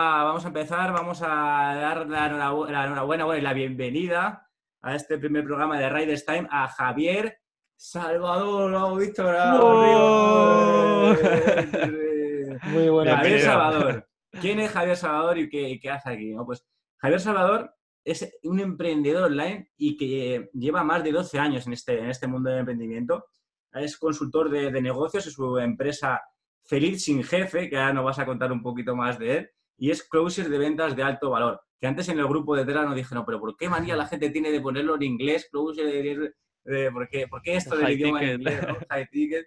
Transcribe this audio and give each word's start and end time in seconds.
vamos 0.00 0.44
a 0.44 0.48
empezar, 0.48 0.92
vamos 0.92 1.22
a 1.22 1.26
dar 1.26 2.08
la 2.08 2.26
enhorabuena, 2.26 3.36
y 3.36 3.40
la 3.40 3.52
bienvenida 3.52 4.48
a 4.80 4.94
este 4.94 5.18
primer 5.18 5.42
programa 5.42 5.76
de 5.76 5.90
Riders 5.90 6.24
Time 6.24 6.46
a 6.52 6.68
Javier 6.68 7.40
Salvador, 7.74 8.70
lo 8.70 8.76
hemos 8.76 8.98
visto. 9.00 9.24
Muy 12.68 12.88
bueno. 12.88 13.16
Javier 13.16 13.40
Salvador. 13.40 14.08
¿Quién 14.40 14.60
es 14.60 14.70
Javier 14.70 14.96
Salvador 14.96 15.38
y 15.38 15.48
qué, 15.48 15.80
hace 15.90 16.10
aquí? 16.10 16.32
Pues 16.46 16.64
Javier 16.98 17.20
Salvador 17.20 17.74
es 18.04 18.38
un 18.44 18.60
emprendedor 18.60 19.24
online 19.24 19.72
y 19.76 19.96
que 19.96 20.48
lleva 20.52 20.84
más 20.84 21.02
de 21.02 21.10
12 21.10 21.40
años 21.40 21.66
en 21.66 21.72
este, 21.72 21.98
en 21.98 22.08
este 22.08 22.28
mundo 22.28 22.50
del 22.50 22.60
emprendimiento. 22.60 23.24
Es 23.72 23.96
consultor 23.96 24.48
de, 24.48 24.70
de 24.70 24.80
negocios 24.80 25.26
en 25.26 25.32
su 25.32 25.58
empresa 25.58 26.22
Feliz 26.62 27.02
Sin 27.02 27.24
Jefe, 27.24 27.68
que 27.68 27.76
ahora 27.76 27.94
nos 27.94 28.04
vas 28.04 28.20
a 28.20 28.26
contar 28.26 28.52
un 28.52 28.62
poquito 28.62 28.94
más 28.94 29.18
de 29.18 29.38
él 29.38 29.50
y 29.78 29.90
es 29.90 30.02
closer 30.02 30.48
de 30.50 30.58
ventas 30.58 30.94
de 30.94 31.02
alto 31.02 31.30
valor. 31.30 31.62
Que 31.80 31.86
antes 31.86 32.08
en 32.08 32.18
el 32.18 32.26
grupo 32.26 32.56
de 32.56 32.66
Tera 32.66 32.84
nos 32.84 32.96
dijeron, 32.96 33.24
pero 33.24 33.38
¿por 33.40 33.56
qué 33.56 33.68
manía 33.68 33.96
la 33.96 34.06
gente 34.06 34.30
tiene 34.30 34.50
de 34.50 34.60
ponerlo 34.60 34.96
en 34.96 35.04
inglés? 35.04 35.48
Closer 35.50 35.86
de, 35.86 36.90
¿por, 36.90 37.08
qué, 37.08 37.28
¿por, 37.28 37.40
qué, 37.40 37.56
esto 37.56 37.76
del 37.76 37.92
idioma 37.92 38.22
en 38.22 38.40
inglés? 38.40 38.60
High 38.90 39.08
ticket. 39.08 39.46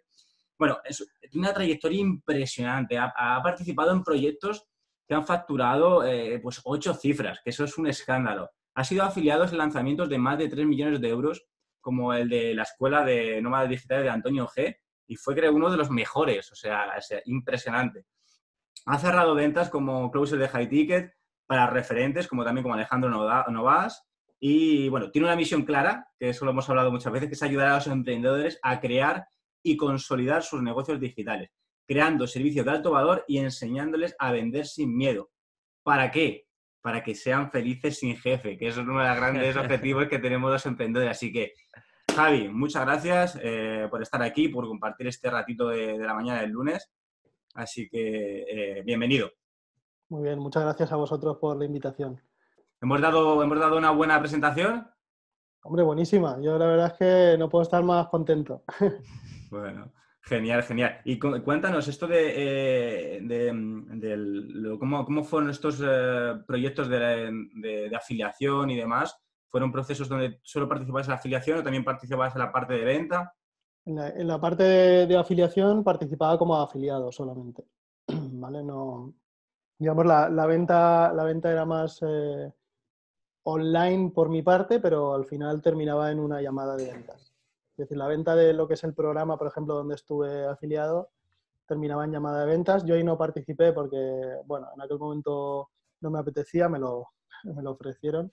Bueno, 0.58 0.80
tiene 1.20 1.48
una 1.48 1.54
trayectoria 1.54 2.00
impresionante. 2.00 2.98
Ha, 2.98 3.40
participado 3.44 3.92
en 3.92 4.04
proyectos 4.04 4.66
que 5.06 5.14
han 5.14 5.26
facturado 5.26 6.06
eh, 6.06 6.40
pues 6.42 6.62
ocho 6.64 6.94
cifras, 6.94 7.42
que 7.44 7.50
eso 7.50 7.66
es 7.66 7.78
un 7.78 7.88
escándalo. 7.88 8.50
Ha 8.76 8.86
sido 8.86 9.04
afiliado 9.04 9.44
en 9.44 9.58
lanzamientos 9.58 10.08
de 10.08 10.18
más 10.18 10.38
de 10.38 10.48
3 10.48 10.66
millones 10.66 11.02
de 11.02 11.10
euros, 11.10 11.46
como 11.82 12.14
el 12.14 12.30
de 12.30 12.54
la 12.54 12.64
Escuela 12.64 13.04
de 13.04 13.42
Nómadas 13.42 13.70
Digitales 13.70 14.06
de 14.06 14.10
Antonio 14.10 14.48
G, 14.48 14.78
y 15.08 15.16
fue, 15.16 15.36
creo, 15.36 15.54
uno 15.54 15.70
de 15.70 15.76
los 15.76 15.90
mejores, 15.90 16.50
o 16.54 16.56
sea, 16.56 16.94
es 16.96 17.14
impresionante. 17.26 18.06
Ha 18.86 18.98
cerrado 18.98 19.36
ventas 19.36 19.70
como 19.70 20.12
closer 20.12 20.40
de 20.40 20.48
high 20.48 20.70
ticket 20.70 21.14
para 21.46 21.68
referentes, 21.68 22.28
como 22.28 22.44
también 22.44 22.64
como 22.64 22.76
Alejandro 22.76 23.10
Novas. 23.10 24.08
Y 24.40 24.90
bueno, 24.90 25.12
tiene 25.12 25.28
una 25.28 25.36
misión 25.36 25.66
clara, 25.66 26.08
que 26.18 26.30
eso 26.30 26.46
lo 26.46 26.52
hemos 26.52 26.68
hablado 26.70 26.92
muchas 26.92 27.14
veces, 27.14 27.30
que 27.30 27.36
es 27.36 27.44
ayudar 27.44 27.68
a 27.68 27.76
los 27.76 27.88
emprendedores 27.88 28.60
a 28.64 28.80
crear 28.80 29.28
y 29.64 29.78
consolidar 29.78 30.44
sus 30.44 30.64
negocios 30.64 31.00
digitales, 31.00 31.52
creando 31.88 32.26
servicios 32.26 32.66
de 32.66 32.72
alto 32.72 32.92
valor 32.92 33.24
y 33.28 33.38
enseñándoles 33.38 34.16
a 34.18 34.32
vender 34.32 34.66
sin 34.66 34.96
miedo. 34.96 35.30
¿Para 35.84 36.10
qué? 36.10 36.48
Para 36.82 37.04
que 37.04 37.14
sean 37.14 37.52
felices 37.52 38.00
sin 38.00 38.18
jefe, 38.18 38.58
que 38.58 38.68
es 38.68 38.78
uno 38.78 39.00
de 39.00 39.08
los 39.08 39.18
grandes 39.18 39.56
objetivos 39.58 40.08
que 40.08 40.20
tenemos 40.20 40.52
los 40.52 40.66
emprendedores. 40.66 41.18
Así 41.18 41.32
que, 41.32 41.54
Javi, 42.16 42.50
muchas 42.50 42.86
gracias 42.86 43.40
eh, 43.44 43.88
por 43.92 44.02
estar 44.02 44.22
aquí, 44.24 44.48
por 44.48 44.68
compartir 44.68 45.08
este 45.08 45.30
ratito 45.30 45.68
de 45.70 46.00
la 46.00 46.16
mañana 46.16 46.42
del 46.42 46.52
lunes. 46.52 46.90
Así 47.56 47.90
que 47.90 48.44
eh, 48.48 48.82
bienvenido. 48.84 49.30
Muy 50.10 50.24
bien, 50.24 50.40
muchas 50.40 50.64
gracias 50.64 50.92
a 50.92 50.96
vosotros 50.96 51.38
por 51.38 51.58
la 51.58 51.66
invitación. 51.66 52.22
¿Hemos 52.82 53.00
dado, 53.00 53.44
¿Hemos 53.44 53.60
dado 53.60 53.78
una 53.78 53.92
buena 53.92 54.20
presentación? 54.20 54.88
Hombre, 55.64 55.84
buenísima. 55.84 56.38
Yo 56.42 56.58
la 56.58 56.66
verdad 56.66 56.88
es 56.88 56.94
que 56.94 57.38
no 57.38 57.50
puedo 57.50 57.64
estar 57.64 57.84
más 57.84 58.08
contento. 58.08 58.64
Bueno, 59.52 59.92
genial, 60.22 60.64
genial. 60.64 61.02
Y 61.04 61.20
cuéntanos 61.20 61.86
esto 61.90 62.08
de, 62.08 63.18
eh, 63.20 63.52
cómo, 64.80 65.24
fueron 65.26 65.50
estos 65.50 65.84
eh, 65.86 66.36
proyectos 66.48 66.88
de, 66.88 67.92
afiliación 67.94 68.70
y 68.70 68.78
demás. 68.78 69.14
¿Fueron 69.50 69.74
procesos 69.74 70.08
donde 70.08 70.40
solo 70.44 70.70
participabas 70.70 71.08
en 71.08 71.12
la 71.12 71.18
afiliación 71.18 71.60
o 71.60 71.64
también 71.64 71.84
participabas 71.84 72.34
en 72.34 72.40
la 72.40 72.50
parte 72.54 72.76
de 72.76 72.86
venta? 72.86 73.34
En 73.86 74.28
la, 74.28 74.40
parte 74.40 74.64
de, 74.64 75.18
afiliación 75.18 75.84
participaba 75.84 76.38
como 76.38 76.56
afiliado 76.56 77.12
solamente. 77.12 77.66
¿Vale? 78.08 78.64
No, 78.64 79.14
digamos, 79.80 80.06
la, 80.06 80.46
venta, 80.46 81.12
la 81.14 81.24
venta 81.24 81.52
era 81.52 81.66
más 81.66 82.00
eh, 82.04 82.54
online 83.44 84.12
por 84.12 84.30
mi 84.30 84.44
parte, 84.44 84.80
pero 84.80 85.16
al 85.16 85.26
final 85.26 85.62
terminaba 85.62 86.12
en 86.12 86.20
una 86.20 86.42
llamada 86.42 86.76
de 86.76 86.92
ventas. 86.92 87.34
Es 87.72 87.78
decir, 87.78 87.98
la 87.98 88.08
venta 88.08 88.36
de 88.36 88.54
lo 88.54 88.68
que 88.68 88.76
es 88.76 88.84
el 88.84 88.94
programa, 88.94 89.38
por 89.38 89.48
ejemplo, 89.48 89.74
donde 89.74 89.96
estuve 89.96 90.46
afiliado, 90.46 91.10
terminaba 91.66 92.06
en 92.06 92.12
llamada 92.12 92.42
de 92.42 92.52
ventas. 92.52 92.86
Yo 92.86 92.94
ahí 92.94 93.04
no 93.04 93.18
participé 93.18 93.74
porque, 93.74 94.42
bueno, 94.46 94.68
en 94.76 94.82
aquel 94.82 95.00
momento 95.00 95.70
no 96.02 96.12
me 96.12 96.20
apetecía, 96.20 96.70
me 96.70 96.78
lo, 96.78 97.08
me 97.46 97.64
lo 97.64 97.72
ofrecieron, 97.72 98.32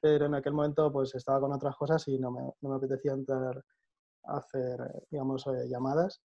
pero 0.00 0.24
en 0.24 0.34
aquel 0.34 0.54
momento 0.54 0.90
pues 0.90 1.14
estaba 1.14 1.40
con 1.40 1.52
otras 1.52 1.76
cosas 1.76 2.08
y 2.08 2.18
no 2.18 2.30
me, 2.30 2.40
no 2.62 2.70
me 2.70 2.76
apetecía 2.76 3.12
entrar 3.12 3.62
hacer, 4.24 5.06
digamos, 5.10 5.46
eh, 5.46 5.68
llamadas, 5.68 6.22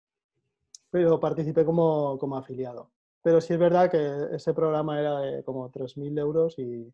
pero 0.91 1.19
participé 1.21 1.65
como, 1.65 2.19
como, 2.19 2.37
afiliado. 2.37 2.91
Pero 3.23 3.41
sí 3.41 3.55
es 3.55 3.59
verdad 3.59 3.91
que 3.91 4.35
ese 4.35 4.55
programa 4.55 5.01
era 5.01 5.21
de 5.21 5.45
como 5.45 5.71
3.000 5.71 6.19
euros 6.19 6.59
y, 6.59 6.93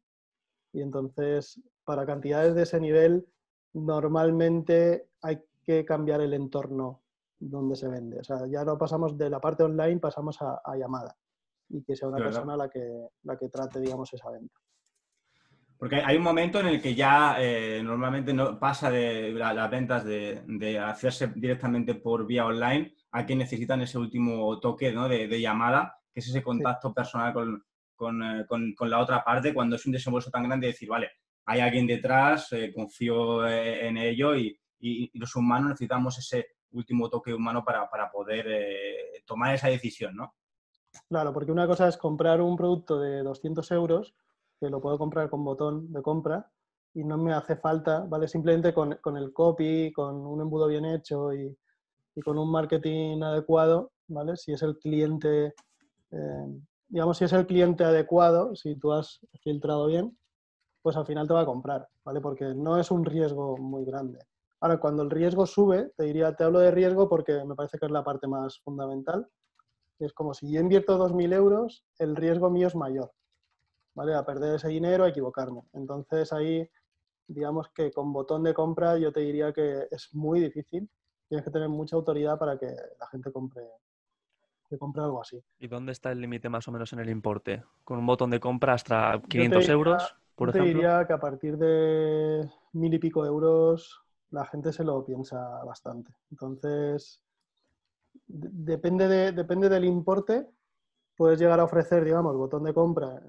y 0.72 0.80
entonces 0.80 1.60
para 1.84 2.06
cantidades 2.06 2.54
de 2.54 2.62
ese 2.62 2.80
nivel 2.80 3.26
normalmente 3.72 5.08
hay 5.22 5.42
que 5.64 5.84
cambiar 5.84 6.20
el 6.20 6.34
entorno 6.34 7.02
donde 7.38 7.76
se 7.76 7.88
vende. 7.88 8.20
O 8.20 8.24
sea, 8.24 8.46
ya 8.46 8.64
no 8.64 8.78
pasamos 8.78 9.16
de 9.16 9.30
la 9.30 9.40
parte 9.40 9.62
online, 9.62 9.98
pasamos 9.98 10.38
a, 10.40 10.60
llamada 10.76 11.16
y 11.68 11.82
que 11.82 11.96
sea 11.96 12.08
una 12.08 12.18
persona 12.18 12.56
la 12.56 12.68
que, 12.68 13.08
la 13.22 13.36
que 13.36 13.48
trate, 13.48 13.80
digamos, 13.80 14.12
esa 14.12 14.30
venta. 14.30 14.54
Porque 15.80 15.96
hay 15.96 16.18
un 16.18 16.22
momento 16.22 16.60
en 16.60 16.66
el 16.66 16.82
que 16.82 16.94
ya 16.94 17.36
eh, 17.38 17.80
normalmente 17.82 18.34
no 18.34 18.58
pasa 18.58 18.90
de 18.90 19.32
las 19.32 19.70
ventas 19.70 20.04
de, 20.04 20.78
hacerse 20.78 21.28
directamente 21.34 21.94
por 21.94 22.26
vía 22.26 22.44
online 22.44 22.92
a 23.12 23.24
que 23.24 23.34
necesitan 23.34 23.80
ese 23.80 23.96
último 23.96 24.60
toque 24.60 24.92
de, 24.92 25.40
llamada, 25.40 25.96
que 26.12 26.20
es 26.20 26.28
ese 26.28 26.42
contacto 26.42 26.92
personal 26.92 27.30
eh, 27.30 28.44
con, 28.46 28.90
la 28.90 28.98
otra 28.98 29.24
parte, 29.24 29.54
cuando 29.54 29.76
es 29.76 29.86
un 29.86 29.92
desembolso 29.92 30.30
tan 30.30 30.42
grande, 30.42 30.66
decir, 30.66 30.86
vale, 30.86 31.12
hay 31.46 31.60
alguien 31.60 31.86
detrás, 31.86 32.52
eh, 32.52 32.70
confío 32.74 33.48
en 33.48 33.96
ello 33.96 34.36
y, 34.36 34.60
los 35.14 35.34
humanos 35.34 35.70
necesitamos 35.70 36.18
ese 36.18 36.56
último 36.72 37.08
toque 37.08 37.32
humano 37.32 37.64
para, 37.64 37.88
para 37.88 38.10
poder 38.10 39.22
tomar 39.24 39.54
esa 39.54 39.68
decisión, 39.68 40.14
¿no? 40.14 40.34
Claro, 41.08 41.32
porque 41.32 41.52
una 41.52 41.66
cosa 41.66 41.88
es 41.88 41.96
comprar 41.96 42.42
un 42.42 42.56
producto 42.56 43.00
de 43.00 43.22
200 43.22 43.70
euros 43.70 44.14
que 44.60 44.68
lo 44.68 44.80
puedo 44.80 44.98
comprar 44.98 45.30
con 45.30 45.42
botón 45.42 45.90
de 45.92 46.02
compra 46.02 46.50
y 46.94 47.02
no 47.02 47.16
me 47.16 47.32
hace 47.32 47.56
falta, 47.56 48.00
¿vale? 48.00 48.28
Simplemente 48.28 48.74
con, 48.74 48.96
con 49.00 49.16
el 49.16 49.32
copy, 49.32 49.92
con 49.92 50.26
un 50.26 50.40
embudo 50.40 50.66
bien 50.68 50.84
hecho 50.84 51.32
y, 51.32 51.56
y, 52.14 52.20
con 52.20 52.38
un 52.38 52.50
marketing 52.50 53.22
adecuado, 53.22 53.92
¿vale? 54.08 54.36
Si 54.36 54.52
es 54.52 54.62
el 54.62 54.78
cliente, 54.78 55.54
eh, 56.10 56.46
digamos, 56.88 57.18
si 57.18 57.24
es 57.24 57.32
el 57.32 57.46
cliente 57.46 57.84
adecuado, 57.84 58.54
si 58.54 58.76
tú 58.76 58.92
has 58.92 59.20
filtrado 59.42 59.86
bien, 59.86 60.16
pues 60.82 60.96
al 60.96 61.06
final 61.06 61.26
te 61.26 61.34
va 61.34 61.42
a 61.42 61.46
comprar, 61.46 61.88
¿vale? 62.04 62.20
Porque 62.20 62.54
no 62.54 62.78
es 62.78 62.90
un 62.90 63.04
riesgo 63.04 63.56
muy 63.56 63.84
grande. 63.84 64.18
Ahora, 64.60 64.78
cuando 64.78 65.02
el 65.02 65.10
riesgo 65.10 65.46
sube, 65.46 65.92
te 65.96 66.04
diría, 66.04 66.34
te 66.34 66.44
hablo 66.44 66.58
de 66.58 66.70
riesgo 66.70 67.08
porque 67.08 67.44
me 67.44 67.54
parece 67.54 67.78
que 67.78 67.86
es 67.86 67.92
la 67.92 68.04
parte 68.04 68.26
más 68.26 68.60
fundamental. 68.60 69.26
Es 69.98 70.12
como 70.12 70.34
si 70.34 70.50
yo 70.52 70.60
invierto 70.60 70.98
2.000 70.98 71.32
euros, 71.32 71.84
el 71.98 72.16
riesgo 72.16 72.50
mío 72.50 72.66
es 72.66 72.74
mayor. 72.74 73.10
¿Vale? 73.94 74.14
A 74.14 74.24
perder 74.24 74.56
ese 74.56 74.68
dinero, 74.68 75.04
a 75.04 75.08
equivocarme. 75.08 75.62
Entonces 75.72 76.32
ahí, 76.32 76.68
digamos 77.26 77.68
que 77.70 77.90
con 77.92 78.12
botón 78.12 78.42
de 78.42 78.54
compra 78.54 78.98
yo 78.98 79.12
te 79.12 79.20
diría 79.20 79.52
que 79.52 79.86
es 79.90 80.14
muy 80.14 80.40
difícil. 80.40 80.88
Tienes 81.28 81.44
que 81.44 81.50
tener 81.50 81.68
mucha 81.68 81.96
autoridad 81.96 82.38
para 82.38 82.58
que 82.58 82.66
la 82.66 83.06
gente 83.06 83.30
compre, 83.30 83.62
que 84.68 84.78
compre 84.78 85.02
algo 85.02 85.20
así. 85.20 85.42
¿Y 85.58 85.68
dónde 85.68 85.92
está 85.92 86.10
el 86.10 86.20
límite 86.20 86.48
más 86.48 86.66
o 86.66 86.72
menos 86.72 86.92
en 86.92 87.00
el 87.00 87.08
importe? 87.08 87.62
¿Con 87.84 87.98
un 87.98 88.06
botón 88.06 88.30
de 88.30 88.40
compra 88.40 88.74
hasta 88.74 89.20
500 89.28 89.68
euros, 89.68 90.16
por 90.34 90.48
yo 90.48 90.52
te 90.52 90.68
diría 90.68 91.06
que 91.06 91.12
a 91.12 91.20
partir 91.20 91.56
de 91.56 92.50
mil 92.72 92.94
y 92.94 92.98
pico 92.98 93.24
euros 93.24 94.02
la 94.30 94.44
gente 94.46 94.72
se 94.72 94.84
lo 94.84 95.04
piensa 95.04 95.62
bastante. 95.64 96.12
Entonces, 96.30 97.22
depende, 98.26 99.08
de, 99.08 99.32
depende 99.32 99.68
del 99.68 99.84
importe, 99.84 100.46
puedes 101.16 101.38
llegar 101.38 101.60
a 101.60 101.64
ofrecer, 101.64 102.04
digamos, 102.04 102.36
botón 102.36 102.64
de 102.64 102.72
compra 102.72 103.20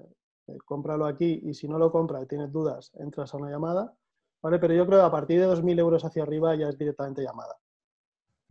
eh, 0.48 0.58
cómpralo 0.64 1.06
aquí 1.06 1.40
y 1.44 1.54
si 1.54 1.68
no 1.68 1.78
lo 1.78 1.90
compra 1.90 2.22
y 2.22 2.26
tienes 2.26 2.50
dudas, 2.52 2.92
entras 2.94 3.32
a 3.32 3.36
una 3.36 3.50
llamada, 3.50 3.94
¿vale? 4.42 4.58
Pero 4.58 4.74
yo 4.74 4.86
creo 4.86 5.00
que 5.00 5.06
a 5.06 5.10
partir 5.10 5.40
de 5.40 5.46
2.000 5.46 5.78
euros 5.78 6.04
hacia 6.04 6.22
arriba 6.22 6.54
ya 6.54 6.68
es 6.68 6.78
directamente 6.78 7.22
llamada. 7.22 7.56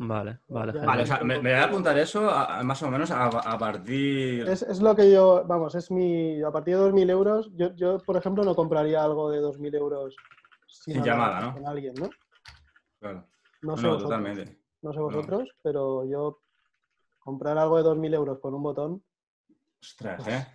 Vale, 0.04 0.40
vale. 0.48 0.72
vale, 0.84 1.04
o 1.04 1.06
sea, 1.06 1.20
me, 1.20 1.38
voy 1.38 1.52
a 1.52 1.66
apuntar 1.66 1.96
eso 2.00 2.22
más 2.64 2.82
o 2.82 2.90
menos 2.90 3.12
a, 3.12 3.58
partir... 3.60 4.48
Es, 4.48 4.82
lo 4.82 4.96
que 4.96 5.12
yo, 5.12 5.44
vamos, 5.46 5.76
es 5.76 5.92
mi... 5.92 6.42
A 6.42 6.52
partir 6.52 6.76
de 6.76 6.92
2.000 6.92 7.10
euros, 7.12 7.52
yo, 7.54 7.76
yo, 7.76 8.00
por 8.00 8.18
ejemplo, 8.18 8.44
no 8.44 8.56
compraría 8.56 9.04
algo 9.04 9.30
de 9.30 9.42
2.000 9.42 9.76
euros 9.76 10.16
sin, 10.68 11.04
llamada, 11.04 11.42
¿no? 11.42 11.54
Con 11.54 11.68
alguien, 11.68 11.94
¿no? 12.00 12.10
Claro. 13.00 13.28
No 13.62 13.78
sé 13.78 13.86
vosotros, 13.86 14.04
totalmente. 14.04 14.60
No 14.82 14.92
sé 14.92 15.00
vosotros, 15.00 15.50
pero 15.62 16.04
yo 16.06 16.42
comprar 17.20 17.60
algo 17.60 17.78
de 17.78 17.88
2.000 17.88 18.16
euros 18.16 18.40
con 18.40 18.56
un 18.56 18.64
botón... 18.64 19.04
Ostras, 19.80 20.28
¿eh? 20.28 20.48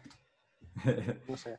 No 1.29 1.37
sé. 1.37 1.59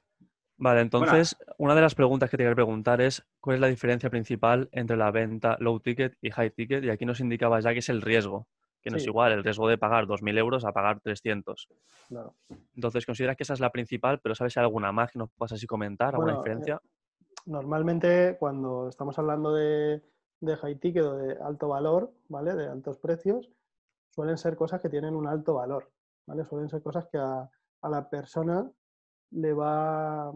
Vale, 0.60 0.82
entonces, 0.82 1.38
una 1.60 1.76
de 1.76 1.82
las 1.82 1.94
preguntas 1.94 2.32
que 2.32 2.38
te 2.38 2.44
quería 2.44 2.56
preguntar 2.56 3.00
es 3.00 3.24
cuál 3.40 3.56
es 3.56 3.62
la 3.62 3.68
diferencia 3.68 4.10
principal 4.10 4.70
entre 4.72 4.98
la 4.98 5.12
venta 5.12 5.56
low 5.60 5.80
ticket 5.80 6.18
y 6.20 6.32
high 6.32 6.50
ticket. 6.50 6.84
Y 6.84 6.90
aquí 6.90 7.06
nos 7.06 7.20
indicaba 7.20 7.60
ya 7.60 7.74
que 7.74 7.80
es 7.80 7.90
el 7.90 8.02
riesgo. 8.02 8.48
que 8.82 8.90
no 8.90 8.98
es 8.98 9.06
igual 9.06 9.34
el 9.34 9.44
riesgo 9.44 9.68
de 9.68 9.78
pagar 9.78 10.08
2.000 10.08 10.38
euros 10.38 10.64
a 10.66 10.72
pagar 10.72 11.00
300. 11.02 11.68
Claro. 12.08 12.36
Entonces, 12.74 13.06
¿consideras 13.06 13.36
que 13.36 13.44
esa 13.44 13.54
es 13.54 13.60
la 13.60 13.70
principal, 13.70 14.20
pero 14.20 14.34
sabes 14.34 14.54
si 14.54 14.60
hay 14.60 14.64
alguna 14.64 14.92
más 14.92 15.12
que 15.12 15.20
nos 15.20 15.30
puedas 15.32 15.52
así 15.52 15.68
comentar, 15.68 16.16
alguna 16.16 16.34
Bueno, 16.34 16.40
eh, 16.40 16.44
diferencia? 16.44 16.82
Normalmente 17.46 18.38
cuando 18.40 18.88
estamos 18.90 19.20
hablando 19.20 19.54
de, 19.54 20.02
de 20.40 20.58
high 20.58 20.76
ticket 20.80 21.04
o 21.04 21.16
de 21.18 21.38
alto 21.42 21.68
valor, 21.68 22.12
¿vale? 22.30 22.56
De 22.56 22.68
altos 22.68 22.98
precios, 22.98 23.50
suelen 24.10 24.38
ser 24.38 24.56
cosas 24.56 24.82
que 24.82 24.90
tienen 24.90 25.16
un 25.16 25.28
alto 25.28 25.54
valor, 25.56 25.92
¿vale? 26.26 26.46
Suelen 26.46 26.70
ser 26.70 26.82
cosas 26.82 27.08
que 27.12 27.18
a, 27.18 27.50
a 27.82 27.90
la 27.90 28.10
persona 28.10 28.72
le 29.32 29.54
va, 29.54 30.32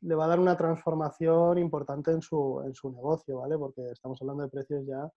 le 0.00 0.14
va 0.14 0.24
a 0.24 0.28
dar 0.28 0.40
una 0.40 0.56
transformación 0.56 1.58
importante 1.58 2.10
en 2.10 2.22
su, 2.22 2.62
en 2.64 2.74
su 2.74 2.90
negocio, 2.90 3.38
¿vale? 3.38 3.56
Porque 3.58 3.90
estamos 3.90 4.20
hablando 4.22 4.44
de 4.44 4.48
precios 4.50 4.86
ya 4.86 5.10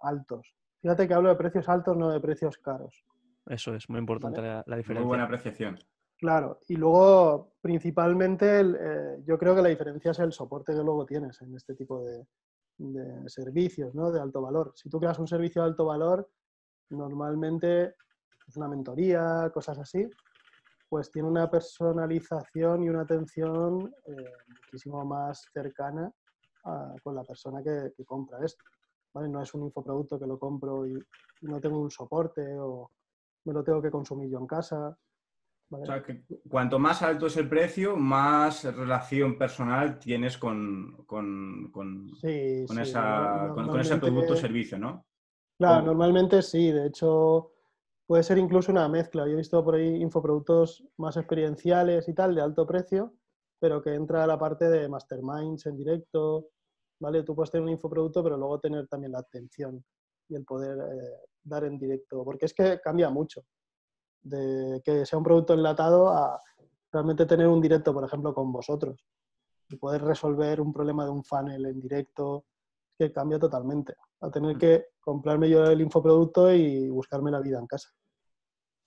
altos. 0.00 0.54
Fíjate 0.80 1.08
que 1.08 1.14
hablo 1.14 1.30
de 1.30 1.36
precios 1.36 1.68
altos, 1.68 1.96
no 1.96 2.10
de 2.10 2.20
precios 2.20 2.58
caros. 2.58 3.04
Eso 3.46 3.74
es 3.74 3.88
muy 3.88 3.98
importante 4.00 4.40
la, 4.42 4.62
la 4.66 4.76
Muy 4.76 4.76
diferencia. 4.78 5.06
buena 5.08 5.24
apreciación. 5.24 5.78
Claro, 6.18 6.60
y 6.68 6.76
luego 6.76 7.52
principalmente 7.60 8.60
el, 8.60 8.76
eh, 8.80 9.22
yo 9.26 9.36
creo 9.38 9.54
que 9.54 9.62
la 9.62 9.68
diferencia 9.68 10.12
es 10.12 10.18
el 10.18 10.32
soporte 10.32 10.72
que 10.72 10.82
luego 10.82 11.04
tienes 11.04 11.40
en 11.42 11.54
este 11.54 11.74
tipo 11.74 12.02
de, 12.02 12.26
de 12.78 13.28
servicios 13.28 13.94
¿no? 13.94 14.10
de 14.10 14.20
alto 14.20 14.40
valor. 14.40 14.72
Si 14.74 14.88
tú 14.88 14.98
creas 14.98 15.18
un 15.18 15.26
servicio 15.28 15.62
de 15.62 15.68
alto 15.68 15.84
valor, 15.84 16.30
normalmente 16.90 17.94
es 18.46 18.56
una 18.56 18.68
mentoría, 18.68 19.50
cosas 19.52 19.78
así, 19.78 20.08
pues 20.88 21.10
tiene 21.10 21.28
una 21.28 21.50
personalización 21.50 22.84
y 22.84 22.88
una 22.88 23.02
atención 23.02 23.92
eh, 24.06 24.32
muchísimo 24.48 25.04
más 25.04 25.48
cercana 25.52 26.10
a- 26.64 26.94
con 27.02 27.14
la 27.14 27.24
persona 27.24 27.62
que, 27.62 27.92
que 27.96 28.04
compra 28.04 28.38
esto. 28.44 28.62
¿vale? 29.12 29.28
No 29.28 29.42
es 29.42 29.52
un 29.54 29.64
infoproducto 29.64 30.18
que 30.18 30.26
lo 30.26 30.38
compro 30.38 30.86
y, 30.86 31.02
no 31.42 31.60
tengo 31.60 31.78
un 31.78 31.90
soporte 31.90 32.58
o 32.58 32.90
me 33.44 33.52
lo 33.52 33.62
tengo 33.62 33.80
que 33.82 33.90
consumir 33.90 34.30
yo 34.30 34.38
en 34.38 34.46
casa. 34.46 34.96
¿vale? 35.68 35.82
O 35.82 35.86
sea, 35.86 36.02
que 36.02 36.24
cuanto 36.48 36.78
más 36.78 37.02
alto 37.02 37.26
es 37.26 37.36
el 37.36 37.48
precio, 37.48 37.96
más 37.96 38.64
relación 38.64 39.36
personal 39.36 39.98
tienes 39.98 40.38
con, 40.38 41.04
con, 41.06 41.70
con- 41.72 42.08
Sí, 42.16 42.64
con 42.66 42.76
sí, 42.76 42.82
esa- 42.82 43.48
no- 43.48 43.54
con- 43.68 43.80
ese 43.80 43.96
producto 43.98 44.32
o 44.32 44.36
servicio, 44.36 44.78
¿no? 44.78 45.04
Claro, 45.58 45.80
¿Cómo? 45.80 45.86
normalmente 45.92 46.42
sí. 46.42 46.70
De 46.70 46.86
hecho, 46.86 47.52
puede 48.06 48.22
ser 48.22 48.38
incluso 48.38 48.70
una 48.72 48.88
mezcla. 48.88 49.26
Yo 49.26 49.32
he 49.32 49.36
visto 49.36 49.64
por 49.64 49.74
ahí 49.74 50.02
infoproductos 50.02 50.84
más 50.96 51.16
experienciales 51.16 52.08
y 52.08 52.14
tal, 52.14 52.34
de 52.34 52.42
alto 52.42 52.66
precio, 52.66 53.14
pero 53.58 53.82
que 53.82 53.94
entra 53.94 54.24
a 54.24 54.26
la 54.26 54.38
parte 54.38 54.68
de 54.68 54.88
masterminds 54.88 55.66
en 55.66 55.76
directo, 55.76 56.48
¿vale? 57.00 57.22
Tú 57.22 57.34
puedes 57.34 57.50
tener 57.50 57.64
un 57.64 57.70
infoproducto, 57.70 58.22
pero 58.22 58.36
luego 58.36 58.60
tener 58.60 58.86
también 58.88 59.12
la 59.12 59.20
atención 59.20 59.84
y 60.28 60.36
el 60.36 60.44
poder 60.44 60.78
eh, 60.78 61.28
dar 61.42 61.64
en 61.64 61.78
directo, 61.78 62.24
porque 62.24 62.46
es 62.46 62.54
que 62.54 62.80
cambia 62.80 63.10
mucho 63.10 63.42
de 64.22 64.82
que 64.84 65.06
sea 65.06 65.18
un 65.18 65.24
producto 65.24 65.54
enlatado 65.54 66.08
a 66.08 66.40
realmente 66.92 67.26
tener 67.26 67.46
un 67.46 67.60
directo, 67.60 67.92
por 67.92 68.04
ejemplo, 68.04 68.34
con 68.34 68.52
vosotros 68.52 69.04
y 69.68 69.76
poder 69.76 70.02
resolver 70.02 70.60
un 70.60 70.72
problema 70.72 71.04
de 71.04 71.10
un 71.10 71.24
funnel 71.24 71.66
en 71.66 71.80
directo, 71.80 72.44
que 72.98 73.12
cambia 73.12 73.38
totalmente. 73.38 73.94
A 74.20 74.30
tener 74.30 74.56
que 74.56 74.86
comprarme 75.00 75.48
yo 75.48 75.64
el 75.64 75.80
infoproducto 75.80 76.52
y 76.52 76.88
buscarme 76.88 77.30
la 77.30 77.40
vida 77.40 77.58
en 77.58 77.66
casa. 77.66 77.90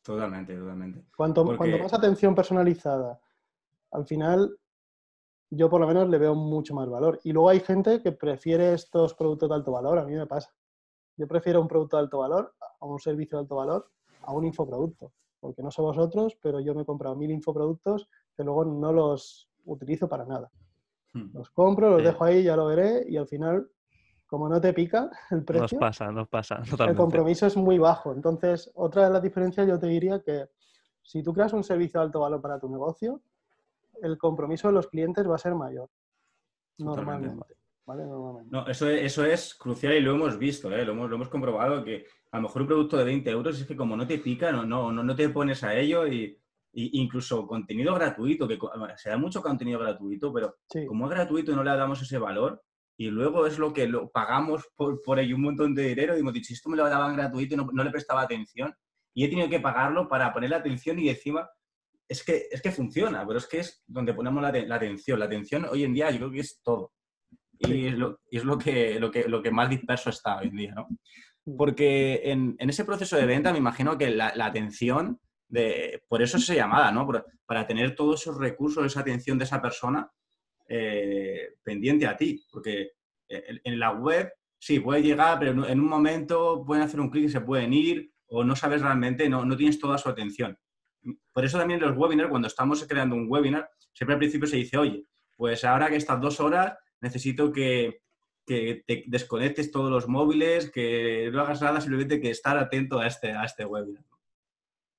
Totalmente, 0.02 0.56
totalmente. 0.56 1.06
Cuanto, 1.16 1.46
Porque- 1.46 1.58
cuanto 1.58 1.78
más 1.80 1.94
atención 1.94 2.34
personalizada, 2.34 3.20
al 3.92 4.06
final 4.06 4.58
yo 5.52 5.70
por 5.70 5.82
lo 5.82 5.88
menos 5.88 6.10
le 6.10 6.18
veo 6.18 6.36
mucho 6.36 6.74
más 6.76 6.90
valor. 6.90 7.20
Y 7.24 7.32
luego 7.32 7.50
hay 7.50 7.60
gente 7.60 8.02
que 8.02 8.12
prefiere 8.12 8.74
estos 8.74 9.14
productos 9.14 9.50
de 9.50 9.56
alto 9.56 9.72
valor, 9.72 10.00
a 10.00 10.06
mí 10.06 10.14
me 10.14 10.28
pasa. 10.28 10.54
Yo 11.18 11.28
prefiero 11.28 11.62
un 11.62 11.68
producto 11.68 11.98
de 11.98 12.04
alto 12.04 12.20
valor 12.20 12.54
a 12.80 12.86
un 12.86 13.00
servicio 13.00 13.38
de 13.38 13.42
alto 13.44 13.56
valor 13.56 13.90
a 14.22 14.32
un 14.34 14.46
infoproducto. 14.46 15.12
Porque 15.40 15.64
no 15.64 15.72
sé 15.72 15.82
vosotros, 15.82 16.38
pero 16.42 16.60
yo 16.60 16.76
me 16.76 16.82
he 16.82 16.86
comprado 16.86 17.16
mil 17.16 17.32
infoproductos 17.32 18.10
que 18.36 18.44
luego 18.44 18.66
no 18.66 18.92
los 18.92 19.50
utilizo 19.66 20.08
para 20.08 20.26
nada. 20.26 20.52
Hmm. 21.14 21.30
Los 21.34 21.50
compro, 21.50 21.90
los 21.90 22.04
dejo 22.04 22.24
ahí, 22.24 22.44
ya 22.44 22.56
lo 22.56 22.68
veré 22.68 23.06
y 23.08 23.18
al 23.18 23.28
final, 23.28 23.70
como 24.30 24.48
no 24.48 24.62
te 24.62 24.74
pica 24.74 25.10
el 25.31 25.38
Nos 25.38 25.46
precio, 25.46 25.80
pasa, 25.80 26.12
nos 26.12 26.28
pasa, 26.28 26.62
el 26.88 26.96
compromiso 26.96 27.48
es 27.48 27.58
muy 27.58 27.80
bajo. 27.80 28.14
Entonces, 28.14 28.72
otra 28.76 29.06
de 29.06 29.10
las 29.10 29.24
diferencias 29.24 29.68
yo 29.68 29.80
te 29.80 29.88
diría 29.88 30.22
que 30.22 30.46
si 31.02 31.24
tú 31.24 31.34
creas 31.34 31.52
un 31.54 31.64
servicio 31.64 32.00
de 32.00 32.06
alto 32.06 32.20
valor 32.20 32.40
para 32.40 32.60
tu 32.60 32.70
negocio, 32.70 33.22
el 34.02 34.18
compromiso 34.18 34.68
de 34.68 34.76
los 34.76 34.88
clientes 34.88 35.28
va 35.28 35.36
a 35.36 35.40
ser 35.40 35.56
mayor. 35.56 35.90
Normalmente. 36.78 37.56
¿vale? 37.86 38.06
Normalmente. 38.06 38.50
No, 38.52 38.68
eso 38.68 38.88
es, 38.88 39.02
eso 39.02 39.26
es 39.26 39.56
crucial 39.56 39.96
y 39.96 40.02
lo 40.02 40.14
hemos 40.14 40.38
visto, 40.38 40.72
¿eh? 40.72 40.86
lo, 40.86 40.92
hemos, 40.92 41.10
lo 41.10 41.16
hemos 41.16 41.30
comprobado 41.30 41.84
que 41.84 42.06
a 42.31 42.38
lo 42.38 42.44
mejor 42.44 42.62
un 42.62 42.68
producto 42.68 42.98
de 42.98 43.06
20 43.06 43.30
euros 43.31 43.60
es 43.60 43.66
que 43.66 43.76
como 43.76 43.98
no 43.98 44.06
te 44.06 44.20
pica, 44.20 44.52
no, 44.52 44.64
no, 44.64 44.92
no, 44.92 45.04
no 45.04 45.16
te 45.16 45.28
pones 45.30 45.64
a 45.64 45.74
ello 45.74 46.06
y, 46.08 46.40
y 46.72 47.02
incluso 47.02 47.48
contenido 47.48 47.96
gratuito, 47.96 48.48
que 48.48 48.58
bueno, 48.58 48.96
se 48.96 49.10
da 49.10 49.18
mucho 49.18 49.42
contenido 49.42 49.80
gratuito, 49.80 50.31
pero 50.31 50.58
Sí, 50.70 50.86
como 50.86 51.06
es 51.06 51.12
gratuito 51.12 51.52
y 51.52 51.56
no 51.56 51.64
le 51.64 51.76
damos 51.76 52.00
ese 52.04 52.20
valor 52.20 52.62
y 53.00 53.10
luego 53.10 53.48
es 53.48 53.57
lo 53.57 53.72
que 53.72 53.88
lo 53.88 54.10
pagamos 54.10 54.68
por, 54.75 55.01
por 55.01 55.19
ello 55.19 55.38
un 55.38 55.44
montón 55.44 55.74
de 55.74 55.88
dinero 55.88 56.18
y 56.18 56.19
hemos 56.19 56.34
dicho, 56.34 56.48
si 56.50 56.54
esto 56.56 56.69
me 56.69 56.75
lo 56.75 56.90
daban 56.90 57.16
gratuito 57.16 57.54
y 57.54 57.57
no, 57.57 57.69
no 57.72 57.84
le 57.84 57.92
prestaba 57.92 58.24
atención 58.24 58.75
y 59.13 59.24
he 59.24 59.30
tenido 59.30 59.48
que 59.48 59.62
pagarlo 59.62 60.10
para 60.10 60.34
poner 60.34 60.50
la 60.50 60.57
atención 60.57 61.00
y 61.00 61.07
encima 61.07 61.50
es 62.10 62.24
que, 62.24 62.48
es 62.51 62.62
que 62.62 62.72
funciona, 62.72 63.25
pero 63.25 63.40
es 63.40 63.48
que 63.48 63.60
es 63.60 63.84
donde 63.88 64.13
ponemos 64.13 64.42
la, 64.42 64.51
la 64.51 64.75
atención. 64.75 65.18
La 65.18 65.25
atención 65.25 65.66
hoy 65.72 65.86
en 65.86 65.94
día 65.94 66.12
yo 66.12 66.18
creo 66.18 66.31
que 66.31 66.40
es 66.42 66.60
todo. 66.62 66.92
Y 67.60 67.88
es, 67.88 67.94
lo, 67.98 68.19
y 68.30 68.38
es 68.38 68.44
lo, 68.44 68.57
que, 68.57 69.00
lo, 69.00 69.10
que, 69.12 69.30
lo 69.30 69.42
que 69.42 69.52
más 69.52 69.69
disperso 69.69 70.10
está 70.10 70.38
hoy 70.40 70.48
en 70.48 70.56
día, 70.56 70.74
¿no? 70.75 70.88
Mm. 71.45 71.56
Porque 71.56 72.22
en, 72.25 72.56
en 72.60 72.69
ese 72.69 72.84
proceso 72.84 73.16
de 73.16 73.25
venta 73.25 73.52
me 73.54 73.60
imagino 73.60 73.98
que 73.98 74.10
la, 74.10 74.34
la 74.36 74.48
atención, 74.48 75.19
de, 75.48 76.04
por 76.07 76.22
eso 76.22 76.38
es 76.38 76.44
esa 76.44 76.56
llamada, 76.56 76.92
¿no? 76.92 77.06
Por- 77.06 77.25
para 77.45 77.66
tener 77.66 77.95
todos 77.95 78.22
esos 78.22 78.38
recursos, 78.38 78.86
esa 78.86 79.02
atención 79.02 79.38
de 79.38 79.45
esa 79.45 79.62
persona 79.62 80.12
eh, 80.69 81.56
pendiente 81.63 82.07
a 82.07 82.16
ti. 82.16 82.42
Porque 82.51 82.92
en, 83.27 83.60
en 83.63 83.80
la 83.80 83.92
web 83.92 84.31
sí, 84.57 84.80
puede 84.80 85.01
llegar, 85.04 85.38
pero 85.39 85.51
en 85.51 85.60
un- 85.60 85.66
en 85.66 85.80
un 85.80 85.88
momento 85.88 86.63
pueden 86.66 86.83
hacer 86.83 87.00
un 87.01 87.10
clic 87.10 87.25
y 87.25 87.30
se 87.30 87.42
pueden 87.42 87.74
ir 87.74 88.12
o 88.27 88.44
no 88.44 88.56
sabes 88.56 88.81
realmente, 88.81 89.27
no, 89.27 89.44
no 89.44 89.57
tienes 89.57 89.80
toda 89.80 89.98
su 89.98 90.07
atención. 90.07 90.57
Por 91.33 91.44
eso 91.45 91.57
también 91.57 91.80
los 91.80 91.98
webinars, 91.98 92.30
cuando 92.30 92.48
estamos 92.48 92.86
creando 92.88 93.16
un 93.16 93.27
webinar, 93.30 93.69
siempre 93.94 94.13
al 94.13 94.19
principio 94.19 94.48
se 94.48 94.57
dice, 94.57 94.77
oye, 94.77 95.06
pues 95.36 95.63
ahora 95.63 95.89
que 95.89 95.95
estas 95.95 96.19
dos 96.21 96.39
horas 96.39 96.77
necesito 97.01 97.51
que, 97.51 98.01
que 98.45 98.83
te 98.86 99.06
desconectes 99.07 99.71
todos 99.71 99.89
los 99.89 100.07
móviles, 100.07 100.69
que 100.69 101.30
no 101.31 101.42
hagas 101.42 101.62
nada, 101.62 101.80
simplemente 101.81 102.19
que 102.19 102.30
estar 102.30 102.57
atento 102.57 103.00
a 103.00 103.07
este, 103.07 103.31
a 103.31 103.45
este 103.45 103.66
webinar. 103.66 104.04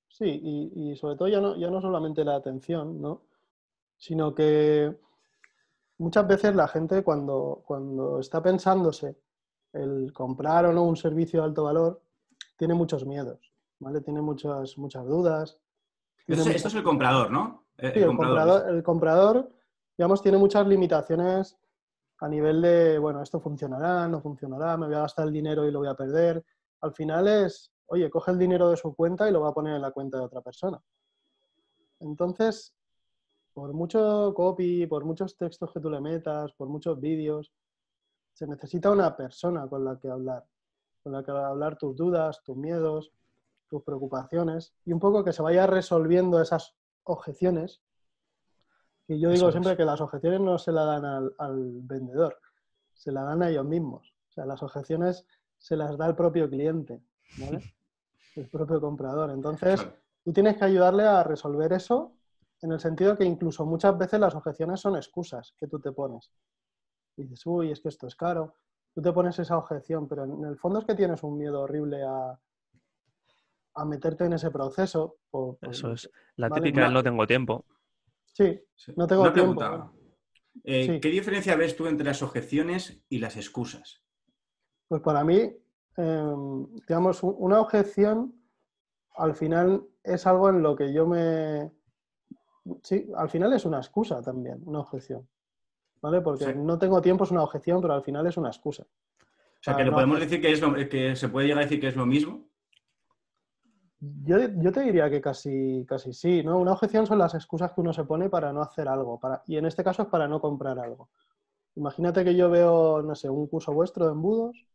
sí 0.09 0.39
y, 0.43 0.91
y 0.91 0.95
sobre 0.95 1.15
todo 1.15 1.27
ya 1.27 1.39
no, 1.39 1.55
ya 1.57 1.69
no 1.69 1.79
solamente 1.81 2.25
la 2.25 2.35
atención, 2.35 2.99
¿no? 3.01 3.21
Sino 3.97 4.33
que 4.33 4.95
muchas 6.01 6.27
veces 6.27 6.55
la 6.55 6.67
gente 6.67 7.03
cuando, 7.03 7.61
cuando 7.65 8.19
está 8.19 8.41
pensándose 8.41 9.17
el 9.73 10.11
comprar 10.13 10.65
o 10.65 10.73
no 10.73 10.83
un 10.83 10.97
servicio 10.97 11.39
de 11.41 11.45
alto 11.45 11.63
valor, 11.63 12.01
tiene 12.57 12.73
muchos 12.73 13.05
miedos, 13.05 13.53
¿vale? 13.79 14.01
Tiene 14.01 14.21
muchas, 14.21 14.77
muchas 14.77 15.05
dudas. 15.05 15.57
tiene 16.25 16.41
Esto, 16.41 16.41
es- 16.41 16.45
muchas- 16.47 16.55
esto 16.57 16.67
es 16.69 16.75
el 16.75 16.83
comprador, 16.83 17.31
¿no? 17.31 17.65
El, 17.77 17.93
Sí, 17.93 17.97
el 17.99 18.03
el 18.03 18.07
comprador. 18.09 18.37
comprador, 18.37 18.75
el 18.75 18.83
comprador, 18.83 19.51
digamos, 19.97 20.21
tiene 20.21 20.37
muchas 20.37 20.67
limitaciones 20.67 21.57
a 22.19 22.27
nivel 22.27 22.61
de, 22.61 22.99
bueno, 22.99 23.21
esto 23.23 23.39
funcionará, 23.39 24.07
no 24.07 24.21
funcionará, 24.21 24.77
me 24.77 24.85
voy 24.87 24.95
a 24.95 24.99
gastar 25.01 25.27
el 25.27 25.33
dinero 25.33 25.65
y 25.65 25.71
lo 25.71 25.79
voy 25.79 25.87
a 25.87 25.95
perder. 25.95 26.43
Al 26.81 26.93
final 26.93 27.27
es, 27.27 27.71
oye, 27.87 28.09
coge 28.09 28.31
el 28.31 28.37
dinero 28.37 28.69
de 28.69 28.77
su 28.77 28.93
cuenta 28.95 29.27
y 29.27 29.31
lo 29.31 29.41
va 29.41 29.49
a 29.49 29.53
poner 29.53 29.75
en 29.75 29.81
la 29.81 29.91
cuenta 29.91 30.17
de 30.17 30.25
otra 30.25 30.41
persona. 30.41 30.79
Entonces, 31.99 32.73
por 33.53 33.73
mucho 33.73 34.33
copy, 34.35 34.87
por 34.87 35.05
muchos 35.05 35.35
textos 35.35 35.71
que 35.73 35.79
tú 35.79 35.89
le 35.89 36.01
metas, 36.01 36.53
por 36.53 36.69
muchos 36.69 36.99
vídeos, 36.99 37.51
se 38.33 38.47
necesita 38.47 38.91
una 38.91 39.15
persona 39.15 39.67
con 39.67 39.83
la 39.83 39.99
que 39.99 40.09
hablar, 40.09 40.45
con 41.03 41.13
la 41.13 41.23
que 41.23 41.31
hablar 41.31 41.77
tus 41.77 41.95
dudas, 41.95 42.41
tus 42.43 42.57
miedos, 42.57 43.11
tus 43.67 43.83
preocupaciones 43.83 44.73
y 44.85 44.93
un 44.93 44.99
poco 44.99 45.23
que 45.23 45.33
se 45.33 45.41
vaya 45.41 45.67
resolviendo 45.67 46.41
esas 46.41 46.75
objeciones. 47.03 47.81
Y 49.07 49.19
yo 49.19 49.29
digo 49.29 49.47
Eso 49.47 49.49
es. 49.49 49.53
siempre 49.53 49.75
que 49.75 49.85
las 49.85 50.01
objeciones 50.01 50.41
no 50.41 50.57
se 50.57 50.71
las 50.71 50.85
dan 50.85 51.05
al, 51.05 51.35
al 51.37 51.81
vendedor, 51.81 52.37
se 52.93 53.11
las 53.11 53.25
dan 53.25 53.43
a 53.43 53.49
ellos 53.49 53.65
mismos. 53.65 54.13
O 54.29 54.31
sea, 54.33 54.45
las 54.45 54.63
objeciones 54.63 55.25
se 55.57 55.75
las 55.75 55.97
da 55.97 56.07
el 56.07 56.15
propio 56.15 56.49
cliente, 56.49 57.01
¿vale? 57.37 57.61
el 58.35 58.49
propio 58.49 58.79
comprador. 58.79 59.31
Entonces, 59.31 59.85
tú 60.23 60.31
tienes 60.31 60.57
que 60.57 60.65
ayudarle 60.65 61.03
a 61.03 61.23
resolver 61.23 61.73
eso 61.73 62.13
en 62.61 62.71
el 62.71 62.79
sentido 62.79 63.17
que 63.17 63.25
incluso 63.25 63.65
muchas 63.65 63.97
veces 63.97 64.19
las 64.19 64.35
objeciones 64.35 64.79
son 64.79 64.95
excusas 64.95 65.53
que 65.59 65.67
tú 65.67 65.79
te 65.79 65.91
pones. 65.91 66.31
Y 67.17 67.23
dices, 67.23 67.45
uy, 67.45 67.71
es 67.71 67.79
que 67.81 67.89
esto 67.89 68.07
es 68.07 68.15
caro. 68.15 68.55
Tú 68.93 69.01
te 69.01 69.11
pones 69.11 69.37
esa 69.39 69.57
objeción, 69.57 70.07
pero 70.07 70.25
en 70.25 70.43
el 70.45 70.57
fondo 70.57 70.79
es 70.79 70.85
que 70.85 70.95
tienes 70.95 71.23
un 71.23 71.37
miedo 71.37 71.61
horrible 71.61 72.03
a, 72.03 72.39
a 73.75 73.85
meterte 73.85 74.25
en 74.25 74.33
ese 74.33 74.51
proceso. 74.51 75.17
Eso 75.61 75.93
es. 75.93 76.09
La 76.35 76.49
Vale, 76.49 76.61
típica 76.61 76.89
no. 76.89 77.01
tengo 77.03 77.25
tiempo. 77.25 77.65
Sí, 78.33 78.61
Sí. 78.75 78.93
No 78.95 79.07
tengo 79.07 79.23
Una 79.23 79.33
tiempo, 79.33 79.55
pregunta. 79.59 79.91
Eh, 80.63 80.85
Sí. 80.85 80.99
¿Qué 80.99 81.09
diferencia 81.09 81.55
ves 81.55 81.75
tú 81.75 81.87
entre 81.87 82.05
las 82.05 82.21
objeciones 82.21 83.01
y 83.09 83.19
las 83.19 83.37
excusas? 83.37 84.03
pues 84.87 85.01
para 85.01 85.23
mí 85.23 85.39
em, 85.95 86.67
digamos, 86.87 87.23
una 87.23 87.61
objeción 87.61 88.35
al 89.15 89.35
final 89.35 89.87
es 90.03 90.27
algo 90.27 90.49
en 90.49 90.61
lo 90.61 90.75
que 90.75 90.91
yo 90.93 91.07
me... 91.07 91.71
Sí, 92.83 93.09
al 93.15 93.29
final 93.29 93.53
es 93.53 93.65
una 93.65 93.77
excusa 93.77 94.21
también, 94.21 94.61
una 94.65 94.79
objeción. 94.79 95.27
¿Vale? 96.01 96.21
Porque 96.21 96.53
no 96.55 96.79
tengo 96.79 97.01
tiempo 97.01 97.25
es 97.25 97.31
una 97.31 97.43
objeción, 97.43 97.79
pero 97.81 97.93
al 97.93 98.03
final 98.03 98.25
es 98.25 98.37
una 98.37 98.49
excusa. 98.49 98.83
O 98.83 99.63
sea, 99.63 99.75
que 99.75 99.83
le 99.83 99.91
podemos 99.91 100.19
decir 100.19 100.41
que, 100.41 100.51
es 100.51 100.89
que 100.89 101.15
se 101.15 101.29
puede 101.29 101.47
llegar 101.47 101.59
a 101.61 101.65
decir 101.65 101.79
que 101.79 101.87
es 101.87 101.95
lo 101.95 102.07
mismo. 102.07 102.47
Yo, 103.99 104.37
yo, 104.39 104.71
te 104.71 104.81
diría 104.81 105.11
que 105.11 105.21
casi, 105.21 105.85
casi 105.87 106.11
sí, 106.11 106.41
¿no? 106.43 106.57
Una 106.57 106.71
objeción 106.71 107.05
son 107.05 107.19
las 107.19 107.35
excusas 107.35 107.71
que 107.71 107.81
uno 107.81 107.93
se 107.93 108.03
pone 108.03 108.31
para 108.31 108.51
no 108.51 108.63
hacer 108.63 108.87
algo, 108.87 109.19
para, 109.19 109.43
y 109.45 109.57
en 109.57 109.67
este 109.67 109.83
caso 109.83 110.01
es 110.01 110.07
para 110.07 110.27
no 110.27 110.41
comprar 110.41 110.79
algo. 110.79 111.09
Imagínate 111.75 112.23
que 112.25 112.35
yo 112.35 112.49
veo, 112.49 113.03
no 113.03 113.13
sé, 113.13 113.29
un 113.29 113.45
curso 113.45 113.71
vuestro 113.71 114.05
de 114.05 114.13
embudos 114.13 114.65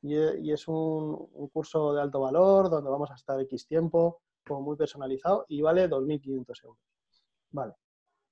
y, 0.00 0.50
es 0.50 0.66
un, 0.66 1.28
curso 1.52 1.92
de 1.92 2.00
alto 2.00 2.20
valor 2.20 2.70
donde 2.70 2.90
vamos 2.90 3.10
a 3.10 3.14
estar 3.14 3.38
X 3.42 3.66
tiempo, 3.66 4.22
como 4.44 4.62
muy 4.62 4.76
personalizado, 4.76 5.44
y 5.48 5.60
vale 5.60 5.88
2.500 5.88 6.64
euros. 6.64 6.91
Vale. 7.52 7.74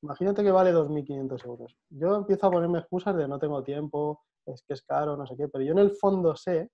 Imagínate 0.02 0.42
que 0.42 0.50
vale 0.50 0.72
2.500 0.72 1.44
euros. 1.44 1.76
Yo 1.90 2.16
empiezo 2.16 2.46
a 2.46 2.50
ponerme 2.50 2.78
excusas 2.78 3.14
de 3.16 3.28
no 3.28 3.38
tengo 3.38 3.62
tiempo, 3.62 4.24
es 4.46 4.62
que 4.62 4.74
es 4.74 4.82
caro, 4.82 5.16
no 5.16 5.26
sé 5.26 5.36
qué, 5.36 5.48
pero 5.48 5.62
yo 5.62 5.72
en 5.72 5.78
el 5.78 5.90
fondo 5.90 6.34
sé, 6.34 6.70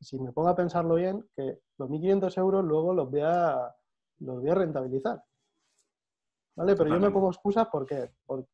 si 0.00 0.18
me 0.18 0.32
pongo 0.32 0.48
a 0.48 0.56
pensarlo 0.56 0.96
bien, 0.96 1.28
que 1.34 1.60
los 1.78 1.88
1.500 1.88 2.36
euros 2.38 2.64
luego 2.64 2.92
los 2.92 3.10
voy 3.10 3.20
a, 3.20 3.74
los 4.18 4.40
voy 4.40 4.50
a 4.50 4.54
rentabilizar. 4.54 5.22
¿Vale? 6.56 6.74
Pero 6.74 6.90
yo 6.90 6.98
me 6.98 7.12
pongo 7.12 7.30
excusas 7.30 7.68
¿por 7.68 7.86
qué? 7.86 8.10
Por, 8.26 8.44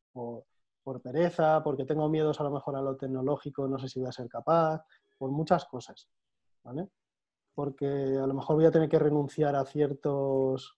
por 0.85 1.01
pereza, 1.01 1.63
porque 1.63 1.85
tengo 1.85 2.07
miedos 2.07 2.39
a 2.39 2.43
lo 2.43 2.51
mejor 2.51 2.75
a 2.75 2.81
lo 2.81 2.95
tecnológico, 2.95 3.67
no 3.67 3.79
sé 3.79 3.89
si 3.89 3.99
voy 3.99 4.09
a 4.09 4.11
ser 4.11 4.29
capaz, 4.29 4.85
por 5.17 5.31
muchas 5.31 5.65
cosas, 5.65 6.07
¿vale? 6.63 6.87
Porque 7.55 7.87
a 7.87 8.27
lo 8.27 8.33
mejor 8.35 8.57
voy 8.57 8.65
a 8.65 8.71
tener 8.71 8.87
que 8.87 8.99
renunciar 8.99 9.55
a 9.55 9.65
ciertos 9.65 10.77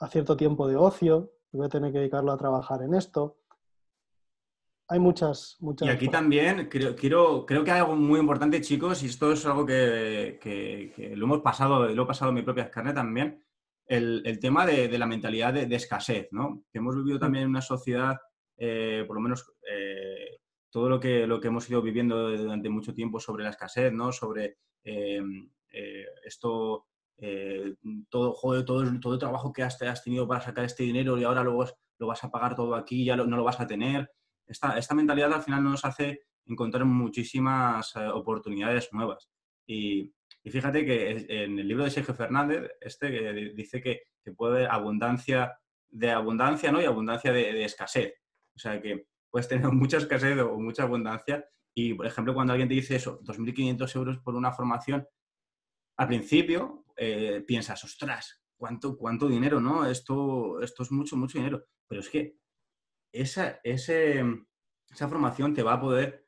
a 0.00 0.08
cierto 0.08 0.36
tiempo 0.36 0.68
de 0.68 0.76
ocio, 0.76 1.32
voy 1.52 1.66
a 1.66 1.68
tener 1.68 1.92
que 1.92 1.98
dedicarlo 1.98 2.32
a 2.32 2.36
trabajar 2.36 2.82
en 2.82 2.94
esto. 2.94 3.38
Hay 4.90 4.98
muchas, 4.98 5.56
muchas. 5.60 5.86
Y 5.86 5.90
aquí 5.90 6.08
también 6.08 6.68
creo, 6.70 6.96
quiero, 6.96 7.44
creo 7.44 7.62
que 7.62 7.70
hay 7.70 7.80
algo 7.80 7.94
muy 7.94 8.18
importante, 8.20 8.60
chicos, 8.62 9.02
y 9.02 9.06
esto 9.06 9.32
es 9.32 9.44
algo 9.44 9.66
que, 9.66 10.40
lo 11.14 11.26
hemos 11.26 11.42
pasado, 11.42 11.86
lo 11.88 12.02
he 12.02 12.06
pasado 12.06 12.30
en 12.30 12.36
mi 12.36 12.42
propia 12.42 12.70
carne 12.70 12.94
también, 12.94 13.44
el, 13.86 14.38
tema 14.40 14.64
de, 14.64 14.96
la 14.96 15.06
mentalidad 15.06 15.52
de, 15.52 15.74
escasez, 15.76 16.28
¿no? 16.30 16.64
Que 16.72 16.78
hemos 16.78 16.96
vivido 16.96 17.18
también 17.18 17.44
en 17.44 17.50
una 17.50 17.60
sociedad, 17.60 18.16
eh, 18.56 19.04
por 19.06 19.16
lo 19.16 19.20
menos 19.20 19.52
eh, 19.70 20.40
todo 20.70 20.88
lo 20.88 20.98
que, 20.98 21.26
lo 21.26 21.38
que 21.38 21.48
hemos 21.48 21.68
ido 21.68 21.82
viviendo 21.82 22.36
durante 22.36 22.70
mucho 22.70 22.94
tiempo 22.94 23.20
sobre 23.20 23.44
la 23.44 23.50
escasez, 23.50 23.92
¿no? 23.92 24.10
Sobre 24.10 24.56
eh, 24.84 25.22
esto, 26.24 26.86
eh, 27.20 27.74
todo, 28.08 28.32
joder, 28.32 28.64
todo, 28.64 28.84
todo 29.00 29.14
el 29.14 29.18
trabajo 29.18 29.52
que 29.52 29.62
has, 29.62 29.80
has, 29.82 30.04
tenido 30.04 30.28
para 30.28 30.40
sacar 30.40 30.64
este 30.64 30.84
dinero 30.84 31.18
y 31.18 31.24
ahora 31.24 31.42
luego 31.42 31.66
lo 31.98 32.06
vas 32.06 32.22
a 32.22 32.30
pagar 32.30 32.54
todo 32.54 32.76
aquí 32.76 33.04
ya 33.04 33.16
no 33.16 33.36
lo 33.36 33.44
vas 33.44 33.60
a 33.60 33.66
tener. 33.66 34.10
Esta, 34.46 34.78
esta 34.78 34.94
mentalidad 34.94 35.32
al 35.32 35.42
final 35.42 35.64
nos 35.64 35.84
hace 35.84 36.20
encontrar 36.46 36.84
muchísimas 36.84 37.94
oportunidades 38.14 38.88
nuevas. 38.92 39.28
Y, 39.66 40.12
y, 40.42 40.50
fíjate 40.50 40.86
que 40.86 41.26
en 41.28 41.58
el 41.58 41.68
libro 41.68 41.84
de 41.84 41.90
Sergio 41.90 42.14
Fernández, 42.14 42.70
este 42.80 43.10
que 43.10 43.52
dice 43.54 43.82
que, 43.82 44.02
que 44.24 44.32
puede 44.32 44.56
haber 44.56 44.70
abundancia 44.70 45.58
de 45.90 46.10
abundancia 46.10 46.70
¿no? 46.70 46.80
y 46.80 46.84
abundancia 46.84 47.32
de, 47.32 47.52
de 47.52 47.64
escasez. 47.64 48.14
O 48.54 48.58
sea 48.58 48.80
que 48.80 49.06
puedes 49.30 49.48
tener 49.48 49.66
mucha 49.72 49.98
escasez 49.98 50.38
o 50.40 50.58
mucha 50.58 50.84
abundancia. 50.84 51.44
Y, 51.74 51.94
por 51.94 52.06
ejemplo, 52.06 52.34
cuando 52.34 52.52
alguien 52.52 52.68
te 52.68 52.74
dice 52.74 52.96
eso, 52.96 53.20
2.500 53.20 53.96
euros 53.96 54.18
por 54.18 54.34
una 54.34 54.52
formación, 54.52 55.06
al 55.96 56.08
principio 56.08 56.84
eh, 56.98 57.44
piensas, 57.46 57.82
ostras, 57.84 58.42
¿cuánto, 58.56 58.96
¿cuánto 58.96 59.28
dinero, 59.28 59.60
no? 59.60 59.86
Esto, 59.86 60.60
esto 60.60 60.82
es 60.82 60.90
mucho, 60.90 61.16
mucho 61.16 61.38
dinero. 61.38 61.64
Pero 61.86 62.00
es 62.00 62.08
que 62.10 62.36
esa, 63.12 63.60
ese, 63.62 64.24
esa 64.90 65.08
formación 65.08 65.54
te 65.54 65.62
va 65.62 65.74
a 65.74 65.80
poder 65.80 66.26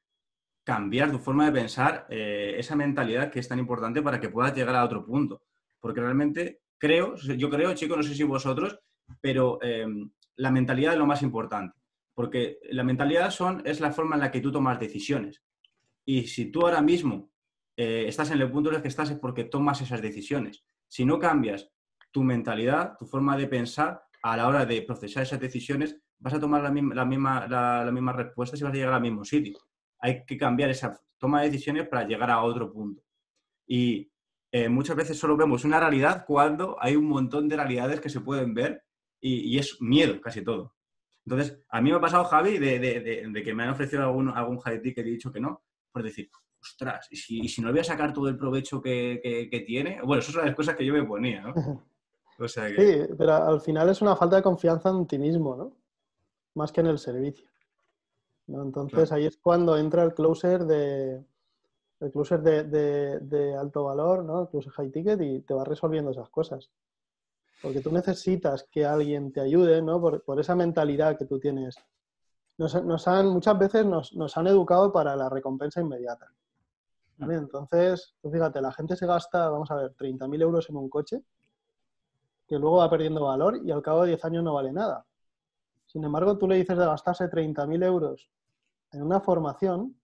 cambiar 0.64 1.10
tu 1.10 1.18
forma 1.18 1.46
de 1.46 1.52
pensar, 1.52 2.06
eh, 2.08 2.54
esa 2.56 2.76
mentalidad 2.76 3.30
que 3.30 3.40
es 3.40 3.48
tan 3.48 3.58
importante 3.58 4.02
para 4.02 4.20
que 4.20 4.28
puedas 4.28 4.54
llegar 4.54 4.76
a 4.76 4.84
otro 4.84 5.04
punto. 5.04 5.42
Porque 5.80 6.00
realmente 6.00 6.60
creo, 6.78 7.16
yo 7.16 7.50
creo, 7.50 7.74
chicos, 7.74 7.96
no 7.96 8.02
sé 8.02 8.14
si 8.14 8.22
vosotros, 8.22 8.78
pero 9.20 9.58
eh, 9.62 9.86
la 10.36 10.50
mentalidad 10.50 10.92
es 10.92 10.98
lo 10.98 11.06
más 11.06 11.22
importante. 11.22 11.76
Porque 12.14 12.58
la 12.70 12.84
mentalidad 12.84 13.30
son, 13.30 13.62
es 13.64 13.80
la 13.80 13.92
forma 13.92 14.16
en 14.16 14.20
la 14.20 14.30
que 14.30 14.40
tú 14.40 14.52
tomas 14.52 14.78
decisiones. 14.78 15.42
Y 16.04 16.26
si 16.26 16.50
tú 16.50 16.62
ahora 16.62 16.82
mismo 16.82 17.29
eh, 17.82 18.06
estás 18.08 18.30
en 18.30 18.42
el 18.42 18.50
punto 18.50 18.68
en 18.68 18.76
el 18.76 18.82
que 18.82 18.88
estás 18.88 19.08
es 19.10 19.18
porque 19.18 19.44
tomas 19.44 19.80
esas 19.80 20.02
decisiones. 20.02 20.66
Si 20.86 21.06
no 21.06 21.18
cambias 21.18 21.70
tu 22.10 22.22
mentalidad, 22.22 22.98
tu 22.98 23.06
forma 23.06 23.38
de 23.38 23.46
pensar 23.46 24.02
a 24.22 24.36
la 24.36 24.48
hora 24.48 24.66
de 24.66 24.82
procesar 24.82 25.22
esas 25.22 25.40
decisiones, 25.40 25.96
vas 26.18 26.34
a 26.34 26.40
tomar 26.40 26.62
la 26.62 26.70
misma, 26.70 26.94
la 26.94 27.06
misma, 27.06 27.46
la, 27.48 27.90
misma 27.90 28.12
respuesta 28.12 28.54
y 28.54 28.60
vas 28.60 28.72
a 28.74 28.76
llegar 28.76 28.92
al 28.92 29.00
mismo 29.00 29.24
sitio. 29.24 29.58
Hay 29.98 30.26
que 30.26 30.36
cambiar 30.36 30.68
esa 30.68 31.00
toma 31.16 31.40
de 31.40 31.48
decisiones 31.48 31.88
para 31.88 32.06
llegar 32.06 32.30
a 32.30 32.42
otro 32.42 32.70
punto. 32.70 33.02
Y 33.66 34.12
eh, 34.52 34.68
muchas 34.68 34.96
veces 34.96 35.18
solo 35.18 35.38
vemos 35.38 35.64
una 35.64 35.80
realidad 35.80 36.24
cuando 36.26 36.76
hay 36.82 36.96
un 36.96 37.06
montón 37.06 37.48
de 37.48 37.56
realidades 37.56 37.98
que 37.98 38.10
se 38.10 38.20
pueden 38.20 38.52
ver 38.52 38.84
y 39.22 39.58
es 39.58 39.80
miedo 39.80 40.20
casi 40.20 40.42
todo. 40.42 40.74
Entonces, 41.24 41.62
a 41.70 41.80
mí 41.80 41.90
me 41.90 41.96
ha 41.96 42.00
pasado, 42.00 42.24
Javi, 42.24 42.58
de, 42.58 43.42
que 43.42 43.54
me 43.54 43.62
han 43.62 43.70
ofrecido 43.70 44.02
algún, 44.02 44.28
algún 44.28 44.58
high 44.58 44.82
que 44.82 45.00
he 45.00 45.04
dicho 45.04 45.32
que 45.32 45.40
no, 45.40 45.62
por 45.92 46.02
decir, 46.02 46.30
ostras, 46.60 47.08
¿y 47.10 47.48
si, 47.48 47.62
no 47.62 47.70
voy 47.70 47.80
a 47.80 47.84
sacar 47.84 48.12
todo 48.12 48.28
el 48.28 48.36
provecho 48.36 48.80
que, 48.80 49.64
tiene? 49.66 50.00
Bueno, 50.02 50.20
esas 50.20 50.34
son 50.34 50.44
las 50.44 50.54
cosas 50.54 50.76
que 50.76 50.84
yo 50.84 50.92
me 50.92 51.04
ponía, 51.04 51.42
¿no? 51.42 51.54
Sí, 52.48 53.02
pero 53.18 53.34
al 53.34 53.60
final 53.60 53.90
es 53.90 54.00
una 54.00 54.16
falta 54.16 54.36
de 54.36 54.42
confianza 54.42 54.88
en 54.88 55.06
ti 55.06 55.18
mismo, 55.18 55.56
¿no? 55.56 55.72
Más 56.54 56.72
que 56.72 56.80
en 56.80 56.86
el 56.86 56.98
servicio. 56.98 57.46
Entonces 58.48 59.12
ahí 59.12 59.26
es 59.26 59.36
cuando 59.36 59.76
entra 59.76 60.02
el 60.02 60.14
closer 60.14 60.64
de 60.64 61.22
el 62.00 62.10
closer 62.10 62.40
de, 62.40 63.56
alto 63.60 63.84
valor, 63.84 64.24
¿no? 64.24 64.42
El 64.42 64.48
closer 64.48 64.72
high 64.72 64.90
ticket 64.90 65.20
y 65.20 65.40
te 65.40 65.52
va 65.52 65.64
resolviendo 65.64 66.12
esas 66.12 66.30
cosas 66.30 66.70
porque 67.60 67.80
tú 67.80 67.92
necesitas 67.92 68.66
que 68.70 68.86
alguien 68.86 69.32
te 69.32 69.40
ayude, 69.40 69.82
¿no? 69.82 70.00
Por, 70.00 70.40
esa 70.40 70.54
mentalidad 70.54 71.18
que 71.18 71.26
tú 71.26 71.38
tienes. 71.38 71.76
Nos, 72.58 72.74
han, 73.08 73.28
muchas 73.28 73.58
veces 73.58 73.86
nos, 73.86 74.36
han 74.36 74.46
educado 74.46 74.92
para 74.92 75.16
la 75.16 75.28
recompensa 75.28 75.80
inmediata. 75.80 76.26
¿Vale? 77.20 77.34
Entonces, 77.34 78.14
tú 78.20 78.30
fíjate, 78.30 78.60
la 78.60 78.72
gente 78.72 78.96
se 78.96 79.06
gasta, 79.06 79.48
vamos 79.48 79.70
a 79.70 79.76
ver, 79.76 79.94
30.000 79.96 80.42
euros 80.42 80.68
en 80.70 80.76
un 80.76 80.88
coche, 80.88 81.22
que 82.46 82.58
luego 82.58 82.78
va 82.78 82.90
perdiendo 82.90 83.24
valor 83.24 83.60
y 83.62 83.70
al 83.70 83.82
cabo 83.82 84.02
de 84.02 84.08
10 84.08 84.24
años 84.24 84.44
no 84.44 84.54
vale 84.54 84.72
nada. 84.72 85.04
Sin 85.86 86.02
embargo, 86.04 86.36
tú 86.38 86.48
le 86.48 86.56
dices 86.56 86.76
de 86.76 86.84
gastarse 86.84 87.30
30.000 87.30 87.84
euros 87.84 88.28
en 88.92 89.02
una 89.02 89.20
formación 89.20 89.94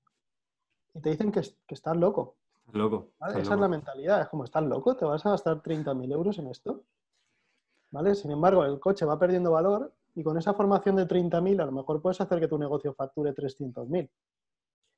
y 0.94 1.00
te 1.00 1.10
dicen 1.10 1.32
que, 1.32 1.40
que 1.40 1.74
estás 1.74 1.96
loco. 1.96 2.36
Loco. 2.72 3.10
Esa 3.28 3.54
es 3.54 3.60
la 3.60 3.68
mentalidad. 3.68 4.22
Es 4.22 4.28
como, 4.28 4.44
¿estás 4.44 4.64
loco? 4.64 4.96
¿Te 4.96 5.04
vas 5.04 5.24
a 5.24 5.30
gastar 5.30 5.62
30.000 5.62 6.12
euros 6.12 6.38
en 6.38 6.48
esto? 6.48 6.82
Sin 8.14 8.30
embargo, 8.30 8.64
el 8.64 8.78
coche 8.78 9.06
va 9.06 9.18
perdiendo 9.18 9.52
valor 9.52 9.92
y 10.14 10.22
con 10.22 10.36
esa 10.36 10.52
formación 10.54 10.96
de 10.96 11.06
30.000 11.06 11.62
a 11.62 11.66
lo 11.66 11.72
mejor 11.72 12.02
puedes 12.02 12.20
hacer 12.20 12.40
que 12.40 12.48
tu 12.48 12.58
negocio 12.58 12.92
facture 12.92 13.34
300.000. 13.34 14.10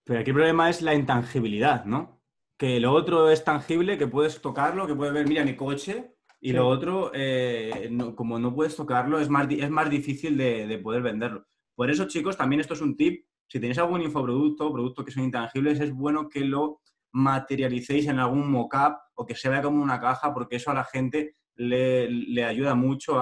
Pero 0.08 0.20
aquí 0.20 0.30
el 0.30 0.36
problema 0.36 0.70
es 0.70 0.80
la 0.80 0.94
intangibilidad, 0.94 1.84
¿no? 1.84 2.22
Que 2.56 2.80
lo 2.80 2.94
otro 2.94 3.28
es 3.30 3.44
tangible, 3.44 3.98
que 3.98 4.06
puedes 4.06 4.40
tocarlo, 4.40 4.86
que 4.86 4.94
puedes 4.94 5.12
ver, 5.12 5.28
mira 5.28 5.44
mi 5.44 5.54
coche, 5.54 6.14
y 6.40 6.52
lo 6.52 6.66
otro, 6.66 7.10
eh, 7.12 7.90
como 8.16 8.38
no 8.38 8.54
puedes 8.54 8.74
tocarlo, 8.74 9.20
es 9.20 9.28
más, 9.28 9.46
es 9.50 9.68
más 9.68 9.90
difícil 9.90 10.38
de, 10.38 10.80
poder 10.82 11.02
venderlo. 11.02 11.44
Por 11.74 11.90
eso, 11.90 12.06
chicos, 12.06 12.38
también 12.38 12.60
esto 12.60 12.72
es 12.72 12.80
un 12.80 12.96
tip. 12.96 13.26
Si 13.48 13.60
tenéis 13.60 13.78
algún 13.80 14.00
infoproducto, 14.00 14.72
productos 14.72 15.04
que 15.04 15.12
son 15.12 15.24
intangibles, 15.24 15.78
es 15.78 15.92
bueno 15.92 16.26
que 16.30 16.40
lo 16.40 16.80
materialicéis 17.12 18.06
en 18.06 18.18
algún 18.18 18.50
mockup 18.50 18.96
o 19.14 19.26
que 19.26 19.34
se 19.34 19.50
vea 19.50 19.60
como 19.60 19.82
una 19.82 20.00
caja, 20.00 20.32
porque 20.32 20.56
eso 20.56 20.70
a 20.70 20.74
la 20.74 20.84
gente 20.84 21.36
le, 21.54 22.44
ayuda 22.44 22.74
mucho 22.74 23.20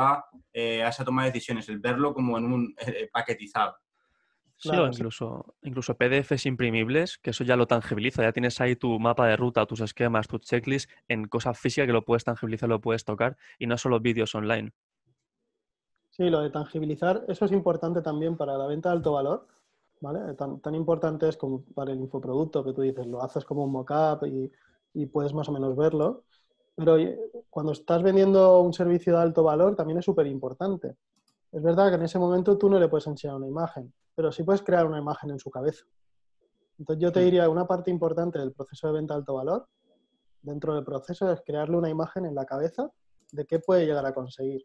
eh, 0.52 0.84
a, 0.84 0.88
esa 0.88 1.04
toma 1.04 1.24
de 1.24 1.32
decisiones, 1.32 1.68
el 1.68 1.80
verlo 1.80 2.14
como 2.14 2.38
en 2.38 2.44
un 2.44 2.74
eh, 2.78 3.08
paquetizado. 3.12 3.74
Sí, 4.58 4.76
o 4.78 4.86
incluso, 4.88 5.54
incluso 5.62 5.96
PDFs 5.96 6.46
imprimibles, 6.46 7.18
que 7.18 7.30
eso 7.30 7.44
ya 7.44 7.56
lo 7.56 7.66
tangibiliza, 7.66 8.22
ya 8.22 8.32
tienes 8.32 8.60
ahí 8.60 8.74
tu 8.76 8.98
mapa 8.98 9.26
de 9.28 9.36
ruta, 9.36 9.66
tus 9.66 9.80
esquemas, 9.80 10.28
tu 10.28 10.38
checklist 10.38 10.90
en 11.08 11.26
cosas 11.28 11.58
físicas 11.58 11.86
que 11.86 11.92
lo 11.92 12.04
puedes 12.04 12.24
tangibilizar, 12.24 12.68
lo 12.68 12.80
puedes 12.80 13.04
tocar 13.04 13.36
y 13.58 13.66
no 13.66 13.76
solo 13.78 14.00
vídeos 14.00 14.34
online. 14.34 14.72
Sí, 16.10 16.30
lo 16.30 16.40
de 16.40 16.50
tangibilizar, 16.50 17.24
eso 17.28 17.44
es 17.44 17.52
importante 17.52 18.00
también 18.02 18.36
para 18.36 18.56
la 18.56 18.66
venta 18.66 18.88
de 18.88 18.96
alto 18.96 19.12
valor, 19.12 19.46
¿vale? 20.00 20.34
Tan, 20.34 20.60
tan 20.60 20.74
importante 20.74 21.28
es 21.28 21.36
como 21.36 21.62
para 21.74 21.92
el 21.92 22.00
infoproducto 22.00 22.64
que 22.64 22.72
tú 22.72 22.80
dices, 22.82 23.06
lo 23.06 23.22
haces 23.22 23.44
como 23.44 23.64
un 23.64 23.72
mockup 23.72 24.24
y, 24.26 24.50
y 24.94 25.06
puedes 25.06 25.34
más 25.34 25.48
o 25.48 25.52
menos 25.52 25.76
verlo, 25.76 26.24
pero 26.74 26.98
eh, 26.98 27.18
cuando 27.50 27.72
estás 27.72 28.02
vendiendo 28.02 28.60
un 28.62 28.72
servicio 28.72 29.14
de 29.14 29.22
alto 29.22 29.42
valor 29.44 29.76
también 29.76 29.98
es 29.98 30.04
súper 30.06 30.26
importante. 30.26 30.96
Es 31.52 31.62
verdad 31.62 31.88
que 31.88 31.94
en 31.96 32.02
ese 32.02 32.18
momento 32.18 32.58
tú 32.58 32.68
no 32.68 32.78
le 32.78 32.88
puedes 32.88 33.06
enseñar 33.06 33.36
una 33.36 33.46
imagen, 33.46 33.92
pero 34.14 34.32
sí 34.32 34.42
puedes 34.42 34.62
crear 34.62 34.86
una 34.86 34.98
imagen 34.98 35.30
en 35.30 35.38
su 35.38 35.50
cabeza. 35.50 35.84
Entonces 36.78 37.02
yo 37.02 37.12
te 37.12 37.20
diría, 37.20 37.48
una 37.48 37.66
parte 37.66 37.90
importante 37.90 38.38
del 38.38 38.52
proceso 38.52 38.88
de 38.88 38.94
venta 38.94 39.14
de 39.14 39.18
alto 39.18 39.34
valor, 39.34 39.68
dentro 40.42 40.74
del 40.74 40.84
proceso, 40.84 41.30
es 41.32 41.40
crearle 41.42 41.76
una 41.76 41.88
imagen 41.88 42.26
en 42.26 42.34
la 42.34 42.44
cabeza 42.44 42.90
de 43.32 43.46
qué 43.46 43.58
puede 43.58 43.86
llegar 43.86 44.04
a 44.04 44.12
conseguir. 44.12 44.64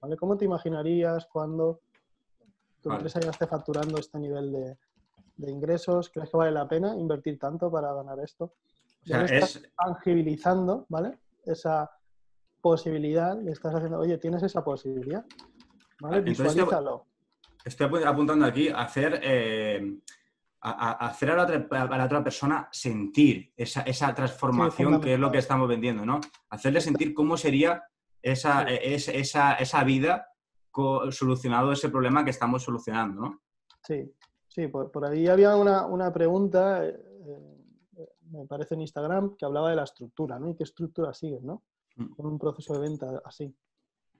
¿Vale? 0.00 0.16
¿Cómo 0.16 0.36
te 0.36 0.44
imaginarías 0.44 1.26
cuando 1.26 1.80
tu 2.80 2.90
Vale. 2.90 3.00
empresa 3.00 3.20
ya 3.20 3.30
esté 3.30 3.46
facturando 3.46 3.98
este 3.98 4.18
nivel 4.18 4.52
de, 4.52 4.78
de 5.36 5.50
ingresos? 5.50 6.10
¿Crees 6.10 6.30
que 6.30 6.36
vale 6.36 6.52
la 6.52 6.68
pena 6.68 6.94
invertir 6.96 7.38
tanto 7.38 7.70
para 7.70 7.92
ganar 7.92 8.20
esto? 8.20 8.52
O 9.02 9.06
sea, 9.06 9.24
estás 9.24 9.56
es, 9.56 9.72
tangibilizando, 9.76 10.86
¿vale? 10.88 11.18
Esa 11.44 11.90
posibilidad, 12.60 13.38
le 13.38 13.52
estás 13.52 13.74
haciendo, 13.74 13.98
oye, 13.98 14.16
tienes 14.18 14.42
esa 14.42 14.64
posibilidad, 14.64 15.24
¿vale? 16.04 16.18
Entonces, 16.18 16.54
Visualízalo. 16.54 17.06
estoy 17.64 17.86
apu- 17.88 18.06
apuntando 18.06 18.44
aquí 18.46 18.68
a 18.68 18.80
hacer, 18.82 19.20
eh, 19.22 19.98
a, 20.60 21.06
hacer 21.08 21.30
a 21.30 21.36
la, 21.36 21.42
otra, 21.44 21.66
a 21.94 21.98
la 21.98 22.04
otra 22.04 22.22
persona 22.24 22.68
sentir 22.72 23.52
esa, 23.56 23.82
esa 23.82 24.14
transformación 24.14 25.00
que 25.00 25.14
es 25.14 25.20
lo 25.20 25.30
que 25.30 25.38
estamos 25.38 25.68
vendiendo, 25.68 26.04
¿no? 26.06 26.20
Hacerle 26.50 26.80
sentir 26.80 27.12
cómo 27.14 27.36
sería 27.36 27.82
esa, 28.22 28.66
Sí. 28.66 28.74
es- 28.82 29.08
esa, 29.08 29.54
esa 29.54 29.84
vida 29.84 30.28
solucionado 31.10 31.70
ese 31.72 31.88
problema 31.88 32.24
que 32.24 32.30
estamos 32.30 32.62
solucionando, 32.62 33.20
¿no? 33.20 33.40
Sí, 33.86 34.10
sí, 34.48 34.66
por, 34.68 34.90
por 34.90 35.04
ahí 35.04 35.28
había 35.28 35.54
una, 35.56 35.86
una 35.86 36.12
pregunta, 36.12 36.84
eh, 36.84 36.96
eh, 37.96 38.08
me 38.30 38.46
parece 38.46 38.74
en 38.74 38.80
Instagram, 38.80 39.36
que 39.36 39.44
hablaba 39.44 39.70
de 39.70 39.76
la 39.76 39.84
estructura, 39.84 40.38
¿no? 40.38 40.48
¿Y 40.50 40.56
qué 40.56 40.64
estructura 40.64 41.12
sigues, 41.14 41.42
no? 41.42 41.62
Mm. 41.96 42.14
Con 42.14 42.26
un 42.26 42.38
proceso 42.38 42.72
de 42.74 42.80
venta 42.80 43.22
así. 43.24 43.54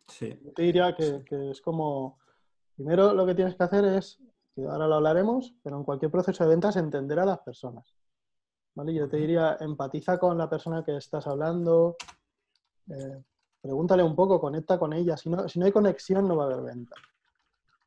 Sí. 0.09 0.39
Yo 0.45 0.53
te 0.53 0.63
diría 0.63 0.95
que, 0.95 1.25
que 1.25 1.51
es 1.51 1.61
como, 1.61 2.19
primero 2.77 3.13
lo 3.15 3.27
que 3.27 3.35
tienes 3.35 3.55
que 3.55 3.65
hacer 3.65 3.85
es, 3.85 4.21
que 4.55 4.63
ahora 4.63 4.87
lo 4.87 4.95
hablaremos, 4.95 5.55
pero 5.63 5.77
en 5.77 5.85
cualquier 5.85 6.11
proceso 6.11 6.45
de 6.45 6.51
ventas 6.51 6.77
entender 6.77 7.19
a 7.19 7.27
las 7.27 7.41
personas. 7.41 7.95
¿Vale? 8.75 8.93
Yo 8.95 9.09
te 9.09 9.17
diría, 9.17 9.57
empatiza 9.61 10.19
con 10.19 10.37
la 10.37 10.49
persona 10.49 10.85
que 10.85 10.97
estás 10.97 11.27
hablando, 11.27 11.97
eh, 12.91 13.23
pregúntale 13.61 14.03
un 14.03 14.17
poco, 14.17 14.41
conecta 14.41 14.79
con 14.79 14.93
ella. 14.93 15.17
Si 15.17 15.29
no, 15.29 15.49
si 15.49 15.59
no 15.59 15.67
hay 15.67 15.73
conexión, 15.73 16.27
no 16.27 16.37
va 16.37 16.45
a 16.45 16.47
haber 16.47 16.63
venta. 16.63 16.97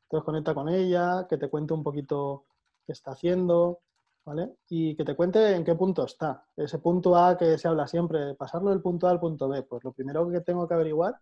Entonces 0.04 0.24
conecta 0.24 0.54
con 0.54 0.68
ella, 0.68 1.26
que 1.28 1.36
te 1.36 1.48
cuente 1.48 1.74
un 1.74 1.82
poquito 1.82 2.44
qué 2.86 2.92
está 2.92 3.12
haciendo, 3.12 3.80
¿vale? 4.24 4.56
Y 4.70 4.96
que 4.96 5.04
te 5.04 5.14
cuente 5.14 5.54
en 5.54 5.64
qué 5.64 5.74
punto 5.74 6.04
está. 6.04 6.46
Ese 6.56 6.78
punto 6.78 7.16
A 7.16 7.36
que 7.36 7.58
se 7.58 7.68
habla 7.68 7.86
siempre, 7.86 8.34
pasarlo 8.34 8.70
del 8.70 8.80
punto 8.80 9.06
A 9.06 9.10
al 9.10 9.20
punto 9.20 9.48
B. 9.48 9.62
Pues 9.62 9.84
lo 9.84 9.92
primero 9.92 10.28
que 10.30 10.40
tengo 10.40 10.66
que 10.66 10.74
averiguar 10.74 11.20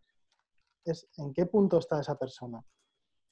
es 0.93 1.09
en 1.19 1.33
qué 1.33 1.47
punto 1.47 1.79
está 1.79 2.01
esa 2.01 2.19
persona. 2.19 2.63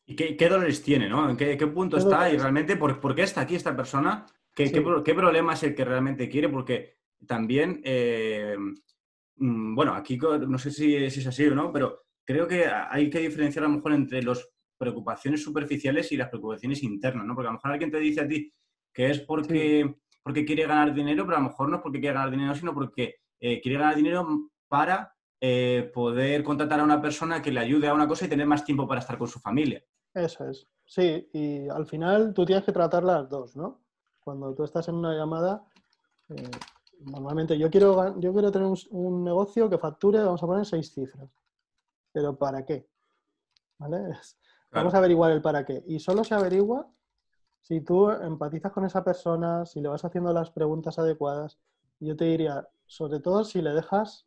¿Y 0.07 0.17
qué, 0.17 0.37
qué 0.37 0.49
dolores 0.49 0.83
tiene, 0.83 1.09
¿no? 1.09 1.31
¿En 1.31 1.37
qué, 1.37 1.57
qué 1.57 1.67
punto 1.67 1.97
¿Qué 1.97 2.03
está? 2.03 2.31
Y 2.31 2.37
realmente, 2.37 2.77
¿por, 2.77 3.01
por 3.01 3.15
qué 3.15 3.23
está 3.23 3.41
aquí 3.43 3.55
esta 3.55 3.75
persona? 3.75 4.27
¿Qué, 4.55 4.69
Sí. 4.69 4.81
problema 4.81 5.55
es 5.55 5.63
el 5.63 5.75
que 5.75 5.85
realmente 5.85 6.29
quiere? 6.29 6.49
Porque 6.49 6.99
también, 7.27 7.81
eh, 7.85 8.57
mm, 9.37 9.75
bueno, 9.75 9.95
aquí 9.95 10.17
no 10.19 10.59
sé 10.59 10.71
si, 10.71 11.11
si 11.11 11.21
es 11.21 11.27
así 11.27 11.47
o 11.47 11.55
no, 11.55 11.73
pero 11.73 12.05
creo 12.25 12.47
que 12.47 12.67
hay 12.67 13.11
que 13.11 13.21
diferenciar 13.21 13.65
a 13.65 13.69
lo 13.69 13.77
mejor 13.77 13.93
entre 13.93 14.23
las 14.23 14.47
preocupaciones 14.77 15.43
superficiales 15.43 16.13
y 16.13 16.17
las 16.17 16.29
preocupaciones 16.29 16.83
internas, 16.83 17.27
¿no? 17.27 17.35
Porque 17.35 17.49
a 17.49 17.51
lo 17.51 17.59
mejor 17.59 17.73
alguien 17.73 17.91
te 17.91 17.99
dice 17.99 18.21
a 18.21 18.29
ti 18.29 18.53
que 18.93 19.11
es 19.11 19.21
porque, 19.21 19.97
porque 20.23 20.45
quiere 20.45 20.67
ganar 20.67 20.95
dinero, 20.95 21.25
pero 21.25 21.39
a 21.39 21.41
lo 21.41 21.49
mejor 21.49 21.69
no 21.69 21.77
es 21.77 21.83
porque 21.83 22.01
quiere 22.01 22.15
ganar 22.15 22.31
dinero, 22.31 22.55
sino 22.55 22.73
porque 22.75 23.17
eh, 23.41 23.61
quiere 23.61 23.79
ganar 23.79 23.97
dinero 23.97 24.51
para 24.69 25.14
eh, 25.41 25.91
poder 25.93 26.43
contratar 26.43 26.81
a 26.81 26.85
una 26.85 27.01
persona 27.01 27.43
que 27.43 27.53
le 27.53 27.61
ayude 27.61 27.89
a 27.89 27.95
una 27.95 28.09
cosa 28.09 28.27
y 28.27 28.29
tener 28.29 28.47
más 28.47 28.65
tiempo 28.65 28.87
para 28.87 29.01
estar 29.01 29.19
con 29.19 29.29
su 29.29 29.39
familia. 29.39 29.85
Eso 30.13 30.49
es. 30.49 30.67
Sí, 30.87 31.29
y 31.33 31.69
al 31.69 31.87
final 31.87 32.33
tú 32.35 32.45
tienes 32.45 32.65
que 32.65 32.73
tratar 32.73 33.03
las 33.05 33.29
dos, 33.29 33.57
¿no? 33.57 33.81
Cuando 34.21 34.55
tú 34.55 34.65
estás 34.65 34.89
en 34.89 34.97
una 34.97 35.15
llamada, 35.15 35.65
eh, 36.29 36.51
normalmente 37.01 37.59
yo 37.59 37.71
quiero, 37.71 38.19
yo 38.21 38.33
quiero 38.33 38.53
tener 38.53 38.69
un, 38.69 38.79
un 38.91 39.25
negocio 39.25 39.69
que 39.69 39.79
facture, 39.79 40.23
vamos 40.23 40.43
a 40.43 40.47
poner 40.47 40.65
seis 40.65 40.93
cifras. 40.93 41.29
Pero 42.13 42.37
¿para 42.37 42.65
qué? 42.65 42.89
¿Vale? 43.79 43.99
Claro. 43.99 44.21
Vamos 44.71 44.95
a 44.95 44.99
averiguar 44.99 45.31
el 45.31 45.41
para 45.41 45.65
qué. 45.65 45.85
Y 45.87 46.01
solo 46.01 46.25
se 46.25 46.35
averigua 46.35 46.91
si 47.65 47.81
tú 47.81 48.11
empatizas 48.11 48.73
con 48.73 48.85
esa 48.85 49.03
persona, 49.03 49.65
si 49.65 49.81
le 49.81 49.89
vas 49.89 50.05
haciendo 50.05 50.33
las 50.33 50.51
preguntas 50.51 50.99
adecuadas. 50.99 51.59
Yo 51.99 52.15
te 52.15 52.27
diría, 52.27 52.69
sobre 52.85 53.21
todo 53.21 53.43
si 53.43 53.63
le 53.63 53.71
dejas 53.71 54.27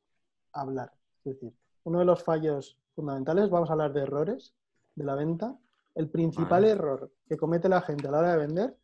hablar. 0.53 0.91
Es 1.25 1.33
decir, 1.33 1.53
uno 1.83 1.99
de 1.99 2.05
los 2.05 2.23
fallos 2.23 2.77
fundamentales, 2.95 3.49
vamos 3.49 3.69
a 3.69 3.73
hablar 3.73 3.93
de 3.93 4.01
errores 4.01 4.53
de 4.95 5.03
la 5.03 5.15
venta. 5.15 5.57
El 5.95 6.09
principal 6.09 6.49
Vale. 6.63 6.69
error 6.69 7.11
que 7.27 7.37
comete 7.37 7.69
la 7.69 7.81
gente 7.81 8.07
a 8.07 8.11
la 8.11 8.19
hora 8.19 8.31
de 8.33 8.37
vender 8.37 8.77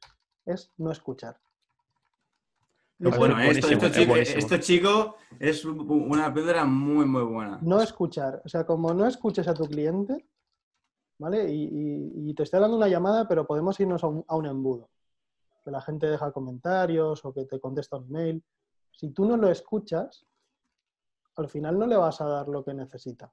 es 0.45 0.71
no 0.77 0.91
escuchar. 0.91 1.37
Bueno, 2.99 3.37
esto, 3.39 3.67
buenísimo, 3.67 3.71
esto, 3.71 3.85
es 3.87 3.93
chico, 3.93 4.15
esto, 4.15 4.57
chico, 4.59 5.15
es 5.39 5.65
una 5.65 6.33
piedra 6.33 6.63
muy, 6.63 7.05
muy 7.05 7.23
buena. 7.23 7.59
No 7.61 7.81
escuchar. 7.81 8.41
O 8.45 8.49
sea, 8.49 8.65
como 8.65 8.93
no 8.93 9.05
escuches 9.05 9.47
a 9.47 9.53
tu 9.53 9.65
cliente, 9.65 10.25
¿vale? 11.19 11.51
Y, 11.51 11.63
y- 11.65 12.29
y 12.29 12.33
te 12.33 12.43
estoy 12.43 12.61
dando 12.61 12.77
una 12.77 12.87
llamada, 12.87 13.27
pero 13.27 13.45
podemos 13.45 13.77
irnos 13.79 14.03
a 14.03 14.07
un, 14.07 14.23
a 14.27 14.35
un 14.37 14.45
embudo. 14.45 14.89
Que 15.65 15.71
la 15.71 15.81
gente 15.81 16.07
deja 16.07 16.31
comentarios 16.31 17.25
o 17.25 17.33
que 17.33 17.45
te 17.45 17.59
contesta 17.59 17.97
un 17.97 18.09
mail. 18.09 18.43
Si 18.91 19.09
tú 19.09 19.25
no 19.25 19.35
lo 19.37 19.49
escuchas, 19.49 20.25
al 21.35 21.49
final 21.49 21.77
no 21.77 21.87
le 21.87 21.97
vas 21.97 22.21
a 22.21 22.25
dar 22.25 22.47
lo 22.47 22.63
que 22.63 22.73
necesita. 22.73 23.31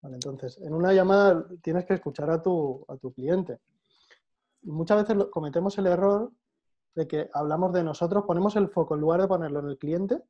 ¿Vale? 0.00 0.16
Entonces, 0.16 0.58
en 0.58 0.74
una 0.74 0.92
llamada 0.92 1.46
tienes 1.62 1.84
que 1.84 1.94
escuchar 1.94 2.30
a 2.30 2.42
tu, 2.42 2.84
a 2.88 2.96
tu 2.96 3.12
cliente. 3.12 3.60
Y 4.62 4.70
muchas 4.70 5.06
veces 5.06 5.26
cometemos 5.30 5.76
el 5.78 5.86
error 5.86 6.32
de 6.94 7.06
que 7.06 7.30
hablamos 7.32 7.72
de 7.72 7.84
nosotros, 7.84 8.24
ponemos 8.26 8.56
el 8.56 8.68
foco, 8.68 8.94
en 8.94 9.00
lugar 9.00 9.20
de 9.20 9.28
ponerlo 9.28 9.60
en 9.60 9.68
el 9.68 9.78
cliente, 9.78 10.22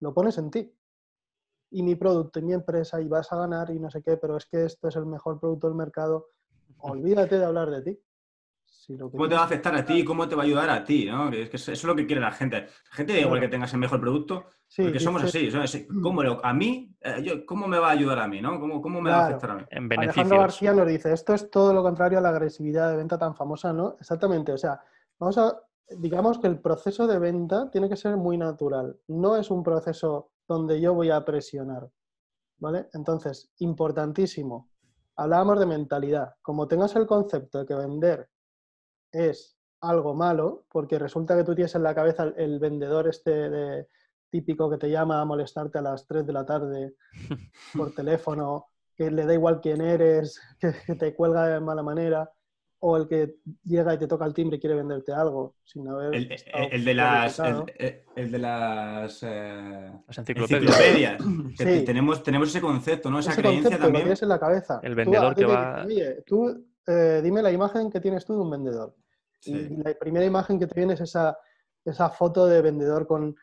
lo 0.00 0.12
pones 0.12 0.38
en 0.38 0.50
ti 0.50 0.74
y 1.70 1.82
mi 1.82 1.94
producto 1.96 2.38
y 2.38 2.42
mi 2.42 2.54
empresa 2.54 3.00
y 3.00 3.08
vas 3.08 3.32
a 3.32 3.36
ganar 3.36 3.70
y 3.70 3.78
no 3.78 3.90
sé 3.90 4.02
qué, 4.02 4.16
pero 4.16 4.36
es 4.36 4.46
que 4.46 4.64
esto 4.64 4.88
es 4.88 4.96
el 4.96 5.06
mejor 5.06 5.38
producto 5.38 5.66
del 5.66 5.76
mercado. 5.76 6.28
Olvídate 6.78 7.38
de 7.38 7.44
hablar 7.44 7.70
de 7.70 7.82
ti. 7.82 8.00
Si 8.70 8.96
lo 8.96 9.10
que 9.10 9.16
¿Cómo 9.16 9.28
te 9.28 9.34
va 9.34 9.42
a 9.42 9.44
afectar 9.44 9.74
a 9.74 9.84
ti? 9.84 10.04
¿Cómo 10.04 10.28
te 10.28 10.34
va 10.34 10.42
a 10.42 10.46
ayudar 10.46 10.70
a 10.70 10.84
ti? 10.84 11.06
¿no? 11.06 11.30
Que 11.30 11.42
es 11.42 11.50
que 11.50 11.56
eso 11.56 11.72
es 11.72 11.84
lo 11.84 11.94
que 11.96 12.06
quiere 12.06 12.20
la 12.22 12.32
gente. 12.32 12.62
La 12.62 12.96
gente 12.96 13.12
da 13.12 13.20
igual 13.20 13.40
que 13.40 13.48
tengas 13.48 13.72
el 13.74 13.80
mejor 13.80 14.00
producto, 14.00 14.46
Sí, 14.66 14.82
porque 14.82 15.00
somos 15.00 15.22
dice- 15.22 15.38
así. 15.38 15.50
¿sabes? 15.50 15.86
¿Cómo, 16.02 16.22
lo- 16.22 16.44
a 16.44 16.52
mí, 16.54 16.94
eh, 17.00 17.22
yo- 17.22 17.44
¿cómo 17.46 17.66
me 17.68 17.78
va 17.78 17.88
a 17.88 17.92
ayudar 17.92 18.18
a 18.18 18.28
mí? 18.28 18.40
¿no? 18.40 18.58
¿Cómo, 18.60 18.80
cómo 18.80 19.00
me 19.00 19.10
va 19.10 19.18
a 19.24 19.26
afectar 19.26 19.50
a 19.50 19.54
mí? 19.56 19.62
En 19.70 19.92
Alejandro. 19.92 20.38
García 20.38 20.72
nos 20.72 20.86
dice, 20.86 21.12
esto 21.12 21.34
es 21.34 21.50
todo 21.50 21.72
lo 21.74 21.82
contrario 21.82 22.18
a 22.18 22.20
la 22.22 22.30
agresividad 22.30 22.90
de 22.90 22.96
venta 22.96 23.18
tan 23.18 23.34
famosa, 23.34 23.72
¿no? 23.72 23.96
Exactamente, 24.00 24.52
o 24.52 24.58
sea, 24.58 24.80
vamos 25.18 25.36
a, 25.38 25.60
digamos 25.98 26.38
que 26.38 26.46
el 26.46 26.58
proceso 26.60 27.06
de 27.06 27.18
venta 27.18 27.70
tiene 27.70 27.88
que 27.88 27.96
ser 27.96 28.16
muy 28.16 28.36
natural, 28.38 28.96
no 29.08 29.36
es 29.36 29.50
un 29.50 29.62
proceso 29.62 30.30
donde 30.46 30.80
yo 30.80 30.94
voy 30.94 31.10
a 31.10 31.24
presionar, 31.24 31.88
¿vale? 32.58 32.88
Entonces, 32.94 33.50
importantísimo, 33.58 34.68
hablábamos 35.16 35.58
de 35.60 35.66
mentalidad, 35.66 36.34
como 36.42 36.68
tengas 36.68 36.94
el 36.96 37.06
concepto 37.06 37.58
de 37.60 37.66
que 37.66 37.74
vender 37.74 38.28
es 39.12 39.56
algo 39.80 40.14
malo, 40.14 40.64
porque 40.70 40.98
resulta 40.98 41.36
que 41.36 41.44
tú 41.44 41.54
tienes 41.54 41.74
en 41.74 41.82
la 41.84 41.94
cabeza 41.94 42.24
el, 42.24 42.34
el 42.36 42.58
vendedor 42.58 43.08
este 43.08 43.30
de- 43.50 43.86
típico 44.30 44.68
que 44.68 44.76
te 44.76 44.90
llama 44.90 45.22
a 45.22 45.24
molestarte 45.24 45.78
a 45.78 45.82
las 45.82 46.06
3 46.06 46.26
de 46.26 46.32
la 46.34 46.44
tarde 46.44 46.94
por 47.74 47.92
teléfono, 47.94 48.66
que 48.94 49.10
le 49.10 49.24
da 49.24 49.32
igual 49.32 49.60
quién 49.62 49.80
eres, 49.80 50.38
que, 50.60 50.72
que 50.86 50.94
te 50.96 51.14
cuelga 51.14 51.46
de 51.46 51.60
mala 51.60 51.82
manera, 51.82 52.30
o 52.80 52.96
el 52.96 53.08
que 53.08 53.36
llega 53.64 53.94
y 53.94 53.98
te 53.98 54.06
toca 54.06 54.24
el 54.26 54.34
timbre 54.34 54.58
y 54.58 54.60
quiere 54.60 54.76
venderte 54.76 55.12
algo 55.12 55.54
sin 55.64 55.88
haber 55.88 56.14
El, 56.14 56.30
el 56.70 56.84
de 56.84 56.94
las, 56.94 57.36
cualificado. 57.36 57.66
el, 58.16 58.30
de 58.30 58.38
las 58.38 59.22
eh, 59.22 59.92
Las 60.06 60.18
enciclopedias. 60.18 60.62
enciclopedias. 60.78 61.22
Que 61.58 61.64
Sí. 61.64 61.64
te- 61.64 61.82
tenemos, 61.82 62.22
tenemos 62.22 62.48
ese 62.50 62.60
concepto, 62.60 63.10
¿no? 63.10 63.18
Esa 63.20 63.32
Ese 63.32 63.40
creencia 63.40 63.62
concepto 63.62 63.78
lo 63.78 63.86
también. 63.86 64.04
tienes 64.04 64.22
en 64.22 64.28
la 64.28 64.38
cabeza. 64.38 64.80
El 64.82 64.94
vendedor 64.94 65.34
que 65.34 65.46
va- 65.46 65.84
Oye, 65.86 66.22
tú 66.26 66.66
eh, 66.88 67.20
dime 67.22 67.42
la 67.42 67.52
imagen 67.52 67.90
que 67.90 68.00
tienes 68.00 68.24
tú 68.24 68.32
de 68.32 68.40
un 68.40 68.50
vendedor. 68.50 68.96
Sí. 69.40 69.52
Y 69.52 69.76
la 69.76 69.94
primera 69.94 70.24
imagen 70.24 70.58
que 70.58 70.66
te 70.66 70.74
viene 70.74 70.94
es 70.94 71.00
esa, 71.02 71.38
esa 71.84 72.08
foto 72.08 72.46
de 72.46 72.62
vendedor 72.62 73.06
con 73.06 73.36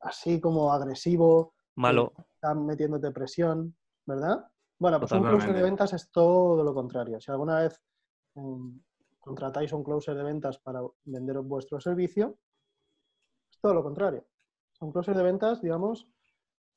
así 0.00 0.40
como 0.40 0.72
agresivo, 0.72 1.54
Malo. 1.76 2.12
está 2.34 2.54
metiéndote 2.54 3.12
presión, 3.12 3.76
¿verdad? 4.04 4.44
Bueno, 4.78 4.98
pues 4.98 5.12
un 5.12 5.22
closer 5.22 5.54
de 5.54 5.62
ventas 5.62 5.92
es 5.92 6.10
todo 6.10 6.62
lo 6.62 6.74
contrario. 6.74 7.20
Si 7.20 7.30
alguna 7.30 7.60
vez 7.60 7.80
mm, 8.34 8.78
contratáis 9.20 9.72
un 9.72 9.84
closer 9.84 10.16
de 10.16 10.24
ventas 10.24 10.58
para 10.58 10.82
vender 11.04 11.38
vuestro 11.40 11.80
servicio, 11.80 12.36
es 13.50 13.58
todo 13.60 13.74
lo 13.74 13.82
contrario. 13.82 14.26
Un 14.80 14.92
closer 14.92 15.16
de 15.16 15.22
ventas, 15.22 15.62
digamos, 15.62 16.08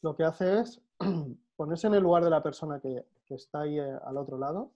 lo 0.02 0.16
que 0.16 0.24
hace 0.24 0.60
es 0.60 0.82
ponerse 1.56 1.88
en 1.88 1.96
el 1.96 2.04
lugar 2.04 2.24
de 2.24 2.30
la 2.30 2.44
persona 2.44 2.80
que, 2.80 3.06
que 3.26 3.36
está 3.36 3.62
ahí 3.62 3.80
eh, 3.80 4.00
al 4.06 4.18
otro 4.18 4.38
lado, 4.38 4.72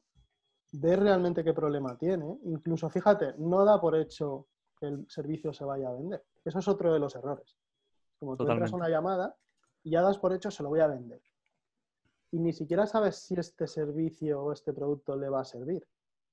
ver 0.74 1.00
realmente 1.00 1.44
qué 1.44 1.54
problema 1.54 1.98
tiene. 1.98 2.38
Incluso, 2.44 2.90
fíjate, 2.90 3.36
no 3.38 3.64
da 3.66 3.80
por 3.80 3.96
hecho 3.96 4.48
que 4.80 4.88
el 4.88 5.06
servicio 5.10 5.54
se 5.54 5.64
vaya 5.64 5.90
a 5.90 5.94
vender. 5.94 6.24
Eso 6.44 6.60
es 6.60 6.68
otro 6.68 6.92
de 6.94 7.00
los 7.00 7.16
errores. 7.16 7.56
Como 8.20 8.36
tú 8.36 8.44
entras 8.54 8.72
a 8.74 8.76
una 8.78 8.90
llamada 8.90 9.36
y 9.84 9.92
ya 9.92 10.02
das 10.02 10.18
por 10.18 10.34
hecho 10.34 10.50
se 10.52 10.64
lo 10.64 10.70
voy 10.70 10.80
a 10.80 10.88
vender. 10.88 11.22
Y 12.32 12.40
ni 12.40 12.52
siquiera 12.54 12.88
sabes 12.88 13.18
si 13.18 13.36
este 13.36 13.68
servicio 13.68 14.42
o 14.42 14.52
este 14.52 14.74
producto 14.74 15.16
le 15.16 15.30
va 15.30 15.42
a 15.42 15.46
servir. 15.46 15.86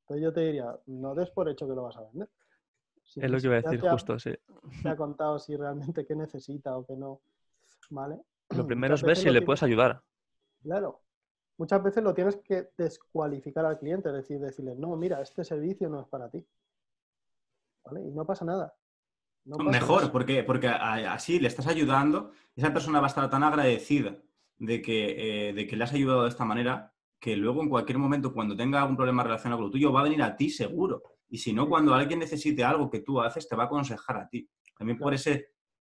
Entonces 0.02 0.22
yo 0.24 0.32
te 0.32 0.40
diría, 0.40 0.78
no 0.86 1.14
des 1.14 1.30
por 1.30 1.48
hecho 1.48 1.68
que 1.68 1.74
lo 1.74 1.82
vas 1.82 1.96
a 1.96 2.02
vender. 2.02 2.28
Si 3.02 3.20
Es 3.20 3.30
lo 3.30 3.38
que 3.38 3.46
iba 3.46 3.56
a 3.56 3.60
decir 3.60 3.86
ha- 3.86 3.92
justo, 3.92 4.18
sí. 4.18 4.32
te 4.82 4.88
ha 4.88 4.96
contado 4.96 5.38
si 5.38 5.56
realmente 5.56 6.06
qué 6.06 6.14
necesita 6.16 6.76
o 6.76 6.86
qué 6.86 6.96
no. 6.96 7.20
¿Vale? 7.90 8.20
Lo 8.50 8.66
primero 8.66 8.94
es 8.94 9.02
ver 9.02 9.16
si 9.16 9.30
le 9.30 9.42
puedes 9.42 9.62
ayudar. 9.62 10.00
Claro. 10.62 11.00
Muchas 11.60 11.82
veces 11.82 12.02
lo 12.02 12.14
tienes 12.14 12.36
que 12.36 12.70
descualificar 12.78 13.66
al 13.66 13.78
cliente, 13.78 14.08
es 14.08 14.14
decir, 14.14 14.40
decirle, 14.40 14.74
no, 14.76 14.96
mira, 14.96 15.20
este 15.20 15.44
servicio 15.44 15.90
no 15.90 16.00
es 16.00 16.06
para 16.08 16.30
ti. 16.30 16.42
¿Vale? 17.84 18.00
Y 18.00 18.10
no 18.12 18.24
pasa 18.24 18.46
nada. 18.46 18.74
No 19.44 19.58
pasa 19.58 19.70
Mejor, 19.70 20.00
nada. 20.00 20.12
porque, 20.12 20.42
porque 20.42 20.68
así 20.68 21.38
le 21.38 21.48
estás 21.48 21.66
ayudando, 21.66 22.32
esa 22.56 22.72
persona 22.72 22.98
va 23.00 23.08
a 23.08 23.08
estar 23.08 23.28
tan 23.28 23.42
agradecida 23.42 24.16
de 24.56 24.80
que, 24.80 25.48
eh, 25.48 25.52
de 25.52 25.66
que 25.66 25.76
le 25.76 25.84
has 25.84 25.92
ayudado 25.92 26.22
de 26.22 26.30
esta 26.30 26.46
manera, 26.46 26.94
que 27.18 27.36
luego 27.36 27.62
en 27.62 27.68
cualquier 27.68 27.98
momento, 27.98 28.32
cuando 28.32 28.56
tenga 28.56 28.80
algún 28.80 28.96
problema 28.96 29.22
relacionado 29.22 29.58
con 29.58 29.66
lo 29.66 29.70
tuyo, 29.70 29.92
va 29.92 30.00
a 30.00 30.04
venir 30.04 30.22
a 30.22 30.34
ti 30.34 30.48
seguro. 30.48 31.02
Y 31.28 31.36
si 31.36 31.52
no, 31.52 31.68
cuando 31.68 31.92
alguien 31.92 32.20
necesite 32.20 32.64
algo 32.64 32.88
que 32.88 33.00
tú 33.00 33.20
haces, 33.20 33.46
te 33.46 33.54
va 33.54 33.64
a 33.64 33.66
aconsejar 33.66 34.16
a 34.16 34.28
ti. 34.30 34.48
También 34.78 34.96
por 34.96 35.08
Claro. 35.12 35.16
ese, 35.16 35.50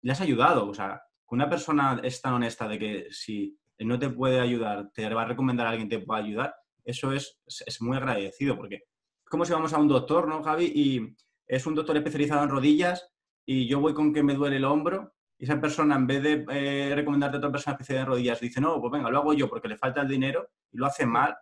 le 0.00 0.12
has 0.12 0.22
ayudado. 0.22 0.66
O 0.70 0.72
sea, 0.72 1.02
que 1.28 1.34
una 1.34 1.50
persona 1.50 2.00
es 2.02 2.18
tan 2.22 2.32
honesta 2.32 2.66
de 2.66 2.78
que 2.78 3.06
si 3.10 3.59
no 3.84 3.98
te 3.98 4.10
puede 4.10 4.40
ayudar, 4.40 4.90
te 4.92 5.08
va 5.12 5.22
a 5.22 5.26
recomendar 5.26 5.66
a 5.66 5.70
alguien 5.70 5.88
que 5.88 5.98
te 5.98 6.04
pueda 6.04 6.20
ayudar, 6.20 6.54
eso 6.84 7.12
es, 7.12 7.38
es- 7.46 7.80
muy 7.82 7.96
agradecido, 7.96 8.56
porque 8.56 8.76
es 8.76 9.30
como 9.30 9.44
si 9.44 9.52
vamos 9.52 9.72
a 9.72 9.78
un 9.78 9.88
doctor, 9.88 10.26
¿no, 10.28 10.42
Javi? 10.42 10.72
Y 10.74 11.16
es 11.46 11.66
un 11.66 11.74
doctor 11.74 11.96
especializado 11.96 12.42
en 12.44 12.50
rodillas 12.50 13.12
y 13.46 13.66
yo 13.68 13.80
voy 13.80 13.94
con 13.94 14.12
que 14.12 14.22
me 14.22 14.34
duele 14.34 14.56
el 14.56 14.64
hombro 14.64 15.14
y 15.38 15.44
esa 15.44 15.60
persona 15.60 15.96
en 15.96 16.06
vez 16.06 16.22
de 16.22 16.44
eh, 16.50 16.92
recomendarte 16.94 17.36
a 17.36 17.38
otra 17.38 17.50
persona 17.52 17.74
especializada 17.74 18.06
en 18.06 18.12
rodillas 18.12 18.40
dice, 18.40 18.60
no, 18.60 18.80
pues 18.80 18.92
venga, 18.92 19.10
lo 19.10 19.18
hago 19.18 19.32
yo 19.34 19.48
porque 19.48 19.68
le 19.68 19.76
falta 19.78 20.02
el 20.02 20.08
dinero 20.08 20.48
y 20.70 20.76
lo 20.78 20.86
hace 20.86 21.06
mal, 21.06 21.36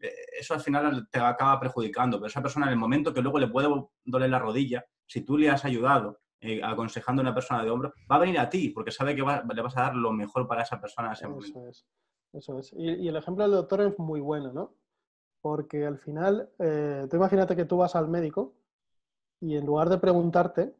eh, 0.00 0.12
eso 0.38 0.54
al 0.54 0.60
final 0.60 1.08
te 1.10 1.18
acaba 1.18 1.58
perjudicando. 1.60 2.18
Pero 2.18 2.28
esa 2.28 2.42
persona 2.42 2.66
en 2.66 2.72
el 2.72 2.78
momento 2.78 3.12
que 3.12 3.22
luego 3.22 3.38
le 3.38 3.48
puede 3.48 3.68
doler 4.04 4.30
la 4.30 4.38
rodilla, 4.38 4.84
si 5.06 5.22
tú 5.22 5.36
le 5.38 5.50
has 5.50 5.64
ayudado 5.64 6.20
eh, 6.40 6.60
aconsejando 6.62 7.20
a 7.20 7.24
una 7.24 7.34
persona 7.34 7.62
de 7.64 7.70
hombro, 7.70 7.92
va 8.10 8.16
a 8.16 8.20
venir 8.20 8.38
a 8.38 8.48
ti 8.48 8.70
porque 8.70 8.90
sabe 8.90 9.14
que 9.16 9.22
va- 9.22 9.42
le 9.42 9.62
vas 9.62 9.76
a 9.76 9.82
dar 9.82 9.94
lo 9.96 10.12
mejor 10.12 10.46
para 10.46 10.62
esa 10.62 10.80
persona 10.80 11.08
en 11.08 11.12
ese 11.14 11.28
momento. 11.28 11.58
Eso 11.60 11.68
es. 11.68 11.86
Eso 12.32 12.58
es. 12.58 12.72
Y, 12.74 12.90
y 13.04 13.08
el 13.08 13.16
ejemplo 13.16 13.44
del 13.44 13.52
doctor 13.52 13.80
es 13.82 13.98
muy 13.98 14.20
bueno, 14.20 14.52
¿no? 14.52 14.74
Porque 15.40 15.86
al 15.86 15.98
final, 15.98 16.50
eh, 16.58 17.06
tú 17.10 17.16
imagínate 17.16 17.54
que 17.56 17.64
tú 17.64 17.76
vas 17.78 17.94
al 17.96 18.08
médico 18.08 18.54
y 19.40 19.56
en 19.56 19.64
lugar 19.66 19.88
de 19.88 19.98
preguntarte, 19.98 20.74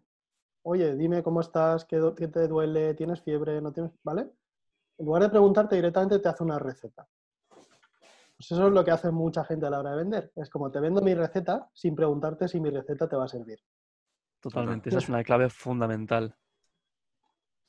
oye, 0.63 0.95
dime 0.97 1.23
cómo 1.23 1.41
estás, 1.41 1.85
qué, 1.85 2.13
qué 2.17 2.29
te 2.29 2.49
duele, 2.49 2.95
tienes 2.95 3.23
fiebre, 3.23 3.61
no 3.61 3.73
tienes, 3.73 3.93
¿vale? 4.03 4.31
En 4.99 5.07
lugar 5.07 5.23
de 5.23 5.29
preguntarte 5.31 5.77
directamente 5.77 6.19
te 6.19 6.29
hace 6.29 6.43
una 6.43 6.59
receta. 6.59 7.07
Pues 8.37 8.51
eso 8.51 8.67
es 8.67 8.73
lo 8.73 8.85
que 8.85 8.91
hace 8.91 9.11
mucha 9.11 9.45
gente 9.45 9.67
a 9.67 9.71
la 9.71 9.79
hora 9.81 9.91
de 9.93 9.97
vender. 9.97 10.33
Es 10.37 10.51
como 10.51 10.71
te 10.71 10.81
vendo 10.81 11.01
mi 11.01 11.15
receta 11.15 11.71
sin 11.73 11.95
preguntarte 11.95 12.49
si 12.49 12.61
mi 12.61 12.69
receta 12.71 13.09
te 13.09 13.17
va 13.17 13.25
a 13.25 13.29
servir. 13.29 13.59
Totalmente. 14.41 14.89
Esa 14.89 14.99
es 14.99 15.09
una 15.09 15.25
clave 15.25 15.49
fundamental. 15.51 16.37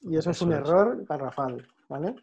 Y 0.01 0.15
eso 0.17 0.32
es 0.32 0.41
un 0.41 0.53
es. 0.53 0.60
error 0.60 1.06
garrafal, 1.06 1.67
¿vale? 1.89 2.15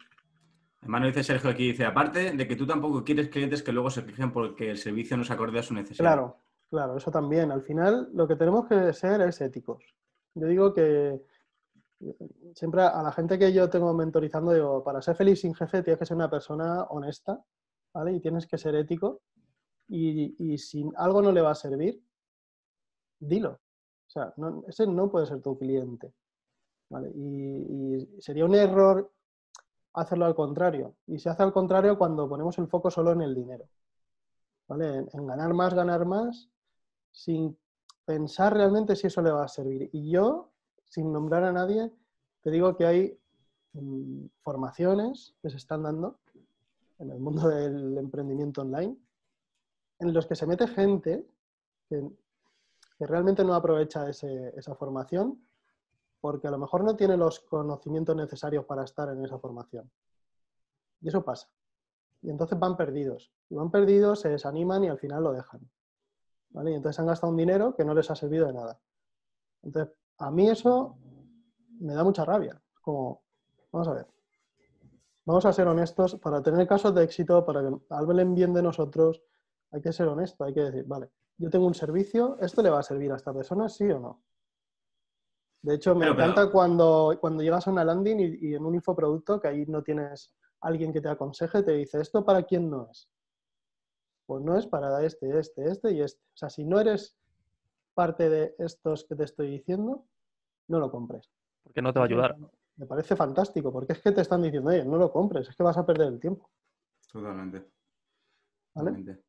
Hermano, 0.81 1.07
dice 1.07 1.23
Sergio 1.23 1.49
aquí, 1.49 1.67
dice, 1.71 1.85
aparte 1.85 2.31
de 2.31 2.47
que 2.47 2.55
tú 2.55 2.65
tampoco 2.65 3.03
quieres 3.03 3.29
clientes 3.29 3.63
que 3.63 3.71
luego 3.71 3.89
se 3.89 4.05
quejen 4.05 4.31
porque 4.31 4.69
el 4.69 4.77
servicio 4.77 5.17
no 5.17 5.23
se 5.23 5.33
acorde 5.33 5.59
a 5.59 5.63
su 5.63 5.73
necesidad. 5.73 6.05
Claro, 6.05 6.37
claro, 6.69 6.97
eso 6.97 7.09
también. 7.11 7.51
Al 7.51 7.63
final 7.63 8.09
lo 8.13 8.27
que 8.27 8.35
tenemos 8.35 8.67
que 8.67 8.93
ser 8.93 9.21
es 9.21 9.41
éticos. 9.41 9.83
Yo 10.35 10.47
digo 10.47 10.73
que 10.73 11.21
siempre 12.53 12.83
a 12.83 13.01
la 13.01 13.11
gente 13.11 13.39
que 13.39 13.51
yo 13.51 13.69
tengo 13.69 13.93
mentorizando, 13.93 14.53
digo, 14.53 14.83
para 14.83 15.01
ser 15.01 15.15
feliz 15.15 15.41
sin 15.41 15.55
jefe 15.55 15.81
tienes 15.81 15.99
que 15.99 16.05
ser 16.05 16.15
una 16.17 16.29
persona 16.29 16.83
honesta, 16.83 17.43
¿vale? 17.93 18.13
Y 18.13 18.19
tienes 18.19 18.45
que 18.45 18.57
ser 18.57 18.75
ético. 18.75 19.21
Y, 19.87 20.53
y 20.53 20.57
si 20.57 20.85
algo 20.97 21.21
no 21.21 21.31
le 21.31 21.41
va 21.41 21.51
a 21.51 21.55
servir, 21.55 21.99
dilo. 23.19 23.59
Sea, 24.15 24.33
no- 24.37 24.63
ese 24.65 24.87
no 24.87 25.11
puede 25.11 25.25
ser 25.25 25.41
tu 25.41 25.57
cliente. 25.57 26.13
¿vale? 26.89 27.11
Y, 27.13 28.21
sería 28.21 28.45
un 28.45 28.55
error 28.55 29.11
hacerlo 29.93 30.25
al 30.25 30.35
contrario. 30.35 30.95
Y 31.05 31.19
se 31.19 31.29
hace 31.29 31.43
al 31.43 31.51
contrario 31.51 31.97
cuando 31.97 32.29
ponemos 32.29 32.57
el 32.57 32.67
foco 32.67 32.89
solo 32.89 33.11
en 33.11 33.21
el 33.21 33.35
dinero. 33.35 33.67
¿vale? 34.69 34.99
En, 34.99 35.09
en 35.11 35.27
ganar 35.27 35.53
más, 35.53 35.73
ganar 35.73 36.05
más, 36.05 36.49
sin 37.11 37.57
pensar 38.05 38.53
realmente 38.53 38.95
si 38.95 39.07
eso 39.07 39.21
le 39.21 39.31
va 39.31 39.43
a 39.43 39.49
servir. 39.49 39.89
Y 39.91 40.09
yo, 40.09 40.51
sin 40.85 41.11
nombrar 41.11 41.43
a 41.43 41.51
nadie, 41.51 41.91
te 42.41 42.51
digo 42.51 42.77
que 42.77 42.85
hay 42.85 43.19
mm, 43.73 44.27
formaciones 44.43 45.35
que 45.41 45.49
se 45.49 45.57
están 45.57 45.83
dando 45.83 46.19
en 46.99 47.11
el 47.11 47.19
mundo 47.19 47.49
del 47.49 47.97
emprendimiento 47.97 48.61
online, 48.61 48.95
en 49.99 50.13
los 50.13 50.25
que 50.25 50.35
se 50.37 50.47
mete 50.47 50.67
gente 50.67 51.27
que, 51.89 52.09
que 52.97 53.05
realmente 53.05 53.43
no 53.43 53.53
aprovecha 53.53 54.09
esa 54.09 54.75
formación 54.75 55.41
porque 56.25 56.47
a 56.47 56.51
lo 56.51 56.57
mejor 56.57 56.83
no 56.83 56.95
tiene 56.95 57.17
los 57.17 57.41
conocimientos 57.41 58.15
necesarios 58.15 58.65
para 58.65 58.83
estar 58.83 59.09
en 59.09 59.23
esa 59.23 59.37
formación. 59.37 59.91
Y 61.01 61.09
eso 61.09 61.23
pasa. 61.23 61.47
Y 62.23 62.31
entonces 62.31 62.57
van 62.57 62.75
perdidos. 62.75 63.31
Y 63.47 63.53
van 63.53 63.69
perdidos, 63.69 64.21
se 64.21 64.29
desaniman 64.29 64.83
y 64.83 64.87
al 64.87 64.97
final 64.97 65.23
lo 65.23 65.33
dejan. 65.33 65.61
¿Vale? 66.49 66.71
Y 66.71 66.73
entonces 66.73 66.99
han 66.99 67.05
gastado 67.05 67.29
un 67.29 67.37
dinero 67.37 67.75
que 67.75 67.85
no 67.85 67.93
les 67.93 68.09
ha 68.09 68.15
servido 68.15 68.47
de 68.47 68.53
nada. 68.53 68.79
Entonces, 69.61 69.93
a 70.17 70.31
mí 70.31 70.49
eso 70.49 70.97
me 71.79 71.93
da 71.93 72.03
mucha 72.03 72.25
rabia. 72.25 72.59
Como, 72.81 73.21
vamos 73.71 73.87
a 73.87 73.93
ver. 73.93 74.07
Vamos 75.25 75.45
a 75.45 75.53
ser 75.53 75.67
honestos. 75.67 76.15
Para 76.15 76.41
tener 76.41 76.67
casos 76.67 76.95
de 76.95 77.03
éxito, 77.03 77.45
para 77.45 77.61
que 77.61 77.75
hablen 77.91 78.33
bien 78.33 78.51
de 78.51 78.63
nosotros, 78.63 79.21
hay 79.69 79.79
que 79.79 79.93
ser 79.93 80.07
honesto. 80.07 80.43
Hay 80.43 80.55
que 80.55 80.61
decir, 80.61 80.85
vale, 80.85 81.11
yo 81.37 81.49
tengo 81.49 81.65
un 81.67 81.73
servicio, 81.73 82.37
¿esto 82.39 82.61
le 82.61 82.69
va 82.69 82.79
a 82.79 82.83
servir 82.83 83.11
a 83.11 83.15
esta 83.17 83.33
persona, 83.33 83.67
sí 83.69 83.85
o 83.85 83.99
no? 83.99 84.23
De 85.61 85.75
hecho, 85.75 85.95
me 85.95 86.01
Pero, 86.01 86.15
pero- 86.15 86.27
encanta 86.31 86.51
cuando, 86.51 87.17
cuando 87.19 87.41
llegas 87.43 87.67
a 87.67 87.71
una 87.71 87.83
landing 87.83 88.19
y, 88.19 88.49
y 88.49 88.55
en 88.55 88.63
un 88.65 88.75
infoproducto 88.75 89.39
que 89.39 89.47
ahí 89.47 89.65
no 89.65 89.81
tienes 89.83 90.31
alguien 90.61 90.93
que 90.93 91.01
te 91.01 91.09
aconseje, 91.09 91.63
te 91.63 91.71
dice, 91.73 91.99
¿esto 92.01 92.23
para 92.23 92.43
quién 92.43 92.69
no 92.69 92.87
es? 92.91 93.09
Pues 94.27 94.43
no 94.43 94.57
es 94.57 94.65
para 94.67 95.03
este, 95.03 95.37
este, 95.39 95.69
este 95.69 95.91
y 95.91 96.01
este. 96.01 96.21
O 96.33 96.37
sea, 96.37 96.49
si 96.49 96.63
no 96.63 96.79
eres 96.79 97.15
parte 97.93 98.29
de 98.29 98.55
estos 98.59 99.05
que 99.05 99.15
te 99.15 99.23
estoy 99.23 99.49
diciendo, 99.51 100.05
no 100.67 100.79
lo 100.79 100.89
compres. 100.91 101.29
Porque 101.63 101.81
no 101.81 101.93
te 101.93 101.99
va 101.99 102.05
a 102.05 102.07
ayudar. 102.07 102.35
Me 102.77 102.85
parece 102.87 103.15
fantástico, 103.15 103.71
porque 103.71 103.93
es 103.93 104.01
que 104.01 104.11
te 104.11 104.21
están 104.21 104.41
diciendo, 104.41 104.69
oye, 104.69 104.83
no 104.83 104.97
lo 104.97 105.11
compres, 105.11 105.47
es 105.49 105.55
que 105.55 105.63
vas 105.63 105.77
a 105.77 105.85
perder 105.85 106.07
el 106.09 106.19
tiempo. 106.19 106.49
Totalmente. 107.11 107.59
¿Vale? 108.73 108.89
Totalmente. 108.91 109.23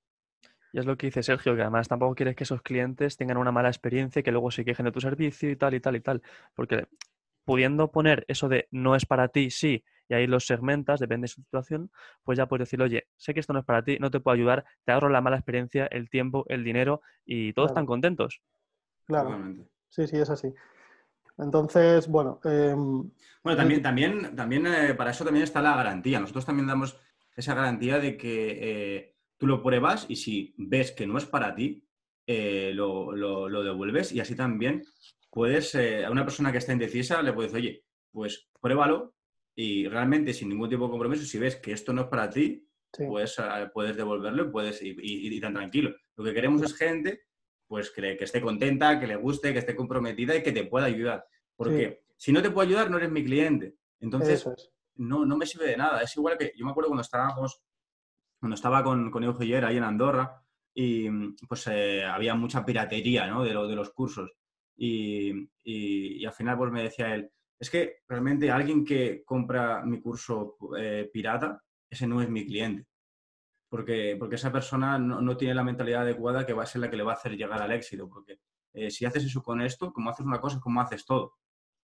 Y 0.76 0.78
es 0.78 0.84
lo 0.84 0.98
que 0.98 1.06
dice 1.06 1.22
Sergio, 1.22 1.56
que 1.56 1.62
además 1.62 1.88
tampoco 1.88 2.14
quieres 2.14 2.36
que 2.36 2.44
esos 2.44 2.60
clientes 2.60 3.16
tengan 3.16 3.38
una 3.38 3.50
mala 3.50 3.68
experiencia 3.70 4.20
y 4.20 4.22
que 4.22 4.30
luego 4.30 4.50
se 4.50 4.62
quejen 4.62 4.84
de 4.84 4.92
tu 4.92 5.00
servicio 5.00 5.50
y 5.50 5.56
tal 5.56 5.72
y 5.72 5.80
tal 5.80 5.96
y 5.96 6.00
tal. 6.00 6.22
Porque 6.54 6.86
pudiendo 7.46 7.90
poner 7.90 8.26
eso 8.28 8.50
de 8.50 8.68
no 8.70 8.94
es 8.94 9.06
para 9.06 9.28
ti, 9.28 9.48
sí, 9.48 9.82
y 10.06 10.12
ahí 10.12 10.26
los 10.26 10.46
segmentas, 10.46 11.00
depende 11.00 11.24
de 11.24 11.28
su 11.28 11.40
situación, 11.40 11.90
pues 12.24 12.36
ya 12.36 12.44
puedes 12.46 12.68
decir, 12.68 12.82
oye, 12.82 13.06
sé 13.16 13.32
que 13.32 13.40
esto 13.40 13.54
no 13.54 13.60
es 13.60 13.64
para 13.64 13.84
ti, 13.84 13.96
no 13.98 14.10
te 14.10 14.20
puedo 14.20 14.34
ayudar, 14.34 14.66
te 14.84 14.92
ahorro 14.92 15.08
la 15.08 15.22
mala 15.22 15.36
experiencia, 15.36 15.86
el 15.86 16.10
tiempo, 16.10 16.44
el 16.50 16.62
dinero 16.62 17.00
y 17.24 17.54
todos 17.54 17.68
Claro. 17.68 17.72
están 17.72 17.86
contentos. 17.86 18.42
Claro, 19.06 19.30
Totalmente. 19.30 19.70
sí, 19.88 20.06
sí, 20.06 20.18
es 20.18 20.28
así. 20.28 20.52
Entonces, 21.38 22.06
bueno, 22.06 22.38
em, 22.44 23.10
Bueno, 23.42 23.56
también, 23.56 23.80
también, 23.80 24.36
también 24.36 24.66
eh, 24.66 24.92
para 24.94 25.12
eso 25.12 25.24
también 25.24 25.44
está 25.44 25.62
la 25.62 25.74
garantía. 25.74 26.20
Nosotros 26.20 26.44
también 26.44 26.66
damos 26.66 27.00
esa 27.34 27.54
garantía 27.54 27.98
de 27.98 28.18
que 28.18 28.58
eh, 28.60 29.15
tú 29.38 29.46
lo 29.46 29.62
pruebas 29.62 30.06
y 30.08 30.16
si 30.16 30.54
ves 30.58 30.92
que 30.92 31.06
no 31.06 31.18
es 31.18 31.26
para 31.26 31.54
ti, 31.54 31.84
eh, 32.26 32.72
lo, 32.74 33.12
lo- 33.12 33.48
lo 33.48 33.62
devuelves 33.62 34.12
y 34.12 34.20
así 34.20 34.34
también 34.34 34.82
puedes, 35.30 35.74
eh, 35.74 36.04
a 36.04 36.10
una 36.10 36.24
persona 36.24 36.50
que 36.50 36.58
está 36.58 36.72
indecisa 36.72 37.22
le 37.22 37.32
puedes 37.32 37.52
decir, 37.52 37.68
oye, 37.70 37.84
pues 38.10 38.48
pruébalo 38.60 39.14
y 39.54 39.86
realmente 39.88 40.32
sin 40.34 40.48
ningún 40.48 40.68
tipo 40.68 40.84
de 40.84 40.90
compromiso, 40.90 41.24
si 41.24 41.38
ves 41.38 41.56
que 41.56 41.72
esto 41.72 41.92
no 41.92 42.02
es 42.02 42.08
para 42.08 42.28
ti, 42.30 42.66
sí, 42.92 43.04
pues 43.06 43.38
eh, 43.38 43.68
puedes 43.72 43.96
devolverlo 43.96 44.44
y 44.44 44.50
puedes 44.50 44.82
ir, 44.82 44.98
y, 45.02 45.34
y 45.34 45.40
tan 45.40 45.54
tranquilo. 45.54 45.94
Lo 46.16 46.24
que 46.24 46.32
queremos 46.34 46.62
es 46.62 46.74
gente 46.74 47.22
pues 47.68 47.90
que, 47.90 48.16
que 48.16 48.24
esté 48.24 48.40
contenta, 48.40 48.98
que 49.00 49.06
le 49.06 49.16
guste, 49.16 49.52
que 49.52 49.58
esté 49.58 49.74
comprometida 49.74 50.36
y 50.36 50.42
que 50.42 50.52
te 50.52 50.64
pueda 50.64 50.86
ayudar. 50.86 51.26
Porque 51.56 52.02
si 52.16 52.32
no 52.32 52.40
te 52.40 52.50
puedo 52.50 52.66
ayudar, 52.68 52.90
no 52.90 52.96
eres 52.96 53.10
mi 53.10 53.24
cliente. 53.24 53.74
Entonces, 54.00 54.46
es. 54.46 54.70
no, 54.94 55.26
no 55.26 55.36
me 55.36 55.46
sirve 55.46 55.66
de 55.66 55.76
nada. 55.76 56.00
Es 56.02 56.16
igual 56.16 56.38
que 56.38 56.52
yo 56.56 56.64
me 56.64 56.70
acuerdo 56.70 56.88
cuando 56.90 57.02
estábamos, 57.02 57.60
cuando 58.46 58.54
estaba 58.54 58.84
con, 58.84 59.10
con 59.10 59.24
Eugenio 59.24 59.66
ahí 59.66 59.76
en 59.76 59.82
Andorra 59.82 60.40
y 60.72 61.08
pues 61.48 61.66
eh, 61.66 62.04
había 62.04 62.36
mucha 62.36 62.64
piratería 62.64 63.26
¿no? 63.26 63.42
de, 63.42 63.52
lo- 63.52 63.66
de 63.66 63.74
los 63.74 63.90
cursos. 63.90 64.30
Y, 64.76 65.30
y- 65.64 66.18
y 66.22 66.24
al 66.24 66.32
final 66.32 66.56
pues 66.56 66.70
me 66.70 66.84
decía 66.84 67.12
él, 67.12 67.28
es 67.58 67.68
que 67.70 67.96
realmente 68.08 68.48
alguien 68.48 68.84
que 68.84 69.24
compra 69.24 69.82
mi 69.84 70.00
curso 70.00 70.56
eh, 70.78 71.10
pirata, 71.12 71.60
ese 71.90 72.06
no 72.06 72.22
es 72.22 72.28
mi 72.28 72.46
cliente. 72.46 72.86
Porque, 73.68 74.14
porque 74.16 74.36
esa 74.36 74.52
persona 74.52 74.96
no, 74.96 75.20
no 75.20 75.36
tiene 75.36 75.52
la 75.54 75.64
mentalidad 75.64 76.02
adecuada 76.02 76.46
que 76.46 76.52
va 76.52 76.62
a 76.62 76.66
ser 76.66 76.82
la 76.82 76.90
que 76.90 76.96
le 76.96 77.02
va 77.02 77.12
a 77.12 77.16
hacer 77.16 77.36
llegar 77.36 77.60
al 77.60 77.72
éxito. 77.72 78.08
Porque 78.08 78.38
eh, 78.74 78.92
si 78.92 79.04
haces 79.06 79.24
eso 79.24 79.42
con 79.42 79.60
esto, 79.60 79.92
como 79.92 80.10
haces 80.10 80.24
una 80.24 80.40
cosa, 80.40 80.60
como 80.60 80.80
haces 80.80 81.04
todo. 81.04 81.34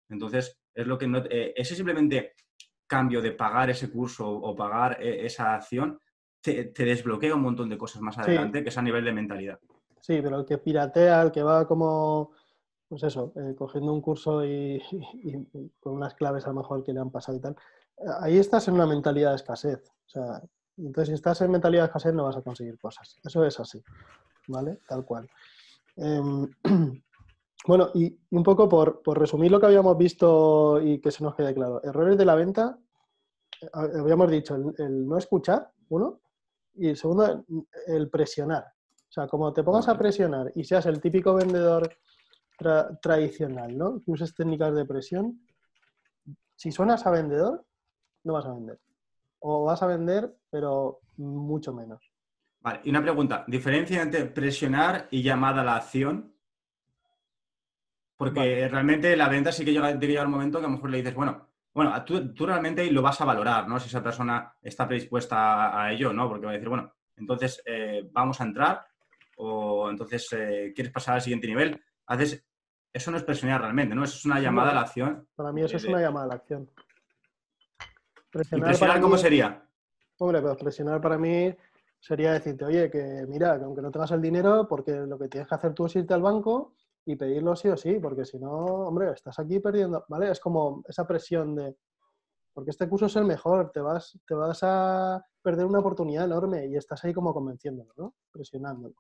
Entonces, 0.10 0.58
es 0.74 0.88
lo 0.88 0.98
que 0.98 1.08
no, 1.08 1.20
eh, 1.30 1.54
ese 1.56 1.76
simplemente 1.76 2.34
cambio 2.88 3.22
de 3.22 3.34
pagar 3.34 3.70
ese 3.70 3.92
curso 3.92 4.28
o 4.28 4.56
pagar 4.56 4.98
eh, 5.04 5.26
esa 5.26 5.54
acción 5.54 6.00
te, 6.42 6.66
te 6.66 6.86
desbloquea 6.86 7.36
un 7.36 7.42
montón 7.42 7.70
de 7.70 7.78
cosas 7.78 8.02
más 8.02 8.18
adelante, 8.18 8.64
que 8.64 8.70
es 8.70 8.78
a 8.78 8.82
nivel 8.82 9.04
de 9.04 9.14
mentalidad. 9.14 9.60
Sí, 10.02 10.20
pero 10.22 10.40
el 10.40 10.46
que 10.46 10.58
piratea, 10.58 11.22
el 11.22 11.32
que 11.32 11.44
va 11.44 11.68
como 11.68 12.32
pues 12.88 13.04
eso, 13.04 13.34
eh, 13.36 13.54
cogiendo 13.56 13.94
un 13.94 14.02
curso 14.02 14.46
y, 14.46 14.82
con 15.80 15.96
unas 15.96 16.14
claves 16.14 16.46
a 16.46 16.50
lo 16.50 16.56
mejor 16.56 16.84
que 16.84 16.94
le 16.94 17.00
han 17.00 17.12
pasado 17.12 17.38
y 17.38 17.42
tal, 17.42 17.56
ahí 18.22 18.38
estás 18.38 18.68
en 18.68 18.76
una 18.76 18.86
mentalidad 18.86 19.32
de 19.32 19.36
escasez. 19.38 19.92
O 20.06 20.10
sea, 20.10 20.42
entonces 20.78 21.10
si 21.10 21.14
estás 21.16 21.42
en 21.42 21.52
mentalidad 21.52 21.84
de 21.84 21.88
escasez 21.88 22.14
no 22.14 22.26
vas 22.26 22.38
a 22.38 22.42
conseguir 22.42 22.80
cosas. 22.80 23.18
Eso 23.24 23.44
es 23.44 23.60
así, 23.60 23.84
¿vale? 24.48 24.80
Tal 24.88 25.04
cual. 25.04 25.28
Em, 25.98 26.48
bueno, 27.68 27.90
y, 27.94 28.18
un 28.32 28.44
poco 28.44 28.70
por, 28.70 29.02
resumir 29.18 29.52
lo 29.52 29.60
que 29.60 29.66
habíamos 29.66 29.98
visto 29.98 30.80
y 30.82 31.00
que 31.00 31.12
se 31.12 31.24
nos 31.24 31.36
quede 31.36 31.54
claro. 31.54 31.84
Errores 31.84 32.18
de 32.18 32.26
la 32.26 32.36
venta, 32.36 32.78
eh, 33.62 33.68
habíamos 33.74 34.32
dicho 34.32 34.56
el, 34.56 35.08
no 35.08 35.18
escuchar, 35.18 35.72
uno, 35.90 36.22
y 36.78 36.90
el 36.90 36.98
segundo, 36.98 37.46
el 37.88 38.10
presionar. 38.10 38.64
O 39.10 39.12
sea, 39.12 39.28
como 39.28 39.54
te 39.54 39.64
pongas 39.64 39.88
a 39.88 39.98
presionar 39.98 40.52
y 40.56 40.64
seas 40.64 40.86
el 40.86 41.02
típico 41.02 41.34
vendedor 41.34 41.90
tradicional, 43.02 43.78
¿no? 43.78 44.02
Que 44.04 44.12
uses 44.12 44.34
técnicas 44.34 44.74
de 44.76 44.86
presión, 44.86 45.42
si 46.56 46.72
suenas 46.72 47.06
a 47.06 47.12
vendedor, 47.12 47.66
no 48.24 48.34
vas 48.34 48.46
a 48.46 48.54
vender. 48.54 48.80
O 49.40 49.66
vas 49.66 49.82
a 49.84 49.88
vender, 49.88 50.36
pero 50.50 51.02
mucho 51.18 51.74
menos. 51.74 52.12
Vale, 52.60 52.82
y 52.84 52.90
una 52.90 53.02
pregunta, 53.02 53.46
¿diferencia 53.48 54.02
entre 54.02 54.26
presionar 54.26 55.08
y 55.12 55.22
llamada 55.22 55.62
a 55.62 55.66
la 55.66 55.76
acción? 55.76 56.34
Porque 58.18 58.68
realmente 58.68 59.16
la 59.16 59.30
venta 59.30 59.52
sí 59.52 59.64
que 59.64 59.72
llega, 59.72 59.94
debe 59.94 60.08
llegar 60.08 60.26
un 60.26 60.34
momento 60.34 60.58
que 60.60 60.66
a 60.66 60.70
lo 60.70 60.76
mejor 60.76 60.90
le 60.90 60.98
dices, 60.98 61.14
bueno, 61.14 61.47
bueno, 61.78 62.04
tú, 62.04 62.34
tú, 62.34 62.48
realmente 62.48 62.90
lo 62.90 63.04
vas 63.04 63.22
a 63.22 63.26
valorar, 63.26 63.68
¿no? 63.68 63.80
Si 63.80 63.88
esa 63.88 64.02
persona 64.02 64.52
está 64.64 64.88
predispuesta 64.88 65.80
a, 65.80 65.94
ello, 65.94 66.12
¿no? 66.12 66.28
Porque 66.28 66.48
va 66.48 66.52
a 66.52 66.56
decir, 66.56 66.70
bueno, 66.70 66.92
entonces 67.16 67.62
eh, 67.68 68.10
vamos 68.12 68.42
a 68.42 68.46
entrar 68.46 68.84
o 69.36 69.88
entonces 69.88 70.28
eh, 70.34 70.72
quieres 70.74 70.92
pasar 70.92 71.14
al 71.14 71.22
siguiente 71.22 71.46
nivel. 71.46 71.80
Haces, 72.08 72.44
eso 72.92 73.12
no 73.12 73.18
es 73.18 73.24
presionar 73.24 73.62
realmente, 73.62 73.94
¿no? 73.94 74.04
Eso 74.04 74.16
es 74.18 74.26
una 74.26 74.40
llamada 74.40 74.72
a 74.72 74.74
la 74.74 74.82
acción. 74.82 75.28
Para 75.36 75.52
mí 75.52 75.62
eso 75.62 75.78
es 75.78 75.86
una 75.86 76.02
llamada 76.02 76.26
a 76.26 76.30
la 76.30 76.34
acción. 76.34 76.68
Presionar, 78.32 78.70
¿Y 78.70 78.72
presionar 78.72 79.00
cómo 79.00 79.16
sería? 79.16 79.64
Hombre, 80.18 80.42
pues 80.42 80.58
presionar 80.58 81.00
para 81.00 81.20
mí 81.20 81.56
sería 82.00 82.34
decirte, 82.34 82.66
oye, 82.66 82.90
que 82.90 83.24
mira, 83.28 83.56
que 83.60 83.66
aunque 83.66 83.84
no 83.84 83.92
tengas 83.92 84.10
el 84.10 84.22
dinero, 84.24 84.68
porque 84.68 84.94
lo 84.94 85.20
que 85.20 85.28
tienes 85.28 85.48
que 85.48 85.54
hacer 85.54 85.76
tú 85.76 85.86
es 85.86 85.96
irte 85.96 86.16
al 86.16 86.24
banco 86.24 86.74
y 87.08 87.16
pedirlo 87.16 87.56
sí 87.56 87.70
o 87.70 87.78
sí, 87.78 88.00
porque 88.02 88.26
si 88.26 88.38
no, 88.38 88.50
hombre, 88.50 89.14
estás 89.14 89.40
aquí 89.40 89.62
perdiendo, 89.62 90.04
¿vale? 90.10 90.30
Es 90.30 90.42
como 90.42 90.84
esa 90.86 91.08
presión 91.08 91.56
de, 91.56 91.78
porque 92.54 92.72
este 92.72 92.90
curso 92.90 93.06
es 93.06 93.16
el 93.16 93.24
mejor, 93.24 93.72
te 93.72 93.80
vas, 93.80 94.20
te 94.28 94.34
vas 94.34 94.60
a 94.64 95.26
perder 95.42 95.66
una 95.66 95.80
oportunidad 95.80 96.26
enorme 96.26 96.68
y 96.68 96.76
estás 96.76 97.06
ahí 97.06 97.14
como 97.14 97.34
convenciéndolo, 97.34 97.94
¿no? 97.96 98.14
Presionándolo. 98.30 98.94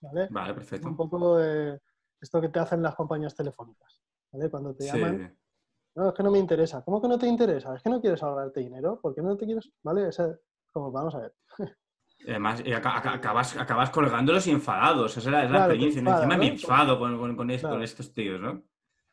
¿Vale? 0.00 0.26
Vale, 0.30 0.54
perfecto. 0.54 0.88
Un 0.88 0.96
poco 0.96 1.36
de 1.36 1.80
esto 2.20 2.40
que 2.40 2.48
te 2.48 2.58
hacen 2.58 2.82
las 2.82 2.96
compañías 2.96 3.36
telefónicas, 3.36 4.02
¿vale? 4.32 4.50
Cuando 4.50 4.74
te 4.74 4.86
llaman, 4.86 5.38
no, 5.94 6.08
es 6.08 6.14
que 6.14 6.22
no 6.24 6.32
me 6.32 6.40
interesa. 6.40 6.82
¿Cómo 6.82 7.00
que 7.00 7.06
no 7.06 7.18
te 7.18 7.28
interesa? 7.28 7.76
¿Es 7.76 7.82
que 7.84 7.90
no 7.90 8.00
quieres 8.00 8.20
ahorrarte 8.20 8.58
dinero? 8.58 9.00
¿Por 9.00 9.14
qué 9.14 9.22
no 9.22 9.36
te 9.36 9.46
quieres? 9.46 9.70
¿Vale? 9.84 10.08
Ese, 10.08 10.40
como, 10.72 10.90
vamos 10.90 11.14
a 11.14 11.18
ver. 11.18 11.36
Además, 12.24 12.62
acabas, 12.74 13.56
acabas 13.56 13.90
colgándolos 13.90 14.46
y 14.46 14.50
enfadados. 14.50 15.16
Esa 15.16 15.28
es 15.28 15.50
la, 15.50 15.58
experiencia. 15.58 16.00
Encima 16.00 16.36
me 16.36 16.48
enfado 16.48 16.98
con, 16.98 17.50
estos 17.50 18.12
tíos, 18.12 18.40
¿no? 18.40 18.62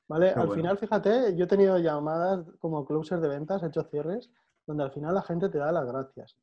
Vale, 0.07 0.31
al 0.31 0.51
final, 0.51 0.77
fíjate, 0.77 1.35
yo 1.35 1.45
he 1.45 1.47
tenido 1.47 1.77
llamadas 1.77 2.45
como 2.59 2.85
closer 2.85 3.19
de 3.19 3.29
ventas, 3.29 3.63
he 3.63 3.67
hecho 3.67 3.83
cierres, 3.83 4.31
donde 4.65 4.83
al 4.83 4.91
final 4.91 5.13
la 5.13 5.21
gente 5.21 5.49
te 5.49 5.57
da 5.57 5.71
las 5.71 5.85
gracias. 5.85 6.37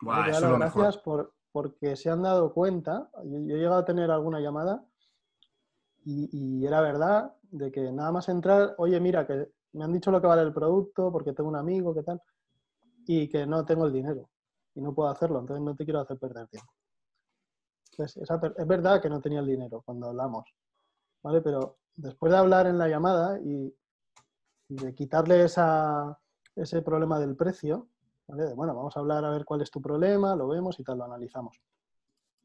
te 0.00 0.06
da 0.06 0.40
las 0.40 0.58
gracias 0.58 0.98
por, 0.98 1.34
porque 1.52 1.96
se 1.96 2.10
han 2.10 2.22
dado 2.22 2.52
cuenta. 2.52 3.10
Yo, 3.24 3.38
he 3.38 3.58
llegado 3.58 3.78
a 3.78 3.84
tener 3.84 4.10
alguna 4.10 4.40
llamada 4.40 4.84
y, 6.04 6.28
y, 6.32 6.66
era 6.66 6.80
verdad 6.80 7.34
de 7.42 7.70
que 7.70 7.92
nada 7.92 8.12
más 8.12 8.28
entrar, 8.28 8.74
oye, 8.78 8.98
mira, 9.00 9.26
que 9.26 9.50
me 9.72 9.84
han 9.84 9.92
dicho 9.92 10.10
lo 10.10 10.20
que 10.20 10.26
vale 10.26 10.42
el 10.42 10.52
producto 10.52 11.12
porque 11.12 11.32
tengo 11.32 11.48
un 11.48 11.56
amigo, 11.56 11.94
¿qué 11.94 12.02
tal? 12.02 12.20
Y 13.06 13.28
que 13.28 13.46
no 13.46 13.64
tengo 13.64 13.86
el 13.86 13.92
dinero 13.92 14.28
y 14.76 14.80
no 14.82 14.94
puedo 14.94 15.08
hacerlo, 15.08 15.40
entonces 15.40 15.64
no 15.64 15.74
te 15.74 15.84
quiero 15.84 16.00
hacer 16.00 16.18
perder 16.18 16.46
tiempo. 16.48 16.72
es 17.98 18.66
verdad 18.66 19.00
que 19.00 19.08
no 19.08 19.20
tenía 19.20 19.40
el 19.40 19.46
dinero 19.46 19.82
cuando 19.84 20.08
hablamos, 20.08 20.44
¿vale? 21.22 21.40
Pero 21.40 21.78
después 21.96 22.30
de 22.30 22.38
hablar 22.38 22.66
en 22.66 22.78
la 22.78 22.88
llamada 22.88 23.40
y, 23.40 23.74
de 24.68 24.94
quitarle 24.94 25.44
ese 25.44 26.82
problema 26.82 27.18
del 27.20 27.36
precio, 27.36 27.88
¿vale? 28.26 28.52
bueno, 28.54 28.74
vamos 28.74 28.96
a 28.96 29.00
hablar 29.00 29.24
a 29.24 29.30
ver 29.30 29.44
cuál 29.44 29.62
es 29.62 29.70
tu 29.70 29.80
problema, 29.80 30.34
lo 30.34 30.48
vemos 30.48 30.78
y 30.80 30.84
tal, 30.84 30.98
lo 30.98 31.04
analizamos. 31.04 31.60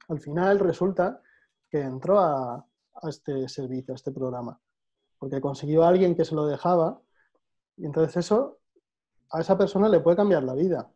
Al 0.07 0.19
final 0.19 0.59
resulta 0.59 1.19
que 1.67 1.81
entró 1.81 2.19
a, 2.19 2.53
a 2.55 3.09
este 3.09 3.49
servicio, 3.49 3.93
a 3.93 3.95
este 3.95 4.11
programa, 4.11 4.59
porque 5.17 5.41
consiguió 5.41 5.83
a 5.83 5.89
alguien 5.89 6.15
que 6.15 6.25
se 6.25 6.35
lo 6.35 6.45
dejaba 6.45 7.01
y 7.75 7.85
entonces 7.85 8.15
eso 8.17 8.59
a 9.31 9.41
esa 9.41 9.57
persona 9.57 9.89
le 9.89 9.99
puede 9.99 10.17
cambiar 10.17 10.43
la 10.43 10.53
vida 10.53 10.91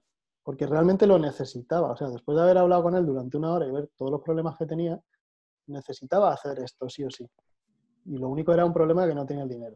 porque 0.45 0.67
realmente 0.67 1.07
lo 1.07 1.17
necesitaba. 1.17 1.91
O 1.91 1.97
sea, 1.97 2.07
después 2.07 2.37
de 2.37 2.43
haber 2.43 2.59
hablado 2.59 2.83
con 2.83 2.95
él 2.95 3.03
durante 3.03 3.35
una 3.35 3.51
hora 3.51 3.65
y 3.65 3.71
ver 3.71 3.89
todos 3.97 4.11
los 4.11 4.21
problemas 4.21 4.55
que 4.55 4.67
tenía, 4.67 5.01
necesitaba 5.65 6.31
hacer 6.31 6.59
esto 6.59 6.87
sí 6.87 7.03
o 7.03 7.09
sí. 7.09 7.27
Y 8.05 8.17
lo 8.19 8.29
único 8.29 8.53
era 8.53 8.63
un 8.63 8.71
problema 8.71 9.07
que 9.07 9.15
no 9.15 9.25
tenía 9.25 9.43
el 9.43 9.49
dinero. 9.49 9.75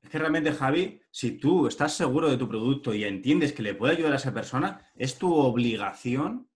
Es 0.00 0.08
que 0.08 0.18
realmente, 0.18 0.50
Javi, 0.50 0.98
si 1.10 1.32
tú 1.38 1.66
estás 1.66 1.92
seguro 1.92 2.30
de 2.30 2.38
tu 2.38 2.48
producto 2.48 2.94
y 2.94 3.04
entiendes 3.04 3.52
que 3.52 3.62
le 3.62 3.74
puede 3.74 3.92
ayudar 3.92 4.14
a 4.14 4.16
esa 4.16 4.32
persona, 4.32 4.90
es 4.96 5.18
tu 5.18 5.32
obligación 5.34 6.48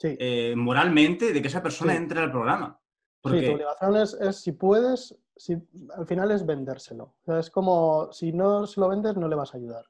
eh, 0.00 0.54
moralmente 0.56 1.32
de 1.32 1.42
que 1.42 1.48
esa 1.48 1.64
persona 1.64 1.96
entre 1.96 2.20
al 2.20 2.30
programa. 2.30 2.80
Sí, 3.24 3.44
tu 3.44 3.54
obligación 3.54 3.96
es, 3.96 4.14
es, 4.14 4.36
si 4.36 4.52
puedes, 4.52 5.18
si, 5.34 5.56
al 5.96 6.06
final 6.06 6.30
es 6.30 6.46
vendérselo. 6.46 7.16
O 7.22 7.24
sea, 7.24 7.40
es 7.40 7.50
como 7.50 8.12
si 8.12 8.32
no 8.32 8.68
se 8.68 8.80
lo 8.80 8.88
vendes, 8.88 9.16
no 9.16 9.26
le 9.26 9.34
vas 9.34 9.52
a 9.52 9.56
ayudar. 9.56 9.84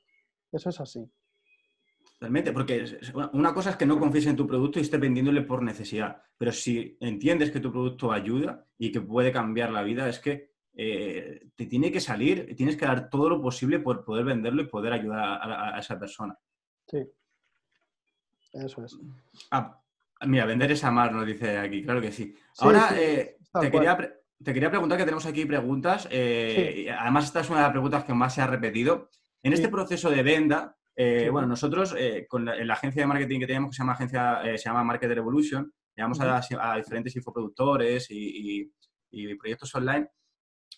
Eso 0.51 0.71
es 0.71 0.81
así. 0.81 1.07
Realmente, 2.25 2.53
porque 2.53 2.87
una 3.35 3.53
cosa 3.53 3.69
es 3.69 3.77
que 3.77 3.85
no 3.85 4.01
confíes 4.01 4.25
en 4.25 4.37
tu 4.37 4.47
producto 4.47 4.79
y 4.79 4.83
estés 4.83 4.99
vendiéndole 4.99 5.43
por 5.43 5.63
necesidad, 5.63 6.23
pero 6.39 6.53
si 6.53 6.97
entiendes 6.99 7.51
que 7.51 7.61
tu 7.61 7.71
producto 7.71 8.11
ayuda 8.13 8.65
y 8.79 8.91
que 8.91 9.03
puede 9.03 9.31
cambiar 9.31 9.71
la 9.71 9.83
vida, 9.83 10.09
es 10.09 10.21
que 10.21 10.55
eh, 10.75 11.49
te 11.55 11.67
tiene 11.67 11.93
que 11.93 12.01
salir, 12.01 12.57
tienes 12.57 12.79
que 12.79 12.87
dar 12.87 13.11
todo 13.11 13.29
lo 13.29 13.43
posible 13.43 13.79
por 13.79 14.07
poder 14.07 14.25
venderlo 14.25 14.63
y 14.63 14.69
poder 14.69 14.95
ayudar 14.95 15.39
a, 15.43 15.79
esa 15.79 15.99
persona. 15.99 16.35
Sí, 16.87 17.05
eso 18.55 18.83
es. 18.83 18.99
Ah, 19.51 19.79
mira, 20.27 20.47
vender 20.47 20.73
es 20.73 20.83
amar, 20.83 21.13
nos 21.13 21.27
dice 21.27 21.59
aquí, 21.59 21.83
claro 21.83 22.01
que 22.01 22.11
sí. 22.11 22.35
Ahora, 22.61 22.89
eh, 22.99 23.37
te, 23.61 23.71
quería, 23.71 23.99
te, 24.43 24.55
quería, 24.55 24.71
preguntar 24.71 24.97
que 24.97 25.05
tenemos 25.05 25.27
aquí 25.27 25.45
preguntas, 25.45 26.09
eh, 26.11 26.89
además 26.99 27.27
esta 27.27 27.41
es 27.41 27.51
una 27.51 27.59
de 27.59 27.65
las 27.65 27.73
preguntas 27.73 28.05
que 28.05 28.15
más 28.15 28.35
se 28.35 28.41
ha 28.41 28.47
repetido. 28.47 29.11
En 29.43 29.53
este 29.53 29.69
proceso 29.69 30.09
de 30.09 30.23
venta, 30.23 30.75
eh, 30.97 31.29
bueno, 31.29 31.49
nosotros 31.49 31.95
eh, 31.99 32.27
con 32.29 32.45
la, 32.45 32.57
la, 32.65 32.75
agencia 32.75 33.03
de 33.03 33.07
marketing 33.07 33.41
que 33.41 33.47
tenemos, 33.47 33.71
que 33.71 33.77
se 33.77 33.83
llama, 33.83 33.95
agencia, 33.95 34.43
eh, 34.45 34.59
se 34.59 34.65
llama 34.69 34.85
Market 34.85 35.11
Revolution, 35.11 35.73
llamamos 35.97 36.21
a, 36.21 36.77
diferentes 36.77 37.17
infoproductores 37.17 38.07
y, 38.11 38.71
proyectos 39.39 39.75
online, 39.75 40.09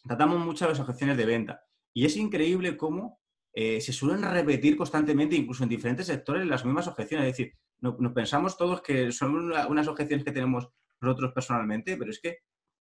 tratamos 0.05 0.39
muchas 0.39 0.69
las 0.69 0.81
objeciones 0.81 1.17
de 1.17 1.27
venta. 1.27 1.61
Y 1.95 2.05
es 2.05 2.17
increíble 2.17 2.77
cómo 2.77 3.21
se 3.55 3.93
suelen 3.93 4.23
repetir 4.23 4.77
constantemente, 4.77 5.35
incluso 5.35 5.63
en 5.63 5.71
diferentes 5.71 6.07
sectores, 6.07 6.47
las 6.47 6.63
mismas 6.63 6.87
objeciones. 6.87 7.27
Es 7.27 7.37
decir, 7.39 7.55
nos 7.81 8.13
pensamos 8.13 8.59
todos 8.59 8.83
que 8.83 9.11
son 9.11 9.51
unas 9.51 9.89
objeciones 9.89 10.23
que 10.23 10.33
tenemos 10.33 10.69
nosotros 11.01 11.33
personalmente, 11.33 11.97
pero 11.97 12.11
es 12.11 12.21
que 12.21 12.41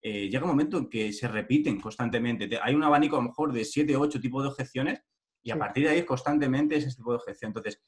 llega 0.03 0.43
un 0.43 0.51
momento 0.51 0.79
en 0.79 0.89
que 0.89 1.13
se 1.13 1.29
repiten 1.29 1.81
constantemente. 1.81 2.49
Hay 2.61 2.75
un 2.75 2.83
abanico 2.83 3.15
a 3.15 3.21
lo 3.21 3.29
mejor 3.29 3.53
de 3.53 3.65
7 3.65 3.95
o 3.95 4.01
8 4.01 4.21
tipos 4.21 4.43
de 4.43 4.49
objeciones 4.49 5.01
y 5.49 5.51
a 5.51 5.59
partir 5.59 5.85
de 5.85 5.91
ahí 5.91 6.05
constantemente 6.05 6.77
ese 6.77 6.95
tipo 6.95 7.11
de 7.11 7.17
objeción. 7.17 7.49
Entonces, 7.49 7.81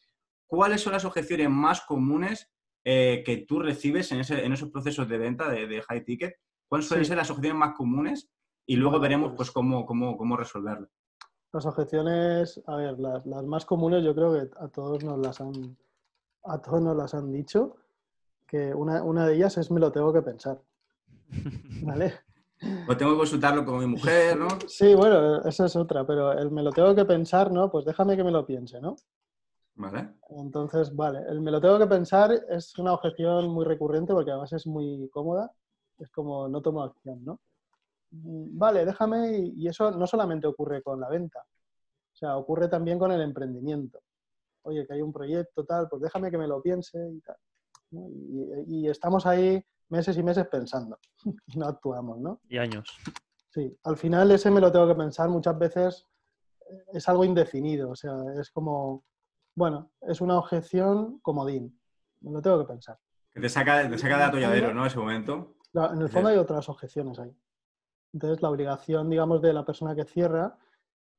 ¿cuáles 0.46 0.80
son 0.80 0.94
las 0.94 1.04
objeciones 1.04 1.50
más 1.50 1.82
comunes 1.82 2.50
eh, 2.84 3.22
que 3.24 3.44
tú 3.46 3.60
recibes 3.60 4.10
en, 4.12 4.20
esos 4.20 4.70
procesos 4.70 5.06
de 5.06 5.18
venta 5.18 5.50
de, 5.50 5.82
high 5.82 6.02
ticket? 6.02 6.36
¿Cuáles 6.66 6.88
suelen 6.88 7.04
ser 7.04 7.18
las 7.18 7.28
objeciones 7.28 7.58
más 7.58 7.74
comunes? 7.76 8.30
Y 8.64 8.76
luego 8.76 8.98
veremos 8.98 9.34
pues, 9.36 9.50
cómo, 9.50 9.84
cómo, 9.84 10.16
cómo 10.16 10.38
resolverlo. 10.38 10.88
Las 11.52 11.66
objeciones, 11.66 12.62
a 12.66 12.76
ver, 12.76 12.98
las, 12.98 13.26
más 13.26 13.66
comunes 13.66 14.02
yo 14.02 14.14
creo 14.14 14.32
que 14.32 14.48
a 14.58 14.68
todos 14.68 15.04
nos 15.04 15.18
las 15.18 15.38
han, 15.42 15.76
a 16.44 16.62
todos 16.62 16.80
nos 16.80 16.96
las 16.96 17.12
han 17.12 17.30
dicho, 17.30 17.76
que 18.46 18.72
una, 18.72 19.02
una 19.02 19.26
de 19.26 19.34
ellas 19.34 19.58
es 19.58 19.70
me 19.70 19.80
lo 19.80 19.92
tengo 19.92 20.14
que 20.14 20.22
pensar. 20.22 20.62
¿Vale? 21.82 22.14
O 22.86 22.96
tengo 22.96 23.12
que 23.12 23.18
consultarlo 23.18 23.64
con 23.64 23.78
mi 23.78 23.86
mujer, 23.86 24.36
¿no? 24.36 24.48
Sí, 24.68 24.94
bueno, 24.94 25.42
esa 25.44 25.66
es 25.66 25.76
otra, 25.76 26.06
pero 26.06 26.32
el 26.32 26.50
me 26.50 26.62
lo 26.62 26.70
tengo 26.70 26.94
que 26.94 27.04
pensar, 27.04 27.50
¿no? 27.50 27.70
Pues 27.70 27.84
déjame 27.84 28.16
que 28.16 28.24
me 28.24 28.30
lo 28.30 28.44
piense, 28.44 28.80
¿no? 28.80 28.96
Vale. 29.76 30.10
Entonces, 30.30 30.94
vale, 30.94 31.20
el 31.28 31.40
me 31.40 31.50
lo 31.50 31.60
tengo 31.60 31.78
que 31.78 31.86
pensar 31.86 32.32
es 32.50 32.76
una 32.78 32.92
objeción 32.92 33.48
muy 33.48 33.64
recurrente 33.64 34.12
porque 34.12 34.30
además 34.30 34.52
es 34.52 34.66
muy 34.66 35.08
cómoda. 35.10 35.50
Es 35.98 36.10
como 36.10 36.48
no 36.48 36.60
tomo 36.60 36.82
acción, 36.82 37.24
¿no? 37.24 37.40
Mm, 38.10 38.58
vale, 38.58 38.84
déjame, 38.84 39.52
y 39.56 39.66
eso 39.68 39.90
no 39.92 40.06
solamente 40.06 40.46
ocurre 40.46 40.82
con 40.82 41.00
la 41.00 41.08
venta, 41.08 41.40
o 41.40 42.16
sea, 42.16 42.36
ocurre 42.36 42.68
también 42.68 42.98
con 42.98 43.12
el 43.12 43.20
emprendimiento. 43.22 44.00
Oye, 44.62 44.86
que 44.86 44.94
hay 44.94 45.02
un 45.02 45.12
proyecto, 45.12 45.64
tal, 45.64 45.88
pues 45.88 46.02
déjame 46.02 46.30
que 46.30 46.38
me 46.38 46.46
lo 46.46 46.60
piense 46.60 46.98
y 47.10 47.20
tal. 47.20 47.36
y 48.66 48.88
estamos 48.88 49.26
ahí 49.26 49.64
meses 49.90 50.16
y 50.16 50.22
meses 50.22 50.46
pensando 50.48 50.98
y 51.24 51.34
no 51.58 51.66
actuamos, 51.66 52.18
¿no? 52.18 52.40
Y 52.48 52.58
años. 52.58 52.96
Sí, 53.50 53.76
al 53.84 53.96
final 53.96 54.30
ese 54.30 54.50
me 54.50 54.60
lo 54.60 54.70
tengo 54.70 54.86
que 54.88 54.94
pensar 54.94 55.28
muchas 55.28 55.58
veces, 55.58 56.06
eh, 56.70 56.84
es 56.94 57.08
algo 57.08 57.24
indefinido, 57.24 57.90
o 57.90 57.96
sea, 57.96 58.14
es 58.40 58.50
como, 58.50 59.04
bueno, 59.56 59.90
es 60.02 60.20
una 60.20 60.38
objeción 60.38 61.18
comodín, 61.20 61.78
me 62.20 62.30
lo 62.32 62.40
tengo 62.40 62.60
que 62.60 62.72
pensar. 62.72 62.98
Que 63.32 63.40
te 63.40 63.48
saca, 63.48 63.88
te 63.88 63.98
saca 63.98 64.18
de 64.18 64.24
atolladero, 64.24 64.72
¿no? 64.74 64.86
Ese 64.86 64.98
momento. 64.98 65.54
La- 65.72 65.92
En 65.92 66.00
el 66.02 66.08
fondo 66.08 66.28
hay 66.30 66.36
otras 66.36 66.68
objeciones 66.68 67.18
ahí. 67.18 67.32
Entonces, 68.12 68.42
la 68.42 68.50
obligación, 68.50 69.08
digamos, 69.08 69.40
de 69.40 69.52
la 69.52 69.64
persona 69.64 69.94
que 69.94 70.04
cierra 70.04 70.58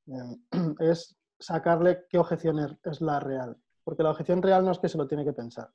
eh, 0.08 0.38
es 0.80 1.18
sacarle 1.40 2.06
qué 2.10 2.18
objeción 2.18 2.60
es, 2.60 2.76
es 2.84 3.00
la 3.02 3.20
real. 3.22 3.58
Porque 3.86 4.04
la 4.04 4.12
objeción 4.12 4.42
real 4.42 4.66
no 4.66 4.72
es 4.72 4.80
que 4.80 4.90
se 4.90 4.98
lo 4.98 5.08
tiene 5.08 5.24
que 5.24 5.32
pensar. 5.34 5.72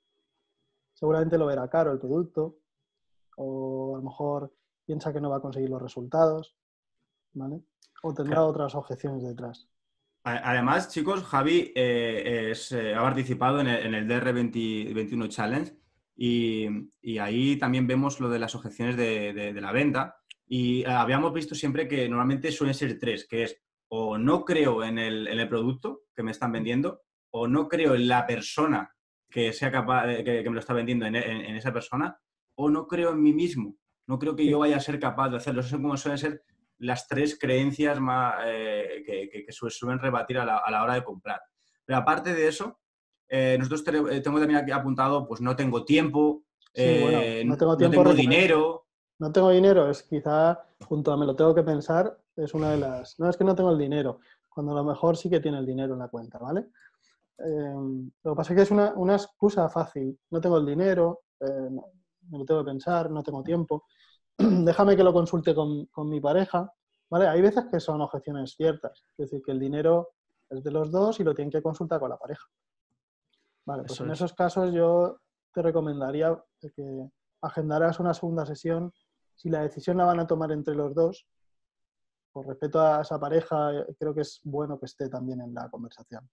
Seguramente 0.93 1.39
lo 1.39 1.47
verá 1.47 1.69
caro 1.69 1.91
el 1.93 1.99
producto, 1.99 2.59
o 3.37 3.95
a 3.95 3.99
lo 3.99 4.05
mejor 4.05 4.53
piensa 4.85 5.13
que 5.13 5.21
no 5.21 5.31
va 5.31 5.37
a 5.39 5.41
conseguir 5.41 5.71
los 5.71 5.81
resultados, 5.83 6.57
¿vale? 7.33 7.61
O 8.03 8.13
tendrá 8.15 8.37
Claro. 8.37 8.49
otras 8.49 8.75
objeciones 8.75 9.23
detrás. 9.23 9.69
Además, 10.25 10.89
chicos, 10.91 11.23
Javi 11.23 11.73
eh, 11.77 12.49
es, 12.51 12.73
eh, 12.73 12.95
ha 12.95 13.01
participado 13.03 13.61
en 13.61 13.69
el, 13.69 13.87
en 13.87 13.95
el 13.95 14.09
DR21 14.09 15.29
Challenge 15.29 15.73
y, 16.17 16.67
y 17.01 17.19
ahí 17.19 17.57
también 17.59 17.87
vemos 17.87 18.19
lo 18.19 18.29
de 18.29 18.41
las 18.41 18.55
objeciones 18.57 18.97
de, 18.97 19.33
de- 19.33 19.53
de 19.53 19.61
la 19.61 19.71
venta 19.71 20.17
y 20.49 20.81
eh, 20.83 20.87
habíamos 20.89 21.33
visto 21.33 21.55
siempre 21.55 21.87
que 21.87 22.09
normalmente 22.09 22.51
suelen 22.51 22.75
ser 22.75 22.99
tres, 22.99 23.27
que 23.29 23.45
es 23.45 23.63
o 23.89 24.19
no 24.19 24.45
creo 24.45 24.83
en 24.83 24.99
el, 24.99 25.29
en 25.29 25.39
el 25.39 25.49
producto 25.49 26.03
que 26.15 26.25
me 26.25 26.33
están 26.33 26.51
vendiendo 26.51 27.03
o 27.31 27.47
no 27.47 27.69
creo 27.69 27.95
en 27.95 28.09
la 28.09 28.27
persona 28.27 28.93
que 29.31 29.53
sea 29.53 29.71
capaz, 29.71 30.07
que, 30.25 30.25
que 30.43 30.49
me 30.51 30.55
lo 30.55 30.61
está 30.61 30.73
vendiendo 30.75 31.07
en, 31.07 31.15
en- 31.15 31.41
en 31.45 31.55
esa 31.57 31.73
persona 31.73 32.19
o 32.57 32.69
no 32.69 32.87
creo 32.87 33.11
en 33.11 33.23
mí 33.23 33.33
mismo. 33.33 33.77
No 34.07 34.19
creo 34.19 34.35
que 34.37 34.47
yo 34.47 34.59
vaya 34.59 34.77
a 34.77 34.81
ser 34.81 34.99
capaz 35.01 35.31
de 35.31 35.37
hacerlo. 35.39 35.61
Eso 35.61 35.77
es 35.77 35.83
como 35.83 35.97
suelen 35.97 36.19
ser 36.19 36.43
las 36.79 37.09
tres 37.09 37.39
creencias 37.39 37.99
más, 38.01 38.35
eh, 38.47 39.03
que, 39.07 39.29
que- 39.31 39.45
que 39.47 39.53
su- 39.53 39.71
suelen 39.71 39.99
rebatir 39.99 40.39
a 40.39 40.45
la, 40.45 40.59
a 40.59 40.71
la 40.71 40.83
hora 40.83 40.95
de 40.95 41.05
comprar. 41.05 41.41
Pero 41.85 41.99
aparte 41.99 42.35
de 42.35 42.49
eso, 42.49 42.79
eh, 43.29 43.57
nosotros 43.59 43.83
eh, 44.11 44.21
tengo 44.21 44.39
también 44.39 44.61
aquí 44.61 44.71
apuntado, 44.73 45.27
pues 45.27 45.41
no 45.41 45.57
tengo 45.57 45.85
tiempo, 45.85 46.43
Sí, 46.75 46.83
eh, 46.83 47.01
bueno, 47.01 47.53
no 47.53 47.57
tengo 47.59 47.77
tiempo, 47.77 48.05
dinero. 48.15 48.87
No 49.19 49.33
tengo 49.33 49.49
dinero, 49.51 49.89
es 49.91 50.03
quizá, 50.03 50.63
junto 50.87 51.11
a 51.11 51.17
me 51.17 51.25
lo 51.25 51.35
tengo 51.35 51.55
que 51.55 51.63
pensar, 51.63 52.19
es 52.37 52.53
una 52.53 52.73
de 52.73 52.77
las... 52.77 53.19
No 53.19 53.31
es 53.31 53.37
que 53.39 53.45
no 53.45 53.55
tengo 53.55 53.71
el 53.71 53.79
dinero, 53.79 54.21
cuando 54.51 54.73
a 54.73 54.75
lo 54.77 54.85
mejor 54.85 55.17
sí 55.17 55.31
que 55.31 55.41
tiene 55.41 55.59
el 55.59 55.65
dinero 55.65 55.95
en 55.95 56.01
la 56.01 56.09
cuenta, 56.09 56.37
¿vale? 56.39 56.67
Eh, 57.39 57.75
lo 58.25 58.33
que 58.33 58.37
pasa 58.37 58.53
es 58.53 58.57
que 58.57 58.63
es 58.65 58.71
una, 58.71 58.93
una 58.95 59.15
excusa 59.17 59.69
fácil. 59.71 60.19
No 60.31 60.41
tengo 60.41 60.59
el 60.59 60.67
dinero, 60.67 61.23
eh, 61.41 61.47
no- 61.71 61.87
me 62.31 62.39
lo 62.39 62.45
tengo 62.45 62.65
que 62.65 62.71
pensar, 62.71 63.11
no 63.11 63.23
tengo 63.23 63.43
tiempo. 63.43 63.85
Déjame 64.39 64.97
que 64.97 65.05
lo 65.05 65.13
consulte 65.13 65.55
con, 65.55 65.87
con 65.87 66.09
mi 66.09 66.21
pareja, 66.21 66.71
¿vale? 67.11 67.29
Hay 67.29 67.41
veces 67.41 67.67
que 67.71 67.81
son 67.81 68.01
objeciones 68.01 68.55
ciertas, 68.55 69.05
es 69.17 69.31
decir, 69.31 69.43
que 69.45 69.53
el 69.53 69.61
dinero 69.61 70.11
es 70.49 70.63
de 70.63 70.71
los 70.71 70.91
dos 70.91 71.19
y 71.21 71.25
lo 71.25 71.35
tienen 71.35 71.51
que 71.51 71.63
consultar 71.63 72.01
con 72.01 72.11
la 72.11 72.17
pareja. 72.17 72.45
Vale, 73.65 73.83
pues 73.83 73.93
Eso 73.93 74.05
en 74.05 74.11
es. 74.11 74.19
esos 74.19 74.33
casos 74.33 74.73
yo 74.73 75.19
te 75.53 75.63
recomendaría 75.63 76.37
que 76.61 77.11
agendaras 77.43 77.99
una 77.99 78.15
segunda 78.15 78.47
sesión. 78.47 78.93
Si 79.35 79.49
la 79.49 79.63
decisión 79.63 79.97
la 79.97 80.05
van 80.05 80.21
a 80.21 80.27
tomar 80.27 80.53
entre 80.53 80.75
los 80.75 80.95
dos, 80.95 81.27
por 82.33 82.47
respeto 82.47 82.81
a 82.81 83.01
esa 83.01 83.19
pareja, 83.19 83.73
creo 83.99 84.15
que 84.15 84.21
es 84.21 84.41
bueno 84.45 84.79
que 84.79 84.87
esté 84.87 85.09
también 85.09 85.41
en 85.41 85.55
la 85.55 85.69
conversación. 85.71 86.29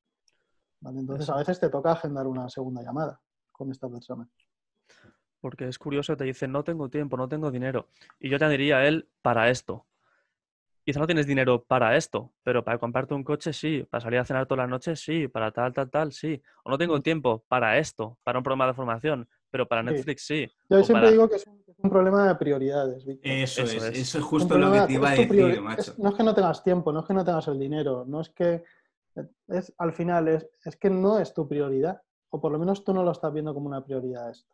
¿Vale? 0.81 0.99
Entonces, 0.99 1.29
a 1.29 1.37
veces 1.37 1.59
te 1.59 1.69
toca 1.69 1.93
agendar 1.93 2.27
una 2.27 2.49
segunda 2.49 2.83
llamada 2.83 3.19
con 3.51 3.71
esta 3.71 3.87
persona. 3.89 4.27
Porque 5.43 5.67
es 5.67 5.77
curioso, 5.77 6.15
te 6.15 6.23
dice, 6.23 6.47
no 6.47 6.63
tengo 6.63 6.87
tiempo, 6.87 7.17
no 7.17 7.27
tengo 7.27 7.51
dinero. 7.51 7.89
Y 8.17 8.29
yo 8.29 8.39
te 8.39 8.47
diría 8.47 8.77
a 8.77 8.87
él, 8.87 9.09
para 9.21 9.49
esto. 9.49 9.85
Quizá 10.85 11.01
no 11.01 11.05
tienes 11.05 11.27
dinero 11.27 11.61
para 11.65 11.97
esto, 11.97 12.31
pero 12.43 12.63
para 12.63 12.77
comprarte 12.77 13.13
un 13.13 13.25
coche 13.25 13.51
sí, 13.51 13.85
para 13.89 13.99
salir 13.99 14.19
a 14.19 14.25
cenar 14.25 14.45
todas 14.45 14.59
las 14.63 14.69
noches 14.69 15.01
sí, 15.01 15.27
para 15.27 15.51
tal, 15.51 15.73
tal, 15.73 15.89
tal 15.89 16.13
sí. 16.13 16.41
O 16.63 16.69
no 16.69 16.77
tengo 16.77 17.01
tiempo 17.01 17.43
para 17.49 17.77
esto, 17.77 18.17
para 18.23 18.39
un 18.39 18.43
programa 18.43 18.67
de 18.67 18.73
formación, 18.73 19.27
pero 19.51 19.67
para. 19.67 19.83
Netflix 19.83 20.25
sí. 20.25 20.49
Yo 20.69 20.79
o 20.79 20.83
siempre 20.85 21.07
para- 21.07 21.11
digo 21.11 21.27
que 21.29 21.35
es 21.35 21.45
un, 21.45 21.61
que 21.61 21.71
es 21.71 21.77
un 21.79 21.89
problema 21.89 22.25
de 22.25 22.35
prioridades. 22.35 23.05
Eso, 23.05 23.17
Eso 23.21 23.63
es, 23.63 23.73
es. 23.75 23.99
eso 23.99 24.17
es 24.19 24.23
justo 24.23 24.57
lo 24.57 24.71
que 24.71 24.81
te 24.87 24.93
iba 24.93 25.09
a 25.09 25.11
decir, 25.11 25.27
priori- 25.27 25.59
macho. 25.59 25.81
es- 25.81 25.99
no 25.99 26.07
es 26.09 26.15
que 26.15 26.23
no 26.23 26.33
tengas 26.33 26.63
tiempo, 26.63 26.93
no 26.93 27.01
es 27.01 27.05
que 27.05 27.13
no 27.13 27.25
tengas 27.25 27.47
el 27.49 27.59
dinero, 27.59 28.05
no 28.07 28.21
es 28.21 28.29
que 28.29 28.63
es 29.49 29.73
al 29.77 29.91
final 29.91 30.29
es, 30.29 30.47
es 30.63 30.77
que 30.77 30.89
no 30.89 31.19
es 31.19 31.33
tu 31.33 31.45
prioridad, 31.49 32.01
o 32.29 32.39
por 32.39 32.53
lo 32.53 32.59
menos 32.59 32.85
tú 32.85 32.93
no 32.93 33.03
lo 33.03 33.11
estás 33.11 33.33
viendo 33.33 33.53
como 33.53 33.67
una 33.67 33.83
prioridad 33.83 34.29
esto. 34.31 34.53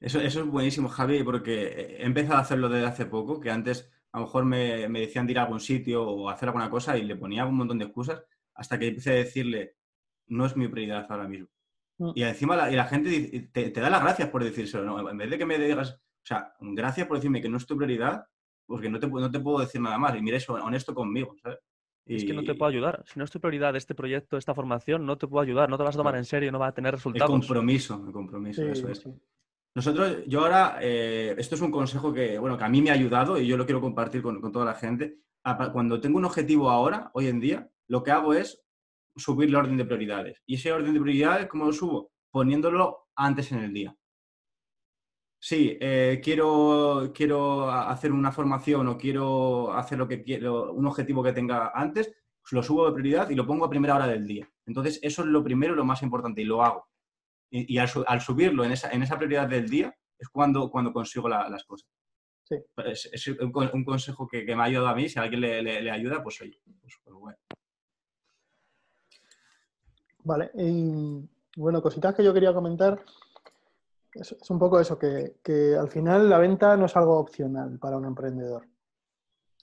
Eso, 0.00 0.20
eso 0.20 0.40
es 0.40 0.46
buenísimo, 0.46 0.88
Javi, 0.88 1.22
porque 1.24 1.96
he 1.98 2.04
empezado 2.04 2.36
a 2.38 2.42
hacerlo 2.42 2.68
desde 2.68 2.86
hace 2.86 3.06
poco, 3.06 3.40
que 3.40 3.50
antes 3.50 3.90
a 4.12 4.18
lo 4.20 4.26
mejor 4.26 4.44
me, 4.44 4.88
me 4.88 5.00
decían 5.00 5.26
de 5.26 5.32
ir 5.32 5.38
a 5.38 5.42
algún 5.42 5.60
sitio 5.60 6.02
o 6.08 6.28
hacer 6.30 6.48
alguna 6.48 6.70
cosa 6.70 6.96
y 6.96 7.02
le 7.04 7.16
ponía 7.16 7.44
un 7.44 7.56
montón 7.56 7.78
de 7.78 7.86
excusas 7.86 8.22
hasta 8.54 8.78
que 8.78 8.88
empecé 8.88 9.10
a 9.10 9.14
decirle, 9.14 9.76
no 10.28 10.46
es 10.46 10.56
mi 10.56 10.68
prioridad 10.68 11.06
ahora 11.10 11.26
mismo. 11.28 11.48
Mm. 11.98 12.10
Y 12.14 12.22
encima 12.22 12.56
la, 12.56 12.70
y 12.72 12.76
la 12.76 12.84
gente 12.84 13.48
te, 13.52 13.70
te 13.70 13.80
da 13.80 13.90
las 13.90 14.02
gracias 14.02 14.28
por 14.30 14.44
decírselo, 14.44 14.84
¿no? 14.84 15.10
En 15.10 15.16
vez 15.18 15.30
de 15.30 15.38
que 15.38 15.46
me 15.46 15.58
digas, 15.58 15.92
o 15.94 16.26
sea, 16.26 16.54
gracias 16.60 17.06
por 17.06 17.16
decirme 17.16 17.42
que 17.42 17.48
no 17.48 17.56
es 17.56 17.66
tu 17.66 17.76
prioridad, 17.76 18.24
porque 18.66 18.88
no 18.88 18.98
te, 19.00 19.08
no 19.08 19.30
te 19.30 19.40
puedo 19.40 19.60
decir 19.60 19.80
nada 19.80 19.98
más. 19.98 20.14
Y 20.16 20.22
mira, 20.22 20.36
eso, 20.36 20.54
honesto 20.54 20.94
conmigo, 20.94 21.34
¿sabes? 21.42 21.58
Es 22.06 22.24
que 22.24 22.32
no 22.32 22.42
te 22.42 22.54
puedo 22.54 22.70
ayudar. 22.70 23.02
Si 23.06 23.18
no 23.18 23.24
es 23.24 23.30
tu 23.30 23.38
prioridad 23.38 23.76
este 23.76 23.94
proyecto, 23.94 24.38
esta 24.38 24.54
formación, 24.54 25.04
no 25.04 25.18
te 25.18 25.26
puedo 25.26 25.42
ayudar, 25.42 25.68
no 25.68 25.76
te 25.76 25.84
vas 25.84 25.94
a 25.94 25.98
tomar 25.98 26.16
en 26.16 26.24
serio, 26.24 26.50
no 26.50 26.58
va 26.58 26.68
a 26.68 26.72
tener 26.72 26.94
El 26.94 26.98
resultados. 26.98 27.30
compromiso, 27.30 28.02
el 28.06 28.12
compromiso, 28.12 28.62
Sí, 28.62 28.68
eso 28.70 28.88
es. 28.88 28.98
sí. 29.00 29.10
Nosotros, 29.78 30.24
yo 30.26 30.40
ahora, 30.40 30.78
eh, 30.82 31.36
esto 31.38 31.54
es 31.54 31.60
un 31.60 31.70
consejo 31.70 32.12
que, 32.12 32.36
bueno, 32.36 32.58
que 32.58 32.64
a 32.64 32.68
mí 32.68 32.82
me 32.82 32.90
ha 32.90 32.94
ayudado 32.94 33.38
y 33.38 33.46
yo 33.46 33.56
lo 33.56 33.64
quiero 33.64 33.80
compartir 33.80 34.22
con, 34.22 34.50
toda 34.50 34.64
la 34.64 34.74
gente. 34.74 35.20
Cuando 35.72 36.00
tengo 36.00 36.18
un 36.18 36.24
objetivo 36.24 36.68
ahora, 36.68 37.12
hoy 37.14 37.28
en 37.28 37.38
día, 37.38 37.70
lo 37.86 38.02
que 38.02 38.10
hago 38.10 38.34
es 38.34 38.60
subir 39.14 39.50
el 39.50 39.54
orden 39.54 39.76
de 39.76 39.84
prioridades. 39.84 40.42
¿Y 40.46 40.56
ese 40.56 40.72
orden 40.72 40.94
de 40.94 41.00
prioridades 41.00 41.46
cómo 41.46 41.66
lo 41.66 41.72
subo? 41.72 42.10
Poniéndolo 42.32 43.06
antes 43.14 43.52
en 43.52 43.60
el 43.60 43.72
día. 43.72 43.96
Sí, 45.38 45.78
eh, 45.80 46.20
quiero, 46.24 47.12
quiero 47.14 47.70
hacer 47.70 48.10
una 48.10 48.32
formación 48.32 48.88
o 48.88 48.98
quiero 48.98 49.72
hacer 49.74 49.96
lo 49.96 50.08
que 50.08 50.24
quiero, 50.24 50.72
un 50.72 50.86
objetivo 50.86 51.22
que 51.22 51.32
tenga 51.32 51.70
antes, 51.72 52.12
lo 52.50 52.64
subo 52.64 52.86
de 52.86 52.94
prioridad 52.94 53.30
y 53.30 53.36
lo 53.36 53.46
pongo 53.46 53.64
a 53.64 53.70
primera 53.70 53.94
hora 53.94 54.08
del 54.08 54.26
día. 54.26 54.50
Entonces, 54.66 54.98
eso 55.02 55.22
es 55.22 55.28
lo 55.28 55.44
primero 55.44 55.76
lo 55.76 55.84
más 55.84 56.02
importante 56.02 56.42
y 56.42 56.46
lo 56.46 56.64
hago. 56.64 56.88
Y, 57.50 57.74
y 57.74 57.78
al, 57.78 57.88
su- 57.88 58.04
al 58.06 58.20
subirlo 58.20 58.64
en 58.64 58.72
esa, 58.72 58.90
en 58.90 59.02
esa 59.02 59.16
prioridad 59.16 59.48
del 59.48 59.68
día 59.68 59.94
es 60.18 60.28
cuando, 60.28 60.70
cuando 60.70 60.92
consigo 60.92 61.28
la- 61.28 61.48
las 61.48 61.64
cosas. 61.64 61.88
Sí. 62.44 62.56
Es, 62.84 63.06
es 63.12 63.28
un, 63.28 63.52
un 63.74 63.84
consejo 63.84 64.26
que, 64.26 64.44
que 64.46 64.56
me 64.56 64.62
ha 64.62 64.66
ayudado 64.66 64.88
a 64.88 64.94
mí. 64.94 65.08
Si 65.08 65.18
a 65.18 65.22
alguien 65.22 65.40
le, 65.42 65.62
le- 65.62 65.82
le 65.82 65.90
ayuda, 65.90 66.22
pues 66.22 66.40
oye, 66.40 66.60
pues, 66.80 66.94
pues 67.04 67.16
bueno. 67.16 67.38
Vale, 70.24 70.50
y 70.54 71.28
bueno, 71.56 71.80
cositas 71.82 72.14
que 72.14 72.24
yo 72.24 72.34
quería 72.34 72.52
comentar. 72.52 73.02
Es, 74.14 74.32
es 74.32 74.50
un 74.50 74.58
poco 74.58 74.80
eso, 74.80 74.98
que, 74.98 75.36
que 75.42 75.76
al 75.76 75.88
final 75.88 76.28
la 76.28 76.38
venta 76.38 76.76
no 76.76 76.86
es 76.86 76.96
algo 76.96 77.18
opcional 77.18 77.78
para 77.78 77.96
un 77.96 78.04
emprendedor. 78.06 78.66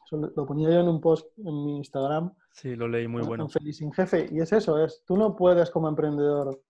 Eso 0.06 0.18
lo 0.18 0.32
lo 0.36 0.46
ponía 0.46 0.70
yo 0.70 0.80
en 0.80 0.88
un 0.88 1.02
post 1.02 1.28
en 1.40 1.66
mi 1.66 1.78
Instagram, 1.78 2.34
Sí, 2.52 2.76
lo 2.76 2.88
leí 2.88 3.08
muy 3.08 3.22
en- 3.24 3.28
bueno. 3.28 3.44
en 3.46 3.50
Feliz 3.50 3.78
sin 3.78 3.92
Jefe, 3.92 4.30
y 4.32 4.40
es 4.40 4.54
eso, 4.54 4.82
es, 4.84 5.04
tú 5.06 5.18
no 5.18 5.36
puedes 5.36 5.70
como 5.72 5.90
emprendedor 5.90 6.62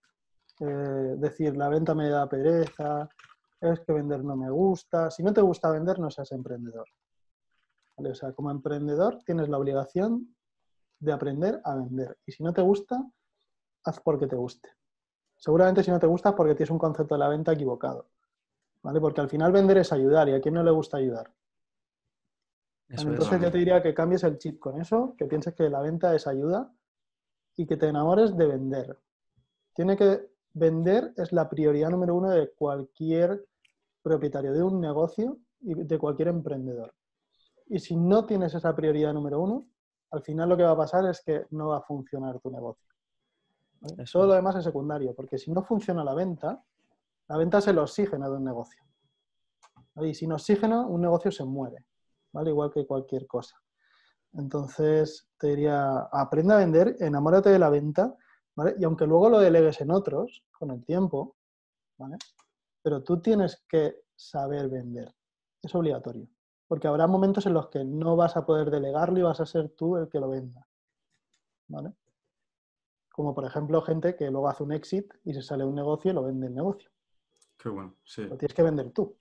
eh, 0.60 1.16
decir 1.18 1.58
la 1.58 1.70
venta 1.70 1.94
me 1.94 2.10
da 2.10 2.28
pereza, 2.30 3.10
es 3.60 3.80
que 3.82 3.94
vender 3.94 4.24
no 4.24 4.36
me 4.36 4.50
gusta. 4.50 5.12
Si 5.12 5.24
no 5.24 5.34
te 5.34 5.42
gusta 5.42 5.72
vender, 5.72 6.00
no 6.00 6.10
seas 6.10 6.32
emprendedor. 6.32 6.88
¿Vale? 7.98 8.12
O 8.12 8.16
sea, 8.16 8.34
como 8.34 8.52
emprendedor 8.52 9.20
tienes 9.26 9.50
la 9.50 9.58
obligación 9.58 10.36
de 11.00 11.12
aprender 11.12 11.62
a 11.64 11.76
vender. 11.76 12.18
Y 12.26 12.32
si 12.32 12.44
no 12.44 12.54
te 12.54 12.62
gusta, 12.62 13.04
haz 13.84 14.00
porque 14.02 14.28
te 14.28 14.36
guste. 14.36 14.70
Seguramente 15.38 15.84
si 15.84 15.92
no 15.92 16.00
te 16.00 16.08
gusta 16.08 16.30
es 16.30 16.36
porque 16.36 16.56
tienes 16.56 16.72
un 16.72 16.80
concepto 16.80 17.16
de 17.16 17.20
la 17.20 17.30
venta 17.30 17.54
equivocado. 17.54 18.08
¿Vale? 18.82 19.00
Porque 19.00 19.22
al 19.22 19.30
final 19.30 19.52
vender 19.52 19.80
es 19.80 19.92
ayudar 19.92 20.30
y 20.30 20.34
a 20.34 20.42
quién 20.42 20.54
no 20.54 20.64
le 20.64 20.72
gusta 20.72 20.98
ayudar. 20.98 21.34
Eso. 22.88 23.10
Entonces 23.10 23.42
yo 23.42 23.52
te 23.52 23.58
diría 23.58 23.82
que 23.82 23.96
cambies 23.96 24.24
el 24.24 24.38
chip 24.38 24.60
con 24.60 24.80
eso, 24.80 25.16
que 25.18 25.26
pienses 25.26 25.56
que 25.56 25.70
la 25.70 25.82
venta 25.82 26.14
es 26.14 26.28
ayuda 26.28 26.72
y 27.56 27.66
que 27.66 27.78
te 27.78 27.88
enamores 27.88 28.38
de 28.38 28.46
vender. 28.46 29.00
Tiene 29.74 29.98
que 29.98 30.35
vender 30.56 31.14
es 31.18 31.34
la 31.34 31.50
prioridad 31.50 31.90
número 31.90 32.16
uno 32.16 32.30
de 32.30 32.52
cualquier 32.54 33.46
propietario 34.02 34.54
de 34.54 34.64
un 34.64 34.80
negocio 34.80 35.38
y 35.60 35.76
de 35.76 36.00
cualquier 36.00 36.30
emprendedor. 36.30 36.94
Y 37.68 37.80
si 37.80 37.96
no 37.96 38.26
tienes 38.26 38.56
esa 38.56 38.74
prioridad 38.76 39.14
número 39.14 39.42
uno, 39.42 39.68
al 40.12 40.22
final 40.22 40.50
lo 40.50 40.58
que 40.58 40.64
va 40.64 40.72
a 40.72 40.78
pasar 40.78 41.06
es 41.08 41.22
que 41.22 41.46
no 41.52 41.70
va 41.70 41.78
a 41.78 41.82
funcionar 41.82 42.40
tu 42.40 42.50
negocio. 42.50 42.90
¿vale? 43.82 44.04
Eso 44.04 44.20
Todo 44.20 44.30
lo 44.30 44.34
demás 44.36 44.56
es 44.56 44.64
secundario, 44.64 45.14
porque 45.14 45.38
si 45.38 45.52
no 45.52 45.62
funciona 45.62 46.04
la 46.04 46.14
venta, 46.14 46.64
la 47.28 47.38
venta 47.38 47.58
es 47.58 47.68
el 47.68 47.78
oxígeno 47.78 48.30
de 48.30 48.38
un 48.38 48.46
negocio. 48.46 48.82
¿vale? 49.94 50.10
Y 50.10 50.14
sin 50.14 50.32
oxígeno, 50.32 50.88
un 50.88 51.02
negocio 51.02 51.32
se 51.32 51.44
muere, 51.44 51.86
¿vale? 52.32 52.52
Igual 52.52 52.72
que 52.72 52.86
cualquier 52.86 53.28
cosa. 53.28 53.58
Entonces, 54.34 55.28
te 55.38 55.48
diría, 55.48 56.08
aprende 56.12 56.54
a 56.54 56.58
vender, 56.58 56.96
enamórate 57.00 57.50
de 57.50 57.60
la 57.60 57.70
venta, 57.70 58.16
¿vale? 58.56 58.76
Y 58.80 58.84
aunque 58.84 59.06
luego 59.06 59.30
lo 59.30 59.40
delegues 59.40 59.82
en 59.82 59.92
otros 59.92 60.44
con 60.52 60.72
el 60.72 60.84
tiempo, 60.84 61.36
¿vale? 61.98 62.18
Pero 62.82 63.04
tú 63.04 63.20
tienes 63.20 63.64
que 63.68 64.04
saber 64.16 64.70
vender. 64.70 65.14
Es 65.62 65.74
obligatorio. 65.76 66.28
Porque 66.68 66.88
habrá 66.88 67.08
momentos 67.08 67.46
en 67.46 67.54
los 67.54 67.70
que 67.70 67.84
no 67.84 68.16
vas 68.16 68.38
a 68.38 68.46
poder 68.46 68.72
delegarlo 68.72 69.20
y 69.20 69.24
vas 69.24 69.40
a 69.40 69.46
ser 69.46 69.70
tú 69.70 69.98
el 69.98 70.10
que 70.10 70.20
lo 70.20 70.30
venda. 70.30 70.68
¿Vale? 71.68 71.94
Como 73.12 73.34
por 73.34 73.46
ejemplo 73.46 73.82
gente 73.82 74.16
que 74.16 74.30
luego 74.30 74.50
hace 74.50 74.64
un 74.64 74.74
exit 74.74 75.14
y 75.24 75.34
se 75.34 75.42
sale 75.42 75.64
un 75.64 75.76
negocio 75.76 76.12
y 76.12 76.14
lo 76.14 76.24
vende 76.24 76.48
el 76.48 76.56
negocio. 76.56 76.90
Qué 77.58 77.70
bueno, 77.70 77.96
sí. 78.04 78.24
Lo 78.24 78.38
tienes 78.38 78.54
que 78.54 78.64
vender 78.64 78.92
tú. 78.92 79.16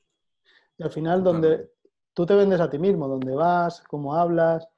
Y 0.77 0.83
al 0.83 0.91
final, 0.91 1.23
donde 1.23 1.73
tú 2.13 2.27
te 2.27 2.35
vendes 2.35 2.61
a 2.61 2.69
ti 2.69 2.79
mismo, 2.79 3.07
donde 3.07 3.35
vas, 3.35 3.83
cómo 3.83 4.15
hablas, 4.15 4.69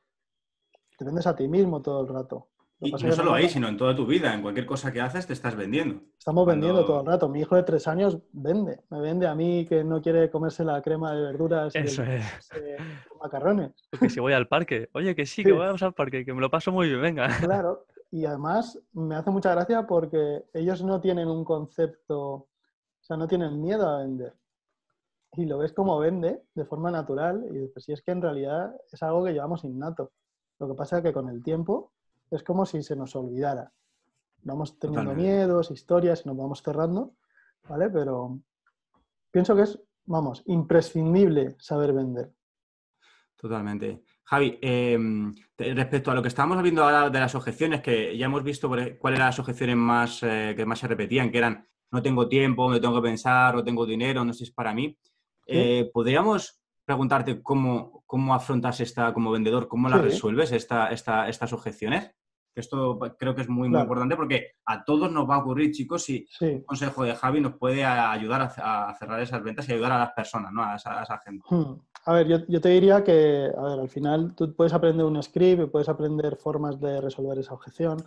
te 0.99 1.05
vendes 1.05 1.27
a 1.27 1.35
ti 1.35 1.49
mismo 1.49 1.81
todo 1.83 2.03
el 2.03 2.09
rato. 2.09 2.49
Y, 2.79 2.93
no 2.93 3.13
solo 3.13 3.33
ahí, 3.33 3.49
sino 3.49 3.69
en 3.69 3.79
toda 3.79 3.97
tu 3.97 4.05
vida, 4.05 4.35
en 4.35 4.43
cualquier 4.43 4.67
cosa 4.67 4.93
que 4.93 5.01
haces 5.01 5.27
te 5.27 5.33
estás 5.33 5.57
vendiendo. 5.57 6.03
Estamos 6.19 6.47
vendiendo 6.47 6.85
todo 6.85 7.01
el 7.01 7.07
rato. 7.07 7.27
Mi 7.29 7.41
hijo 7.41 7.57
de 7.57 7.63
tres 7.63 7.89
años 7.89 8.19
vende, 8.33 8.83
me 8.91 9.01
vende 9.01 9.27
a 9.27 9.35
mí 9.35 9.65
que 9.67 9.83
no 9.83 10.03
quiere 10.03 10.31
comerse 10.31 10.63
la 10.63 10.83
crema 10.83 11.15
de 11.15 11.23
verduras 11.23 11.75
Eso 11.75 12.05
y 12.05 12.17
es. 12.17 12.51
eh, 12.55 12.77
macarrones. 13.19 13.73
Que 13.99 14.11
si 14.11 14.21
voy 14.21 14.35
al 14.35 14.47
parque. 14.47 14.91
Oye, 14.93 15.15
que 15.15 15.25
sí, 15.25 15.43
que 15.43 15.51
Sí. 15.51 15.57
vamos 15.57 15.83
al 15.83 15.95
parque, 15.95 16.25
que 16.27 16.35
me 16.35 16.41
lo 16.43 16.51
paso 16.51 16.71
muy 16.71 16.89
bien, 16.89 17.01
venga. 17.01 17.29
Claro, 17.51 17.87
y 18.11 18.27
además 18.27 18.79
me 18.93 19.15
hace 19.15 19.31
mucha 19.31 19.53
gracia 19.53 19.87
porque 19.87 20.45
ellos 20.53 20.83
no 20.85 21.01
tienen 21.01 21.29
un 21.29 21.45
concepto, 21.45 22.21
o 22.21 22.49
sea, 23.01 23.17
no 23.17 23.27
tienen 23.27 23.59
miedo 23.61 23.89
a 23.89 23.99
vender. 24.01 24.35
Y 25.33 25.47
lo 25.47 25.59
ves 25.59 25.73
como 25.73 25.99
vende 25.99 26.43
de 26.55 26.65
forma 26.67 26.91
natural 26.91 27.43
y 27.51 27.59
dices, 27.59 27.85
si 27.85 27.93
es 27.93 28.03
que 28.03 28.11
en 28.11 28.21
realidad 28.21 28.75
es 28.93 29.03
algo 29.03 29.25
que 29.25 29.33
llevamos 29.33 29.65
innato. 29.65 30.13
Lo 30.59 30.69
que 30.69 30.75
pasa 30.75 30.99
es 30.99 31.03
que 31.03 31.13
con 31.13 31.29
el 31.31 31.43
tiempo 31.43 31.93
es 32.31 32.43
como 32.43 32.67
si 32.67 32.83
se 32.83 32.97
nos 32.97 33.15
olvidara. 33.17 33.73
Vamos 34.43 34.79
teniendo 34.79 35.11
Totalmente. 35.11 35.31
miedos, 35.33 35.71
historias 35.71 36.23
y 36.25 36.29
nos 36.29 36.37
vamos 36.37 36.63
cerrando, 36.63 37.15
¿vale? 37.69 37.91
Pero 37.91 38.39
pienso 39.31 39.57
que 39.57 39.63
es, 39.63 39.79
vamos, 40.05 40.43
imprescindible 40.47 41.57
saber 41.59 41.93
vender. 41.93 42.33
Totalmente. 43.37 44.03
Javi, 44.25 44.59
eh, 44.63 44.99
te- 45.55 45.75
respecto 45.75 46.11
a 46.11 46.15
lo 46.15 46.23
que 46.23 46.29
estábamos 46.29 46.63
viendo 46.63 46.83
ahora 46.83 47.11
de 47.11 47.21
las 47.21 47.35
objeciones, 47.35 47.81
que 47.83 48.17
ya 48.17 48.27
hemos 48.27 48.43
visto 48.43 48.75
e- 48.79 48.97
cuáles 48.99 49.19
eran 49.19 49.29
las 49.29 49.39
objeciones 49.39 49.77
más, 49.77 50.23
eh, 50.23 50.55
que 50.57 50.65
más 50.65 50.79
se 50.79 50.89
repetían, 50.89 51.31
que 51.31 51.39
eran 51.39 51.67
no 51.93 52.03
tengo 52.03 52.29
tiempo, 52.29 52.69
me 52.69 52.81
tengo 52.81 52.97
que 53.01 53.07
pensar, 53.09 53.55
no 53.55 53.63
tengo 53.63 53.87
dinero, 53.87 54.25
no 54.25 54.33
sé 54.33 54.39
si 54.39 54.45
es 54.45 54.51
para 54.53 54.75
mí. 54.75 54.99
Eh, 55.47 55.89
¿Podríamos 55.93 56.61
preguntarte 56.85 57.41
cómo, 57.43 58.03
cómo 58.07 58.35
afrontas 58.35 58.81
esta 58.81 59.13
como 59.13 59.31
vendedor, 59.31 59.69
cómo 59.69 59.89
la 59.89 59.97
Sí. 59.99 60.03
resuelves 60.03 60.51
esta, 60.53 60.89
esta- 60.91 61.29
estas 61.29 61.53
objeciones? 61.53 62.11
Que 62.57 62.61
esto 62.61 62.99
creo 63.19 63.35
que 63.35 63.43
es 63.43 63.51
muy, 63.51 63.69
importante 63.69 64.17
porque 64.17 64.53
a 64.65 64.83
todos 64.83 65.13
nos 65.13 65.29
va 65.29 65.35
a 65.35 65.39
ocurrir, 65.41 65.73
chicos, 65.73 66.09
y 66.09 66.27
Sí. 66.31 66.47
un 66.47 66.63
consejo 66.63 67.05
de 67.05 67.15
Javi 67.15 67.39
nos 67.39 67.59
puede 67.59 67.85
ayudar 67.85 68.51
a, 68.57 68.95
cerrar 68.99 69.21
esas 69.21 69.43
ventas 69.43 69.69
y 69.69 69.75
ayudar 69.75 69.93
a 69.93 69.99
las 69.99 70.13
personas, 70.13 70.51
¿no? 70.55 70.65
A 70.65 70.77
esa, 70.77 71.01
a 71.01 71.03
esa 71.03 71.19
gente. 71.19 71.45
Hmm. 71.51 71.75
A 72.07 72.13
ver, 72.15 72.27
yo, 72.27 72.39
yo 72.49 72.59
te 72.59 72.71
diría 72.71 73.05
que, 73.05 73.53
a 73.55 73.63
ver, 73.63 73.81
al 73.81 73.91
final 73.91 74.35
tú 74.35 74.57
puedes 74.57 74.73
aprender 74.73 75.05
un 75.05 75.23
script 75.23 75.71
puedes 75.71 75.91
aprender 75.91 76.37
formas 76.37 76.81
de 76.81 76.99
resolver 76.99 77.39
esa 77.39 77.53
objeción, 77.53 77.99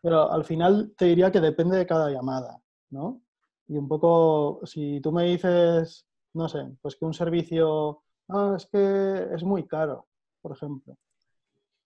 pero 0.00 0.30
al 0.30 0.44
final 0.44 0.94
te 0.96 1.06
diría 1.06 1.32
que 1.32 1.40
depende 1.40 1.76
de 1.76 1.84
cada 1.84 2.10
llamada, 2.10 2.62
¿no? 2.90 3.22
Y 3.66 3.76
un 3.76 3.88
poco, 3.88 4.60
si 4.62 5.00
tú 5.00 5.10
me 5.10 5.24
dices, 5.24 6.06
no 6.34 6.48
sé, 6.48 6.64
pues 6.80 6.94
que 6.94 7.06
un 7.06 7.14
servicio, 7.14 8.04
ah, 8.28 8.54
es 8.56 8.66
que 8.66 9.34
es 9.34 9.42
muy 9.42 9.66
caro, 9.66 10.06
por 10.40 10.52
ejemplo. 10.52 10.96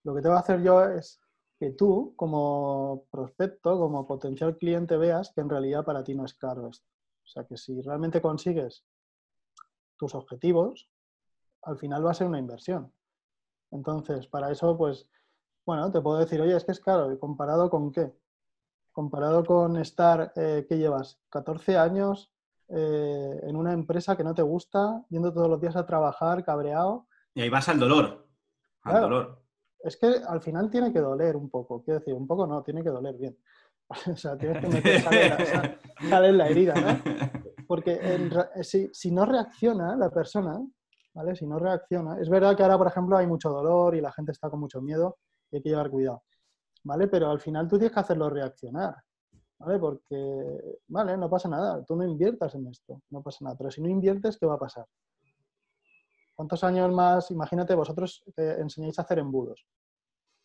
Lo 0.04 0.14
que 0.14 0.20
te 0.20 0.28
voy 0.28 0.36
a 0.36 0.40
hacer 0.40 0.62
yo 0.62 0.84
es 0.84 1.18
que 1.58 1.70
tú, 1.70 2.14
como 2.16 3.04
prospecto, 3.10 3.78
como 3.78 4.06
potencial 4.06 4.56
cliente, 4.56 4.96
veas 4.96 5.32
que 5.34 5.40
en 5.40 5.50
realidad 5.50 5.84
para 5.84 6.04
ti 6.04 6.14
no 6.14 6.24
es 6.24 6.34
caro 6.34 6.68
esto. 6.68 6.86
O 7.24 7.26
sea, 7.26 7.44
que 7.44 7.56
si 7.56 7.80
realmente 7.82 8.22
consigues 8.22 8.84
tus 9.96 10.14
objetivos, 10.14 10.88
al 11.62 11.76
final 11.78 12.06
va 12.06 12.12
a 12.12 12.14
ser 12.14 12.28
una 12.28 12.38
inversión. 12.38 12.92
Entonces, 13.72 14.26
para 14.28 14.50
eso, 14.50 14.76
pues, 14.78 15.10
bueno, 15.66 15.90
te 15.90 16.00
puedo 16.00 16.18
decir, 16.18 16.40
oye, 16.40 16.56
es 16.56 16.64
que 16.64 16.72
es 16.72 16.80
caro, 16.80 17.12
¿y 17.12 17.18
comparado 17.18 17.68
con 17.68 17.92
qué? 17.92 18.12
Comparado 18.92 19.44
con 19.44 19.76
estar, 19.76 20.32
eh, 20.36 20.64
¿qué 20.68 20.78
llevas? 20.78 21.20
14 21.28 21.76
años 21.76 22.32
eh, 22.68 23.40
en 23.42 23.56
una 23.56 23.72
empresa 23.72 24.16
que 24.16 24.24
no 24.24 24.34
te 24.34 24.42
gusta, 24.42 25.04
yendo 25.10 25.32
todos 25.32 25.48
los 25.48 25.60
días 25.60 25.76
a 25.76 25.84
trabajar, 25.86 26.44
cabreado. 26.44 27.06
Y 27.34 27.42
ahí 27.42 27.48
vas 27.50 27.68
al 27.68 27.78
dolor. 27.78 28.28
Al 28.82 28.92
Claro. 28.92 29.06
dolor. 29.08 29.42
Es 29.80 29.96
que 29.96 30.06
al 30.06 30.40
final 30.40 30.70
tiene 30.70 30.92
que 30.92 31.00
doler 31.00 31.36
un 31.36 31.48
poco, 31.50 31.82
quiero 31.82 32.00
decir, 32.00 32.14
un 32.14 32.26
poco 32.26 32.46
no, 32.46 32.62
tiene 32.62 32.82
que 32.82 32.90
doler 32.90 33.16
bien. 33.16 33.36
o 34.12 34.16
sea, 34.16 34.36
tienes 34.36 34.60
que 34.60 34.68
meter 34.68 35.00
sal 35.00 36.36
la, 36.36 36.48
herida, 36.48 36.74
¿no? 36.74 37.66
Porque 37.66 37.98
ra- 38.30 38.50
si, 38.62 38.88
si 38.92 39.10
no 39.10 39.24
reacciona 39.24 39.96
la 39.96 40.10
persona, 40.10 40.60
¿vale? 41.14 41.34
Si 41.36 41.46
no 41.46 41.58
reacciona, 41.58 42.18
es 42.20 42.28
verdad 42.28 42.56
que 42.56 42.62
ahora, 42.62 42.78
por 42.78 42.88
ejemplo, 42.88 43.16
hay 43.16 43.26
mucho 43.26 43.50
dolor 43.50 43.94
y 43.94 44.00
la 44.00 44.12
gente 44.12 44.32
está 44.32 44.50
con 44.50 44.60
mucho 44.60 44.80
miedo 44.80 45.18
y 45.50 45.56
hay 45.56 45.62
que 45.62 45.70
llevar 45.70 45.90
cuidado, 45.90 46.22
¿vale? 46.84 47.08
Pero 47.08 47.30
al 47.30 47.40
final 47.40 47.68
tú 47.68 47.78
tienes 47.78 47.92
que 47.92 48.00
hacerlo 48.00 48.28
reaccionar, 48.30 48.96
¿vale? 49.58 49.78
Porque, 49.78 50.78
vale, 50.88 51.16
no 51.16 51.30
pasa 51.30 51.48
nada, 51.48 51.82
tú 51.84 51.96
no 51.96 52.04
inviertas 52.04 52.54
en 52.54 52.66
esto, 52.66 53.00
no 53.10 53.22
pasa 53.22 53.44
nada, 53.44 53.56
pero 53.56 53.70
si 53.70 53.80
no 53.80 53.88
inviertes, 53.88 54.36
¿qué 54.38 54.46
va 54.46 54.54
a 54.54 54.58
pasar? 54.58 54.86
¿Cuántos 56.38 56.62
años 56.62 56.92
más, 56.92 57.32
imagínate, 57.32 57.74
vosotros 57.74 58.22
que 58.36 58.52
enseñáis 58.52 58.96
a 58.96 59.02
hacer 59.02 59.18
embudos? 59.18 59.66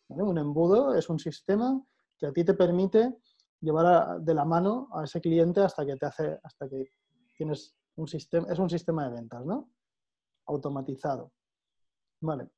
Un 0.08 0.38
embudo 0.38 0.92
es 0.92 1.08
un 1.08 1.20
sistema 1.20 1.80
que 2.18 2.26
a 2.26 2.32
ti 2.32 2.42
te 2.42 2.54
permite 2.54 3.14
llevar 3.60 4.20
de 4.20 4.34
la 4.34 4.44
mano 4.44 4.88
a 4.92 5.04
ese 5.04 5.20
cliente 5.20 5.60
hasta 5.60 5.86
que 5.86 5.94
te 5.94 6.06
hace, 6.06 6.40
hasta 6.42 6.68
que 6.68 6.88
tienes 7.36 7.76
un 7.94 8.08
sistema, 8.08 8.48
es 8.50 8.58
un 8.58 8.68
sistema 8.68 9.04
de 9.04 9.14
ventas, 9.14 9.46
¿no? 9.46 9.70
Automatizado. 10.46 11.30
Vale. 12.22 12.50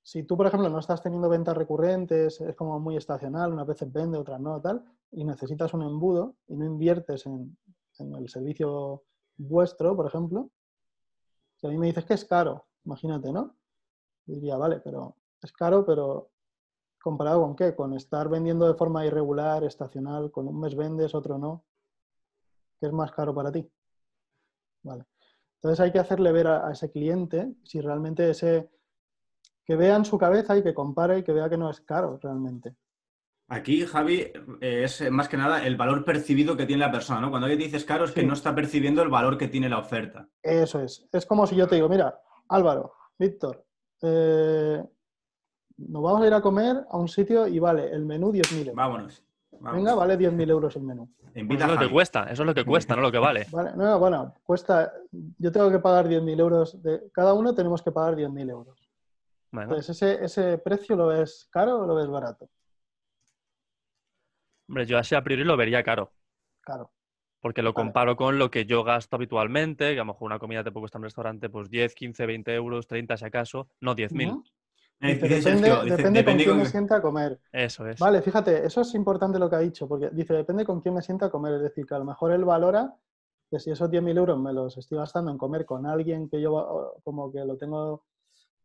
Si 0.00 0.22
tú, 0.22 0.36
por 0.36 0.46
ejemplo, 0.46 0.68
no 0.68 0.78
estás 0.78 1.02
teniendo 1.02 1.28
ventas 1.28 1.56
recurrentes, 1.56 2.40
es 2.40 2.54
como 2.54 2.78
muy 2.78 2.96
estacional, 2.96 3.52
unas 3.52 3.66
veces 3.66 3.92
vende, 3.92 4.16
otras 4.16 4.40
no, 4.40 4.60
tal, 4.60 4.84
y 5.10 5.24
necesitas 5.24 5.74
un 5.74 5.82
embudo 5.82 6.36
y 6.46 6.54
no 6.54 6.64
inviertes 6.64 7.26
en, 7.26 7.58
en 7.98 8.14
el 8.14 8.28
servicio 8.28 9.02
vuestro, 9.36 9.96
por 9.96 10.06
ejemplo, 10.06 10.52
si 11.56 11.66
a 11.66 11.70
mí 11.70 11.78
me 11.78 11.86
dices 11.86 12.04
que 12.04 12.14
es 12.14 12.24
caro, 12.24 12.66
imagínate, 12.86 13.32
¿no? 13.32 13.54
Yo 14.26 14.34
diría, 14.34 14.56
vale, 14.56 14.80
pero 14.80 15.16
es 15.42 15.52
caro, 15.52 15.84
pero 15.84 16.30
¿comparado 17.02 17.42
con 17.42 17.54
qué? 17.54 17.74
Con 17.74 17.94
estar 17.94 18.28
vendiendo 18.28 18.66
de 18.66 18.74
forma 18.74 19.04
irregular, 19.04 19.64
estacional, 19.64 20.30
con 20.30 20.48
un 20.48 20.58
mes 20.60 20.74
vendes, 20.74 21.14
otro 21.14 21.38
no. 21.38 21.64
¿Qué 22.80 22.86
es 22.86 22.92
más 22.92 23.12
caro 23.12 23.34
para 23.34 23.52
ti? 23.52 23.68
Vale. 24.82 25.04
Entonces 25.56 25.80
hay 25.80 25.92
que 25.92 25.98
hacerle 25.98 26.32
ver 26.32 26.46
a, 26.46 26.68
a 26.68 26.72
ese 26.72 26.90
cliente 26.90 27.54
si 27.64 27.80
realmente 27.80 28.30
ese... 28.30 28.70
que 29.64 29.76
vea 29.76 29.96
en 29.96 30.04
su 30.04 30.16
cabeza 30.16 30.56
y 30.56 30.62
que 30.62 30.74
compare 30.74 31.18
y 31.18 31.22
que 31.24 31.32
vea 31.32 31.48
que 31.48 31.56
no 31.56 31.70
es 31.70 31.80
caro 31.80 32.18
realmente. 32.22 32.76
Aquí, 33.48 33.86
Javi, 33.86 34.32
eh, 34.60 34.82
es 34.84 35.08
más 35.10 35.28
que 35.28 35.36
nada 35.36 35.64
el 35.64 35.76
valor 35.76 36.04
percibido 36.04 36.56
que 36.56 36.66
tiene 36.66 36.84
la 36.84 36.90
persona, 36.90 37.20
¿no? 37.20 37.30
Cuando 37.30 37.46
alguien 37.46 37.60
te 37.60 37.64
dices 37.66 37.84
caro 37.84 38.04
es 38.04 38.10
que 38.10 38.24
no 38.24 38.34
está 38.34 38.54
percibiendo 38.54 39.02
el 39.02 39.08
valor 39.08 39.38
que 39.38 39.46
tiene 39.46 39.68
la 39.68 39.78
oferta. 39.78 40.28
Eso 40.42 40.80
es. 40.80 41.08
Es 41.12 41.26
como 41.26 41.46
si 41.46 41.54
yo 41.54 41.68
te 41.68 41.76
digo, 41.76 41.88
mira, 41.88 42.20
Álvaro, 42.48 42.92
Víctor, 43.18 43.64
eh, 44.02 44.82
nos 45.78 46.02
vamos 46.02 46.22
a 46.22 46.26
ir 46.26 46.34
a 46.34 46.40
comer 46.40 46.84
a 46.88 46.96
un 46.96 47.08
sitio 47.08 47.46
y 47.46 47.58
vale, 47.58 47.90
el 47.90 48.04
menú 48.04 48.32
10.000 48.32 48.58
euros. 48.58 48.74
Vámonos. 48.74 49.22
Venga, 49.60 49.94
vale 49.94 50.18
10.000 50.18 50.50
euros 50.50 50.76
el 50.76 50.82
menú. 50.82 51.10
Invita 51.34 51.64
Eso 51.64 51.74
es 51.74 51.80
lo 51.80 51.86
que 51.86 51.92
cuesta, 51.92 52.22
eso 52.30 52.42
es 52.42 52.46
lo 52.46 52.54
que 52.54 52.64
cuesta, 52.64 52.96
no 52.96 53.02
lo 53.02 53.12
que 53.12 53.18
vale. 53.18 53.46
Vale, 53.50 53.76
no, 53.76 53.98
bueno, 53.98 54.34
cuesta, 54.42 54.92
yo 55.10 55.52
tengo 55.52 55.70
que 55.70 55.78
pagar 55.78 56.08
10.000 56.08 56.40
euros, 56.40 56.82
de, 56.82 57.10
cada 57.12 57.34
uno 57.34 57.54
tenemos 57.54 57.82
que 57.82 57.92
pagar 57.92 58.16
10.000 58.16 58.50
euros. 58.50 58.88
Bueno, 59.50 59.70
Entonces, 59.70 60.02
ese, 60.02 60.24
ese 60.24 60.58
precio 60.58 60.96
lo 60.96 61.08
ves 61.08 61.48
caro 61.50 61.80
o 61.80 61.86
lo 61.86 61.94
ves 61.94 62.08
barato? 62.08 62.48
hombre, 64.68 64.86
yo 64.86 64.98
así 64.98 65.14
a 65.14 65.22
priori 65.22 65.44
lo 65.44 65.56
vería 65.56 65.82
caro, 65.82 66.12
Caro. 66.60 66.90
Porque 67.46 67.62
lo 67.62 67.72
Vale. 67.72 67.84
comparo 67.86 68.16
con 68.16 68.40
lo 68.40 68.50
que 68.50 68.66
yo 68.66 68.82
gasto 68.82 69.14
habitualmente, 69.14 69.92
que 69.94 70.00
a 70.00 70.04
lo 70.04 70.06
mejor 70.06 70.26
una 70.26 70.40
comida 70.40 70.64
te 70.64 70.72
puede 70.72 70.82
costar 70.82 70.98
en 70.98 71.02
un 71.02 71.04
restaurante 71.04 71.48
pues 71.48 71.70
10, 71.70 71.94
15, 71.94 72.26
20 72.26 72.52
euros, 72.52 72.88
30 72.88 73.16
si 73.16 73.24
acaso, 73.24 73.68
no 73.80 73.94
10.000. 73.94 74.30
Ujú. 74.30 74.42
Eh, 75.00 75.14
Dice, 75.14 75.28
depende 75.28 75.70
depende 75.96 76.24
con 76.24 76.36
quién 76.36 76.48
con- 76.50 76.58
me 76.58 76.64
sienta 76.66 76.96
a 76.96 77.00
comer. 77.02 77.38
Eso 77.52 77.86
es. 77.86 78.00
Vale, 78.00 78.20
fíjate, 78.20 78.66
eso 78.66 78.80
es 78.80 78.92
importante 78.96 79.38
lo 79.38 79.48
que 79.48 79.54
ha 79.54 79.60
dicho, 79.60 79.86
porque 79.86 80.10
dice, 80.10 80.34
depende 80.34 80.64
con 80.64 80.80
quién 80.80 80.94
me 80.94 81.02
sienta 81.02 81.26
a 81.26 81.30
comer. 81.30 81.54
Es 81.54 81.62
decir, 81.62 81.86
que 81.86 81.94
a 81.94 82.00
lo 82.00 82.04
mejor 82.04 82.32
él 82.32 82.44
valora 82.44 82.92
que 83.48 83.60
si 83.60 83.70
esos 83.70 83.88
10.000 83.88 84.18
euros 84.18 84.36
me 84.40 84.52
los 84.52 84.76
estoy 84.76 84.98
gastando 84.98 85.30
en 85.30 85.38
comer 85.38 85.64
con 85.64 85.86
alguien 85.86 86.28
que 86.28 86.40
yo 86.40 86.98
como 87.04 87.30
que 87.30 87.44
lo 87.44 87.56
tengo 87.56 88.02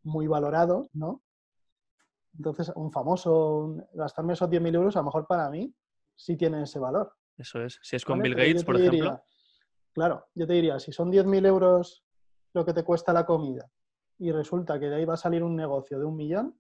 muy 0.02 0.26
valorado, 0.26 0.90
¿no? 0.94 1.22
Entonces, 2.36 2.72
un 2.76 2.92
famoso, 2.92 3.58
un- 3.58 3.86
gastarme 3.94 4.34
esos 4.34 4.50
10.000 4.50 4.74
euros, 4.74 4.96
a 4.96 5.00
lo 5.02 5.06
mejor 5.06 5.28
para 5.28 5.52
mí 5.52 5.72
sí 6.16 6.36
tiene 6.36 6.64
ese 6.64 6.80
valor. 6.80 7.14
Eso 7.42 7.62
es. 7.64 7.80
Si 7.82 7.96
es 7.96 8.06
con 8.06 8.20
¿vale? 8.20 8.30
Bill 8.30 8.38
Gates, 8.38 8.62
te 8.62 8.66
por 8.66 8.76
ejemplo, 8.80 9.24
claro, 9.94 10.28
yo 10.36 10.46
te 10.48 10.54
diría, 10.54 10.80
si 10.80 10.92
son 10.92 11.12
10.000 11.12 11.46
euros 11.46 12.04
lo 12.54 12.64
que 12.66 12.74
te 12.74 12.84
cuesta 12.84 13.12
la 13.14 13.26
comida 13.26 13.70
y 14.20 14.32
resulta 14.32 14.80
que 14.80 14.86
de 14.88 14.96
ahí 14.96 15.06
va 15.06 15.16
a 15.16 15.18
salir 15.18 15.44
un 15.44 15.56
negocio 15.56 15.98
de 16.00 16.06
un 16.06 16.16
millón, 16.16 16.60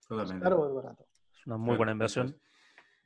¿es 0.00 0.06
Totalmente. 0.06 0.42
caro 0.42 0.60
o 0.60 0.68
es 0.68 0.74
barato? 0.74 1.06
es 1.34 1.46
una 1.46 1.56
muy 1.56 1.76
buena 1.76 1.92
Claro, 1.92 1.92
inversión. 1.92 2.26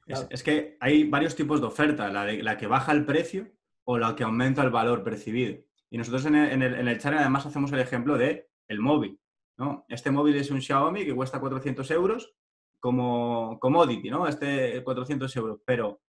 Es, 0.07 0.19
Claro. 0.19 0.27
es 0.31 0.43
que 0.43 0.77
hay 0.81 1.05
varios 1.09 1.35
tipos 1.37 1.61
de 1.61 1.67
oferta, 1.69 2.11
la, 2.11 2.25
de- 2.27 2.43
la 2.43 2.57
que 2.57 2.67
baja 2.67 2.93
el 2.93 3.07
precio 3.07 3.47
o 3.85 3.97
la 3.99 4.17
que 4.17 4.25
aumenta 4.25 4.63
el 4.63 4.71
valor 4.71 5.03
percibido. 5.05 5.63
Y 5.91 5.97
nosotros 5.99 6.27
en 6.27 6.35
el, 6.35 6.51
en 6.51 6.63
el, 6.63 6.75
en 6.75 6.89
el 6.89 6.99
channel 6.99 7.21
además 7.21 7.47
hacemos 7.47 7.71
el 7.73 7.79
ejemplo 7.79 8.19
de 8.19 8.51
el 8.67 8.81
móvil. 8.81 9.21
¿no? 9.57 9.85
Este 9.89 10.11
móvil 10.11 10.35
es 10.37 10.51
un 10.51 10.61
Xiaomi 10.61 11.05
que 11.05 11.15
cuesta 11.15 11.39
400 11.39 11.89
euros 11.93 12.35
como 12.81 13.59
commodity, 13.61 14.11
¿no? 14.11 14.27
Este 14.27 14.83
400 14.83 15.35
euros. 15.37 15.61
Pero 15.65 16.03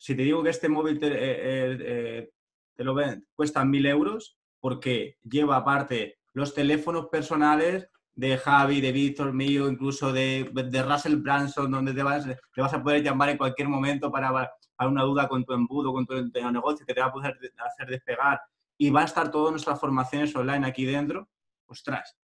si 0.00 0.16
te 0.16 0.22
digo 0.22 0.42
que 0.42 0.48
este 0.48 0.70
móvil 0.70 0.98
te, 0.98 1.08
eh, 1.08 1.76
eh, 1.78 2.30
te 2.74 2.84
lo 2.84 2.94
ven, 2.94 3.26
cuesta 3.34 3.64
1000 3.66 3.84
euros 3.84 4.38
porque 4.58 5.18
lleva 5.22 5.56
aparte 5.56 6.18
los 6.32 6.54
teléfonos 6.54 7.08
personales 7.08 7.86
de 8.14 8.38
Javi, 8.38 8.80
de 8.80 8.92
Víctor, 8.92 9.34
mío, 9.34 9.68
incluso 9.68 10.10
de, 10.10 10.50
de, 10.52 10.82
Russell 10.82 11.16
Branson, 11.16 11.70
donde 11.70 11.92
te 11.92 12.02
vas, 12.02 12.24
te 12.24 12.60
vas 12.60 12.72
a 12.72 12.82
poder 12.82 13.02
llamar 13.02 13.28
en 13.28 13.36
cualquier 13.36 13.68
momento 13.68 14.10
para, 14.10 14.30
para 14.74 14.90
una 14.90 15.02
duda 15.02 15.28
con 15.28 15.44
tu 15.44 15.52
embudo, 15.52 15.92
con 15.92 16.06
tu, 16.06 16.14
negocio, 16.14 16.86
que 16.86 16.94
te 16.94 17.00
va 17.00 17.08
a 17.08 17.12
poder 17.12 17.38
hacer 17.58 17.88
despegar. 17.88 18.40
Y 18.78 18.88
va 18.88 19.02
a 19.02 19.04
estar 19.04 19.30
todas 19.30 19.50
nuestras 19.50 19.78
formaciones 19.78 20.34
online 20.34 20.66
aquí 20.66 20.86
dentro. 20.86 21.28
Ostras, 21.66 22.16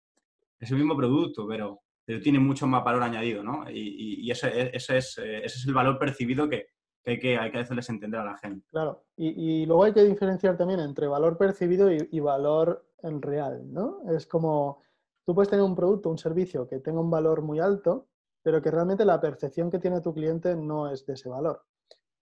es 0.59 0.70
el 0.70 0.79
mismo 0.79 0.97
producto, 0.97 1.47
pero, 1.47 1.83
pero 2.07 2.20
tiene 2.20 2.39
mucho 2.39 2.66
más 2.66 2.83
valor 2.83 3.03
añadido, 3.03 3.43
¿no? 3.43 3.70
Y, 3.70 4.22
y, 4.22 4.31
ese, 4.31 4.74
ese, 4.74 4.97
es, 4.97 5.18
ese 5.18 5.45
es 5.45 5.66
el 5.66 5.74
valor 5.74 5.99
percibido 5.99 6.49
que, 6.49 6.68
que 7.07 7.39
hay 7.39 7.53
que, 7.53 7.59
hacerles 7.59 7.89
entender 7.89 8.19
a 8.19 8.25
la 8.25 8.37
gente. 8.37 8.67
Claro, 8.71 9.05
y, 9.17 9.65
luego 9.65 9.85
hay 9.85 9.93
que 9.93 10.03
diferenciar 10.03 10.57
también 10.57 10.81
entre 10.81 11.07
valor 11.07 11.39
percibido 11.39 11.93
y, 11.93 12.09
y, 12.11 12.19
valor 12.19 12.85
en 13.03 13.23
real, 13.23 13.73
¿no? 13.73 14.01
Es 14.11 14.27
como, 14.27 14.83
tú 15.25 15.33
puedes 15.33 15.49
tener 15.49 15.65
un 15.65 15.77
producto, 15.77 16.11
un 16.11 16.19
servicio 16.19 16.67
que 16.67 16.81
tenga 16.81 17.01
un 17.01 17.11
valor 17.11 17.43
muy 17.43 17.61
alto, 17.61 18.09
pero 18.43 18.61
que 18.61 18.73
realmente 18.73 19.05
la 19.05 19.21
percepción 19.21 19.71
que 19.71 19.79
tiene 19.79 20.01
tu 20.01 20.13
cliente 20.13 20.57
no 20.57 20.91
es 20.91 21.07
de 21.07 21.15
ese 21.15 21.29
valor, 21.29 21.63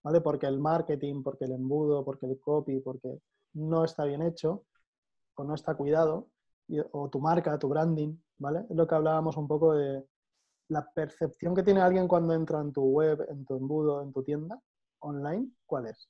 ¿vale? 0.02 0.20
Porque 0.20 0.46
el 0.46 0.58
marketing, 0.58 1.22
porque 1.22 1.46
el 1.46 1.52
embudo, 1.52 2.04
porque 2.04 2.26
el 2.26 2.38
copy, 2.38 2.80
porque 2.80 3.20
no 3.54 3.84
está 3.84 4.04
bien 4.04 4.20
hecho 4.20 4.64
o 5.36 5.44
no 5.44 5.54
está 5.54 5.74
cuidado, 5.74 6.28
o 6.92 7.08
tu 7.08 7.20
marca, 7.20 7.58
tu 7.58 7.68
branding, 7.68 8.16
¿vale? 8.38 8.66
Es 8.68 8.76
lo 8.76 8.86
que 8.86 8.94
hablábamos 8.94 9.36
un 9.36 9.48
poco 9.48 9.74
de 9.74 10.04
la 10.68 10.90
percepción 10.94 11.54
que 11.54 11.62
tiene 11.62 11.80
alguien 11.80 12.08
cuando 12.08 12.34
entra 12.34 12.60
en 12.60 12.72
tu 12.72 12.84
web, 12.84 13.26
en 13.28 13.44
tu 13.44 13.56
embudo, 13.56 14.02
en 14.02 14.12
tu 14.12 14.22
tienda, 14.22 14.60
online, 15.04 15.48
¿cuál 15.66 15.86
es? 15.86 16.08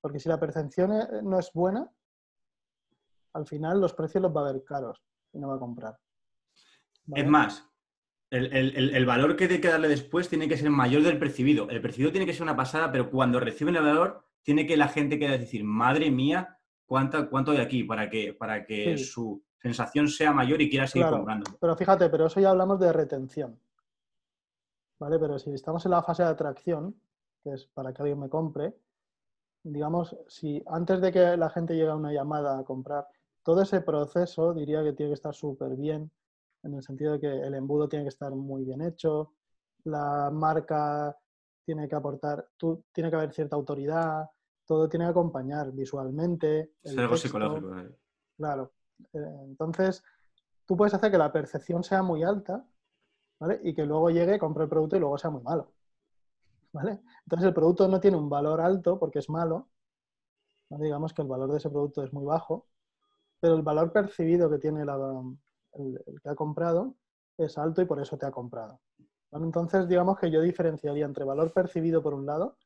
Porque 0.00 0.18
si 0.18 0.28
la 0.28 0.40
percepción 0.40 0.90
no 1.22 1.38
es 1.38 1.52
buena, 1.52 1.88
al 3.34 3.46
final 3.46 3.80
los 3.80 3.94
precios 3.94 4.22
los 4.22 4.34
va 4.34 4.40
a 4.48 4.52
ver 4.52 4.64
caros 4.64 5.02
y 5.32 5.38
no 5.38 5.48
va 5.48 5.56
a 5.56 5.60
comprar. 5.60 5.98
¿vale? 7.06 7.22
Es 7.22 7.28
más, 7.28 7.68
el, 8.30 8.52
el, 8.52 8.94
el, 8.94 9.06
valor 9.06 9.36
que 9.36 9.44
hay 9.44 9.60
que 9.60 9.68
darle 9.68 9.88
después 9.88 10.28
tiene 10.28 10.48
que 10.48 10.56
ser 10.56 10.70
mayor 10.70 11.02
del 11.02 11.18
percibido. 11.18 11.68
El 11.70 11.80
percibido 11.80 12.10
tiene 12.10 12.26
que 12.26 12.32
ser 12.32 12.42
una 12.42 12.56
pasada, 12.56 12.90
pero 12.90 13.10
cuando 13.10 13.40
reciben 13.40 13.76
el 13.76 13.82
valor, 13.82 14.24
tiene 14.42 14.66
que 14.66 14.76
la 14.76 14.88
gente 14.88 15.18
quede 15.18 15.38
decir, 15.38 15.64
madre 15.64 16.10
mía, 16.10 16.58
¿cuánto, 16.86 17.28
cuánto 17.30 17.52
hay 17.52 17.58
aquí? 17.58 17.84
Para 17.84 18.10
que, 18.10 18.34
para 18.34 18.64
que 18.64 18.98
sí. 18.98 19.04
su 19.04 19.42
sensación 19.60 20.08
sea 20.08 20.32
mayor 20.32 20.60
y 20.60 20.68
quiera 20.68 20.86
seguir 20.86 21.04
claro, 21.04 21.18
comprando. 21.18 21.50
Pero 21.60 21.76
fíjate, 21.76 22.08
pero 22.08 22.26
eso 22.26 22.40
ya 22.40 22.50
hablamos 22.50 22.80
de 22.80 22.92
retención. 22.92 23.58
¿Vale? 24.98 25.18
Pero 25.18 25.38
si 25.38 25.52
estamos 25.52 25.84
en 25.84 25.92
la 25.92 26.02
fase 26.02 26.22
de 26.22 26.30
atracción, 26.30 26.96
que 27.42 27.52
es 27.52 27.66
para 27.66 27.92
que 27.92 28.02
alguien 28.02 28.20
me 28.20 28.28
compre, 28.28 28.74
digamos, 29.62 30.16
si 30.28 30.62
antes 30.66 31.00
de 31.00 31.12
que 31.12 31.36
la 31.36 31.50
gente 31.50 31.74
llegue 31.74 31.90
a 31.90 31.96
una 31.96 32.12
llamada 32.12 32.58
a 32.58 32.64
comprar, 32.64 33.06
todo 33.42 33.62
ese 33.62 33.80
proceso 33.80 34.54
diría 34.54 34.82
que 34.82 34.92
tiene 34.92 35.10
que 35.10 35.14
estar 35.14 35.34
súper 35.34 35.76
bien, 35.76 36.10
en 36.62 36.74
el 36.74 36.82
sentido 36.82 37.12
de 37.12 37.20
que 37.20 37.26
el 37.26 37.54
embudo 37.54 37.88
tiene 37.88 38.04
que 38.04 38.10
estar 38.10 38.32
muy 38.32 38.64
bien 38.64 38.82
hecho, 38.82 39.32
la 39.84 40.30
marca 40.32 41.16
tiene 41.64 41.88
que 41.88 41.94
aportar, 41.94 42.48
tú, 42.56 42.84
tiene 42.92 43.10
que 43.10 43.16
haber 43.16 43.32
cierta 43.32 43.56
autoridad, 43.56 44.28
todo 44.64 44.88
tiene 44.88 45.06
que 45.06 45.10
acompañar 45.10 45.72
visualmente. 45.72 46.74
Es 46.82 46.96
algo 46.96 47.14
texto, 47.14 47.28
psicológico. 47.28 47.78
Eh. 47.78 47.90
Claro. 48.36 48.72
Entonces, 49.12 50.02
tú 50.64 50.76
puedes 50.76 50.94
hacer 50.94 51.10
que 51.10 51.18
la 51.18 51.32
percepción 51.32 51.82
sea 51.82 52.02
muy 52.02 52.22
alta, 52.22 52.64
¿vale? 53.40 53.60
Y 53.64 53.74
que 53.74 53.84
luego 53.84 54.10
llegue, 54.10 54.38
compre 54.38 54.64
el 54.64 54.70
producto 54.70 54.96
y 54.96 55.00
luego 55.00 55.18
sea 55.18 55.30
muy 55.30 55.42
malo. 55.42 55.72
¿Vale? 56.72 57.00
Entonces 57.24 57.48
el 57.48 57.54
producto 57.54 57.88
no 57.88 58.00
tiene 58.00 58.16
un 58.16 58.28
valor 58.28 58.60
alto 58.60 58.98
porque 58.98 59.18
es 59.20 59.28
malo, 59.28 59.68
digamos 60.70 61.12
que 61.12 61.22
el 61.22 61.28
valor 61.28 61.50
de 61.50 61.58
ese 61.58 61.70
producto 61.70 62.02
es 62.02 62.12
muy 62.12 62.24
bajo, 62.24 62.66
pero 63.40 63.54
el 63.54 63.62
valor 63.62 63.92
percibido 63.92 64.50
que 64.50 64.58
tiene 64.58 64.82
el, 64.82 66.04
que 66.22 66.28
ha 66.28 66.34
comprado 66.34 66.94
es 67.36 67.58
alto 67.58 67.82
y 67.82 67.86
por 67.86 68.00
eso 68.00 68.16
te 68.16 68.26
ha 68.26 68.30
comprado. 68.30 68.80
Entonces 69.32 69.88
digamos 69.88 70.18
que 70.18 70.30
yo 70.30 70.40
diferenciaría 70.40 71.04
entre 71.04 71.24
valor 71.24 71.52
percibido 71.52 72.02
por 72.02 72.14
un 72.14 72.26
lado, 72.26 72.56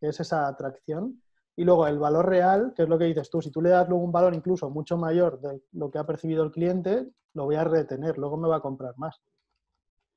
que 0.00 0.08
es 0.08 0.20
esa 0.20 0.48
atracción, 0.48 1.22
y 1.54 1.64
luego 1.64 1.86
el 1.86 1.98
valor 1.98 2.26
real, 2.26 2.72
que 2.74 2.82
es 2.82 2.88
lo 2.88 2.98
que 2.98 3.04
dices 3.04 3.30
tú, 3.30 3.42
si 3.42 3.50
tú 3.50 3.60
le 3.60 3.70
das 3.70 3.88
luego 3.88 4.04
un 4.04 4.12
valor 4.12 4.34
incluso 4.34 4.70
mucho 4.70 4.96
mayor 4.96 5.40
de 5.40 5.62
lo 5.72 5.90
que 5.90 5.98
ha 5.98 6.06
percibido 6.06 6.42
el 6.44 6.50
cliente, 6.50 7.08
lo 7.34 7.44
voy 7.44 7.56
a 7.56 7.64
retener, 7.64 8.18
luego 8.18 8.36
me 8.36 8.48
va 8.48 8.56
a 8.56 8.60
comprar 8.60 8.96
más. 8.96 9.20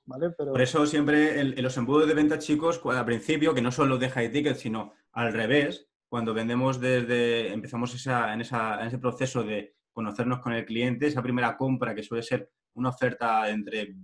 Por 0.05 0.61
eso 0.61 0.85
siempre 0.85 1.39
en, 1.39 1.57
en, 1.57 1.63
los 1.63 1.77
embudos 1.77 2.07
de 2.07 2.13
venta, 2.13 2.37
chicos, 2.37 2.79
al 2.85 3.05
principio, 3.05 3.53
que 3.53 3.61
no 3.61 3.71
son 3.71 3.89
los 3.89 3.99
de 3.99 4.09
high 4.09 4.31
ticket, 4.31 4.55
sino 4.55 4.93
al 5.11 5.33
revés, 5.33 5.87
cuando 6.07 6.33
vendemos 6.33 6.79
desde, 6.79 7.51
empezamos 7.51 7.93
esa, 7.95 8.33
en, 8.33 8.41
esa, 8.41 8.79
en, 8.81 8.87
ese 8.87 8.99
proceso 8.99 9.43
de 9.43 9.75
conocernos 9.91 10.39
con 10.39 10.53
el 10.53 10.65
cliente, 10.65 11.07
esa 11.07 11.23
primera 11.23 11.57
compra 11.57 11.95
que 11.95 12.03
suele 12.03 12.23
ser 12.23 12.51
una 12.75 12.89
oferta 12.89 13.49
entre 13.49 13.95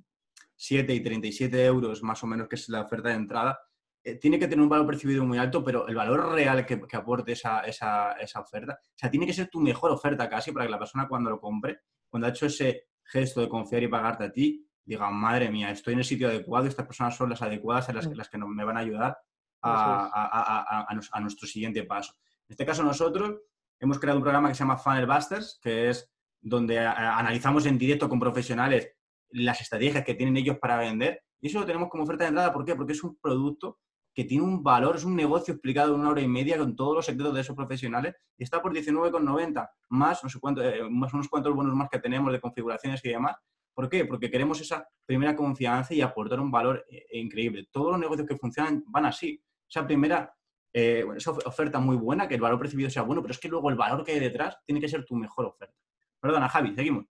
7 0.56 0.94
y 0.94 1.02
37 1.02 1.66
euros, 1.66 2.02
más 2.02 2.24
o 2.24 2.28
menos, 2.28 2.48
que 2.48 2.56
es 2.56 2.68
la 2.70 2.82
oferta 2.82 3.10
de 3.10 3.16
entrada, 3.16 3.60
eh, 4.04 4.16
tiene 4.16 4.40
que 4.40 4.48
tener 4.48 4.64
un 4.64 4.70
valor 4.70 4.88
percibido 4.88 5.24
muy 5.24 5.38
alto, 5.38 5.64
pero 5.64 5.88
el 5.88 5.96
valor 5.96 6.34
real 6.34 6.66
que, 6.66 6.82
que 6.82 6.98
aporte 6.98 7.34
esa, 7.34 7.62
esa, 7.62 8.14
esa, 8.14 8.40
oferta, 8.40 8.80
o 8.82 8.98
sea, 8.98 9.12
tiene 9.12 9.28
que 9.28 9.34
ser 9.34 9.50
tu 9.50 9.60
mejor 9.60 9.92
oferta 9.92 10.28
casi 10.28 10.52
para 10.52 10.66
que 10.66 10.72
la 10.72 10.80
persona 10.80 11.08
cuando 11.08 11.30
lo 11.30 11.40
compre, 11.40 11.82
cuando 12.10 12.28
ha 12.28 12.32
hecho 12.32 12.48
ese 12.48 12.88
gesto 13.04 13.42
de 13.42 13.50
confiar 13.50 13.84
y 13.84 13.88
pagarte 13.88 14.24
a 14.24 14.32
ti, 14.32 14.68
diga, 14.86 15.10
madre 15.10 15.50
mía, 15.50 15.72
estoy 15.72 15.94
en 15.94 16.00
el 16.00 16.06
sitio 16.06 16.28
adecuado, 16.28 16.68
estas 16.68 16.86
personas 16.86 17.16
son 17.16 17.30
las 17.30 17.42
adecuadas, 17.42 17.94
las, 17.94 18.06
las 18.08 18.30
que 18.30 18.38
me 18.38 18.64
van 18.64 18.78
a 18.78 18.82
ayudar 18.82 19.18
a, 19.62 20.06
a, 20.06 20.86
a, 20.92 21.00
a, 21.12 21.20
nuestro 21.20 21.48
siguiente 21.48 21.84
paso. 21.84 22.14
En 22.48 22.54
este 22.54 22.66
caso 22.66 22.84
nosotros 22.84 23.40
hemos 23.80 24.00
creado 24.00 24.18
un 24.18 24.24
programa 24.24 24.50
que 24.50 24.56
se 24.56 24.60
llama 24.60 24.78
Funnel 24.78 25.06
Busters, 25.06 25.60
que 25.62 25.90
es 25.90 26.12
donde 26.42 26.80
analizamos 26.80 27.66
en 27.66 27.78
directo 27.78 28.10
con 28.10 28.20
profesionales 28.20 28.92
las 29.30 29.62
estrategias 29.62 30.04
que 30.04 30.16
tienen 30.16 30.38
ellos 30.38 30.58
para 30.60 30.78
vender. 30.78 31.24
Y 31.40 31.48
eso 31.48 31.60
lo 31.60 31.66
tenemos 31.66 31.90
como 31.90 32.04
oferta 32.04 32.24
de 32.24 32.30
entrada. 32.30 32.52
¿Por 32.52 32.66
qué? 32.66 32.76
Porque 32.76 32.94
es 32.94 33.04
un 33.04 33.18
producto 33.18 33.80
que 34.14 34.26
tiene 34.26 34.44
un 34.44 34.62
valor, 34.62 34.98
es 34.98 35.06
un 35.06 35.16
negocio 35.16 35.54
explicado 35.54 35.94
en 35.94 36.02
una 36.02 36.10
hora 36.10 36.22
y 36.22 36.28
media 36.28 36.58
con 36.58 36.76
todos 36.76 36.96
los 36.96 37.06
secretos 37.06 37.34
de 37.34 37.42
esos 37.42 37.56
profesionales 37.56 38.16
y 38.38 38.44
está 38.44 38.62
por 38.62 38.74
19,90 38.74 39.70
más, 39.90 40.24
no 40.24 40.30
sé 40.30 40.40
cuánto, 40.40 40.62
eh, 40.62 40.90
más 40.90 41.14
unos 41.14 41.30
cuantos 41.30 41.56
bonos 41.56 41.74
más 41.76 41.90
que 41.90 42.00
tenemos 42.00 42.32
de 42.34 42.42
configuraciones 42.42 43.04
y 43.06 43.10
demás. 43.10 43.38
¿Por 43.74 43.90
qué? 43.90 44.06
Porque 44.06 44.30
queremos 44.30 44.60
esa 44.62 44.88
primera 45.06 45.36
confianza 45.36 45.94
y 45.94 46.02
aportar 46.02 46.40
un 46.40 46.52
valor 46.52 46.86
eh, 46.90 47.06
increíble. 47.14 47.68
Todos 47.72 47.92
los 47.92 48.00
negocios 48.00 48.28
que 48.28 48.38
funcionan 48.38 48.84
van 48.88 49.06
así. 49.06 49.42
Esa 49.70 49.86
primera, 49.86 50.34
eh, 50.74 51.06
esa 51.16 51.32
oferta 51.32 51.80
muy 51.80 51.96
buena, 51.96 52.28
que 52.28 52.36
el 52.36 52.42
valor 52.42 52.60
percibido 52.60 52.90
sea 52.90 53.04
bueno, 53.04 53.22
pero 53.22 53.32
es 53.32 53.40
que 53.40 53.48
luego 53.48 53.70
el 53.70 53.76
valor 53.76 54.04
que 54.04 54.12
hay 54.12 54.20
detrás 54.20 54.58
tiene 54.66 54.82
que 54.82 54.90
ser 54.90 55.06
tu 55.06 55.16
mejor 55.16 55.46
oferta. 55.46 55.76
Perdona, 56.20 56.50
Javi, 56.50 56.76
seguimos. 56.76 57.06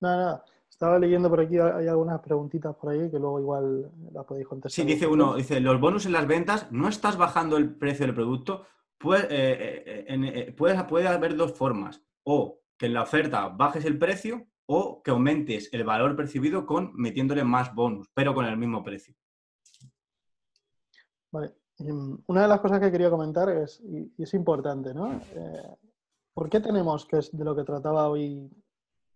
Nada, 0.00 0.16
nada. 0.16 0.44
Estaba 0.70 0.98
leyendo 0.98 1.28
por 1.28 1.40
aquí, 1.40 1.58
hay 1.58 1.88
algunas 1.88 2.20
preguntitas 2.20 2.76
por 2.76 2.92
ahí 2.92 3.10
que 3.10 3.18
luego 3.18 3.40
igual 3.40 3.90
las 4.12 4.24
podéis 4.24 4.46
contestar. 4.46 4.70
Sí, 4.70 4.86
dice 4.86 5.06
uno, 5.06 5.34
dice, 5.34 5.60
los 5.60 5.80
bonus 5.80 6.06
en 6.06 6.12
las 6.12 6.26
ventas, 6.26 6.70
no 6.70 6.88
estás 6.88 7.16
bajando 7.16 7.56
el 7.56 7.74
precio 7.74 8.06
del 8.06 8.14
producto, 8.14 8.66
eh, 9.14 10.06
eh, 10.08 10.54
puede, 10.56 10.84
puede 10.84 11.08
haber 11.08 11.36
dos 11.36 11.52
formas. 11.54 12.02
O 12.22 12.60
que 12.76 12.86
en 12.86 12.94
la 12.94 13.02
oferta 13.02 13.48
bajes 13.48 13.84
el 13.86 13.98
precio 13.98 14.46
o 14.70 15.02
que 15.02 15.10
aumentes 15.10 15.70
el 15.72 15.84
valor 15.84 16.14
percibido 16.14 16.66
con 16.66 16.92
metiéndole 16.94 17.42
más 17.42 17.74
bonus, 17.74 18.06
pero 18.12 18.34
con 18.34 18.44
el 18.44 18.56
mismo 18.58 18.84
precio. 18.84 19.14
Vale. 21.30 21.54
Una 22.26 22.42
de 22.42 22.48
las 22.48 22.60
cosas 22.60 22.80
que 22.80 22.90
quería 22.90 23.08
comentar 23.08 23.48
es, 23.48 23.80
y 23.80 24.12
es 24.22 24.34
importante, 24.34 24.92
¿no? 24.92 25.12
Eh, 25.12 25.76
¿Por 26.34 26.50
qué 26.50 26.60
tenemos, 26.60 27.06
que 27.06 27.18
es 27.18 27.36
de 27.36 27.44
lo 27.44 27.54
que 27.54 27.64
trataba 27.64 28.08
hoy, 28.08 28.50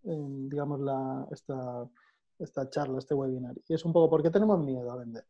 eh, 0.05 0.27
digamos, 0.49 0.81
la, 0.81 1.27
esta, 1.31 1.87
esta 2.39 2.71
charla, 2.71 2.99
este 2.99 3.15
webinar? 3.15 3.55
Y 3.69 3.75
es 3.75 3.85
un 3.85 3.93
poco, 3.93 4.09
¿por 4.09 4.23
qué 4.23 4.31
tenemos 4.31 4.59
miedo 4.65 4.91
a 4.91 4.97
vender? 4.97 5.27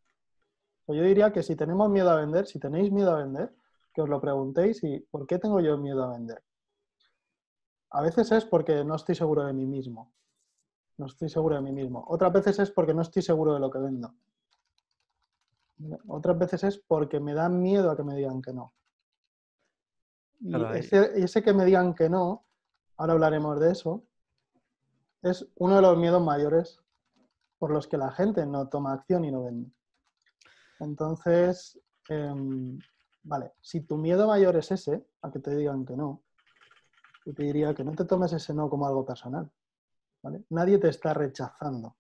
Yo 0.86 1.02
diría 1.02 1.32
que 1.32 1.42
si 1.42 1.56
tenemos 1.56 1.90
miedo 1.90 2.10
a 2.10 2.16
vender, 2.16 2.46
si 2.46 2.60
tenéis 2.60 2.92
miedo 2.92 3.12
a 3.12 3.22
vender, 3.22 3.54
que 3.92 4.02
os 4.02 4.08
lo 4.08 4.20
preguntéis 4.20 4.84
y 4.84 5.00
¿por 5.00 5.26
qué 5.26 5.38
tengo 5.38 5.60
yo 5.60 5.78
miedo 5.78 6.04
a 6.04 6.12
vender? 6.12 6.42
A 7.93 8.01
veces 8.01 8.32
es 8.32 8.45
porque 8.45 8.84
no 8.84 8.97
estoy 8.97 9.14
seguro 9.14 9.45
de 9.45 9.53
mí 9.53 9.66
mismo. 9.66 10.12
No 10.97 11.07
estoy 11.07 11.28
seguro 11.28 11.57
de 11.57 11.62
mí 11.62 11.72
mismo. 11.72 12.05
Otras 12.09 12.32
veces 12.32 12.59
es 12.59 12.70
porque 12.70 12.95
no 12.95 13.03
estoy 13.03 13.22
seguro 13.22 13.55
de 13.55 13.61
lo 13.61 13.70
que 13.70 13.78
vendo. 13.78 14.14
Otras 16.09 16.38
veces 16.38 16.64
es 16.64 16.78
porque 16.78 17.20
me 17.20 17.34
da 17.34 17.49
miedo 17.49 17.90
a 17.90 17.97
que 17.97 18.03
me 18.03 18.14
digan 18.14 18.40
que 18.40 18.53
no. 18.53 18.72
Y 20.40 20.55
ese, 20.76 21.22
ese, 21.22 21.43
que 21.43 21.53
me 21.53 21.64
digan 21.64 21.95
que 21.95 22.09
no, 22.09 22.45
ahora 22.97 23.12
hablaremos 23.12 23.61
de 23.61 23.72
eso, 23.72 24.05
es 25.22 25.47
uno 25.57 25.76
de 25.76 25.82
los 25.82 25.97
miedos 25.97 26.22
mayores 26.22 26.80
por 27.59 27.70
los 27.70 27.86
que 27.86 27.97
la 27.97 28.11
gente 28.11 28.45
no 28.47 28.68
toma 28.68 28.93
acción 28.93 29.24
y 29.24 29.30
no 29.30 29.45
vende. 29.45 29.70
Entonces, 30.80 31.78
eh, 32.09 32.34
vale, 33.22 33.53
si 33.61 33.82
tu 33.82 33.97
miedo 33.97 34.26
mayor 34.26 34.57
es 34.57 34.72
ese, 34.72 35.07
a 35.20 35.30
que 35.30 35.38
te 35.38 35.55
digan 35.55 35.84
que 35.84 35.97
no, 35.97 36.22
yo 37.24 37.34
te 37.34 37.42
diría 37.42 37.74
que 37.74 37.84
no 37.84 37.92
te 37.92 38.04
tomes 38.04 38.32
ese 38.32 38.54
no 38.54 38.68
como 38.68 38.86
algo 38.86 39.04
personal. 39.04 39.50
¿vale? 40.22 40.44
Nadie 40.50 40.78
te 40.78 40.88
está 40.88 41.14
rechazando. 41.14 41.96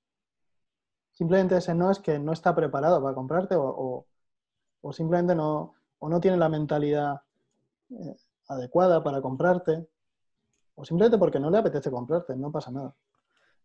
Simplemente 1.12 1.56
ese 1.56 1.74
no 1.74 1.90
es 1.90 1.98
que 1.98 2.18
no 2.18 2.32
está 2.32 2.54
preparado 2.54 3.02
para 3.02 3.14
comprarte 3.14 3.54
o, 3.54 4.06
o, 4.80 4.92
simplemente 4.92 5.34
no, 5.34 5.74
o 5.98 6.08
no 6.08 6.20
tiene 6.20 6.36
la 6.36 6.48
mentalidad 6.48 7.22
eh, 7.90 8.16
adecuada 8.48 9.02
para 9.02 9.20
comprarte 9.20 9.86
o 10.74 10.84
simplemente 10.84 11.18
porque 11.18 11.38
no 11.38 11.50
le 11.50 11.58
apetece 11.58 11.90
comprarte, 11.90 12.34
no 12.34 12.50
pasa 12.50 12.70
nada. 12.70 12.94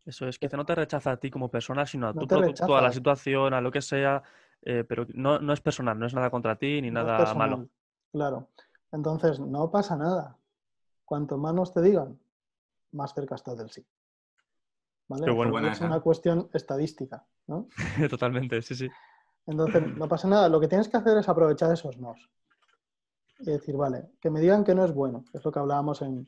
Eso 0.06 0.28
es, 0.28 0.40
que 0.40 0.48
no 0.50 0.66
te 0.66 0.76
rechaza 0.76 1.12
a 1.12 1.18
ti 1.18 1.30
como 1.30 1.50
persona, 1.50 1.86
sino 1.86 2.08
a 2.08 2.14
tu 2.14 2.28
producto, 2.28 2.76
a 2.76 2.82
la 2.82 2.92
situación, 2.92 3.54
a 3.54 3.62
lo 3.62 3.72
que 3.72 3.82
sea, 3.82 4.24
eh, 4.62 4.86
pero 4.88 5.06
no, 5.14 5.40
no, 5.40 5.54
es 5.54 5.60
personal, 5.60 6.00
no 6.00 6.06
es 6.06 6.14
nada 6.14 6.30
contra 6.30 6.56
ti 6.56 6.82
ni 6.82 6.92
nada 6.92 7.34
malo. 7.34 7.68
Claro. 8.12 8.48
Entonces, 8.92 9.40
no 9.40 9.70
pasa 9.70 9.98
nada. 9.98 10.38
Cuanto 11.08 11.38
más 11.38 11.54
nos 11.54 11.74
te 11.74 11.82
digan, 11.82 12.20
más 12.92 13.14
cerca 13.14 13.36
estás 13.36 13.58
del 13.58 13.72
sí. 13.72 13.88
¿Vale? 15.08 15.72
es 15.72 15.80
una 15.80 16.02
cuestión 16.02 16.50
estadística, 16.54 17.26
¿no? 17.48 17.70
Totalmente, 18.10 18.62
sí, 18.62 18.76
sí. 18.76 18.90
Entonces, 19.46 19.96
no 19.96 20.10
pasa 20.10 20.28
nada. 20.28 20.50
Lo 20.50 20.60
que 20.60 20.68
tienes 20.68 20.90
que 20.90 20.98
hacer 20.98 21.18
es 21.18 21.30
aprovechar 21.30 21.72
esos 21.72 21.98
nos. 21.98 22.30
Y 23.40 23.46
decir, 23.46 23.78
vale, 23.78 24.10
que 24.20 24.30
me 24.30 24.42
digan 24.42 24.66
que 24.66 24.76
no 24.76 24.84
es 24.84 24.94
bueno, 24.94 25.24
es 25.32 25.46
lo 25.46 25.50
que 25.50 25.60
hablábamos 25.60 26.02
en 26.02 26.28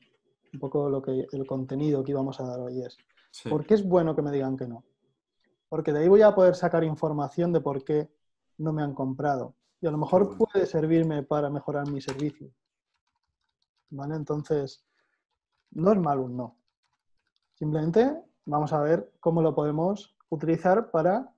un 0.53 0.59
poco 0.61 0.89
lo 0.89 1.01
que 1.01 1.27
el 1.29 1.45
contenido 1.45 2.01
que 2.01 2.11
íbamos 2.11 2.39
a 2.39 2.47
dar 2.47 2.61
hoy 2.61 2.81
es. 2.81 2.97
¿Por 3.49 3.65
qué 3.65 3.73
es 3.73 3.83
bueno 3.85 4.15
que 4.15 4.21
me 4.21 4.31
digan 4.31 4.55
que 4.55 4.65
no? 4.65 4.85
Porque 5.67 5.91
de 5.91 5.99
ahí 5.99 6.07
voy 6.07 6.21
a 6.21 6.33
poder 6.33 6.55
sacar 6.55 6.85
información 6.85 7.51
de 7.51 7.59
por 7.59 7.83
qué 7.83 8.09
no 8.57 8.71
me 8.71 8.81
han 8.81 8.93
comprado. 8.93 9.55
Y 9.81 9.87
a 9.87 9.91
lo 9.91 9.97
mejor 9.97 10.37
puede 10.37 10.65
servirme 10.65 11.23
para 11.23 11.49
mejorar 11.49 11.91
mi 11.91 11.99
servicio. 11.99 12.49
¿Vale? 13.91 14.15
Entonces, 14.15 14.85
no 15.71 15.91
es 15.91 15.99
malo 15.99 16.23
un 16.23 16.37
no. 16.37 16.57
Simplemente 17.55 18.15
vamos 18.45 18.73
a 18.73 18.81
ver 18.81 19.11
cómo 19.19 19.41
lo 19.41 19.53
podemos 19.53 20.15
utilizar 20.29 20.91
para 20.91 21.33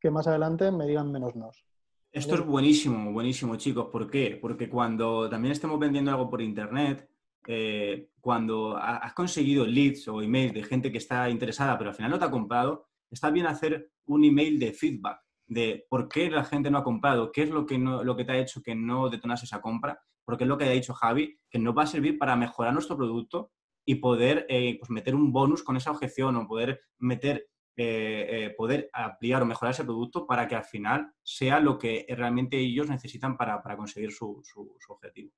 que 0.00 0.10
más 0.10 0.26
adelante 0.26 0.70
me 0.70 0.86
digan 0.86 1.12
menos 1.12 1.36
nos. 1.36 1.64
Esto 2.10 2.34
es 2.34 2.44
buenísimo, 2.44 3.12
buenísimo, 3.12 3.56
chicos. 3.56 3.86
¿Por 3.90 4.10
qué? 4.10 4.38
Porque 4.40 4.68
cuando 4.68 5.30
también 5.30 5.52
estemos 5.52 5.78
vendiendo 5.78 6.10
algo 6.10 6.28
por 6.28 6.42
internet, 6.42 7.08
eh, 7.46 8.10
cuando 8.20 8.76
has 8.76 9.14
conseguido 9.14 9.64
leads 9.64 10.08
o 10.08 10.20
emails 10.20 10.52
de 10.52 10.62
gente 10.62 10.92
que 10.92 10.98
está 10.98 11.30
interesada, 11.30 11.78
pero 11.78 11.90
al 11.90 11.96
final 11.96 12.10
no 12.10 12.18
te 12.18 12.24
ha 12.26 12.30
comprado, 12.30 12.86
está 13.10 13.30
bien 13.30 13.46
hacer 13.46 13.90
un 14.06 14.24
email 14.24 14.58
de 14.58 14.72
feedback 14.72 15.20
de 15.46 15.86
por 15.88 16.08
qué 16.08 16.30
la 16.30 16.44
gente 16.44 16.70
no 16.70 16.78
ha 16.78 16.84
comprado, 16.84 17.32
qué 17.32 17.42
es 17.42 17.50
lo 17.50 17.66
que, 17.66 17.78
no, 17.78 18.04
lo 18.04 18.16
que 18.16 18.24
te 18.24 18.32
ha 18.32 18.38
hecho 18.38 18.62
que 18.62 18.74
no 18.74 19.08
detonas 19.08 19.42
esa 19.42 19.60
compra, 19.60 20.00
porque 20.24 20.44
es 20.44 20.48
lo 20.48 20.58
que 20.58 20.64
ha 20.64 20.70
dicho 20.70 20.94
Javi, 20.94 21.38
que 21.50 21.58
nos 21.58 21.76
va 21.76 21.82
a 21.82 21.86
servir 21.86 22.18
para 22.18 22.36
mejorar 22.36 22.72
nuestro 22.72 22.96
producto 22.96 23.52
y 23.84 23.96
poder 23.96 24.46
eh, 24.48 24.76
pues 24.78 24.90
meter 24.90 25.14
un 25.14 25.32
bonus 25.32 25.62
con 25.62 25.76
esa 25.76 25.90
objeción 25.90 26.36
o 26.36 26.46
poder 26.46 26.80
meter, 26.98 27.48
eh, 27.76 28.26
eh, 28.30 28.54
poder 28.56 28.88
ampliar 28.92 29.42
o 29.42 29.46
mejorar 29.46 29.72
ese 29.72 29.84
producto 29.84 30.26
para 30.26 30.46
que 30.46 30.54
al 30.54 30.64
final 30.64 31.12
sea 31.22 31.58
lo 31.60 31.78
que 31.78 32.06
realmente 32.08 32.58
ellos 32.58 32.88
necesitan 32.88 33.36
para, 33.36 33.60
conseguir 33.76 34.12
su, 34.12 34.40
su, 34.44 34.78
objetivo. 34.88 35.32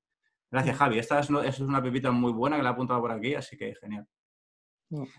Gracias, 0.50 0.76
Javi. 0.76 0.98
Esta 0.98 1.20
es, 1.20 1.30
es, 1.30 1.60
una 1.60 1.82
pepita 1.82 2.10
muy 2.12 2.32
buena 2.32 2.56
que 2.56 2.62
la 2.62 2.70
he 2.70 2.72
apuntado 2.72 3.00
por 3.00 3.12
aquí, 3.12 3.34
así 3.34 3.56
que 3.56 3.74
genial. 3.74 4.06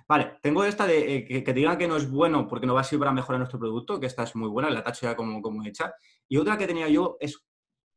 Vale, 0.07 0.38
tengo 0.41 0.63
esta 0.63 0.86
de 0.86 1.16
eh, 1.16 1.26
que, 1.26 1.41
te 1.41 1.53
digan 1.53 1.78
que 1.78 1.88
no 1.88 1.97
es 1.97 2.09
bueno 2.09 2.47
porque 2.47 2.68
no 2.68 2.74
va 2.74 2.82
a 2.82 2.84
servir 2.84 3.01
para 3.01 3.11
mejorar 3.11 3.39
nuestro 3.39 3.59
producto, 3.59 3.99
que 3.99 4.05
esta 4.05 4.24
es 4.24 4.36
muy 4.36 4.49
buena, 4.49 4.70
la 4.70 4.84
tacho 4.84 5.05
ya 5.05 5.16
como, 5.16 5.41
como 5.41 5.63
hecha. 5.66 5.93
Y 6.28 6.38
otra 6.38 6.57
que 6.57 6.68
tenía 6.68 6.88
yo 6.88 7.18
es 7.20 7.45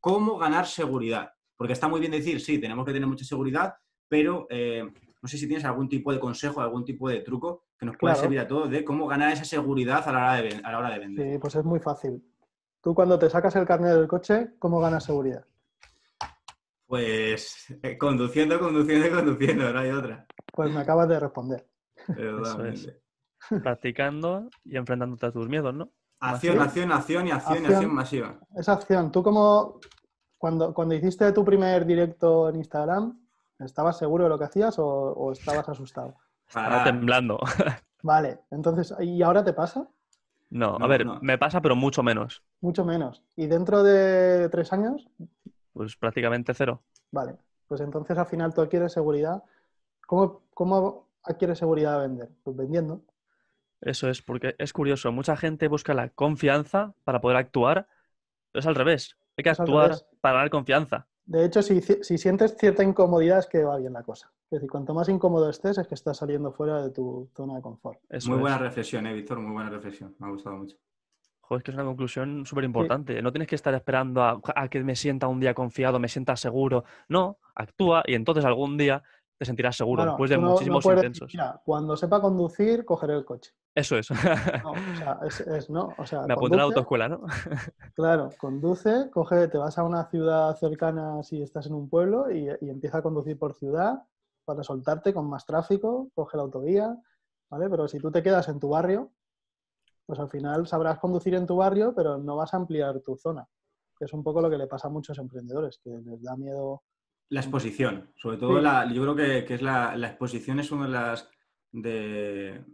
cómo 0.01 0.39
ganar 0.39 0.67
seguridad. 0.67 1.33
Porque 1.59 1.73
está 1.73 1.89
muy 1.89 1.99
bien 1.99 2.13
decir, 2.13 2.41
sí, 2.41 2.61
tenemos 2.61 2.87
que 2.87 2.93
tener 2.93 3.09
mucha 3.09 3.25
seguridad, 3.25 3.75
pero 4.09 4.47
eh, 4.49 4.89
no 5.21 5.29
sé 5.29 5.37
si 5.37 5.49
tienes 5.49 5.65
algún 5.65 5.89
tipo 5.89 6.13
de 6.13 6.21
consejo, 6.21 6.61
algún 6.61 6.85
tipo 6.85 7.09
de 7.09 7.21
truco 7.21 7.65
que 7.77 7.85
nos 7.85 7.97
pueda 7.97 8.15
servir 8.15 8.39
a 8.39 8.47
todos 8.47 8.71
de 8.71 8.85
cómo 8.85 9.09
ganar 9.09 9.33
esa 9.33 9.45
seguridad 9.45 10.09
a 10.09 10.13
la, 10.13 10.19
hora 10.19 10.43
de, 10.43 10.61
a 10.63 10.73
la 10.73 10.79
hora 10.79 10.91
de 10.91 10.99
vender. 11.01 11.33
Sí, 11.33 11.39
pues 11.39 11.57
es 11.57 11.65
muy 11.65 11.81
fácil. 11.81 12.23
Tú 12.81 12.95
cuando 12.95 13.19
te 13.19 13.29
sacas 13.29 13.57
el 13.57 13.67
carnet 13.67 13.93
del 13.93 14.07
coche, 14.07 14.51
¿cómo 14.61 14.79
ganas 14.79 15.05
seguridad? 15.05 15.45
Pues 16.87 17.67
eh, 17.83 17.99
conduciendo, 17.99 18.61
conduciendo 18.61 19.09
y 19.09 19.11
conduciendo, 19.11 19.73
no 19.73 19.81
hay 19.81 19.91
otra. 19.91 20.27
Pues 20.53 20.73
me 20.73 20.81
acabas 20.81 21.09
de 21.09 21.19
responder. 21.19 21.67
Practicando 23.63 24.49
y 24.65 24.77
enfrentándote 24.77 25.27
a 25.27 25.33
tus 25.33 25.49
miedos, 25.49 25.75
¿no? 25.75 25.91
Acción, 26.21 26.61
acción, 26.61 26.93
acción 26.93 27.27
y 27.27 27.31
acción, 27.33 27.63
y 27.65 27.67
acción 27.67 27.95
masiva. 27.95 28.39
Esa 28.57 28.73
acción. 28.75 29.13
¿Tú 29.13 29.23
como 29.23 29.81
cuando, 30.39 30.73
cuando 30.73 30.95
hiciste 30.95 31.31
tu 31.33 31.45
primer 31.45 31.85
directo 31.85 32.49
en 32.49 32.57
Instagram, 32.57 33.19
estabas 33.59 33.99
seguro 33.99 34.25
de 34.25 34.31
lo 34.31 34.39
que 34.39 34.45
hacías 34.45 34.77
o, 34.79 35.33
estabas 35.33 35.69
asustado? 35.69 36.15
Estaba 36.47 36.85
temblando. 36.85 37.39
Vale, 38.03 38.41
entonces, 38.51 38.95
¿y 39.01 39.23
ahora 39.23 39.45
te 39.45 39.53
pasa? 39.53 39.87
No, 40.51 40.79
a 40.81 40.87
ver, 40.87 41.05
me 41.21 41.37
pasa, 41.37 41.61
pero 41.61 41.77
mucho 41.77 42.03
menos. 42.03 42.43
Mucho 42.61 42.85
menos. 42.85 43.23
¿Y 43.37 43.47
dentro 43.49 43.83
de 43.83 44.49
tres 44.49 44.73
años? 44.73 45.07
Pues 45.75 45.97
prácticamente 45.97 46.55
cero. 46.55 46.81
Vale, 47.11 47.37
pues 47.67 47.83
entonces 47.83 48.17
al 48.17 48.27
final 48.27 48.55
tú 48.55 48.63
adquieres 48.63 48.93
seguridad 48.93 49.43
¿Cómo, 50.09 50.41
cómo 50.55 51.07
adquiere 51.23 51.55
seguridad 51.55 52.01
de 52.01 52.09
vender? 52.09 52.31
Pues 52.43 52.57
vendiendo. 52.57 53.03
Eso 53.83 54.09
es, 54.09 54.23
porque 54.23 54.57
es 54.57 54.73
curioso. 54.73 55.13
Mucha 55.13 55.37
gente 55.37 55.69
busca 55.69 55.93
la 55.93 56.09
confianza 56.09 56.95
para 57.05 57.21
poder 57.21 57.37
actuar, 57.37 57.87
pero 58.51 58.61
es 58.61 58.67
al 58.67 58.75
revés. 58.75 59.18
Hay 59.39 59.45
que 59.45 59.51
actuar 59.51 59.93
para 60.21 60.39
dar 60.41 60.51
confianza. 60.51 61.07
De 61.25 61.45
hecho, 61.45 61.63
si, 61.63 61.81
sientes 61.81 62.57
cierta 62.57 62.83
incomodidad 62.83 63.39
es 63.39 63.47
que 63.47 63.63
va 63.63 63.77
bien 63.77 63.93
la 63.93 64.03
cosa. 64.03 64.33
Es 64.47 64.57
decir, 64.57 64.69
cuanto 64.69 64.95
más 64.95 65.09
incómodo 65.09 65.49
estés 65.49 65.79
es 65.79 65.87
que 65.87 65.95
estás 65.95 66.17
saliendo 66.17 66.51
fuera 66.53 66.83
de 66.83 66.91
tu 66.91 67.31
zona 67.37 67.55
de 67.55 67.63
confort. 67.63 68.01
muy 68.27 68.39
buena 68.39 68.59
reflexión, 68.59 69.07
eh, 69.07 69.13
Víctor, 69.13 69.39
muy 69.39 69.53
buena 69.53 69.71
reflexión. 69.71 70.17
Me 70.19 70.27
ha 70.27 70.31
gustado 70.31 70.57
mucho. 70.57 70.77
Joder, 71.43 71.61
es 71.61 71.65
que 71.65 71.71
es 71.71 71.77
una 71.77 71.85
conclusión 71.85 72.47
súper 72.47 72.65
importante. 72.65 73.23
No 73.23 73.31
tienes 73.31 73.47
que 73.47 73.55
estar 73.55 73.73
esperando 73.75 74.23
a, 74.23 74.41
a, 74.57 74.69
que 74.69 74.83
me 74.83 74.97
sienta 74.97 75.29
un 75.29 75.39
día 75.39 75.55
confiado, 75.55 75.99
me 75.99 76.09
sienta 76.09 76.35
seguro. 76.35 76.85
No, 77.09 77.39
actúa 77.55 78.03
y 78.07 78.15
entonces 78.15 78.45
algún 78.45 78.77
día 78.77 79.03
te 79.39 79.45
sentirás 79.45 79.77
seguro 79.77 80.05
después 80.05 80.31
de 80.31 80.39
muchísimos 80.39 80.85
intensos. 80.85 81.33
cuando 81.65 81.97
sepa 81.97 82.21
conducir, 82.21 82.85
cogeré 82.85 83.15
el 83.15 83.25
coche. 83.25 83.53
Eso 83.73 83.97
es. 83.97 84.11
No, 84.11 84.73
o 84.73 84.97
sea, 84.97 85.21
es, 85.57 85.71
¿no? 85.71 85.95
O 85.97 86.05
sea, 86.05 86.23
Me 86.23 86.35
apunté 86.35 86.57
a 86.57 86.59
la 86.59 86.65
autoescuela, 86.65 87.09
¿no? 87.09 87.21
claro, 87.95 88.31
conduce, 88.39 89.09
coge, 89.13 89.47
te 89.47 89.57
vas 89.57 89.79
a 89.79 89.85
una 89.85 90.05
ciudad 90.07 90.57
cercana 90.57 91.23
si 91.23 91.41
estás 91.41 91.67
en 91.67 91.75
un 91.75 91.89
pueblo 91.89 92.31
y, 92.33 92.49
empieza 92.69 92.99
a 92.99 93.03
conducir 93.03 93.39
por 93.39 93.55
ciudad 93.55 94.03
para 94.45 94.65
soltarte 94.65 95.15
con 95.15 95.29
más 95.29 95.47
tráfico, 95.47 96.11
coge 96.15 96.37
la 96.37 96.43
autovía, 96.43 96.97
¿vale? 97.49 97.71
Pero 97.71 97.87
si 97.87 98.01
tú 98.01 98.11
te 98.11 98.25
quedas 98.25 98.49
en 98.49 98.59
tu 98.59 98.71
barrio, 98.71 99.13
pues 100.05 100.19
al 100.19 100.31
final 100.31 100.67
sabrás 100.67 100.99
conducir 100.99 101.35
en 101.35 101.47
tu 101.47 101.57
barrio, 101.57 101.95
pero 101.95 102.19
no 102.19 102.35
vas 102.35 102.55
a 102.55 102.57
ampliar 102.57 102.99
tu 103.01 103.17
zona. 103.17 103.47
Que 103.97 104.07
es 104.07 104.13
un 104.13 104.25
poco 104.25 104.41
lo 104.41 104.51
que 104.51 104.59
le 104.59 104.67
pasa 104.67 104.89
a 104.89 104.91
muchos 104.91 105.19
emprendedores, 105.19 105.79
que 105.79 105.91
les 105.91 106.23
da 106.23 106.35
miedo 106.35 106.83
la 107.31 107.41
exposición, 107.41 108.11
sobre 108.17 108.39
todo 108.39 108.61
la, 108.61 108.91
yo 108.91 109.03
creo 109.03 109.17
que, 109.17 109.55
es 109.55 109.63
la, 109.63 109.95
exposición 109.95 110.61
es 110.61 110.71
uno 110.71 110.85
de 110.85 110.91
las 110.91 111.29
de, 111.73 112.65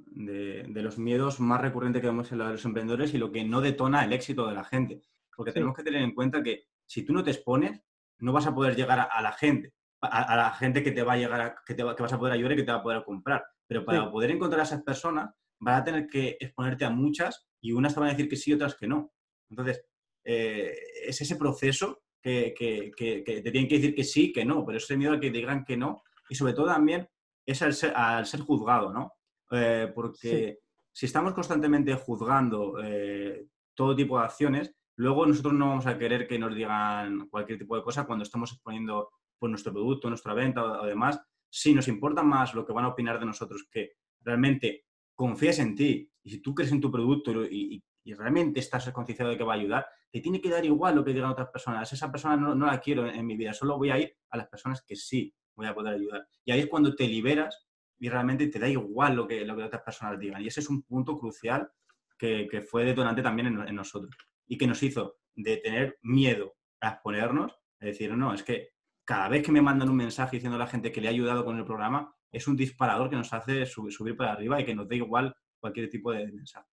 los 0.74 0.98
miedos 0.98 1.40
más 1.40 1.60
recurrentes 1.60 2.00
que 2.00 2.06
vemos 2.06 2.30
en 2.30 2.38
los 2.38 2.64
emprendedores 2.64 3.12
y 3.14 3.18
lo 3.18 3.32
que 3.32 3.44
no 3.44 3.60
detona 3.60 4.04
el 4.04 4.12
éxito 4.12 4.46
de 4.46 4.54
la 4.54 4.64
gente. 4.64 5.02
Porque 5.36 5.52
tenemos 5.52 5.74
que 5.74 5.82
tener 5.82 6.02
en 6.02 6.14
cuenta 6.14 6.42
que 6.42 6.66
si 6.86 7.04
tú 7.04 7.12
no 7.12 7.24
te 7.24 7.32
expones, 7.32 7.80
no 8.18 8.32
vas 8.32 8.46
a 8.46 8.54
poder 8.54 8.76
llegar 8.76 9.08
a, 9.10 9.22
la 9.22 9.32
gente, 9.32 9.72
a, 10.00 10.36
la 10.36 10.52
gente 10.52 10.84
que 10.84 10.92
te 10.92 11.02
va 11.02 11.14
a 11.14 11.16
llegar, 11.16 11.56
que, 11.66 11.74
te 11.74 11.82
que 11.82 12.02
vas 12.02 12.12
a 12.12 12.18
poder 12.18 12.34
ayudar 12.34 12.52
y 12.52 12.56
que 12.56 12.62
te 12.62 12.72
va 12.72 12.78
a 12.78 12.82
poder 12.82 13.02
comprar. 13.04 13.44
Pero 13.66 13.84
para 13.84 14.10
poder 14.10 14.30
encontrar 14.30 14.60
a 14.60 14.64
esas 14.64 14.82
personas, 14.82 15.30
vas 15.58 15.80
a 15.80 15.84
tener 15.84 16.06
que 16.06 16.36
exponerte 16.38 16.84
a 16.84 16.90
muchas 16.90 17.48
y 17.60 17.72
unas 17.72 17.94
te 17.94 18.00
van 18.00 18.10
a 18.10 18.12
decir 18.12 18.28
que 18.28 18.36
sí 18.36 18.50
y 18.50 18.54
otras 18.54 18.76
que 18.76 18.86
no. 18.86 19.12
Entonces, 19.50 19.84
eh, 20.22 20.76
es 21.06 21.20
ese 21.20 21.36
proceso 21.36 22.03
que, 22.24 22.92
te 22.96 23.42
tienen 23.42 23.68
que 23.68 23.76
decir 23.76 23.94
que 23.94 24.04
sí, 24.04 24.32
que 24.32 24.44
no, 24.44 24.64
pero 24.64 24.78
ese 24.78 24.96
miedo 24.96 25.12
a 25.12 25.20
que 25.20 25.30
digan 25.30 25.64
que 25.64 25.76
no 25.76 26.02
y 26.28 26.34
sobre 26.34 26.54
todo 26.54 26.66
también 26.66 27.06
es 27.44 27.60
al 27.60 27.74
ser, 27.74 28.40
juzgado, 28.40 28.92
¿no? 28.92 29.12
Eh, 29.50 29.92
porque 29.94 30.60
si 30.90 31.06
estamos 31.06 31.34
constantemente 31.34 31.94
juzgando 31.94 32.82
eh, 32.82 33.46
todo 33.74 33.94
tipo 33.94 34.18
de 34.18 34.24
acciones, 34.24 34.74
luego 34.96 35.26
nosotros 35.26 35.52
no 35.52 35.68
vamos 35.68 35.86
a 35.86 35.98
querer 35.98 36.26
que 36.26 36.38
nos 36.38 36.54
digan 36.54 37.28
cualquier 37.28 37.58
tipo 37.58 37.76
de 37.76 37.82
cosa 37.82 38.06
cuando 38.06 38.22
estamos 38.22 38.52
exponiendo 38.52 39.10
por 39.38 39.50
nuestro 39.50 39.72
producto, 39.72 40.08
nuestra 40.08 40.32
venta 40.32 40.80
o, 40.80 40.86
demás. 40.86 41.20
Si 41.50 41.74
nos 41.74 41.88
importa 41.88 42.22
más 42.22 42.54
lo 42.54 42.64
que 42.64 42.72
van 42.72 42.86
a 42.86 42.88
opinar 42.88 43.20
de 43.20 43.26
nosotros 43.26 43.68
que 43.70 43.92
realmente 44.22 44.86
confíes 45.14 45.58
en 45.58 45.74
ti 45.74 46.10
y 46.22 46.30
si 46.30 46.40
tú 46.40 46.54
crees 46.54 46.72
en 46.72 46.80
tu 46.80 46.90
producto 46.90 47.44
y, 47.44 47.74
y 47.74 47.84
realmente 48.12 48.60
estás 48.60 48.90
concienciado 48.90 49.30
de 49.30 49.38
que 49.38 49.44
va 49.44 49.54
a 49.54 49.56
ayudar, 49.56 49.86
te 50.10 50.20
tiene 50.20 50.40
que 50.40 50.50
dar 50.50 50.64
igual 50.64 50.94
lo 50.94 51.04
que 51.04 51.14
digan 51.14 51.30
otras 51.30 51.48
personas. 51.48 51.90
Esa 51.92 52.12
persona 52.12 52.36
no, 52.36 52.66
la 52.66 52.78
quiero 52.78 53.06
en, 53.06 53.26
mi 53.26 53.36
vida, 53.36 53.54
solo 53.54 53.78
voy 53.78 53.90
a 53.90 53.98
ir 53.98 54.14
a 54.30 54.36
las 54.36 54.48
personas 54.48 54.82
que 54.82 54.94
sí 54.94 55.34
voy 55.54 55.66
a 55.66 55.74
poder 55.74 55.94
ayudar. 55.94 56.26
Y 56.44 56.52
ahí 56.52 56.60
es 56.60 56.66
cuando 56.66 56.94
te 56.94 57.08
liberas 57.08 57.66
y 57.98 58.08
realmente 58.08 58.48
te 58.48 58.58
da 58.58 58.68
igual 58.68 59.16
lo 59.16 59.26
que, 59.26 59.44
lo 59.44 59.56
que 59.56 59.62
otras 59.62 59.82
personas 59.82 60.18
digan. 60.18 60.42
Y 60.42 60.48
ese 60.48 60.60
es 60.60 60.68
un 60.68 60.82
punto 60.82 61.18
crucial 61.18 61.70
que, 62.18 62.66
fue 62.68 62.84
detonante 62.84 63.22
también 63.22 63.48
en, 63.66 63.74
nosotros 63.74 64.14
y 64.46 64.56
que 64.58 64.66
nos 64.66 64.82
hizo 64.82 65.16
de 65.34 65.56
tener 65.58 65.98
miedo 66.02 66.54
a 66.80 66.90
exponernos, 66.90 67.52
a 67.80 67.86
decir, 67.86 68.14
no, 68.16 68.34
es 68.34 68.42
que 68.42 68.70
cada 69.04 69.28
vez 69.28 69.42
que 69.42 69.52
me 69.52 69.62
mandan 69.62 69.88
un 69.88 69.96
mensaje 69.96 70.36
diciendo 70.36 70.56
a 70.56 70.60
la 70.60 70.66
gente 70.66 70.92
que 70.92 71.00
le 71.00 71.08
ha 71.08 71.10
ayudado 71.10 71.44
con 71.44 71.58
el 71.58 71.64
programa, 71.64 72.14
es 72.30 72.48
un 72.48 72.56
disparador 72.56 73.10
que 73.10 73.16
nos 73.16 73.32
hace 73.32 73.66
subir, 73.66 73.92
subir 73.92 74.16
para 74.16 74.32
arriba 74.32 74.60
y 74.60 74.64
que 74.64 74.74
nos 74.74 74.88
da 74.88 74.96
igual 74.96 75.34
cualquier 75.60 75.88
tipo 75.88 76.12
de 76.12 76.30
mensaje. 76.32 76.68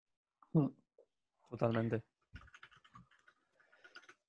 Mm. 0.53 0.67
Totalmente. 1.49 2.03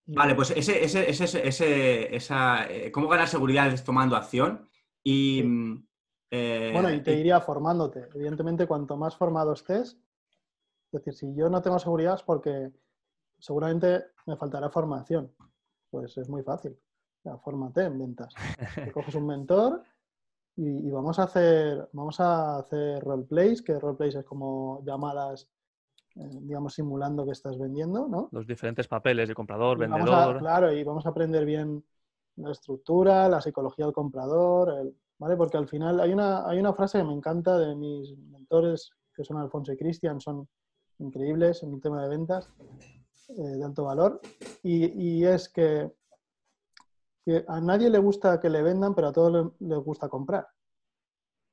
Vale, 0.06 0.34
pues 0.34 0.50
ese, 0.50 0.82
ese, 0.82 1.08
ese, 1.08 1.46
ese- 1.46 2.16
esa, 2.16 2.66
eh, 2.66 2.90
cómo 2.90 3.06
ganar 3.08 3.28
seguridad 3.28 3.68
es 3.72 3.84
tomando 3.84 4.16
acción 4.16 4.68
y... 5.04 5.42
mm, 5.44 5.86
eh, 6.32 6.70
Bueno, 6.72 6.92
y 6.92 7.00
te 7.02 7.12
y- 7.12 7.16
diría 7.16 7.40
formándote. 7.40 8.08
Evidentemente, 8.14 8.66
cuanto 8.66 8.96
más 8.96 9.16
formado 9.16 9.52
estés, 9.52 9.96
es 10.92 10.92
decir, 11.04 11.14
si 11.14 11.34
yo 11.36 11.48
no 11.48 11.62
tengo 11.62 11.78
seguridad 11.78 12.14
es 12.14 12.22
porque 12.24 12.72
seguramente 13.38 14.06
me 14.26 14.36
faltará 14.36 14.68
formación. 14.70 15.32
Pues 15.90 16.16
es 16.18 16.28
muy 16.28 16.42
fácil. 16.42 16.76
Sea, 17.22 17.36
fórmate 17.38 17.82
en 17.84 17.98
ventas. 17.98 18.34
Te 18.74 18.90
coges 18.92 19.14
un 19.14 19.26
mentor 19.26 19.84
y, 20.56 20.88
y 20.88 20.90
vamos 20.90 21.18
a 21.20 21.24
hacer, 21.24 21.88
vamos 21.92 22.18
a 22.18 22.58
hacer 22.58 23.00
roleplays, 23.04 23.62
que 23.62 23.78
roleplays 23.78 24.16
es 24.16 24.24
como 24.24 24.82
llamadas, 24.84 25.48
digamos, 26.42 26.74
simulando 26.74 27.24
que 27.24 27.32
estás 27.32 27.58
vendiendo, 27.58 28.08
¿no? 28.08 28.28
Los 28.32 28.46
diferentes 28.46 28.86
papeles 28.88 29.28
de 29.28 29.34
comprador, 29.34 29.78
Y 29.78 29.80
vamos 29.86 29.98
vendedor. 30.08 30.36
a, 30.36 30.38
claro, 30.38 30.72
y 30.72 30.82
vamos 30.84 31.06
a 31.06 31.10
aprender 31.10 31.44
bien 31.44 31.84
la 32.36 32.52
estructura, 32.52 33.28
la 33.28 33.40
psicología 33.40 33.84
del 33.86 33.94
comprador, 33.94 34.70
el- 34.78 34.94
¿vale? 35.18 35.36
Porque 35.36 35.56
al 35.56 35.68
final 35.68 36.00
hay 36.00 36.12
una, 36.12 36.48
hay 36.48 36.58
una 36.58 36.72
frase 36.72 36.98
que 36.98 37.04
me 37.04 37.12
encanta 37.14 37.58
de 37.58 37.74
mis 37.74 38.16
mentores, 38.18 38.90
que 39.14 39.24
son 39.24 39.36
Alfonso 39.38 39.72
y 39.72 39.76
Cristian, 39.76 40.20
son 40.20 40.48
increíbles 40.98 41.62
en 41.62 41.74
el 41.74 41.80
tema 41.80 42.02
de 42.02 42.08
ventas 42.08 42.48
eh, 43.28 43.42
de 43.42 43.64
alto 43.64 43.84
valor, 43.84 44.20
y, 44.62 44.86
y 45.20 45.24
es 45.24 45.48
que, 45.48 45.90
que 47.24 47.44
a 47.48 47.60
nadie 47.60 47.90
le 47.90 47.98
gusta 47.98 48.40
que 48.40 48.48
le 48.50 48.62
vendan, 48.62 48.94
pero 48.94 49.08
a 49.08 49.12
todos 49.12 49.32
le- 49.32 49.68
les 49.68 49.78
gusta 49.84 50.08
comprar. 50.08 50.48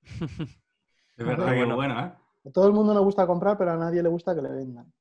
Es 1.17 1.25
verdad 1.25 1.47
que 1.47 1.55
Bueno. 1.57 1.75
bueno, 1.75 1.99
¿eh? 1.99 2.13
A 2.47 2.51
todo 2.51 2.67
el 2.67 2.73
mundo 2.73 2.93
nos 2.93 3.03
gusta 3.03 3.27
comprar, 3.27 3.57
pero 3.57 3.71
a 3.71 3.77
nadie 3.77 4.01
le 4.01 4.09
gusta 4.09 4.33
que 4.33 4.41
le 4.41 4.49
vendan. 4.49 4.91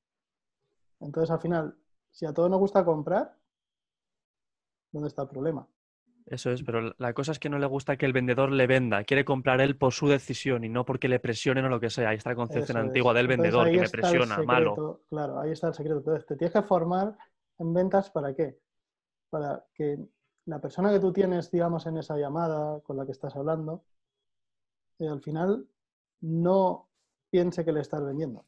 Entonces, 1.00 1.30
al 1.30 1.40
final, 1.40 1.76
si 2.10 2.26
a 2.26 2.32
todos 2.32 2.50
nos 2.50 2.58
gusta 2.58 2.84
comprar, 2.84 3.36
¿dónde 4.90 5.08
está 5.08 5.22
el 5.22 5.28
problema? 5.28 5.66
Eso 6.26 6.50
es, 6.50 6.64
pero 6.64 6.92
la 6.98 7.12
cosa 7.14 7.30
es 7.30 7.38
que 7.38 7.48
no 7.48 7.58
le 7.58 7.66
gusta 7.66 7.96
que 7.96 8.04
el 8.04 8.12
vendedor 8.12 8.50
le 8.50 8.66
venda. 8.66 9.04
Quiere 9.04 9.24
comprar 9.24 9.60
él 9.60 9.76
por 9.76 9.92
su 9.92 10.08
decisión 10.08 10.64
y 10.64 10.68
no 10.68 10.84
porque 10.84 11.08
le 11.08 11.20
presionen 11.20 11.64
o 11.66 11.68
lo 11.68 11.78
que 11.78 11.88
sea. 11.88 12.08
Ahí 12.08 12.16
está 12.16 12.30
la 12.30 12.36
concepción 12.36 12.78
Eso 12.78 12.84
es. 12.84 12.88
antigua 12.88 13.14
del 13.14 13.30
Entonces, 13.30 13.52
vendedor 13.54 13.70
que 13.70 13.80
me 13.80 13.88
presiona, 13.88 14.42
malo. 14.42 15.02
Claro, 15.08 15.38
ahí 15.38 15.52
está 15.52 15.68
el 15.68 15.74
secreto. 15.74 15.98
Entonces, 15.98 16.26
te 16.26 16.34
tienes 16.34 16.52
que 16.52 16.62
formar 16.62 17.16
en 17.58 17.72
ventas 17.72 18.10
para 18.10 18.34
qué? 18.34 18.58
Para 19.30 19.64
que 19.72 20.04
la 20.46 20.60
persona 20.60 20.90
que 20.90 20.98
tú 20.98 21.12
tienes, 21.12 21.48
digamos, 21.52 21.86
en 21.86 21.98
esa 21.98 22.16
llamada 22.16 22.80
con 22.80 22.96
la 22.96 23.06
que 23.06 23.12
estás 23.12 23.36
hablando, 23.36 23.84
eh, 24.98 25.08
al 25.08 25.20
final 25.20 25.68
no 26.22 26.88
piense 27.36 27.66
que 27.66 27.72
le 27.72 27.80
estás 27.80 28.02
vendiendo, 28.02 28.46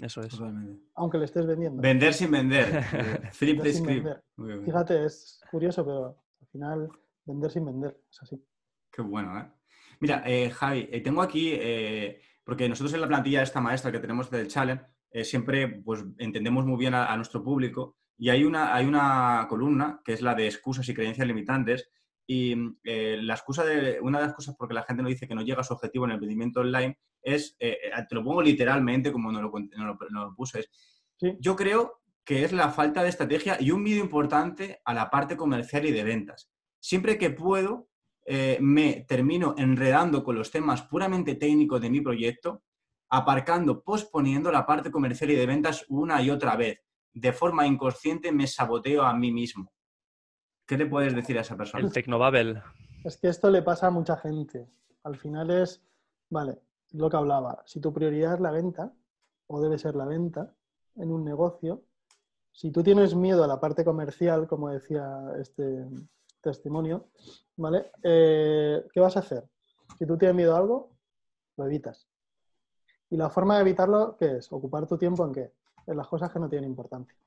Eso 0.00 0.20
es. 0.20 0.28
Totalmente. 0.28 0.84
aunque 0.94 1.18
le 1.18 1.24
estés 1.24 1.44
vendiendo. 1.46 1.82
Vender 1.82 2.14
sin 2.14 2.30
vender. 2.30 2.66
Flip 3.32 3.60
the 3.60 3.72
script. 3.72 4.08
Fíjate, 4.64 5.04
es 5.04 5.40
curioso, 5.50 5.84
pero 5.84 6.16
al 6.40 6.46
final 6.46 6.88
vender 7.24 7.50
sin 7.50 7.64
vender, 7.66 8.00
es 8.08 8.22
así. 8.22 8.40
Qué 8.92 9.02
bueno, 9.02 9.36
¿eh? 9.36 9.50
Mira, 9.98 10.22
eh, 10.24 10.48
Javi, 10.50 10.88
eh, 10.92 11.00
tengo 11.00 11.22
aquí, 11.22 11.50
eh, 11.52 12.22
porque 12.44 12.68
nosotros 12.68 12.94
en 12.94 13.00
la 13.00 13.08
plantilla 13.08 13.38
de 13.38 13.44
esta 13.44 13.60
maestra 13.60 13.90
que 13.90 13.98
tenemos 13.98 14.30
del 14.30 14.46
Challenge, 14.46 14.84
eh, 15.10 15.24
siempre 15.24 15.82
pues, 15.84 16.04
entendemos 16.18 16.64
muy 16.64 16.78
bien 16.78 16.94
a, 16.94 17.12
a 17.12 17.16
nuestro 17.16 17.42
público 17.42 17.96
y 18.16 18.28
hay 18.28 18.44
una, 18.44 18.72
hay 18.76 18.86
una 18.86 19.46
columna 19.48 20.00
que 20.04 20.12
es 20.12 20.22
la 20.22 20.36
de 20.36 20.46
excusas 20.46 20.88
y 20.88 20.94
creencias 20.94 21.26
limitantes 21.26 21.90
y 22.32 22.54
eh, 22.84 23.18
la 23.20 23.34
excusa 23.34 23.64
de, 23.64 23.98
una 24.00 24.20
de 24.20 24.26
las 24.26 24.34
cosas 24.34 24.54
por 24.54 24.68
que 24.68 24.74
la 24.74 24.84
gente 24.84 25.02
nos 25.02 25.10
dice 25.10 25.26
que 25.26 25.34
no 25.34 25.42
llega 25.42 25.62
a 25.62 25.64
su 25.64 25.74
objetivo 25.74 26.04
en 26.04 26.12
el 26.12 26.14
emprendimiento 26.14 26.60
online 26.60 26.96
es, 27.20 27.56
eh, 27.58 27.76
eh, 27.82 27.90
te 28.08 28.14
lo 28.14 28.22
pongo 28.22 28.40
literalmente 28.40 29.10
como 29.10 29.32
nos 29.32 29.42
lo, 29.42 29.50
nos 29.50 29.86
lo- 29.98 30.10
nos 30.10 30.28
lo 30.30 30.34
puse, 30.36 30.60
es 30.60 30.70
Sí. 31.16 31.36
yo 31.40 31.56
creo 31.56 32.00
que 32.24 32.44
es 32.44 32.52
la 32.52 32.70
falta 32.70 33.02
de 33.02 33.08
estrategia 33.08 33.56
y 33.60 33.72
un 33.72 33.82
miedo 33.82 34.00
importante 34.00 34.80
a 34.84 34.94
la 34.94 35.10
parte 35.10 35.36
comercial 35.36 35.84
y 35.86 35.90
de 35.90 36.04
ventas. 36.04 36.50
Siempre 36.78 37.18
que 37.18 37.30
puedo, 37.30 37.88
eh, 38.26 38.58
me 38.60 39.04
termino 39.08 39.54
enredando 39.58 40.22
con 40.22 40.36
los 40.36 40.50
temas 40.52 40.82
puramente 40.82 41.34
técnicos 41.34 41.80
de 41.80 41.90
mi 41.90 42.00
proyecto, 42.00 42.62
aparcando, 43.10 43.82
posponiendo 43.82 44.52
la 44.52 44.64
parte 44.66 44.90
comercial 44.92 45.30
y 45.30 45.34
de 45.34 45.46
ventas 45.46 45.84
una 45.88 46.22
y 46.22 46.30
otra 46.30 46.54
vez. 46.56 46.78
De 47.12 47.32
forma 47.32 47.66
inconsciente 47.66 48.30
me 48.30 48.46
saboteo 48.46 49.02
a 49.02 49.12
mí 49.14 49.32
mismo. 49.32 49.72
¿Qué 50.70 50.76
le 50.76 50.86
puedes 50.86 51.16
decir 51.16 51.36
a 51.36 51.40
esa 51.40 51.56
persona? 51.56 51.82
El 51.82 51.92
Tecnobabel. 51.92 52.62
Es 53.02 53.16
que 53.16 53.26
esto 53.26 53.50
le 53.50 53.60
pasa 53.60 53.88
a 53.88 53.90
mucha 53.90 54.16
gente. 54.16 54.68
Al 55.02 55.16
final 55.16 55.50
es, 55.50 55.82
vale, 56.28 56.60
lo 56.92 57.10
que 57.10 57.16
hablaba, 57.16 57.64
si 57.66 57.80
tu 57.80 57.92
prioridad 57.92 58.34
es 58.34 58.40
la 58.40 58.52
venta, 58.52 58.92
o 59.48 59.60
debe 59.60 59.78
ser 59.78 59.96
la 59.96 60.04
venta 60.04 60.54
en 60.94 61.10
un 61.10 61.24
negocio, 61.24 61.82
si 62.52 62.70
tú 62.70 62.84
tienes 62.84 63.16
miedo 63.16 63.42
a 63.42 63.48
la 63.48 63.58
parte 63.58 63.84
comercial, 63.84 64.46
como 64.46 64.68
decía 64.68 65.32
este 65.40 65.88
testimonio, 66.40 67.08
¿vale? 67.56 67.90
Eh, 68.04 68.86
¿Qué 68.92 69.00
vas 69.00 69.16
a 69.16 69.20
hacer? 69.20 69.48
Si 69.98 70.06
tú 70.06 70.16
tienes 70.16 70.36
miedo 70.36 70.54
a 70.54 70.58
algo, 70.58 70.92
lo 71.56 71.66
evitas. 71.66 72.06
Y 73.10 73.16
la 73.16 73.28
forma 73.28 73.56
de 73.56 73.62
evitarlo, 73.62 74.16
¿qué 74.16 74.36
es? 74.36 74.52
Ocupar 74.52 74.86
tu 74.86 74.96
tiempo 74.96 75.26
en 75.26 75.32
qué? 75.32 75.52
En 75.88 75.96
las 75.96 76.06
cosas 76.06 76.30
que 76.30 76.38
no 76.38 76.48
tienen 76.48 76.70
importancia. 76.70 77.18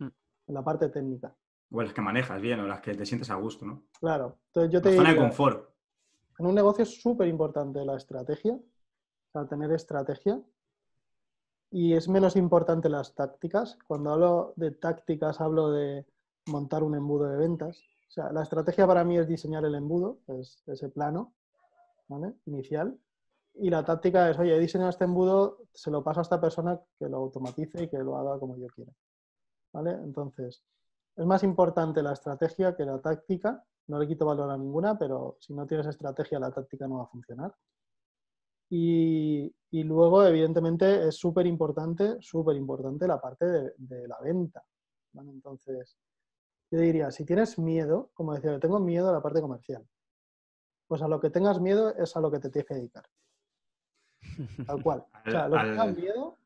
Hmm. 0.00 0.10
En 0.48 0.54
la 0.54 0.64
parte 0.64 0.88
técnica. 0.88 1.32
O 1.72 1.82
las 1.82 1.92
que 1.92 2.00
manejas 2.00 2.40
bien 2.40 2.60
o 2.60 2.66
las 2.66 2.80
que 2.80 2.94
te 2.94 3.06
sientes 3.06 3.30
a 3.30 3.36
gusto, 3.36 3.64
¿no? 3.64 3.84
Claro. 4.00 4.38
Entonces 4.46 4.72
yo 4.72 4.82
te 4.82 4.90
La 4.90 4.96
zona 4.96 5.10
de 5.10 5.16
confort. 5.16 5.70
en 6.38 6.46
un 6.46 6.54
negocio 6.54 6.82
es 6.82 7.00
súper 7.00 7.28
importante 7.28 7.84
la 7.84 7.96
estrategia, 7.96 8.54
o 8.54 9.30
sea, 9.32 9.46
tener 9.46 9.70
estrategia. 9.72 10.40
Y 11.70 11.94
es 11.94 12.08
menos 12.08 12.34
importante 12.34 12.88
las 12.88 13.14
tácticas. 13.14 13.78
Cuando 13.86 14.10
hablo 14.10 14.52
de 14.56 14.72
tácticas, 14.72 15.40
hablo 15.40 15.70
de 15.70 16.04
montar 16.46 16.82
un 16.82 16.96
embudo 16.96 17.28
de 17.28 17.36
ventas. 17.36 17.78
O 18.08 18.12
sea, 18.12 18.32
la 18.32 18.42
estrategia 18.42 18.88
para 18.88 19.04
mí 19.04 19.16
es 19.18 19.28
diseñar 19.28 19.64
el 19.64 19.76
embudo, 19.76 20.18
es 20.26 20.64
ese 20.66 20.88
plano 20.88 21.32
¿vale? 22.08 22.34
inicial. 22.46 22.98
Y 23.54 23.70
la 23.70 23.84
táctica 23.84 24.28
es, 24.30 24.38
oye, 24.38 24.56
he 24.56 24.58
diseñado 24.58 24.90
este 24.90 25.04
embudo, 25.04 25.58
se 25.72 25.92
lo 25.92 26.02
paso 26.02 26.18
a 26.20 26.22
esta 26.22 26.40
persona 26.40 26.80
que 26.98 27.08
lo 27.08 27.18
automatice 27.18 27.84
y 27.84 27.88
que 27.88 27.98
lo 27.98 28.16
haga 28.16 28.38
como 28.40 28.56
yo 28.56 28.66
quiera. 28.66 28.92
¿Vale? 29.72 29.92
Entonces, 29.92 30.64
es 31.16 31.26
más 31.26 31.42
importante 31.42 32.02
la 32.02 32.12
estrategia 32.12 32.74
que 32.74 32.84
la 32.84 33.00
táctica. 33.00 33.64
No 33.88 33.98
le 33.98 34.06
quito 34.06 34.26
valor 34.26 34.50
a 34.50 34.56
ninguna, 34.56 34.98
pero 34.98 35.36
si 35.40 35.52
no 35.52 35.66
tienes 35.66 35.86
estrategia, 35.86 36.38
la 36.38 36.52
táctica 36.52 36.86
no 36.86 36.98
va 36.98 37.04
a 37.04 37.08
funcionar. 37.08 37.54
Y, 38.70 39.52
y 39.70 39.82
luego, 39.82 40.24
evidentemente, 40.24 41.08
es 41.08 41.16
súper 41.16 41.46
importante, 41.46 42.16
súper 42.20 42.56
importante 42.56 43.08
la 43.08 43.20
parte 43.20 43.46
de, 43.46 43.74
de 43.76 44.06
la 44.06 44.18
venta. 44.20 44.62
¿vale? 45.12 45.30
Entonces, 45.30 45.98
yo 46.70 46.78
diría, 46.78 47.10
si 47.10 47.24
tienes 47.24 47.58
miedo, 47.58 48.10
como 48.14 48.34
decía, 48.34 48.52
yo 48.52 48.60
tengo 48.60 48.78
miedo 48.78 49.08
a 49.10 49.12
la 49.12 49.22
parte 49.22 49.40
comercial, 49.40 49.84
pues 50.86 51.02
a 51.02 51.08
lo 51.08 51.20
que 51.20 51.30
tengas 51.30 51.60
miedo 51.60 51.94
es 51.96 52.16
a 52.16 52.20
lo 52.20 52.30
que 52.30 52.38
te 52.38 52.50
tienes 52.50 52.68
que 52.68 52.74
dedicar. 52.74 53.04
Tal 54.66 54.82
cual. 54.82 55.04
O 55.26 55.30
sea, 55.30 55.48
lo 55.48 55.56
que 55.56 55.62
tengas 55.62 55.96
miedo, 55.96 56.38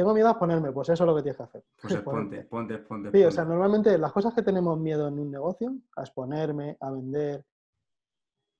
tengo 0.00 0.14
miedo 0.14 0.28
a 0.30 0.38
ponerme, 0.38 0.72
pues 0.72 0.88
eso 0.88 1.04
es 1.04 1.06
lo 1.06 1.14
que 1.14 1.20
tienes 1.22 1.36
que 1.36 1.42
hacer. 1.42 1.62
Pues 1.82 1.94
ponte, 2.04 2.42
ponte, 2.44 2.78
ponte. 2.78 3.10
Sí, 3.10 3.22
o 3.22 3.30
sea, 3.30 3.44
normalmente 3.44 3.98
las 3.98 4.12
cosas 4.12 4.32
que 4.32 4.40
tenemos 4.42 4.78
miedo 4.80 5.06
en 5.08 5.18
un 5.18 5.30
negocio, 5.30 5.74
a 5.94 6.00
exponerme, 6.00 6.78
a 6.80 6.90
vender, 6.90 7.44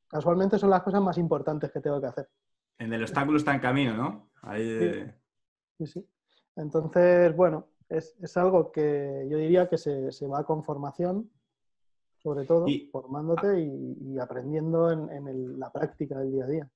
casualmente 0.07 0.59
son 0.59 0.68
las 0.68 0.82
cosas 0.82 1.01
más 1.01 1.16
importantes 1.16 1.72
que 1.72 1.80
tengo 1.80 1.99
que 1.99 2.09
hacer. 2.09 2.28
En 2.78 2.93
el 2.93 3.03
obstáculo 3.03 3.38
está 3.38 3.55
en 3.55 3.61
camino, 3.61 3.97
¿no? 3.97 4.30
Ahí, 4.43 5.11
Sí, 5.78 5.86
sí. 5.86 6.07
Entonces, 6.57 7.34
bueno, 7.34 7.68
es, 7.88 8.14
es 8.20 8.36
algo 8.36 8.70
que 8.70 9.26
yo 9.30 9.38
diría 9.38 9.66
que 9.66 9.78
se, 9.78 10.12
se 10.12 10.26
va 10.26 10.45
con 10.45 10.62
formación, 10.62 11.30
sobre 12.22 12.45
todo, 12.45 12.68
Y- 12.68 12.91
formándote 12.93 13.61
y, 13.62 13.97
y 14.12 14.18
aprendiendo 14.18 14.91
en, 14.93 15.09
en 15.11 15.26
el- 15.26 15.59
la 15.59 15.72
práctica 15.72 16.18
del 16.18 16.32
día 16.32 16.45
a 16.45 16.49
día. 16.49 16.70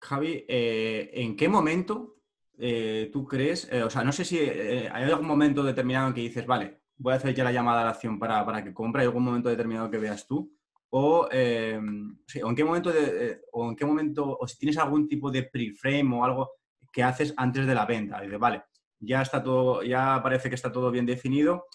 Javi, 0.00 0.44
eh, 0.48 1.10
¿en 1.14 1.36
qué 1.36 1.48
momento 1.48 2.16
eh, 2.58 3.10
tú 3.12 3.26
crees, 3.26 3.68
eh, 3.72 3.82
o 3.82 3.90
sea, 3.90 4.04
no 4.04 4.12
sé 4.12 4.24
si 4.24 4.38
eh, 4.38 4.88
hay 4.92 5.04
algún 5.04 5.26
momento 5.26 5.62
determinado 5.62 6.08
en 6.08 6.14
que 6.14 6.20
dices, 6.20 6.46
vale, 6.46 6.82
voy 6.96 7.12
a 7.12 7.16
hacer 7.16 7.34
ya 7.34 7.44
la 7.44 7.52
llamada 7.52 7.82
a 7.82 7.84
la 7.84 7.90
acción 7.90 8.18
para, 8.18 8.44
para 8.44 8.62
que 8.62 8.72
compre, 8.74 9.02
hay 9.02 9.06
algún 9.08 9.24
momento 9.24 9.48
determinado 9.48 9.90
que 9.90 9.98
veas 9.98 10.26
tú, 10.26 10.54
o, 10.90 11.26
o 11.26 11.28
en 11.30 12.18
qué 12.56 12.64
momento, 12.64 12.92
de- 12.92 13.40
o 13.52 13.68
en 13.70 13.76
qué 13.76 13.84
momento, 13.86 14.36
o 14.38 14.46
si 14.46 14.58
tienes 14.58 14.76
algún 14.78 15.08
tipo 15.08 15.30
de 15.30 15.44
pre-frame 15.44 16.14
o 16.14 16.24
algo 16.24 16.50
que 16.92 17.02
haces 17.02 17.32
antes 17.36 17.66
de 17.66 17.74
la 17.74 17.86
venta, 17.86 18.20
dices, 18.20 18.38
vale, 18.38 18.62
ya 19.00 19.22
está 19.22 19.42
todo, 19.42 19.82
ya 19.82 20.20
parece 20.22 20.48
que 20.48 20.54
está 20.54 20.70
todo 20.70 20.90
bien 20.90 21.06
definido, 21.06 21.66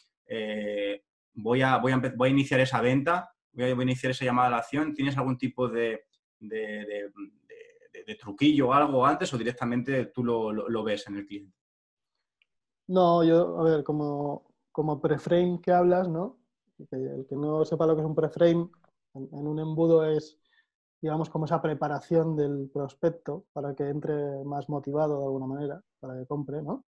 voy, 1.33 1.61
a, 1.61 1.77
voy, 1.77 1.91
a, 1.91 1.97
voy 2.15 2.29
a 2.29 2.31
iniciar 2.31 2.59
esa 2.59 2.81
venta, 2.81 3.31
voy 3.51 3.65
a, 3.65 3.69
iniciar 3.71 4.11
esa 4.11 4.25
llamada 4.25 4.47
a 4.47 4.51
la 4.51 4.57
acción, 4.57 4.93
¿tienes 4.93 5.17
algún 5.17 5.37
tipo 5.37 5.67
de- 5.67 6.03
de- 8.07 8.15
truquillo 8.15 8.69
o 8.69 8.73
algo 8.73 9.05
antes 9.05 9.33
o 9.33 9.37
directamente 9.37 10.05
tú 10.07 10.23
lo, 10.23 10.51
lo- 10.53 10.69
lo 10.69 10.83
ves 10.83 11.07
en 11.07 11.17
el 11.17 11.27
cliente? 11.27 11.55
No, 12.87 13.23
yo, 13.23 13.59
a 13.59 13.63
ver, 13.63 13.83
como, 13.83 14.45
como 14.71 15.01
preframe 15.01 15.59
que 15.61 15.71
hablas, 15.71 16.07
¿no? 16.07 16.37
El 16.91 17.25
que 17.27 17.35
no 17.35 17.65
sepa 17.65 17.85
lo 17.85 17.95
que 17.95 18.01
es 18.01 18.07
un 18.07 18.15
preframe, 18.15 18.69
en, 19.15 19.23
en 19.33 19.47
un 19.47 19.59
embudo 19.59 20.05
es 20.05 20.37
digamos, 21.01 21.29
como 21.29 21.45
esa 21.45 21.61
preparación 21.61 22.35
del 22.35 22.69
prospecto 22.73 23.45
para 23.53 23.75
que 23.75 23.89
entre 23.89 24.43
más 24.45 24.69
motivado 24.69 25.19
de 25.19 25.25
alguna 25.25 25.47
manera, 25.47 25.81
para 25.99 26.17
que 26.19 26.27
compre, 26.27 26.61
¿no? 26.63 26.85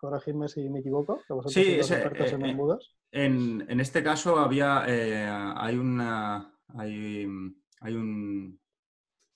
Corregidme 0.00 0.48
si 0.48 0.68
me 0.70 0.80
equivoco, 0.80 1.24
que 1.26 1.34
vosotros 1.34 1.66
Sí, 1.66 1.76
los 1.78 1.80
ese, 1.80 1.94
expertos 1.94 2.32
en 2.32 2.42
eh, 2.42 2.44
eh, 2.44 2.44
embudos. 2.44 2.96
En, 3.12 3.64
en 3.68 3.80
este 3.80 4.02
caso 4.02 4.38
había, 4.38 4.84
eh, 4.88 5.26
hay 5.28 5.76
una, 5.76 6.54
hay, 6.68 7.26
hay 7.80 7.94
un, 7.94 8.60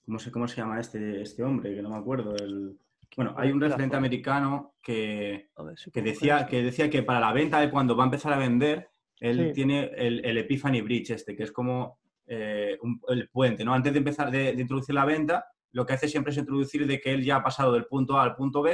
¿cómo 0.07 0.19
se, 0.19 0.31
cómo 0.31 0.47
se 0.47 0.55
llama 0.55 0.79
este, 0.79 1.21
este 1.21 1.43
hombre? 1.43 1.75
Que 1.75 1.81
no 1.81 1.89
me 1.89 1.97
acuerdo. 1.97 2.33
El, 2.37 2.79
bueno, 3.15 3.35
hay 3.37 3.51
un 3.51 3.59
referente 3.59 3.95
americano 3.97 4.75
que, 4.81 5.49
que 5.93 6.01
decía, 6.01 6.35
coger 6.37 6.49
que 6.49 6.63
decía 6.63 6.89
que 6.89 7.03
para 7.03 7.19
la 7.19 7.33
venta, 7.33 7.59
de 7.59 7.69
cuando 7.69 7.95
va 7.95 8.03
a 8.03 8.07
empezar 8.07 8.31
a 8.33 8.37
vender, 8.37 8.89
él 9.19 9.47
Sí. 9.47 9.53
tiene 9.53 9.91
el, 9.97 10.23
el 10.25 10.37
Epiphany 10.37 10.81
Bridge 10.81 11.11
este, 11.11 11.35
que 11.35 11.43
es 11.43 11.51
como 11.51 11.99
eh, 12.25 12.77
un- 12.81 13.01
el 13.09 13.29
puente, 13.29 13.63
¿no? 13.65 13.73
Antes 13.73 13.91
de 13.93 13.99
empezar 13.99 14.31
de, 14.31 14.53
de 14.53 14.61
introducir 14.61 14.95
la 14.95 15.05
venta, 15.05 15.45
lo 15.73 15.85
que 15.85 15.93
hace 15.93 16.07
siempre 16.07 16.31
es 16.31 16.37
introducir 16.37 16.87
de 16.87 16.99
que 17.01 17.13
él 17.13 17.23
ya 17.23 17.37
ha 17.37 17.43
pasado 17.43 17.73
del 17.73 17.85
punto 17.85 18.17
A 18.17 18.23
al 18.23 18.35
punto 18.35 18.61
B, 18.61 18.71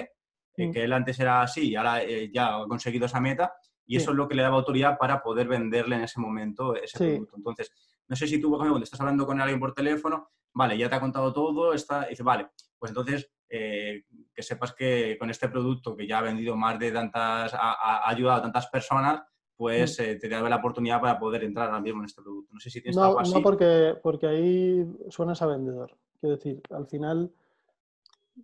eh, 0.57 0.67
Mm. 0.67 0.71
que 0.71 0.83
él 0.83 0.93
antes 0.93 1.19
era 1.19 1.41
así 1.41 1.69
y 1.71 1.75
ahora 1.75 2.03
eh, 2.03 2.29
ya 2.31 2.57
ha 2.57 2.67
conseguido 2.67 3.07
esa 3.07 3.19
meta, 3.19 3.53
y 3.87 3.95
Sí. 3.95 4.01
eso 4.03 4.11
es 4.11 4.17
lo 4.17 4.27
que 4.27 4.35
le 4.35 4.43
daba 4.43 4.55
autoridad 4.57 4.97
para 4.99 5.21
poder 5.23 5.47
venderle 5.47 5.95
en 5.95 6.03
ese 6.03 6.19
momento 6.19 6.75
ese 6.75 6.97
Sí. 6.97 7.03
producto. 7.05 7.35
Entonces, 7.37 7.71
no 8.07 8.15
sé 8.15 8.27
si 8.27 8.39
tú, 8.39 8.49
por 8.49 8.57
ejemplo, 8.57 8.73
cuando 8.73 8.83
estás 8.83 8.99
hablando 9.01 9.25
con 9.25 9.39
alguien 9.41 9.59
por 9.59 9.73
teléfono, 9.73 10.29
vale, 10.53 10.77
ya 10.77 10.89
te 10.89 10.95
ha 10.95 10.99
contado 10.99 11.33
todo, 11.33 11.73
está, 11.73 12.05
y 12.07 12.11
dice, 12.11 12.23
vale, 12.23 12.49
pues 12.77 12.91
entonces 12.91 13.31
eh, 13.49 14.05
que 14.33 14.43
sepas 14.43 14.73
que 14.73 15.15
con 15.19 15.29
este 15.29 15.47
producto 15.47 15.95
que 15.95 16.07
ya 16.07 16.19
ha 16.19 16.21
vendido 16.21 16.55
más 16.55 16.79
de 16.79 16.91
tantas, 16.91 17.53
ha, 17.53 18.09
ayudado 18.09 18.39
a 18.39 18.41
tantas 18.41 18.67
personas, 18.67 19.21
pues 19.55 19.99
eh, 19.99 20.15
te 20.15 20.27
da 20.27 20.41
la 20.41 20.55
oportunidad 20.55 20.99
para 20.99 21.19
poder 21.19 21.43
entrar 21.43 21.67
ahora 21.67 21.79
mismo 21.79 22.01
en 22.01 22.05
este 22.05 22.21
producto. 22.21 22.53
No 22.53 22.59
sé 22.59 22.69
si 22.69 22.81
tienes 22.81 22.97
No, 22.97 23.03
algo 23.03 23.19
así. 23.19 23.33
no 23.33 23.41
porque, 23.41 23.95
porque 24.01 24.27
ahí 24.27 24.85
suenas 25.09 25.41
a 25.41 25.45
vendedor. 25.45 25.95
Quiero 26.19 26.35
decir, 26.35 26.61
al 26.71 26.87
final, 26.87 27.31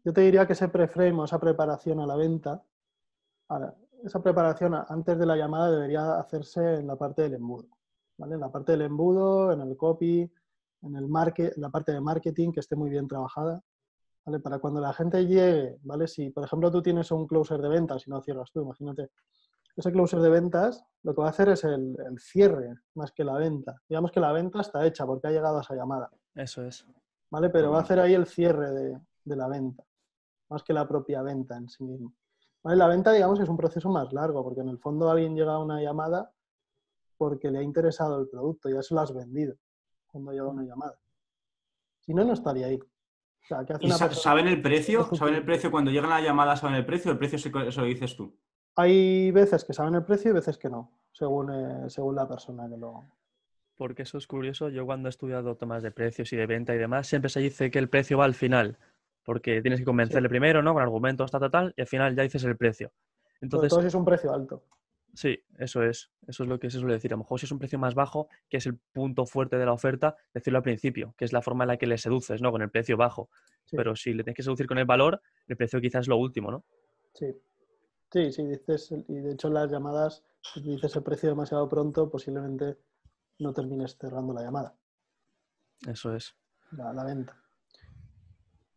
yo 0.03 0.13
te 0.13 0.21
diría 0.21 0.45
que 0.45 0.53
ese 0.53 0.67
preframe 0.67 1.19
o 1.19 1.25
esa 1.25 1.39
preparación 1.39 1.99
a 1.99 2.05
la 2.05 2.15
venta, 2.15 2.63
ahora, 3.47 3.75
esa 4.03 4.21
preparación 4.21 4.75
antes 4.87 5.17
de 5.17 5.25
la 5.25 5.35
llamada 5.35 5.71
debería 5.71 6.19
hacerse 6.19 6.75
en 6.75 6.87
la 6.87 6.95
parte 6.95 7.23
del 7.23 7.33
embudo. 7.33 7.67
¿vale? 8.17 8.35
En 8.35 8.41
la 8.41 8.51
parte 8.51 8.73
del 8.73 8.83
embudo, 8.83 9.51
en 9.51 9.61
el 9.61 9.75
copy, 9.75 10.31
en, 10.81 10.95
el 10.95 11.07
market, 11.07 11.55
en 11.55 11.61
la 11.61 11.69
parte 11.69 11.91
de 11.91 12.01
marketing 12.01 12.51
que 12.51 12.59
esté 12.59 12.75
muy 12.75 12.89
bien 12.89 13.07
trabajada. 13.07 13.61
¿vale? 14.25 14.39
Para 14.39 14.59
cuando 14.59 14.79
la 14.79 14.93
gente 14.93 15.25
llegue, 15.25 15.77
¿vale? 15.83 16.07
Si, 16.07 16.29
por 16.29 16.43
ejemplo, 16.43 16.71
tú 16.71 16.81
tienes 16.81 17.11
un 17.11 17.27
closer 17.27 17.61
de 17.61 17.69
ventas 17.69 18.05
y 18.07 18.09
no 18.09 18.21
cierras 18.21 18.51
tú, 18.51 18.61
imagínate. 18.61 19.11
Ese 19.75 19.91
closer 19.91 20.19
de 20.19 20.29
ventas 20.29 20.83
lo 21.03 21.13
que 21.13 21.21
va 21.21 21.27
a 21.27 21.31
hacer 21.31 21.49
es 21.49 21.63
el, 21.63 21.95
el 22.05 22.19
cierre 22.19 22.75
más 22.95 23.11
que 23.11 23.23
la 23.23 23.37
venta. 23.37 23.81
Digamos 23.87 24.11
que 24.11 24.19
la 24.19 24.31
venta 24.31 24.61
está 24.61 24.85
hecha 24.85 25.05
porque 25.05 25.27
ha 25.27 25.31
llegado 25.31 25.57
a 25.57 25.61
esa 25.61 25.75
llamada, 25.75 26.09
Eso 26.35 26.63
es. 26.63 26.85
¿vale? 27.29 27.49
Pero 27.49 27.71
va 27.71 27.77
a 27.77 27.81
hacer 27.81 27.99
ahí 27.99 28.13
el 28.13 28.25
cierre 28.25 28.71
de, 28.71 28.99
de 29.23 29.35
la 29.35 29.47
venta, 29.47 29.83
más 30.49 30.63
que 30.63 30.73
la 30.73 30.87
propia 30.87 31.21
venta 31.21 31.55
en 31.55 31.69
sí 31.69 31.83
mismo. 31.83 32.13
¿Vale? 32.61 32.75
La 32.75 32.87
venta, 32.87 33.13
digamos, 33.13 33.39
es 33.39 33.47
un 33.47 33.55
proceso 33.55 33.89
más 33.89 34.11
largo, 34.11 34.43
porque 34.43 34.61
en 34.61 34.69
el 34.69 34.79
fondo 34.79 35.09
alguien 35.09 35.35
llega 35.35 35.53
a 35.53 35.59
una 35.59 35.81
llamada 35.81 36.29
porque 37.17 37.51
le 37.51 37.59
ha 37.59 37.63
interesado 37.63 38.19
el 38.19 38.27
producto, 38.27 38.69
ya 38.69 38.81
se 38.81 38.93
lo 38.93 39.01
has 39.01 39.13
vendido 39.13 39.55
cuando 40.11 40.31
llega 40.31 40.47
una 40.47 40.63
llamada. 40.63 40.97
Si 42.01 42.13
no, 42.13 42.23
no 42.23 42.33
estaría 42.33 42.67
ahí. 42.67 42.77
O 42.79 43.45
sea, 43.47 43.63
¿qué 43.65 43.73
hace 43.73 43.83
¿Y 43.85 43.87
una 43.87 43.95
sa- 43.97 44.07
persona? 44.07 44.23
saben 44.23 44.47
el 44.47 44.61
precio? 44.61 45.03
¿Saben 45.15 45.35
el 45.35 45.45
precio? 45.45 45.71
Cuando 45.71 45.91
llegan 45.91 46.11
a 46.11 46.19
la 46.19 46.25
llamada, 46.25 46.55
¿saben 46.55 46.75
el 46.75 46.85
precio? 46.85 47.11
¿El 47.11 47.17
precio 47.17 47.37
se, 47.39 47.49
eso 47.67 47.81
lo 47.81 47.87
dices 47.87 48.15
tú? 48.15 48.35
Hay 48.75 49.31
veces 49.31 49.63
que 49.65 49.73
saben 49.73 49.95
el 49.95 50.03
precio 50.03 50.31
y 50.31 50.33
veces 50.33 50.57
que 50.57 50.69
no, 50.69 50.91
según, 51.11 51.51
eh, 51.51 51.89
según 51.89 52.15
la 52.15 52.27
persona 52.27 52.67
que 52.69 52.77
lo... 52.77 53.05
Porque 53.75 54.03
eso 54.03 54.17
es 54.17 54.27
curioso. 54.27 54.69
Yo 54.69 54.85
cuando 54.85 55.07
he 55.07 55.11
estudiado 55.11 55.55
temas 55.55 55.83
de 55.83 55.91
precios 55.91 56.31
y 56.33 56.35
de 56.35 56.45
venta 56.45 56.75
y 56.75 56.77
demás, 56.77 57.07
siempre 57.07 57.29
se 57.29 57.39
dice 57.39 57.71
que 57.71 57.79
el 57.79 57.89
precio 57.89 58.17
va 58.17 58.25
al 58.25 58.33
final. 58.35 58.77
Porque 59.23 59.61
tienes 59.61 59.79
que 59.79 59.85
convencerle 59.85 60.27
primero, 60.27 60.61
¿no? 60.61 60.73
Con 60.73 60.81
argumentos, 60.83 61.31
tal, 61.31 61.39
tal, 61.41 61.51
tal, 61.51 61.73
y 61.77 61.81
al 61.81 61.87
final 61.87 62.15
ya 62.15 62.23
dices 62.23 62.43
el 62.43 62.57
precio. 62.57 62.89
Sobre 62.89 63.37
Entonces, 63.41 63.69
todo 63.69 63.81
si 63.81 63.87
es 63.87 63.95
un 63.95 64.03
precio 64.05 64.33
alto. 64.33 64.63
Sí, 65.13 65.39
eso 65.57 65.83
es. 65.83 66.11
Eso 66.27 66.43
es 66.43 66.49
lo 66.49 66.59
que 66.59 66.69
se 66.69 66.79
suele 66.79 66.93
decir. 66.93 67.11
A 67.11 67.15
lo 67.15 67.19
mejor 67.23 67.39
si 67.39 67.45
es 67.45 67.51
un 67.51 67.59
precio 67.59 67.79
más 67.79 67.95
bajo, 67.95 68.27
que 68.49 68.57
es 68.57 68.65
el 68.65 68.77
punto 68.77 69.25
fuerte 69.25 69.57
de 69.57 69.65
la 69.65 69.73
oferta, 69.73 70.15
decirlo 70.33 70.57
al 70.57 70.63
principio, 70.63 71.13
que 71.17 71.25
es 71.25 71.33
la 71.33 71.41
forma 71.41 71.63
en 71.63 71.69
la 71.69 71.77
que 71.77 71.87
le 71.87 71.97
seduces, 71.97 72.41
¿no? 72.41 72.51
Con 72.51 72.61
el 72.61 72.69
precio 72.69 72.97
bajo. 72.97 73.29
Sí. 73.65 73.75
Pero 73.75 73.95
si 73.95 74.13
le 74.13 74.23
tienes 74.23 74.35
que 74.35 74.43
seducir 74.43 74.67
con 74.67 74.77
el 74.77 74.85
valor, 74.85 75.21
el 75.47 75.57
precio 75.57 75.81
quizás 75.81 76.01
es 76.01 76.07
lo 76.07 76.17
último, 76.17 76.51
¿no? 76.51 76.63
Sí, 77.13 77.35
sí, 78.11 78.31
sí, 78.31 78.43
dices, 78.45 78.91
y 78.91 79.13
de 79.15 79.33
hecho 79.33 79.47
en 79.47 79.55
las 79.55 79.71
llamadas, 79.71 80.23
si 80.41 80.61
dices 80.61 80.95
el 80.95 81.03
precio 81.03 81.29
demasiado 81.29 81.67
pronto, 81.67 82.09
posiblemente 82.09 82.77
no 83.39 83.51
termines 83.53 83.97
cerrando 83.97 84.33
la 84.33 84.41
llamada, 84.43 84.75
Eso 85.87 86.13
es. 86.15 86.35
la, 86.71 86.93
la 86.93 87.03
venta. 87.03 87.35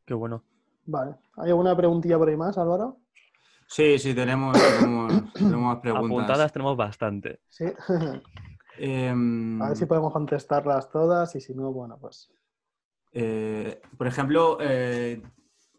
Qué 0.07 0.15
bueno. 0.15 0.45
Vale, 0.87 1.17
¿hay 1.37 1.51
alguna 1.51 1.77
preguntilla 1.77 2.19
por 2.19 2.29
ahí 2.29 2.37
más, 2.37 2.59
Álvaro? 2.59 2.99
Sí, 3.73 3.99
sí, 3.99 4.13
tenemos, 4.15 4.53
tenemos, 5.35 5.79
preguntas. 5.81 6.05
Apuntadas 6.05 6.53
tenemos 6.53 6.77
bastante. 6.77 7.41
Sí, 7.49 7.65
Em, 8.79 9.61
a 9.63 9.69
ver 9.69 9.77
si 9.77 9.87
podemos 9.87 10.13
contestarlas 10.13 10.91
todas 10.91 11.35
y 11.37 11.41
si 11.41 11.55
no, 11.55 11.73
bueno, 11.73 11.99
pues 12.01 12.31
eh, 13.13 13.81
por 13.99 14.07
ejemplo, 14.07 14.57
eh, 14.61 15.23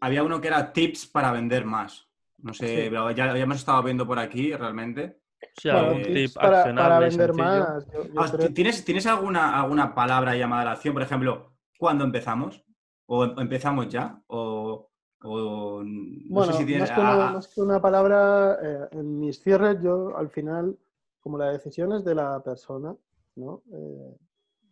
había 0.00 0.22
uno 0.22 0.40
que 0.40 0.46
era 0.48 0.72
tips 0.72 1.06
para 1.06 1.32
vender 1.32 1.64
más. 1.64 2.08
No 2.38 2.52
sé, 2.54 2.88
Sí. 2.88 2.94
ya 3.16 3.24
lo 3.26 3.30
habíamos 3.32 3.56
estado 3.58 3.82
viendo 3.82 4.06
por 4.06 4.18
aquí 4.18 4.52
realmente. 4.54 5.20
Sí, 5.56 5.68
Bueno, 5.70 5.86
algún 5.88 6.02
tips 6.02 6.14
tip 6.14 6.34
para, 6.34 6.74
para 6.74 6.98
vender 7.00 7.34
sencillo. 7.34 7.44
más. 7.44 7.86
yo- 7.92 8.04
yo 8.04 8.20
Ah, 8.22 8.30
creo- 8.32 8.52
¿Tienes, 8.54 8.84
¿Tienes 8.84 9.06
alguna, 9.06 9.60
alguna 9.60 9.94
palabra 9.94 10.34
llamada 10.36 10.62
a 10.62 10.64
la 10.66 10.72
acción? 10.72 10.94
Por 10.94 11.02
ejemplo, 11.02 11.56
¿cuándo 11.78 12.04
empezamos? 12.04 12.64
¿O 13.06 13.24
em- 13.24 13.38
empezamos 13.38 13.88
ya? 13.88 14.20
¿O, 14.28 14.90
o 15.24 15.82
no 15.84 16.32
Bueno, 16.32 16.52
sé 16.52 16.54
si 16.54 16.64
tienes... 16.66 16.88
más, 16.88 16.92
que 16.92 17.00
una, 17.00 17.26
más 17.28 17.48
que 17.48 17.60
una 17.60 17.80
palabra, 17.80 18.58
eh, 18.62 18.88
en 18.92 19.18
mis 19.20 19.40
cierres 19.42 19.80
yo 19.82 20.16
al 20.16 20.30
final, 20.30 20.76
como 21.20 21.38
la 21.38 21.50
decisión 21.52 21.92
es 21.92 22.04
de 22.04 22.14
la 22.14 22.42
persona, 22.42 22.96
¿no? 23.36 23.62
Eh, 23.72 24.16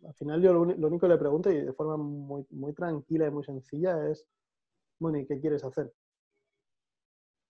al 0.07 0.13
final 0.15 0.41
yo 0.41 0.53
lo, 0.53 0.65
lo 0.65 0.87
único 0.87 0.99
que 1.07 1.13
le 1.13 1.17
pregunto 1.17 1.51
y 1.51 1.61
de 1.61 1.73
forma 1.73 1.97
muy, 1.97 2.45
muy 2.51 2.73
tranquila 2.73 3.27
y 3.27 3.31
muy 3.31 3.43
sencilla 3.43 4.09
es, 4.09 4.25
bueno, 4.99 5.19
¿y 5.19 5.25
qué 5.27 5.39
quieres 5.39 5.63
hacer? 5.63 5.93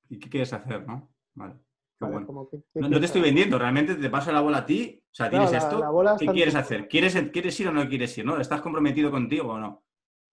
¿Y 0.10 0.20
qué 0.20 0.30
quieres 0.30 0.54
hacer, 0.54 0.86
no? 0.88 1.10
Vale. 1.34 1.56
Qué 1.56 1.60
¿Vale? 2.00 2.14
bueno. 2.14 2.28
Como, 2.28 2.50
¿qué- 2.50 2.62
qué 2.74 2.80
No, 2.80 3.00
te 3.00 3.06
estoy 3.06 3.22
vendiendo, 3.22 3.58
realmente 3.58 3.96
te 3.96 4.10
paso 4.10 4.32
la 4.32 4.42
bola 4.42 4.60
a 4.60 4.66
ti. 4.66 5.02
O 5.12 5.16
sea, 5.16 5.30
tienes 5.30 5.54
esto. 5.54 5.80
la 5.80 6.18
¿Qué 6.20 6.28
quieres 6.32 6.56
hacer? 6.56 6.88
¿Quieres, 6.88 7.16
¿Quieres 7.32 7.60
ir 7.60 7.68
o 7.68 7.72
no 7.72 7.88
quieres 7.88 8.18
ir? 8.18 8.26
¿no? 8.26 8.40
¿Estás 8.40 8.62
comprometido 8.62 9.12
contigo 9.12 9.54
o 9.54 9.60
no? 9.60 9.84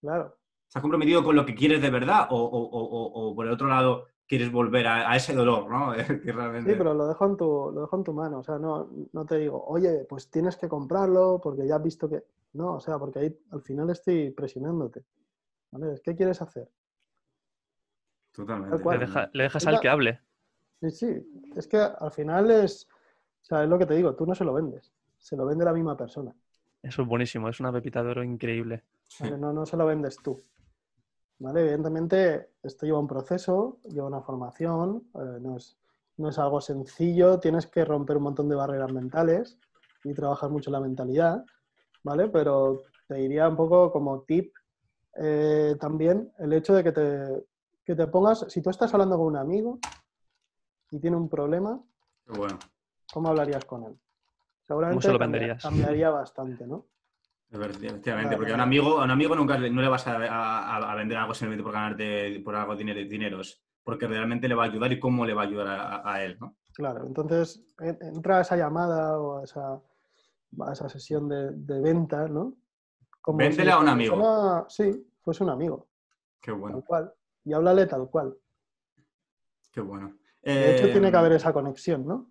Claro, 0.01 0.39
¿Estás 0.71 0.83
comprometido 0.83 1.25
con 1.25 1.35
lo 1.35 1.45
que 1.45 1.55
quieres 1.55 1.83
de 1.83 1.91
verdad? 1.91 2.29
¿O, 2.31 2.37
o- 2.37 2.71
o- 2.79 2.85
o- 2.85 3.31
o 3.31 3.35
por 3.35 3.45
el 3.47 3.53
otro 3.53 3.67
lado 3.67 4.07
quieres 4.29 4.53
volver 4.53 4.87
a, 4.87 5.11
a 5.11 5.17
ese 5.17 5.35
dolor, 5.35 5.69
¿no? 5.69 5.93
que 6.23 6.33
realmente... 6.33 6.71
sí, 6.71 6.77
pero 6.79 6.95
lo 6.95 7.09
dejo 7.09 7.27
en 7.27 7.37
tu, 7.37 7.73
lo 7.75 7.81
dejo 7.83 7.97
en 7.97 8.05
tu 8.05 8.13
mano. 8.13 8.39
O 8.39 8.43
sea, 8.45 8.59
no, 8.59 8.89
no 9.13 9.25
te 9.27 9.39
digo, 9.39 9.65
oye, 9.67 10.05
pues 10.09 10.31
tienes 10.31 10.57
que 10.57 10.69
comprarlo 10.69 11.41
porque 11.43 11.67
ya 11.67 11.77
has 11.77 11.83
visto 11.83 12.09
que... 12.09 12.23
No, 12.53 12.75
o 12.77 12.81
sea, 12.81 12.99
porque 12.99 13.19
ahí 13.21 13.39
al 13.51 13.63
final 13.63 13.91
estoy 13.91 14.31
presionándote. 14.31 15.05
¿Vale? 15.73 16.01
¿Qué 16.05 16.17
quieres 16.17 16.43
hacer? 16.43 16.69
Totalmente. 18.33 18.85
Le, 18.91 18.99
deja- 18.99 19.31
le 19.33 19.43
dejas 19.45 19.63
Es 19.63 19.69
al 19.69 19.75
la- 19.75 19.81
que 19.81 19.89
hable. 19.89 20.21
Sí, 20.81 20.91
sí, 20.91 21.07
es 21.57 21.67
que 21.69 21.77
al 21.79 22.11
final 22.13 22.51
es, 22.51 22.89
o 23.43 23.45
sea, 23.45 23.63
es 23.65 23.69
lo 23.69 23.79
que 23.79 23.87
te 23.87 23.95
digo, 23.95 24.15
tú 24.17 24.27
no 24.27 24.35
se 24.35 24.45
lo 24.45 24.55
vendes, 24.55 24.93
se 25.19 25.37
lo 25.37 25.45
vende 25.47 25.65
la 25.65 25.73
misma 25.75 25.97
persona, 25.97 26.35
Eso 26.83 27.03
es 27.03 27.09
buenísimo, 27.09 27.49
es 27.49 27.59
una 27.61 27.73
pepita 27.73 28.03
de 28.03 28.11
oro 28.11 28.23
increíble. 28.23 28.85
No, 29.39 29.53
no 29.53 29.67
se 29.67 29.77
lo 29.77 29.87
vendes 29.87 30.17
tú. 30.23 30.43
¿Vale? 31.41 31.63
Evidentemente, 31.63 32.51
esto 32.63 32.87
lleva 32.87 33.01
un 33.01 33.09
proceso, 33.09 33.79
lleva 33.85 34.07
una 34.07 34.21
formación, 34.21 35.09
eh, 35.15 35.39
no, 35.41 35.57
es, 35.57 35.77
no 36.19 36.29
es 36.29 36.39
algo 36.39 36.61
sencillo, 36.61 37.41
tienes 37.41 37.67
que 37.67 37.85
romper 37.85 38.19
un 38.19 38.25
montón 38.25 38.49
de 38.49 38.55
barreras 38.55 38.93
mentales 38.93 39.59
y 40.05 40.15
trabajar 40.15 40.51
mucho 40.51 40.71
la 40.71 40.81
mentalidad, 40.81 41.45
¿vale? 42.05 42.29
Pero 42.29 42.83
te 43.09 43.15
diría 43.15 43.49
un 43.49 43.57
poco 43.57 43.91
como 43.91 44.23
tip 44.23 44.55
eh, 45.17 45.77
también 45.81 46.31
el 46.39 46.53
hecho 46.53 46.75
de 46.75 46.85
que 46.85 46.93
te, 46.93 47.47
que 47.85 47.97
te 47.97 48.07
pongas, 48.07 48.45
si 48.49 48.63
tú 48.63 48.71
estás 48.71 48.93
hablando 48.93 49.17
con 49.17 49.27
un 49.27 49.37
amigo 49.37 49.81
y 50.91 51.01
tiene 51.01 51.17
un 51.17 51.29
problema, 51.29 51.83
bueno. 52.27 52.59
¿cómo 53.13 53.29
hablarías 53.29 53.65
con 53.65 53.85
él? 53.85 53.99
Seguramente 54.67 55.07
se 55.07 55.13
lo 55.13 55.19
cambiaría 55.19 56.11
bastante, 56.11 56.67
¿no? 56.67 56.87
Efectivamente, 57.53 58.37
porque 58.37 58.53
a 58.53 58.55
un 58.55 58.61
amigo, 58.61 59.01
a 59.01 59.05
un 59.05 59.11
amigo 59.11 59.35
nunca 59.35 59.59
le- 59.59 59.71
no 59.71 59.83
le 59.83 59.89
vas 59.89 60.07
a, 60.07 60.17
a- 60.17 60.93
a 60.93 60.95
vender 60.95 61.19
algo 61.19 61.35
simplemente 61.35 61.65
por 61.65 61.73
ganarte 61.73 62.41
por 62.45 62.55
algo 62.55 62.77
dinero, 62.77 63.01
dinero, 63.01 63.41
es 63.41 63.61
porque 63.83 64.07
realmente 64.07 64.47
le 64.49 64.55
va 64.55 64.65
a 64.65 64.67
ayudar 64.67 64.93
y 64.93 65.01
cómo 65.01 65.27
le 65.27 65.35
va 65.35 65.43
a 65.43 65.47
ayudar 65.47 65.67
a, 65.69 66.13
a 66.13 66.23
él, 66.25 66.39
¿no? 66.41 66.57
Claro, 66.73 67.05
entonces 67.07 67.61
en- 67.81 67.99
entra 68.03 68.39
a 68.39 68.41
esa 68.43 68.57
llamada 68.57 69.19
o 69.19 69.41
a 69.41 69.45
esa, 69.45 69.75
a 70.61 70.73
esa 70.73 70.89
sesión 70.89 71.29
de, 71.29 71.51
de 71.53 71.81
venta, 71.81 72.29
¿no? 72.29 72.55
Véndele 73.27 73.73
a 73.73 73.79
un 73.81 73.89
amigo. 73.89 74.15
persona, 74.17 74.65
sí, 74.69 75.07
fuese 75.23 75.43
un 75.45 75.51
amigo, 75.51 75.89
Qué 76.41 76.53
bueno, 76.53 76.77
tal 76.77 76.85
cual. 76.85 77.13
Y 77.45 77.53
háblale 77.53 77.87
tal 77.87 78.09
cual. 78.09 78.37
qué 79.73 79.81
bueno. 79.81 80.17
De 80.43 80.71
hecho, 80.71 80.87
Eh, 80.87 80.93
tiene 80.93 81.11
que 81.11 81.17
haber 81.17 81.33
esa 81.33 81.53
conexión, 81.53 82.07
¿no? 82.07 82.31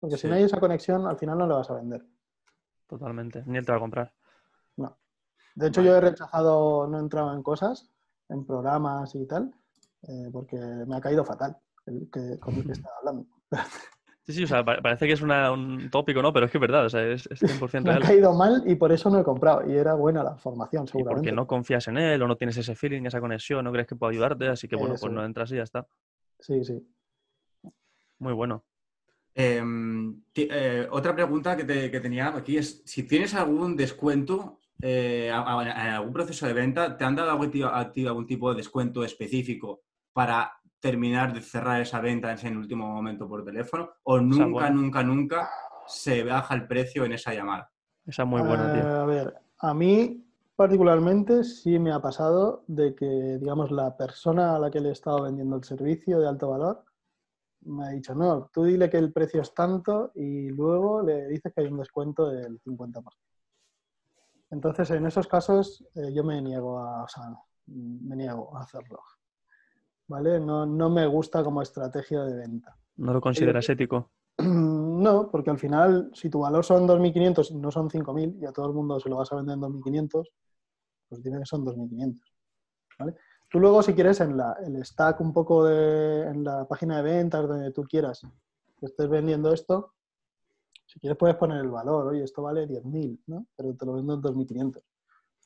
Porque 0.00 0.16
si 0.16 0.26
no 0.28 0.34
hay 0.34 0.44
esa 0.44 0.58
conexión, 0.60 1.06
al 1.06 1.18
final 1.18 1.38
no 1.38 1.46
le 1.46 1.54
vas 1.54 1.70
a 1.70 1.74
vender. 1.74 2.04
Totalmente. 2.86 3.42
Ni 3.46 3.58
él 3.58 3.66
te 3.66 3.72
va 3.72 3.78
a 3.78 3.80
comprar. 3.80 4.12
No. 4.78 4.98
De 5.54 5.68
hecho, 5.68 5.82
yo 5.82 5.96
he 5.96 6.00
rechazado, 6.00 6.86
no 6.86 6.98
he 6.98 7.00
entrado 7.00 7.34
en 7.34 7.42
cosas, 7.42 7.90
en 8.28 8.46
programas 8.46 9.14
y 9.14 9.26
tal, 9.26 9.52
eh, 10.02 10.30
porque 10.32 10.56
me 10.56 10.96
ha 10.96 11.00
caído 11.00 11.24
fatal 11.24 11.56
el 11.86 12.08
que, 12.10 12.38
con 12.38 12.54
el 12.54 12.64
que 12.64 12.72
estaba 12.72 12.94
hablando. 13.00 13.26
Sí, 14.24 14.34
sí, 14.34 14.44
o 14.44 14.46
sea, 14.46 14.64
parece 14.64 15.06
que 15.06 15.14
es 15.14 15.22
un 15.22 15.88
tópico, 15.90 16.20
¿no? 16.20 16.32
Pero 16.32 16.46
es 16.46 16.52
que 16.52 16.58
es 16.58 16.62
verdad, 16.62 16.84
o 16.84 16.90
sea, 16.90 17.02
es, 17.02 17.28
100% 17.30 17.70
real. 17.82 17.84
Me 17.84 17.92
ha 17.92 18.00
caído 18.00 18.34
mal 18.34 18.62
y 18.66 18.74
por 18.74 18.92
eso 18.92 19.08
no 19.08 19.18
he 19.18 19.24
comprado. 19.24 19.68
Y 19.68 19.74
era 19.74 19.94
buena 19.94 20.22
la 20.22 20.36
formación, 20.36 20.86
seguramente. 20.86 21.30
porque 21.30 21.34
no 21.34 21.46
confías 21.46 21.88
en 21.88 21.96
él 21.96 22.22
o 22.22 22.28
no 22.28 22.36
tienes 22.36 22.56
ese 22.58 22.74
feeling, 22.74 23.04
esa 23.04 23.20
conexión, 23.20 23.64
no 23.64 23.72
crees 23.72 23.86
que 23.86 23.96
pueda 23.96 24.10
ayudarte, 24.10 24.48
así 24.48 24.68
que 24.68 24.76
bueno, 24.76 24.96
pues 25.00 25.12
no 25.12 25.24
entras 25.24 25.50
y 25.52 25.56
ya 25.56 25.62
está. 25.62 25.86
Sí, 26.40 26.62
sí. 26.62 26.86
Muy 28.18 28.34
bueno. 28.34 28.64
Em, 29.34 30.20
eh, 30.34 30.88
otra 30.90 31.14
pregunta 31.14 31.56
que, 31.56 31.64
tenía 31.64 32.28
aquí 32.36 32.56
es, 32.56 32.82
si 32.84 33.04
tienes 33.04 33.34
algún 33.34 33.76
descuento 33.76 34.58
eh, 34.80 35.28
en 35.28 35.34
algún 35.34 36.12
proceso 36.12 36.46
de 36.46 36.52
venta, 36.52 36.96
¿te 36.96 37.04
han 37.04 37.16
dado 37.16 37.30
algún 37.30 38.26
tipo 38.26 38.50
de 38.50 38.56
descuento 38.56 39.04
específico 39.04 39.82
para 40.12 40.52
terminar 40.80 41.32
de 41.32 41.40
cerrar 41.40 41.80
esa 41.80 42.00
venta 42.00 42.28
en 42.30 42.34
ese 42.34 42.56
último 42.56 42.86
momento 42.86 43.28
por 43.28 43.44
teléfono 43.44 43.90
o 44.04 44.20
nunca, 44.20 44.70
nunca, 44.70 45.02
nunca 45.02 45.50
se 45.86 46.22
baja 46.22 46.54
el 46.54 46.66
precio 46.66 47.04
en 47.04 47.12
esa 47.12 47.34
llamada. 47.34 47.70
Esa 48.06 48.22
es 48.22 48.28
muy 48.28 48.40
buena, 48.42 48.72
tío. 48.72 48.82
Eh, 48.82 49.00
a 49.00 49.04
ver, 49.04 49.34
a 49.58 49.74
mí 49.74 50.24
particularmente 50.54 51.44
sí 51.44 51.78
me 51.78 51.92
ha 51.92 52.00
pasado 52.00 52.64
de 52.68 52.94
que, 52.94 53.38
digamos, 53.40 53.70
la 53.70 53.96
persona 53.96 54.54
a 54.54 54.58
la 54.58 54.70
que 54.70 54.80
le 54.80 54.90
he 54.90 54.92
estado 54.92 55.24
vendiendo 55.24 55.56
el 55.56 55.64
servicio 55.64 56.20
de 56.20 56.28
alto 56.28 56.50
valor 56.50 56.84
me 57.62 57.86
ha 57.86 57.88
dicho, 57.90 58.14
no, 58.14 58.50
tú 58.52 58.64
dile 58.64 58.88
que 58.88 58.98
el 58.98 59.12
precio 59.12 59.42
es 59.42 59.52
tanto 59.54 60.12
y 60.14 60.48
luego 60.48 61.02
le 61.02 61.26
dices 61.28 61.52
que 61.52 61.62
hay 61.62 61.66
un 61.68 61.78
descuento 61.78 62.28
del 62.30 62.60
50%. 62.62 63.02
Entonces, 64.50 64.90
en 64.90 65.06
esos 65.06 65.26
casos, 65.26 65.84
eh, 65.94 66.12
yo 66.12 66.24
me 66.24 66.40
niego 66.40 66.78
a, 66.78 67.04
o 67.04 67.08
sea, 67.08 67.24
me 67.66 68.16
niego 68.16 68.56
a 68.56 68.62
hacerlo. 68.62 69.00
¿vale? 70.08 70.40
No, 70.40 70.66
no 70.66 70.90
me 70.90 71.06
gusta 71.06 71.44
como 71.44 71.62
estrategia 71.62 72.22
de 72.24 72.36
venta. 72.36 72.76
¿No 72.96 73.12
lo 73.12 73.20
consideras 73.20 73.68
ético? 73.68 74.10
No, 74.98 75.30
porque 75.30 75.50
al 75.50 75.58
final, 75.58 76.10
si 76.12 76.28
tu 76.28 76.40
valor 76.40 76.64
son 76.64 76.84
2.500 76.84 77.52
y 77.52 77.54
no 77.54 77.70
son 77.70 77.88
5.000 77.88 78.36
y 78.40 78.46
a 78.46 78.52
todo 78.52 78.66
el 78.66 78.72
mundo 78.72 78.98
se 78.98 79.08
lo 79.08 79.16
vas 79.16 79.30
a 79.32 79.36
vender 79.36 79.54
en 79.54 79.60
2.500, 79.60 80.24
pues 81.08 81.22
dime 81.22 81.38
que 81.38 81.46
son 81.46 81.64
2.500. 81.64 82.20
¿vale? 82.98 83.14
Tú 83.48 83.60
luego, 83.60 83.80
si 83.80 83.94
quieres, 83.94 84.20
en 84.20 84.36
la, 84.36 84.56
el 84.64 84.84
stack 84.84 85.20
un 85.20 85.32
poco 85.32 85.64
de, 85.64 86.22
en 86.22 86.42
la 86.42 86.66
página 86.66 86.96
de 86.96 87.02
ventas, 87.04 87.46
donde 87.46 87.70
tú 87.70 87.84
quieras 87.84 88.22
que 88.80 88.86
estés 88.86 89.08
vendiendo 89.08 89.52
esto, 89.52 89.94
si 90.88 90.98
quieres 90.98 91.18
puedes 91.18 91.36
poner 91.36 91.58
el 91.58 91.70
valor, 91.70 92.08
oye, 92.08 92.24
esto 92.24 92.42
vale 92.42 92.66
10.000, 92.66 93.20
¿no? 93.26 93.46
Pero 93.54 93.76
te 93.76 93.84
lo 93.86 93.92
vendo 93.92 94.14
en 94.14 94.22
2.500. 94.22 94.82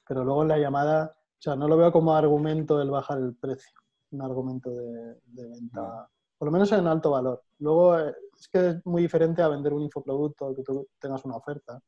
Pero 0.07 0.25
luego 0.25 0.43
en 0.43 0.49
la 0.49 0.59
llamada, 0.59 1.17
o 1.17 1.43
sea, 1.43 1.57
no 1.57 1.67
lo 1.67 1.77
veo 1.77 1.91
como 1.91 2.15
argumento 2.15 2.81
el 2.81 2.91
bajar 2.91 3.19
el 3.19 3.35
precio 3.35 3.73
un 4.13 4.23
argumento 4.23 4.71
de, 4.71 5.49
venta, 5.49 6.09
por 6.39 6.47
lo 6.47 6.53
menos 6.53 6.71
en 6.73 6.87
alto 6.87 7.11
valor. 7.11 7.43
Luego 7.59 7.99
eh, 7.99 8.15
es 8.39 8.49
que 8.49 8.69
es 8.69 8.87
muy 8.87 9.03
diferente 9.03 9.43
a 9.43 9.49
vender 9.49 9.73
un 9.73 9.83
infoproducto, 9.83 10.55
que 10.55 10.63
tú 10.63 10.87
tengas 10.99 11.25
una 11.25 11.37
oferta. 11.37 11.81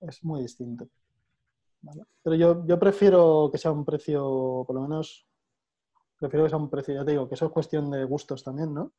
Es 0.00 0.22
muy 0.24 0.42
distinto. 0.42 0.88
Pero 2.22 2.36
yo, 2.36 2.66
yo 2.66 2.78
prefiero 2.78 3.48
que 3.52 3.58
sea 3.58 3.70
un 3.70 3.84
precio, 3.84 4.64
por 4.66 4.74
lo 4.74 4.82
menos, 4.82 5.26
prefiero 6.18 6.44
que 6.44 6.50
sea 6.50 6.58
un 6.58 6.70
precio, 6.70 6.94
ya 6.94 7.04
te 7.04 7.12
digo, 7.12 7.28
que 7.28 7.34
eso 7.34 7.46
es 7.46 7.52
cuestión 7.52 7.90
de 7.90 8.04
gustos 8.04 8.42
también, 8.42 8.72
¿no? 8.72 8.92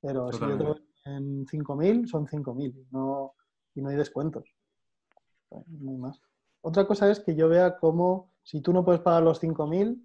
Pero 0.00 0.32
si 0.32 0.40
yo 0.40 0.56
tengo 0.56 0.76
en 1.04 1.46
5.000, 1.46 2.06
son 2.06 2.26
5.000 2.26 2.86
no, 2.90 3.34
y 3.74 3.82
no 3.82 3.88
hay 3.88 3.96
descuentos. 3.96 4.44
No 5.50 5.90
hay 5.90 5.96
más. 5.96 6.20
Otra 6.62 6.86
cosa 6.86 7.10
es 7.10 7.20
que 7.20 7.34
yo 7.34 7.48
vea 7.48 7.76
cómo, 7.76 8.32
si 8.42 8.60
tú 8.60 8.72
no 8.72 8.84
puedes 8.84 9.00
pagar 9.00 9.22
los 9.22 9.42
5.000, 9.42 10.00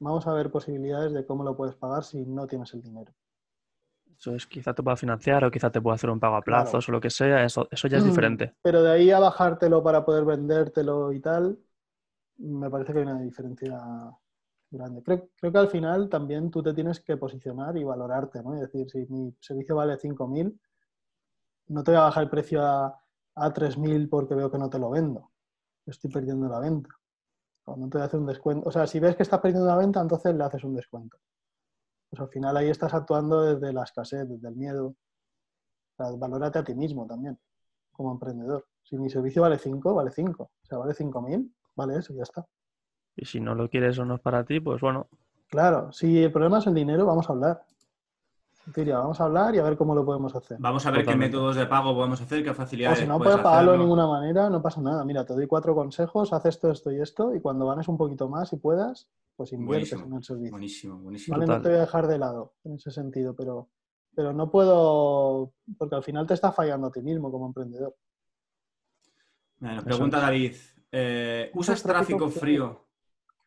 vamos 0.00 0.26
a 0.26 0.32
ver 0.32 0.50
posibilidades 0.50 1.12
de 1.12 1.26
cómo 1.26 1.44
lo 1.44 1.56
puedes 1.56 1.76
pagar 1.76 2.04
si 2.04 2.24
no 2.24 2.46
tienes 2.46 2.72
el 2.74 2.82
dinero. 2.82 3.12
Eso 4.18 4.34
es, 4.34 4.46
quizá 4.46 4.74
te 4.74 4.82
pueda 4.82 4.96
financiar 4.96 5.44
o 5.44 5.50
quizá 5.50 5.70
te 5.70 5.80
pueda 5.80 5.94
hacer 5.94 6.10
un 6.10 6.20
pago 6.20 6.36
a 6.36 6.42
plazos 6.42 6.86
o 6.88 6.92
lo 6.92 7.00
que 7.00 7.08
sea, 7.08 7.44
eso, 7.44 7.68
eso 7.70 7.88
ya 7.88 7.98
es 7.98 8.04
mm, 8.04 8.08
diferente. 8.08 8.54
Pero 8.62 8.82
de 8.82 8.90
ahí 8.90 9.10
a 9.10 9.18
bajártelo 9.18 9.82
para 9.82 10.04
poder 10.04 10.24
vendértelo 10.24 11.12
y 11.12 11.20
tal, 11.20 11.58
me 12.36 12.68
parece 12.68 12.92
que 12.92 12.98
hay 12.98 13.04
una 13.04 13.20
diferencia 13.20 13.80
grande. 14.70 15.02
Creo, 15.02 15.52
que 15.52 15.58
al 15.58 15.68
final 15.68 16.08
también 16.08 16.50
tú 16.50 16.62
te 16.62 16.72
tienes 16.74 17.00
que 17.00 17.16
posicionar 17.16 17.76
y 17.76 17.84
valorarte, 17.84 18.42
¿no? 18.42 18.54
Es 18.54 18.60
decir, 18.60 18.90
si 18.90 19.12
mi 19.12 19.34
servicio 19.40 19.76
vale 19.76 19.98
5.000, 19.98 20.58
no 21.68 21.82
te 21.84 21.90
voy 21.90 22.00
a 22.00 22.04
bajar 22.04 22.24
el 22.24 22.30
precio 22.30 22.62
a, 22.62 23.02
a 23.34 23.52
3.000 23.52 24.08
porque 24.08 24.34
veo 24.34 24.50
que 24.50 24.58
no 24.58 24.70
te 24.70 24.78
lo 24.78 24.90
vendo. 24.90 25.30
Estoy 25.86 26.10
perdiendo 26.10 26.48
la 26.48 26.60
venta. 26.60 26.90
Cuando 27.64 27.88
te 27.88 27.98
hace 27.98 28.16
un 28.16 28.26
descuento, 28.26 28.68
o 28.68 28.72
sea, 28.72 28.86
si 28.86 29.00
ves 29.00 29.16
que 29.16 29.22
estás 29.22 29.40
perdiendo 29.40 29.66
la 29.66 29.76
venta, 29.76 30.00
entonces 30.00 30.34
le 30.34 30.44
haces 30.44 30.64
un 30.64 30.74
descuento. 30.74 31.18
Pues 32.08 32.20
al 32.20 32.28
final 32.28 32.56
ahí 32.56 32.68
estás 32.68 32.92
actuando 32.94 33.42
desde 33.42 33.72
la 33.72 33.84
escasez, 33.84 34.28
desde 34.28 34.48
el 34.48 34.56
miedo. 34.56 34.96
O 35.98 36.16
valórate 36.16 36.58
a 36.58 36.64
ti 36.64 36.74
mismo 36.74 37.06
también, 37.06 37.38
como 37.92 38.12
emprendedor. 38.12 38.66
Si 38.82 38.98
mi 38.98 39.10
servicio 39.10 39.42
vale 39.42 39.58
5, 39.58 39.94
vale 39.94 40.10
5. 40.10 40.42
O 40.42 40.66
sea, 40.66 40.78
vale 40.78 40.94
5.000, 40.94 41.54
vale 41.76 41.98
eso, 41.98 42.14
ya 42.14 42.22
está. 42.22 42.46
Y 43.16 43.24
si 43.26 43.40
no 43.40 43.54
lo 43.54 43.68
quieres 43.68 43.98
o 43.98 44.04
no 44.04 44.16
es 44.16 44.20
para 44.20 44.44
ti, 44.44 44.60
pues 44.60 44.80
bueno. 44.80 45.08
Claro, 45.48 45.92
si 45.92 46.22
el 46.22 46.32
problema 46.32 46.58
es 46.58 46.66
el 46.66 46.74
dinero, 46.74 47.06
vamos 47.06 47.28
a 47.28 47.32
hablar 47.32 47.62
vamos 48.92 49.20
a 49.20 49.24
hablar 49.24 49.54
y 49.54 49.58
a 49.58 49.62
ver 49.62 49.76
cómo 49.76 49.94
lo 49.94 50.04
podemos 50.04 50.34
hacer. 50.34 50.58
Vamos 50.60 50.84
a 50.86 50.90
ver 50.90 51.04
qué 51.04 51.16
métodos 51.16 51.56
de 51.56 51.66
pago 51.66 51.94
podemos 51.94 52.20
hacer, 52.20 52.44
qué 52.44 52.54
facilidades. 52.54 52.98
O 52.98 53.02
si 53.02 53.08
no 53.08 53.18
puedes 53.18 53.38
pagarlo 53.38 53.72
de 53.72 53.78
ninguna 53.78 54.06
manera, 54.06 54.48
no 54.48 54.62
pasa 54.62 54.80
nada. 54.80 55.04
Mira, 55.04 55.24
te 55.24 55.34
doy 55.34 55.46
cuatro 55.46 55.74
consejos, 55.74 56.32
haz 56.32 56.46
esto, 56.46 56.70
esto 56.70 56.92
y 56.92 57.00
esto, 57.00 57.34
y 57.34 57.40
cuando 57.40 57.66
ganes 57.66 57.88
un 57.88 57.96
poquito 57.96 58.28
más 58.28 58.52
y 58.52 58.56
puedas, 58.56 59.08
pues 59.36 59.52
inviertes 59.52 59.92
en 59.92 60.12
el 60.12 60.22
servicio. 60.22 60.52
Buenísimo, 60.52 60.98
buenísimo. 60.98 61.36
Vale, 61.36 61.46
no 61.50 61.62
te 61.62 61.68
voy 61.68 61.78
a 61.78 61.80
dejar 61.80 62.06
de 62.06 62.18
lado 62.18 62.54
en 62.64 62.74
ese 62.74 62.90
sentido, 62.90 63.34
pero, 63.34 63.68
pero 64.14 64.32
no 64.32 64.50
puedo, 64.50 65.52
porque 65.78 65.94
al 65.94 66.02
final 66.02 66.26
te 66.26 66.34
está 66.34 66.52
fallando 66.52 66.88
a 66.88 66.92
ti 66.92 67.02
mismo 67.02 67.30
como 67.30 67.46
emprendedor. 67.46 67.94
Bueno, 69.58 69.82
pregunta 69.82 70.20
David, 70.20 70.54
eh, 70.92 71.50
¿usas 71.54 71.82
tráfico 71.82 72.28
frío 72.30 72.86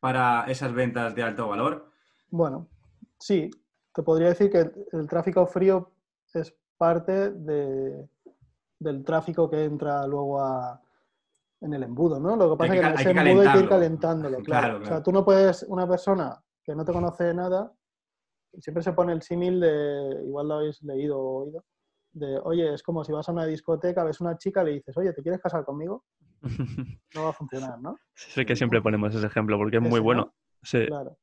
para 0.03 0.43
esas 0.51 0.73
ventas 0.73 1.15
de 1.15 1.23
alto 1.23 1.47
valor? 1.47 1.89
Bueno, 2.29 2.67
sí, 3.17 3.49
te 3.93 4.03
podría 4.03 4.27
decir 4.27 4.51
que 4.51 4.69
el 4.91 5.07
tráfico 5.07 5.47
frío 5.47 5.93
es 6.33 6.53
parte 6.77 7.31
del 7.31 9.05
tráfico 9.05 9.49
que 9.49 9.63
entra 9.63 10.05
luego 10.05 10.41
en 11.61 11.73
el 11.73 11.83
embudo, 11.83 12.19
¿no? 12.19 12.35
Lo 12.35 12.51
que 12.51 12.57
pasa 12.57 12.75
es 12.75 12.81
que, 12.81 12.85
en 12.85 12.93
ese 12.95 13.11
embudo 13.11 13.49
hay 13.49 13.53
que 13.53 13.63
ir 13.63 13.69
calentándolo, 13.69 14.37
claro. 14.43 14.81
O 14.81 14.85
sea, 14.85 15.01
tú 15.01 15.13
no 15.13 15.23
puedes, 15.23 15.63
una 15.69 15.87
persona 15.87 16.37
que 16.61 16.75
no 16.75 16.83
te 16.83 16.91
conoce 16.91 17.23
de 17.23 17.33
nada, 17.35 17.71
siempre 18.59 18.83
se 18.83 18.91
pone 18.91 19.13
el 19.13 19.21
símil 19.21 19.61
de, 19.61 20.21
igual 20.25 20.49
lo 20.49 20.55
habéis 20.55 20.83
leído 20.83 21.17
o 21.17 21.43
oído, 21.45 21.63
de, 22.13 22.39
oye, 22.43 22.73
es 22.73 22.83
como 22.83 23.03
si 23.03 23.11
vas 23.11 23.27
a 23.27 23.31
una 23.31 23.45
discoteca, 23.45 24.03
ves 24.03 24.21
una 24.21 24.37
chica, 24.37 24.63
le 24.63 24.71
dices, 24.71 24.95
oye, 24.97 25.13
¿te 25.13 25.21
quieres 25.21 25.41
casar 25.41 25.65
conmigo? 25.65 26.03
No 27.15 27.25
va 27.25 27.29
a 27.29 27.33
funcionar, 27.33 27.79
¿no? 27.79 27.95
Sé 28.15 28.43
que 28.43 28.55
siempre 28.55 28.81
ponemos 28.81 29.13
ese 29.13 29.27
ejemplo 29.27 29.55
porque 29.55 29.77
es 29.77 29.83
muy 29.83 29.99
bueno. 29.99 30.33
Sí. 30.63 30.83
Claro. 30.87 31.15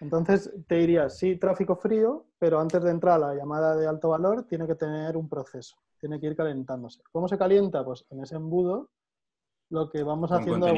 Entonces 0.00 0.52
te 0.68 0.76
diría, 0.76 1.10
sí, 1.10 1.36
tráfico 1.36 1.74
frío, 1.74 2.26
pero 2.38 2.60
antes 2.60 2.82
de 2.82 2.90
entrar 2.90 3.16
a 3.16 3.26
la 3.26 3.34
llamada 3.34 3.76
de 3.76 3.88
alto 3.88 4.10
valor 4.10 4.44
tiene 4.44 4.68
que 4.68 4.76
tener 4.76 5.16
un 5.16 5.28
proceso, 5.28 5.76
tiene 5.98 6.20
que 6.20 6.28
ir 6.28 6.36
calentándose. 6.36 7.02
¿Cómo 7.10 7.26
se 7.26 7.36
calienta? 7.36 7.84
Pues 7.84 8.06
en 8.10 8.22
ese 8.22 8.36
embudo 8.36 8.90
lo 9.70 9.90
que 9.90 10.02
vamos 10.04 10.30
haciendo 10.30 10.68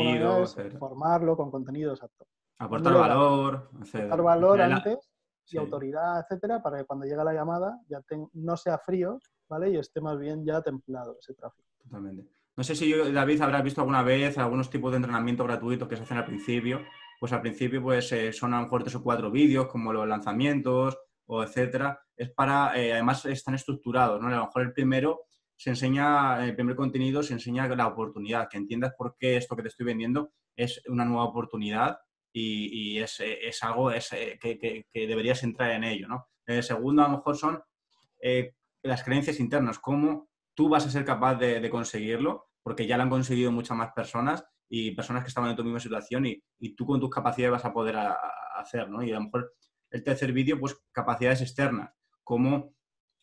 es 0.42 0.56
formarlo 0.78 1.36
con 1.36 1.50
contenido 1.50 1.92
exacto. 1.92 2.26
Aportar 2.58 2.94
valor, 2.94 3.68
aportar 3.74 4.22
valor 4.22 4.60
antes 4.62 5.11
y 5.50 5.58
autoridad, 5.58 6.20
etcétera, 6.20 6.62
para 6.62 6.78
que 6.78 6.84
cuando 6.84 7.04
llegue 7.04 7.22
la 7.24 7.32
llamada 7.32 7.80
ya 7.88 8.02
no 8.34 8.56
sea 8.56 8.78
frío, 8.78 9.18
¿vale? 9.48 9.70
Y 9.70 9.76
esté 9.76 10.00
más 10.00 10.18
bien 10.18 10.44
ya 10.44 10.62
templado 10.62 11.16
ese 11.20 11.34
tráfico. 11.34 11.68
Totalmente. 11.82 12.26
No 12.56 12.64
sé 12.64 12.74
si 12.74 12.88
yo, 12.88 13.10
David, 13.10 13.40
habrás 13.40 13.64
visto 13.64 13.80
alguna 13.80 14.02
vez 14.02 14.36
algunos 14.36 14.68
tipos 14.68 14.90
de 14.92 14.96
entrenamiento 14.96 15.44
gratuito 15.44 15.88
que 15.88 15.96
se 15.96 16.02
hacen 16.02 16.18
al 16.18 16.26
principio, 16.26 16.82
pues 17.18 17.32
al 17.32 17.40
principio 17.40 17.82
pues 17.82 18.12
eh, 18.12 18.32
son 18.32 18.52
a 18.52 18.58
lo 18.58 18.64
mejor 18.64 18.82
tres 18.82 18.94
o 18.96 19.02
cuatro 19.02 19.30
vídeos 19.30 19.66
como 19.68 19.92
los 19.92 20.06
lanzamientos 20.06 20.98
o 21.26 21.42
etcétera. 21.42 21.98
Es 22.16 22.30
para, 22.30 22.78
eh, 22.78 22.92
además 22.92 23.24
están 23.24 23.54
estructurados, 23.54 24.20
¿no? 24.20 24.28
A 24.28 24.32
lo 24.32 24.46
mejor 24.46 24.62
el 24.62 24.72
primero 24.72 25.22
se 25.56 25.70
enseña, 25.70 26.44
el 26.44 26.54
primer 26.54 26.76
contenido 26.76 27.22
se 27.22 27.32
enseña 27.32 27.68
la 27.68 27.86
oportunidad, 27.86 28.48
que 28.48 28.58
entiendas 28.58 28.94
por 28.98 29.16
qué 29.16 29.36
esto 29.36 29.56
que 29.56 29.62
te 29.62 29.68
estoy 29.68 29.86
vendiendo 29.86 30.32
es 30.54 30.82
una 30.88 31.04
nueva 31.04 31.24
oportunidad 31.24 31.98
y, 32.32 32.98
es, 32.98 33.20
algo 33.62 33.90
es, 33.90 34.12
eh, 34.12 34.38
que, 34.40 34.84
deberías 34.94 35.42
entrar 35.42 35.72
en 35.72 35.84
ello, 35.84 36.08
¿no? 36.08 36.28
El 36.46 36.62
segundo 36.62 37.02
a 37.02 37.08
lo 37.08 37.16
mejor 37.18 37.36
son 37.36 37.62
las 38.82 39.04
creencias 39.04 39.40
internas, 39.40 39.78
cómo 39.78 40.28
tú 40.54 40.68
vas 40.68 40.86
a 40.86 40.90
ser 40.90 41.04
capaz 41.04 41.36
de, 41.36 41.70
conseguirlo, 41.70 42.48
porque 42.62 42.86
ya 42.86 42.96
lo 42.96 43.04
han 43.04 43.10
conseguido 43.10 43.52
muchas 43.52 43.76
más 43.76 43.92
personas 43.92 44.44
y 44.68 44.92
personas 44.92 45.22
que 45.22 45.28
estaban 45.28 45.50
en 45.50 45.56
tu 45.56 45.64
misma 45.64 45.80
situación 45.80 46.26
y, 46.26 46.42
y 46.58 46.74
tú 46.74 46.86
con 46.86 47.00
tus 47.00 47.10
capacidades 47.10 47.52
vas 47.52 47.64
a 47.64 47.72
poder 47.72 47.96
hacer, 48.56 48.88
¿no? 48.88 49.02
Y 49.02 49.10
a 49.10 49.14
lo 49.14 49.24
mejor 49.24 49.52
el 49.90 50.02
tercer 50.02 50.32
vídeo, 50.32 50.58
pues 50.58 50.80
capacidades 50.90 51.42
externas, 51.42 51.92
como 52.24 52.74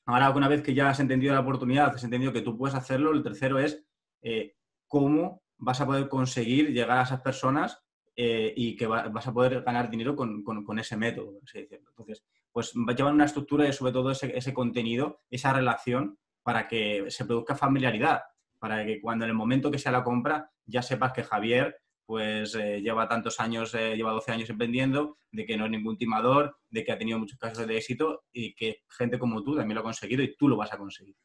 ahora 0.05 0.29
una 0.31 0.47
vez 0.47 0.61
que 0.61 0.73
ya 0.73 0.89
has 0.89 0.99
entendido 0.99 1.33
la 1.33 1.41
oportunidad, 1.41 1.93
has 1.95 2.03
entendido 2.03 2.33
que 2.33 2.41
tú 2.41 2.57
puedes 2.57 2.75
hacerlo, 2.75 3.11
el 3.11 3.23
tercero 3.23 3.59
es 3.59 3.83
eh, 4.21 4.55
cómo 4.87 5.43
vas 5.57 5.81
a 5.81 5.85
poder 5.85 6.07
conseguir 6.09 6.71
llegar 6.71 6.97
a 6.97 7.03
esas 7.03 7.21
personas 7.21 7.83
eh, 8.21 8.53
y 8.53 8.75
que 8.75 8.85
vas 8.85 9.27
a 9.27 9.33
poder 9.33 9.61
ganar 9.61 9.89
dinero 9.89 10.13
con, 10.13 10.43
con, 10.43 10.77
ese 10.77 10.97
método. 10.97 11.39
Entonces, 11.53 12.21
pues 12.51 12.73
llevar 12.73 13.13
una 13.13 13.23
estructura 13.23 13.65
y 13.65 13.71
sobre 13.71 13.93
todo 13.93 14.11
ese, 14.11 14.37
ese, 14.37 14.53
contenido, 14.53 15.21
esa 15.29 15.53
relación, 15.53 16.19
para 16.43 16.67
que 16.67 17.05
se 17.07 17.23
produzca 17.23 17.55
familiaridad, 17.55 18.23
para 18.59 18.85
que 18.85 18.99
cuando 18.99 19.23
en 19.23 19.31
el 19.31 19.37
momento 19.37 19.71
que 19.71 19.79
sea 19.79 19.93
la 19.93 20.03
compra 20.03 20.51
ya 20.65 20.81
sepas 20.81 21.13
que 21.13 21.23
Javier 21.23 21.77
pues 22.05 22.55
eh, 22.55 22.81
lleva 22.81 23.07
tantos 23.07 23.39
años, 23.39 23.73
eh, 23.73 23.95
lleva 23.95 24.11
12 24.11 24.33
años 24.33 24.49
emprendiendo, 24.49 25.17
de 25.31 25.45
que 25.45 25.55
no 25.55 25.63
es 25.63 25.71
ningún 25.71 25.97
timador, 25.97 26.57
de 26.69 26.83
que 26.83 26.91
ha 26.91 26.97
tenido 26.97 27.19
muchos 27.19 27.39
casos 27.39 27.65
de 27.65 27.77
éxito 27.77 28.23
y 28.33 28.53
que 28.53 28.83
gente 28.89 29.17
como 29.17 29.41
tú 29.43 29.55
también 29.55 29.75
lo 29.75 29.79
ha 29.79 29.83
conseguido 29.85 30.23
y 30.23 30.35
tú 30.35 30.49
lo 30.49 30.57
vas 30.57 30.73
a 30.73 30.77
conseguir. 30.77 31.15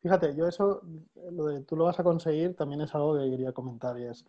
Fíjate, 0.00 0.36
yo 0.36 0.46
eso, 0.46 0.82
lo 1.32 1.46
de 1.46 1.62
tú 1.62 1.74
lo 1.74 1.86
vas 1.86 1.98
a 1.98 2.04
conseguir, 2.04 2.54
también 2.54 2.82
es 2.82 2.94
algo 2.94 3.18
que 3.18 3.28
quería 3.28 3.52
comentar 3.52 3.98
y 3.98 4.04
es 4.04 4.24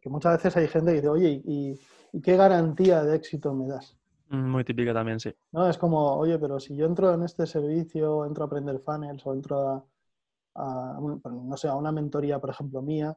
que 0.00 0.10
muchas 0.10 0.36
veces 0.36 0.56
hay 0.56 0.68
gente 0.68 0.90
que 0.90 0.96
dice, 0.96 1.08
oye, 1.08 1.42
¿y, 1.44 2.20
qué 2.20 2.36
garantía 2.36 3.02
de 3.02 3.16
éxito 3.16 3.54
me 3.54 3.66
das? 3.66 3.96
Mm, 4.28 4.50
muy 4.50 4.64
típica 4.64 4.92
también, 4.92 5.18
sí. 5.18 5.34
No, 5.52 5.68
es 5.68 5.78
como, 5.78 6.16
oye, 6.16 6.38
pero 6.38 6.60
si 6.60 6.76
yo 6.76 6.86
entro 6.86 7.12
en 7.14 7.22
este 7.22 7.46
servicio, 7.46 8.26
entro 8.26 8.44
a 8.44 8.46
aprender 8.46 8.78
funnels 8.80 9.26
o 9.26 9.32
entro 9.32 9.88
a, 10.54 10.98
no 11.00 11.56
sé, 11.56 11.68
a 11.68 11.74
una 11.74 11.92
mentoría, 11.92 12.38
por 12.38 12.50
ejemplo, 12.50 12.82
mía, 12.82 13.16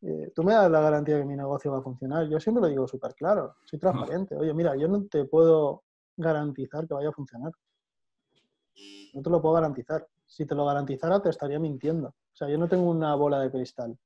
eh, 0.00 0.32
tú 0.34 0.42
me 0.42 0.54
das 0.54 0.70
la 0.70 0.80
garantía 0.80 1.18
que 1.18 1.24
mi 1.24 1.36
negocio 1.36 1.70
va 1.70 1.78
a 1.78 1.82
funcionar. 1.82 2.28
Yo 2.28 2.40
siempre 2.40 2.62
lo 2.62 2.68
digo 2.68 2.88
súper 2.88 3.14
claro, 3.14 3.54
soy 3.64 3.78
transparente. 3.78 4.34
Oye, 4.34 4.52
mira, 4.52 4.74
yo 4.76 4.88
no 4.88 5.04
te 5.04 5.24
puedo 5.26 5.84
garantizar 6.16 6.88
que 6.88 6.94
vaya 6.94 7.10
a 7.10 7.12
funcionar. 7.12 7.52
No 9.14 9.22
te 9.22 9.30
lo 9.30 9.40
puedo 9.40 9.54
garantizar. 9.54 10.08
Si 10.26 10.46
te 10.46 10.54
lo 10.54 10.64
garantizara, 10.64 11.20
te 11.20 11.28
estaría 11.28 11.60
mintiendo. 11.60 12.08
O 12.08 12.34
sea, 12.34 12.48
yo 12.48 12.58
no 12.58 12.68
tengo 12.68 12.90
una 12.90 13.14
bola 13.14 13.38
de 13.38 13.50
cristal 13.50 13.96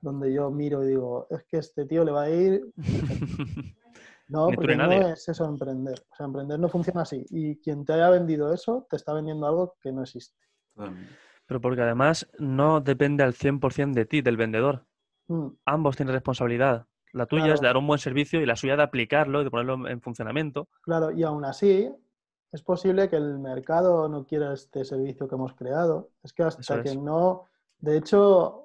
donde 0.00 0.32
yo 0.32 0.50
miro 0.50 0.84
y 0.84 0.88
digo, 0.88 1.26
es 1.30 1.44
que 1.44 1.58
este 1.58 1.86
tío 1.86 2.04
le 2.04 2.12
va 2.12 2.22
a 2.22 2.30
ir. 2.30 2.64
No, 4.28 4.48
porque 4.52 4.76
no 4.76 4.90
es 4.90 5.28
eso 5.28 5.44
emprender. 5.44 6.04
O 6.10 6.16
sea, 6.16 6.26
emprender 6.26 6.58
no 6.58 6.68
funciona 6.68 7.02
así. 7.02 7.24
Y 7.30 7.56
quien 7.58 7.84
te 7.84 7.92
haya 7.92 8.10
vendido 8.10 8.52
eso, 8.52 8.86
te 8.90 8.96
está 8.96 9.12
vendiendo 9.12 9.46
algo 9.46 9.76
que 9.80 9.92
no 9.92 10.02
existe. 10.02 10.36
Pero 11.46 11.60
porque 11.60 11.82
además 11.82 12.28
no 12.38 12.80
depende 12.80 13.22
al 13.22 13.34
100% 13.34 13.94
de 13.94 14.04
ti, 14.04 14.22
del 14.22 14.36
vendedor. 14.36 14.84
Mm. 15.28 15.48
Ambos 15.64 15.96
tienen 15.96 16.14
responsabilidad. 16.14 16.86
La 17.12 17.26
tuya 17.26 17.54
es 17.54 17.60
de 17.60 17.68
dar 17.68 17.76
un 17.76 17.86
buen 17.86 17.98
servicio 17.98 18.40
y 18.40 18.46
la 18.46 18.56
suya 18.56 18.76
de 18.76 18.82
aplicarlo 18.82 19.40
y 19.40 19.44
de 19.44 19.50
ponerlo 19.50 19.88
en 19.88 20.00
funcionamiento. 20.00 20.68
Claro, 20.82 21.12
y 21.12 21.22
aún 21.22 21.44
así 21.44 21.88
es 22.52 22.62
posible 22.62 23.08
que 23.08 23.16
el 23.16 23.38
mercado 23.38 24.08
no 24.08 24.24
quiera 24.24 24.52
este 24.52 24.84
servicio 24.84 25.28
que 25.28 25.34
hemos 25.34 25.54
creado. 25.54 26.10
Es 26.22 26.32
que 26.32 26.42
hasta 26.42 26.82
que 26.82 26.96
no... 26.96 27.44
De 27.78 27.98
hecho, 27.98 28.64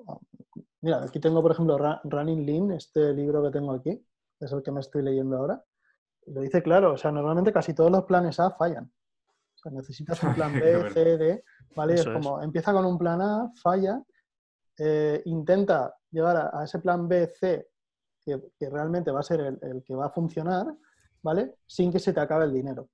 mira, 0.81 1.03
aquí 1.03 1.19
tengo, 1.19 1.41
por 1.41 1.51
ejemplo, 1.51 1.77
Running 2.03 2.45
Lean, 2.45 2.71
este 2.71 3.13
libro 3.13 3.43
que 3.43 3.51
tengo 3.51 3.73
aquí, 3.73 4.05
es 4.39 4.51
el 4.51 4.63
que 4.63 4.71
me 4.71 4.79
estoy 4.79 5.03
leyendo 5.03 5.37
ahora. 5.37 5.63
lo 6.27 6.41
dice 6.41 6.61
claro, 6.61 6.93
o 6.93 6.97
sea, 6.97 7.11
normalmente 7.11 7.53
casi 7.53 7.73
todos 7.73 7.91
los 7.91 8.03
planes 8.03 8.39
A 8.39 8.51
fallan. 8.51 8.85
O 8.85 9.57
sea, 9.57 9.71
necesitas 9.71 10.21
un 10.23 10.33
plan 10.33 10.53
B, 10.59 10.91
C, 10.91 11.17
D, 11.17 11.43
¿vale? 11.75 11.93
es 11.93 12.05
como, 12.05 12.41
empieza 12.41 12.73
con 12.73 12.85
un 12.85 12.97
plan 12.97 13.21
A, 13.21 13.51
falla, 13.61 14.01
eh, 14.77 15.21
intenta 15.25 15.95
llegar 16.09 16.51
a, 16.53 16.63
ese 16.63 16.79
plan 16.79 17.07
B, 17.07 17.27
C, 17.27 17.69
que, 18.23 18.69
realmente 18.69 19.11
va 19.11 19.19
a 19.19 19.23
ser 19.23 19.41
el, 19.41 19.83
que 19.83 19.95
va 19.95 20.07
a 20.07 20.11
funcionar, 20.11 20.67
¿vale? 21.21 21.55
Sin 21.67 21.91
que 21.91 21.99
se 21.99 22.13
te 22.13 22.19
acabe 22.19 22.45
el 22.45 22.53
dinero. 22.53 22.89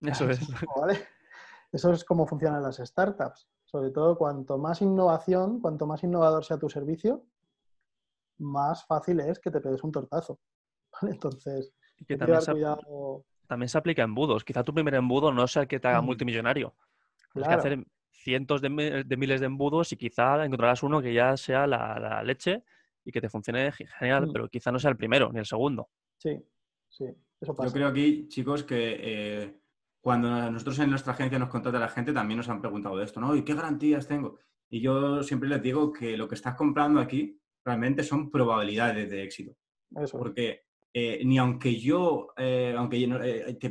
Eso 0.00 0.28
es. 0.30 0.40
Eso 1.72 1.90
es 1.92 2.04
como 2.04 2.26
funcionan 2.26 2.62
las 2.62 2.76
startups. 2.76 3.48
Sobre 3.72 3.90
todo, 3.90 4.18
cuanto 4.18 4.58
más 4.58 4.82
innovación, 4.82 5.58
cuanto 5.58 5.86
más 5.86 6.04
innovador 6.04 6.44
sea 6.44 6.58
tu 6.58 6.68
servicio, 6.68 7.24
más 8.36 8.84
fácil 8.84 9.20
es 9.20 9.38
que 9.38 9.50
te 9.50 9.62
pegues 9.62 9.82
un 9.82 9.90
tortazo. 9.90 10.38
Entonces, 11.02 11.72
que 12.06 12.18
también, 12.18 12.42
se, 12.42 12.52
también 13.46 13.68
se 13.70 13.78
aplica 13.78 14.02
en 14.02 14.10
embudos. 14.10 14.44
Quizá 14.44 14.62
tu 14.62 14.74
primer 14.74 14.94
embudo 14.94 15.32
no 15.32 15.46
sea 15.46 15.62
el 15.62 15.68
que 15.68 15.80
te 15.80 15.88
haga 15.88 16.02
mm. 16.02 16.04
multimillonario. 16.04 16.74
Tienes 17.32 17.48
que 17.48 17.54
hacer 17.54 17.86
cientos 18.10 18.60
de, 18.60 18.68
miles 18.68 19.40
de 19.40 19.46
embudos 19.46 19.90
y 19.92 19.96
quizá 19.96 20.44
encontrarás 20.44 20.82
uno 20.82 21.00
que 21.00 21.14
ya 21.14 21.34
sea 21.38 21.66
la, 21.66 22.22
leche 22.24 22.64
y 23.06 23.10
que 23.10 23.22
te 23.22 23.30
funcione 23.30 23.72
genial, 23.72 24.26
mm. 24.26 24.32
pero 24.32 24.48
quizá 24.48 24.70
no 24.70 24.78
sea 24.78 24.90
el 24.90 24.98
primero 24.98 25.32
ni 25.32 25.38
el 25.38 25.46
segundo. 25.46 25.88
Sí, 26.18 26.38
sí, 26.90 27.06
eso 27.40 27.54
pasa. 27.54 27.70
Yo 27.70 27.72
creo 27.72 27.88
aquí, 27.88 28.28
chicos, 28.28 28.64
que 28.64 28.96
eh, 29.00 29.61
cuando 30.02 30.50
nosotros 30.50 30.78
en 30.80 30.90
nuestra 30.90 31.14
agencia 31.14 31.38
nos 31.38 31.48
contrata 31.48 31.78
la 31.78 31.88
gente, 31.88 32.12
también 32.12 32.36
nos 32.36 32.48
han 32.48 32.60
preguntado 32.60 32.98
de 32.98 33.04
esto, 33.04 33.20
¿no? 33.20 33.34
¿Y 33.34 33.42
qué 33.42 33.54
garantías 33.54 34.06
tengo? 34.06 34.38
Y 34.68 34.80
yo 34.80 35.22
siempre 35.22 35.48
les 35.48 35.62
digo 35.62 35.92
que 35.92 36.16
lo 36.16 36.28
que 36.28 36.34
estás 36.34 36.56
comprando 36.56 37.00
aquí 37.00 37.40
realmente 37.64 38.02
son 38.02 38.30
probabilidades 38.30 39.08
de 39.10 39.22
éxito. 39.22 39.52
Eso. 39.94 40.18
Porque 40.18 40.62
eh, 40.94 41.22
ni 41.24 41.38
aunque 41.38 41.78
yo, 41.78 42.34
eh, 42.36 42.74
aunque 42.76 43.06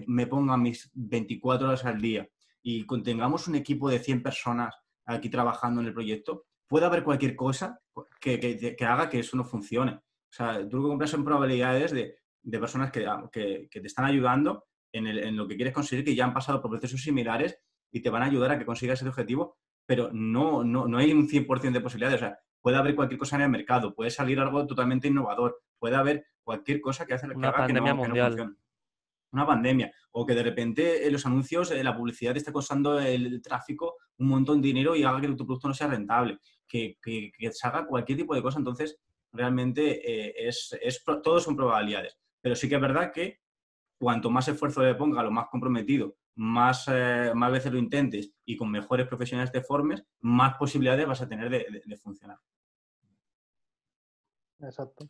me 0.08 0.26
ponga 0.26 0.58
mis 0.58 0.90
24 0.94 1.68
horas 1.68 1.86
al 1.86 2.02
día 2.02 2.28
y 2.64 2.86
contengamos 2.86 3.48
un 3.48 3.56
equipo 3.56 3.90
de 3.90 4.00
100 4.00 4.24
personas 4.24 4.76
aquí 5.06 5.30
trabajando 5.30 5.82
en 5.82 5.88
el 5.88 5.94
proyecto, 5.94 6.46
puede 6.68 6.86
haber 6.86 7.04
cualquier 7.04 7.36
cosa 7.36 7.80
que, 8.20 8.78
haga 8.80 9.10
que 9.10 9.20
eso 9.20 9.38
no 9.38 9.44
funcione. 9.44 9.94
O 9.94 10.34
sea, 10.34 10.68
tú 10.68 10.78
lo 10.78 10.84
que 10.84 10.90
compras 10.90 11.10
son 11.10 11.26
probabilidades 11.26 11.92
de, 11.92 12.60
personas 12.60 12.92
ah, 13.08 13.30
que, 13.32 13.68
te 13.70 13.88
están 13.88 14.06
ayudando 14.06 14.66
en, 14.94 15.36
lo 15.36 15.48
que 15.48 15.56
quieres 15.56 15.74
conseguir, 15.74 16.06
que 16.06 16.16
ya 16.16 16.26
han 16.26 16.34
pasado 16.34 16.62
por 16.62 16.72
procesos 16.72 17.02
similares 17.02 17.58
y 17.92 18.02
te 18.02 18.10
van 18.10 18.24
a 18.24 18.26
ayudar 18.26 18.52
a 18.52 18.60
que 18.60 18.66
consigas 18.66 19.00
ese 19.00 19.10
objetivo, 19.10 19.58
pero 19.86 20.10
no, 20.14 20.64
no, 20.64 20.88
no 20.88 20.98
hay 20.98 21.12
un 21.12 21.28
100% 21.28 21.72
de 21.72 21.82
posibilidades. 21.82 22.22
O 22.22 22.26
sea, 22.26 22.39
puede 22.62 22.78
haber 22.78 22.96
cualquier 22.96 23.20
cosa 23.20 23.36
en 23.36 23.44
el 23.44 23.50
mercado, 23.50 23.94
puede 23.94 24.12
salir 24.12 24.39
algo 24.39 24.66
totalmente 24.68 25.08
innovador, 25.08 25.62
puede 25.80 25.96
haber 25.96 26.26
cualquier 26.44 26.82
cosa 26.82 27.06
que 27.06 27.14
hace 27.14 27.28
que 27.28 27.46
haga 27.46 27.68
que 27.68 27.74
no, 27.74 27.96
mundial. 27.96 28.56
una 29.32 29.46
pandemia, 29.46 29.92
o 30.12 30.26
que 30.26 30.36
de 30.36 30.44
repente 30.44 31.06
en 31.06 31.14
los 31.14 31.26
anuncios, 31.26 31.72
la 31.72 31.96
publicidad 31.96 32.36
esté 32.38 32.52
costando 32.52 33.00
el 33.00 33.42
tráfico 33.42 33.96
un 34.18 34.28
montón 34.28 34.62
de 34.62 34.68
dinero 34.68 34.96
y 34.96 35.04
haga 35.04 35.22
que 35.22 35.28
tu 35.30 35.46
producto 35.46 35.68
no 35.68 35.74
sea 35.74 35.88
rentable, 35.88 36.39
que, 36.68 36.98
que, 37.02 37.32
se 37.52 37.68
haga 37.68 37.86
cualquier 37.86 38.20
tipo 38.20 38.36
de 38.36 38.42
cosa, 38.42 38.60
entonces 38.60 39.00
realmente 39.32 40.02
eh, 40.10 40.48
es, 40.48 40.78
es, 40.82 41.04
todo 41.04 41.39
son 41.39 41.56
probabilidades. 41.56 42.18
Pero 42.42 42.56
sí 42.56 42.68
que 42.68 42.76
es 42.76 42.82
verdad 42.82 43.12
que 43.12 43.41
cuanto 44.02 44.30
más 44.30 44.47
esfuerzo 44.47 44.82
le 44.82 44.95
ponga, 44.95 45.22
lo 45.24 45.32
más 45.32 45.47
comprometido, 45.47 46.16
más, 46.36 46.86
eh, 46.88 47.32
más 47.36 47.52
veces 47.52 47.72
lo 47.72 47.78
intentes 47.78 48.34
y 48.43 48.58
con 48.58 48.72
mejores 48.72 49.08
profesionales 49.08 49.52
te 49.52 49.62
formes, 49.62 50.04
más 50.20 50.56
posibilidades 50.58 51.08
vas 51.08 51.22
a 51.22 51.30
tener 51.30 51.49
de 51.49 51.97
funcionar. 51.97 52.39
Exacto, 54.60 55.07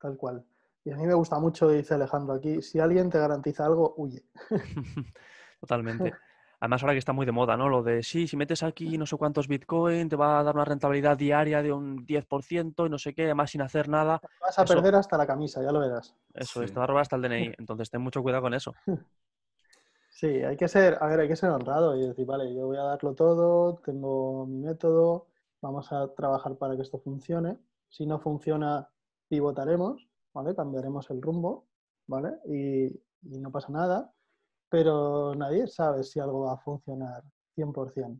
tal 0.00 0.16
cual. 0.16 0.44
Y 0.84 0.90
a 0.90 0.96
mí 0.96 1.06
me 1.06 1.14
gusta 1.14 1.38
mucho, 1.38 1.68
dice 1.68 1.94
Alejandro 1.94 2.34
aquí, 2.34 2.60
si 2.60 2.80
alguien 2.80 3.08
te 3.08 3.18
garantiza 3.18 3.64
algo, 3.64 3.94
huye. 3.96 4.24
Totalmente. 5.60 6.12
Además, 6.62 6.82
ahora 6.82 6.94
que 6.94 7.00
está 7.00 7.12
muy 7.12 7.26
de 7.26 7.32
moda, 7.32 7.56
¿no? 7.56 7.68
Lo 7.68 7.82
de, 7.82 8.04
sí, 8.04 8.28
si 8.28 8.36
metes 8.36 8.62
aquí 8.62 8.96
no 8.96 9.04
sé 9.04 9.16
cuántos 9.16 9.48
Bitcoin, 9.48 10.08
te 10.08 10.14
va 10.14 10.38
a 10.38 10.44
dar 10.44 10.54
una 10.54 10.64
rentabilidad 10.64 11.16
diaria 11.16 11.60
de 11.60 11.72
un 11.72 12.06
10% 12.06 12.86
y 12.86 12.88
no 12.88 12.98
sé 12.98 13.14
qué, 13.14 13.24
además 13.24 13.50
sin 13.50 13.62
hacer 13.62 13.88
nada. 13.88 14.20
vas 14.40 14.58
a 14.60 14.64
perder 14.64 14.94
hasta 14.94 15.18
la 15.18 15.26
camisa, 15.26 15.60
ya 15.60 15.72
lo 15.72 15.80
verás. 15.80 16.14
Eso, 16.32 16.64
te 16.64 16.72
va 16.72 16.84
a 16.84 16.86
robar 16.86 17.02
hasta 17.02 17.16
el 17.16 17.22
DNI. 17.22 17.54
Entonces, 17.58 17.90
ten 17.90 18.00
mucho 18.00 18.22
cuidado 18.22 18.42
con 18.42 18.54
eso. 18.54 18.72
Sí, 20.08 20.28
hay 20.28 20.56
que 20.56 20.68
ser, 20.68 20.98
a 21.00 21.06
ver, 21.08 21.18
hay 21.18 21.28
que 21.28 21.34
ser 21.34 21.50
honrado 21.50 21.96
y 21.96 22.06
decir, 22.06 22.24
vale, 22.24 22.54
yo 22.54 22.66
voy 22.66 22.76
a 22.76 22.82
darlo 22.82 23.14
todo, 23.14 23.80
tengo 23.84 24.46
mi 24.46 24.60
método, 24.60 25.26
vamos 25.60 25.90
a 25.90 26.14
trabajar 26.14 26.54
para 26.54 26.76
que 26.76 26.82
esto 26.82 27.00
funcione. 27.00 27.58
Si 27.88 28.06
no 28.06 28.20
funciona, 28.20 28.88
pivotaremos 29.28 30.06
¿vale? 30.32 30.54
Cambiaremos 30.54 31.10
el 31.10 31.20
rumbo, 31.20 31.66
¿vale? 32.06 32.38
Y, 32.46 33.00
no 33.22 33.52
pasa 33.52 33.68
nada, 33.70 34.12
pero 34.72 35.34
nadie 35.34 35.66
sabe 35.66 36.02
si 36.02 36.18
algo 36.18 36.46
va 36.46 36.54
a 36.54 36.56
funcionar 36.56 37.22
100%. 37.54 38.18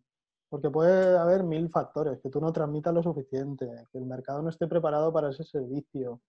Porque 0.50 0.68
puede 0.68 1.16
haber 1.16 1.44
mil 1.44 1.70
factores, 1.70 2.20
que 2.20 2.28
tú 2.28 2.42
no 2.42 2.52
transmitas 2.52 2.92
lo 2.92 3.02
suficiente, 3.02 3.66
que 3.90 3.96
el 3.96 4.04
mercado 4.04 4.42
no 4.42 4.50
esté 4.50 4.66
preparado 4.66 5.10
para 5.10 5.30
ese 5.30 5.44
servicio, 5.44 6.20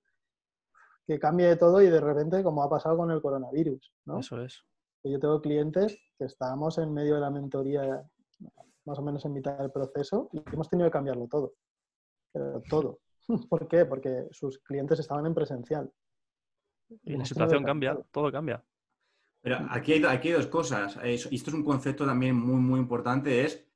que 1.06 1.20
cambie 1.20 1.48
de 1.48 1.58
todo 1.58 1.82
y 1.82 1.90
de 1.90 2.00
repente, 2.00 2.42
como 2.42 2.64
ha 2.64 2.70
pasado 2.70 2.96
con 2.96 3.12
el 3.12 3.22
coronavirus, 3.22 3.92
¿no? 4.06 4.22
Eso 4.22 4.42
es. 4.42 4.64
Yo 5.04 5.20
tengo 5.20 5.42
clientes 5.42 6.00
que 6.18 6.24
estábamos 6.24 6.78
en 6.78 6.94
medio 6.94 7.16
de 7.16 7.20
la 7.20 7.30
mentoría, 7.30 8.02
más 8.86 9.00
o 9.00 9.02
menos 9.02 9.26
en 9.26 9.34
mitad 9.34 9.58
del 9.58 9.72
proceso, 9.72 10.30
y 10.32 10.42
hemos 10.54 10.70
tenido 10.70 10.88
que 10.88 10.94
cambiarlo 10.94 11.28
todo. 11.28 11.56
Pero 12.32 12.62
todo. 12.70 13.00
¿Por 13.50 13.68
qué? 13.68 13.84
Porque 13.84 14.30
sus 14.32 14.60
clientes 14.60 15.02
estaban 15.02 15.26
en 15.26 15.34
presencial. 15.34 15.92
Y 17.04 17.18
la 17.18 17.26
situación 17.26 17.66
cambia, 17.66 18.00
todo 18.10 18.32
cambia. 18.32 18.64
Pero 19.44 19.58
aquí 19.70 19.94
hay, 19.94 20.04
aquí 20.06 20.32
dos 20.32 20.48
cosas. 20.48 20.98
Y 21.04 21.36
esto 21.36 21.50
es 21.50 21.54
un 21.54 21.64
concepto 21.64 22.06
también 22.06 22.36
muy, 22.36 22.62
muy 22.62 22.80
importante, 22.80 23.44
es 23.44 23.68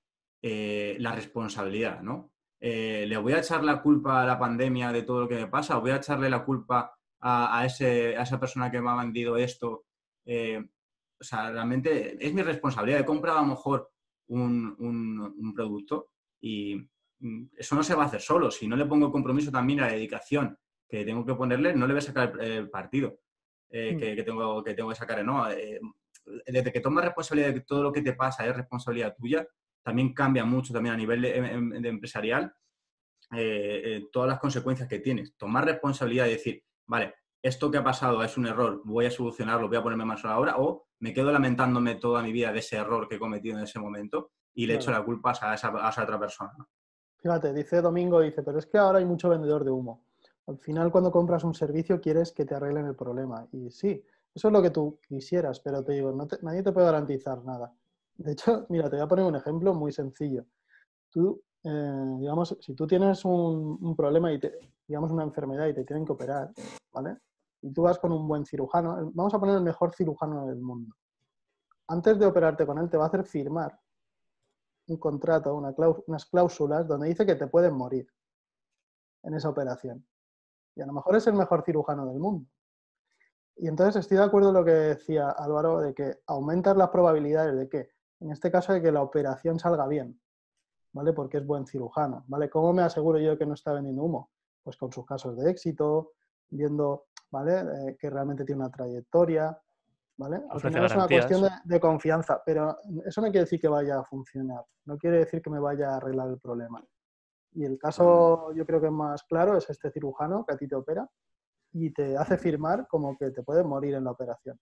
eh, 0.42 0.96
la 1.00 1.14
responsabilidad, 1.14 2.02
¿no? 2.02 2.32
Eh, 2.60 3.06
¿Le 3.08 3.18
voy 3.18 3.34
a 3.34 3.40
echar 3.40 3.64
la 3.64 3.82
culpa 3.82 4.24
a 4.24 4.26
la 4.26 4.40
pandemia 4.40 4.92
de 4.92 5.04
todo 5.04 5.22
lo 5.22 5.28
que 5.28 5.36
me 5.36 5.48
pasa? 5.48 5.78
¿O 5.78 5.82
voy 5.82 5.92
a 5.92 5.98
echarle 5.98 6.30
la 6.30 6.44
culpa 6.44 6.98
a, 7.20 7.66
ese, 7.66 8.16
a 8.16 8.24
esa 8.24 8.40
persona 8.40 8.72
que 8.72 8.82
me 8.82 8.90
ha 8.90 8.96
vendido 8.96 9.36
esto? 9.38 9.86
Eh, 10.26 10.66
o 11.20 11.24
sea, 11.24 11.52
realmente 11.52 12.18
es 12.26 12.34
mi 12.34 12.42
responsabilidad. 12.42 13.02
He 13.02 13.06
comprado 13.06 13.40
a 13.40 13.42
lo 13.42 13.50
mejor 13.50 13.92
un, 14.28 14.76
un 14.80 15.54
producto 15.54 16.12
y, 16.40 16.76
mm, 17.20 17.50
eso 17.58 17.76
no 17.76 17.84
se 17.84 17.96
va 17.96 18.04
a 18.04 18.08
hacer 18.08 18.22
solo. 18.22 18.52
Si 18.52 18.68
no 18.68 18.76
le 18.76 18.86
pongo 18.86 19.12
compromiso 19.12 19.52
también 19.52 19.82
a 19.82 19.88
la 19.88 19.94
dedicación 19.94 20.58
que 20.88 21.04
tengo 21.04 21.26
que 21.26 21.36
ponerle, 21.36 21.76
no 21.76 21.86
le 21.88 21.94
voy 21.94 22.00
a 22.00 22.02
sacar 22.02 22.34
el, 22.40 22.70
partido 22.70 23.20
eh, 23.70 23.94
Mm. 23.94 23.98
que, 24.00 24.16
que 24.16 24.24
tengo, 24.24 24.64
que 24.64 24.74
tengo 24.74 24.90
que 24.90 24.96
sacar. 24.96 25.24
No, 25.24 25.50
Eh, 25.50 25.80
desde 26.46 26.74
que 26.74 26.82
tomas 26.82 27.06
responsabilidad 27.06 27.48
de 27.50 27.54
que 27.54 27.62
todo 27.62 27.84
lo 27.84 27.92
que 27.94 28.02
te 28.02 28.12
pasa 28.14 28.46
es 28.46 28.56
responsabilidad 28.56 29.16
tuya, 29.18 29.48
también 29.82 30.14
cambia 30.14 30.44
mucho 30.44 30.74
también 30.74 30.94
a 30.96 30.98
nivel 30.98 31.22
de, 31.22 31.38
em- 31.38 31.82
de 31.82 31.88
empresarial 31.90 32.54
eh, 33.32 33.82
eh, 33.84 34.08
todas 34.12 34.30
las 34.30 34.40
consecuencias 34.40 34.88
que 34.90 35.00
tienes. 35.00 35.36
Tomar 35.38 35.66
responsabilidad 35.66 36.26
y 36.28 36.32
decir, 36.32 36.64
vale, 36.86 37.16
esto 37.42 37.70
que 37.72 37.78
ha 37.78 37.84
pasado 37.84 38.24
es 38.24 38.38
un 38.38 38.48
error, 38.48 38.82
voy 38.84 39.06
a 39.06 39.12
solucionarlo, 39.12 39.68
voy 39.68 39.78
a 39.78 39.84
ponerme 39.84 40.06
más 40.06 40.24
a 40.26 40.30
la 40.30 40.40
obra, 40.40 40.56
o 40.58 40.88
me 41.00 41.14
quedo 41.14 41.32
lamentándome 41.32 41.96
toda 41.96 42.22
mi 42.24 42.32
vida 42.32 42.52
de 42.52 42.60
ese 42.60 42.78
error 42.78 43.08
que 43.08 43.16
he 43.16 43.20
cometido 43.20 43.58
en 43.58 43.64
ese 43.64 43.80
momento 43.80 44.32
y 44.54 44.66
le 44.66 44.74
Claro. 44.74 44.82
echo 44.82 44.92
la 44.92 45.06
culpa 45.06 45.30
a 45.42 45.54
esa, 45.54 45.70
a 45.70 45.90
esa 45.90 46.04
otra 46.04 46.20
persona. 46.20 46.52
Fíjate, 47.18 47.54
dice 47.54 47.82
Domingo, 47.82 48.22
dice, 48.22 48.44
pero 48.44 48.60
es 48.60 48.66
que 48.66 48.78
ahora 48.78 49.00
hay 49.00 49.06
mucho 49.06 49.30
vendedor 49.30 49.64
de 49.64 49.72
humo. 49.72 50.07
Al 50.48 50.58
final, 50.60 50.92
cuando 50.92 51.12
compras 51.12 51.44
un 51.44 51.54
servicio, 51.54 52.00
quieres 52.00 52.32
que 52.32 52.46
te 52.46 52.56
arreglen 52.56 52.86
el 52.86 52.96
problema. 52.96 53.46
Y 53.52 53.70
sí, 53.70 54.02
eso 54.34 54.48
es 54.48 54.54
lo 54.54 54.62
que 54.62 54.70
tú 54.70 55.00
quisieras, 55.08 55.60
pero 55.60 55.84
te 55.84 55.94
digo, 55.94 56.14
nadie 56.42 56.64
te 56.64 56.72
puede 56.72 56.86
garantizar 56.86 57.44
nada. 57.44 57.74
De 58.16 58.32
hecho, 58.32 58.66
mira, 58.70 58.90
te 58.90 58.96
voy 58.96 59.04
a 59.04 59.08
poner 59.08 59.26
un 59.26 59.36
ejemplo 59.36 59.74
muy 59.74 59.92
sencillo. 59.92 60.46
Tú, 61.10 61.42
eh, 61.64 62.16
digamos, 62.20 62.58
si 62.62 62.74
tú 62.74 62.88
tienes 62.88 63.26
un, 63.26 63.96
problema 63.96 64.32
y 64.32 64.40
te, 64.40 64.58
digamos, 64.88 65.12
una 65.12 65.24
enfermedad 65.24 65.68
y 65.68 65.74
te 65.74 65.84
tienen 65.84 66.06
que 66.06 66.14
operar, 66.14 66.52
¿vale? 66.94 67.18
Y 67.62 67.74
tú 67.74 67.82
vas 67.82 68.00
con 68.00 68.14
un 68.14 68.28
buen 68.28 68.46
cirujano, 68.46 69.12
vamos 69.14 69.34
a 69.34 69.40
poner 69.40 69.56
el 69.56 69.64
mejor 69.64 69.94
cirujano 69.94 70.48
del 70.48 70.60
mundo. 70.60 70.96
Antes 71.90 72.20
de 72.20 72.26
operarte 72.26 72.66
con 72.66 72.78
él, 72.78 72.90
te 72.90 72.98
va 72.98 73.06
a 73.06 73.08
hacer 73.08 73.26
firmar 73.26 73.78
un 74.88 74.98
contrato, 74.98 75.56
unas 76.08 76.26
cláusulas 76.26 76.88
donde 76.88 77.08
dice 77.10 77.26
que 77.26 77.36
te 77.36 77.48
pueden 77.48 77.74
morir 77.74 78.08
en 79.24 79.34
esa 79.34 79.50
operación. 79.50 80.06
Y 80.78 80.82
a 80.82 80.86
lo 80.86 80.94
mejor 80.94 81.16
es 81.16 81.26
el 81.26 81.34
mejor 81.34 81.64
cirujano 81.64 82.06
del 82.06 82.20
mundo. 82.20 82.48
Y 83.56 83.68
entonces 83.68 83.96
estoy 83.96 84.18
de 84.18 84.24
acuerdo 84.24 84.50
en 84.50 84.54
lo 84.54 84.64
que 84.64 84.72
decía 84.72 85.30
Álvaro, 85.32 85.80
de 85.80 85.96
que 85.96 86.20
aumentas 86.28 86.78
las 86.78 86.90
probabilidades 86.90 87.58
de 87.58 87.68
que, 87.68 87.90
en 88.20 88.32
este 88.32 88.52
caso, 88.52 88.74
de 88.74 88.82
que 88.82 88.92
la 88.92 89.02
operación 89.02 89.58
salga 89.58 89.88
bien, 89.88 90.22
¿vale? 90.94 91.14
Porque 91.14 91.38
es 91.38 91.46
buen 91.46 91.66
cirujano, 91.66 92.24
¿vale? 92.28 92.52
¿Cómo 92.52 92.72
me 92.74 92.84
aseguro 92.84 93.18
yo 93.18 93.36
que 93.38 93.48
no 93.48 93.56
está 93.56 93.74
vendiendo 93.74 94.04
humo? 94.04 94.30
Pues 94.62 94.78
con 94.78 94.92
sus 94.92 95.04
casos 95.08 95.36
de 95.36 95.50
éxito, 95.50 96.12
viendo, 96.50 97.08
¿vale? 97.32 97.62
Eh, 97.62 97.98
que 98.00 98.12
realmente 98.12 98.46
tiene 98.46 98.62
una 98.62 98.72
trayectoria, 98.72 99.60
¿vale? 100.18 100.44
Al 100.52 100.62
final 100.62 100.86
es 100.86 100.96
una 100.96 101.08
cuestión 101.08 101.42
de, 101.42 101.50
de 101.64 101.80
confianza, 101.80 102.44
pero 102.46 102.78
eso 103.04 103.22
no 103.22 103.28
quiere 103.28 103.46
decir 103.46 103.60
que 103.60 103.68
vaya 103.68 103.98
a 103.98 104.04
funcionar, 104.04 104.64
no 104.86 105.00
quiere 105.00 105.18
decir 105.18 105.42
que 105.42 105.50
me 105.50 105.60
vaya 105.60 105.94
a 105.94 105.98
arreglar 105.98 106.28
el 106.30 106.38
problema. 106.38 106.84
Y 107.54 107.66
el 107.66 107.78
caso, 107.80 108.54
yo 108.54 108.66
creo 108.66 108.80
que 108.80 108.88
es 108.88 108.92
más 108.94 109.24
claro, 109.24 109.58
es 109.58 109.70
este 109.70 109.92
cirujano 109.92 110.46
que 110.46 110.54
a 110.54 110.58
ti 110.58 110.68
te 110.68 110.76
opera 110.76 111.10
y 111.74 111.92
te 111.92 112.16
hace 112.18 112.38
firmar 112.38 112.88
como 112.88 113.18
que 113.18 113.32
te 113.32 113.44
puedes 113.44 113.66
morir 113.66 113.96
en 113.96 114.04
la 114.04 114.12
operación, 114.12 114.60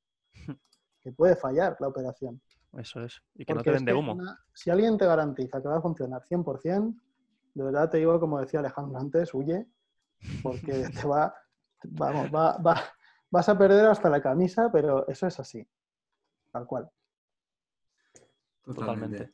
que 1.01 1.11
puede 1.11 1.35
fallar 1.35 1.75
la 1.79 1.87
operación. 1.87 2.41
Eso 2.73 3.01
es. 3.03 3.21
Y 3.35 3.45
que 3.45 3.53
no 3.53 3.63
te 3.63 3.71
vende 3.71 3.93
humo. 3.93 4.13
una- 4.13 4.39
si 4.53 4.69
alguien 4.69 4.97
te 4.97 5.05
garantiza 5.05 5.61
que 5.61 5.67
va 5.67 5.77
a 5.77 5.81
funcionar 5.81 6.23
100%, 6.25 6.95
de 7.53 7.63
verdad 7.63 7.89
te 7.89 7.97
digo, 7.97 8.19
como 8.19 8.39
decía 8.39 8.59
Alejandro 8.59 8.99
antes, 8.99 9.33
huye, 9.33 9.65
porque 10.41 10.71
te 11.05 11.07
va, 11.07 11.33
vamos, 11.83 12.33
va, 12.33 12.57
va- 12.57 12.83
vas 13.29 13.49
a 13.49 13.57
perder 13.57 13.85
hasta 13.87 14.09
la 14.09 14.21
camisa, 14.21 14.69
pero 14.71 15.07
eso 15.07 15.27
es 15.27 15.39
así, 15.39 15.67
tal 16.51 16.65
cual. 16.65 16.89
Totalmente. 18.63 19.31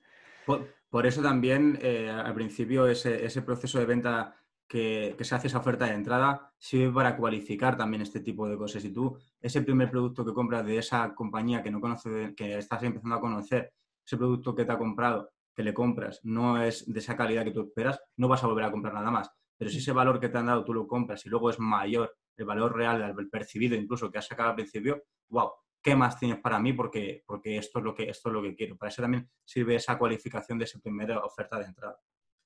Por 0.92 1.08
eso 1.08 1.22
también 1.22 1.80
eh, 1.82 2.10
al 2.10 2.34
principio 2.36 2.86
ese, 2.86 3.26
ese 3.26 3.42
proceso 3.42 3.80
de 3.80 3.86
venta 3.86 4.36
que, 4.68 5.16
que 5.18 5.24
se 5.24 5.36
hace 5.36 5.48
esa 5.48 5.60
oferta 5.60 5.86
de 5.86 5.94
entrada 5.94 6.54
sirve 6.60 6.94
para 6.94 7.16
cualificar 7.16 7.78
también 7.78 8.02
este 8.02 8.20
tipo 8.20 8.48
de 8.48 8.58
cosas. 8.58 8.84
Si 8.84 8.92
tú 8.92 9.18
ese 9.40 9.62
primer 9.62 9.90
producto 9.90 10.26
que 10.26 10.34
compras 10.34 10.66
de 10.66 10.78
esa 10.78 11.16
compañía 11.16 11.64
que 11.64 11.72
no 11.72 11.80
conoces, 11.80 12.36
que 12.36 12.58
estás 12.58 12.84
empezando 12.84 13.16
a 13.16 13.22
conocer, 13.22 13.74
ese 14.06 14.18
producto 14.18 14.54
que 14.54 14.66
te 14.66 14.72
ha 14.74 14.78
comprado, 14.78 15.32
que 15.56 15.64
le 15.64 15.74
compras, 15.74 16.20
no 16.24 16.62
es 16.62 16.92
de 16.92 17.00
esa 17.00 17.16
calidad 17.16 17.46
que 17.46 17.52
tú 17.52 17.62
esperas, 17.62 18.02
no 18.18 18.28
vas 18.28 18.44
a 18.44 18.48
volver 18.48 18.66
a 18.66 18.72
comprar 18.72 18.94
nada 18.94 19.12
más. 19.12 19.32
Pero 19.58 19.72
si 19.72 19.78
ese 19.78 19.94
valor 19.94 20.20
que 20.20 20.28
te 20.28 20.38
han 20.38 20.48
dado 20.48 20.66
tú 20.66 20.74
lo 20.74 20.88
compras 20.88 21.26
y 21.26 21.30
luego 21.30 21.50
es 21.50 21.60
mayor, 21.60 22.18
el 22.36 22.46
valor 22.46 22.76
real, 22.76 23.16
el 23.18 23.30
percibido 23.30 23.78
incluso 23.78 24.12
que 24.12 24.18
has 24.18 24.28
sacado 24.28 24.50
al 24.50 24.56
principio, 24.56 25.04
wow, 25.30 25.52
¿qué 25.82 25.96
más 25.96 26.18
tienes 26.20 26.40
para 26.40 26.60
mí? 26.60 26.74
Porque, 26.74 27.24
porque 27.26 27.58
esto, 27.58 27.80
es 27.80 27.86
lo 27.86 27.96
que, 27.96 28.10
esto 28.10 28.30
es 28.30 28.34
lo 28.34 28.42
que 28.42 28.56
quiero. 28.56 28.78
Para 28.78 28.90
eso 28.90 29.02
también 29.02 29.30
sirve 29.44 29.76
esa 29.76 29.98
cualificación 29.98 30.58
de 30.58 30.66
esa 30.66 30.80
primera 30.80 31.20
oferta 31.24 31.58
de 31.60 31.66
entrada. 31.66 32.00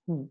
Mm. 0.08 0.24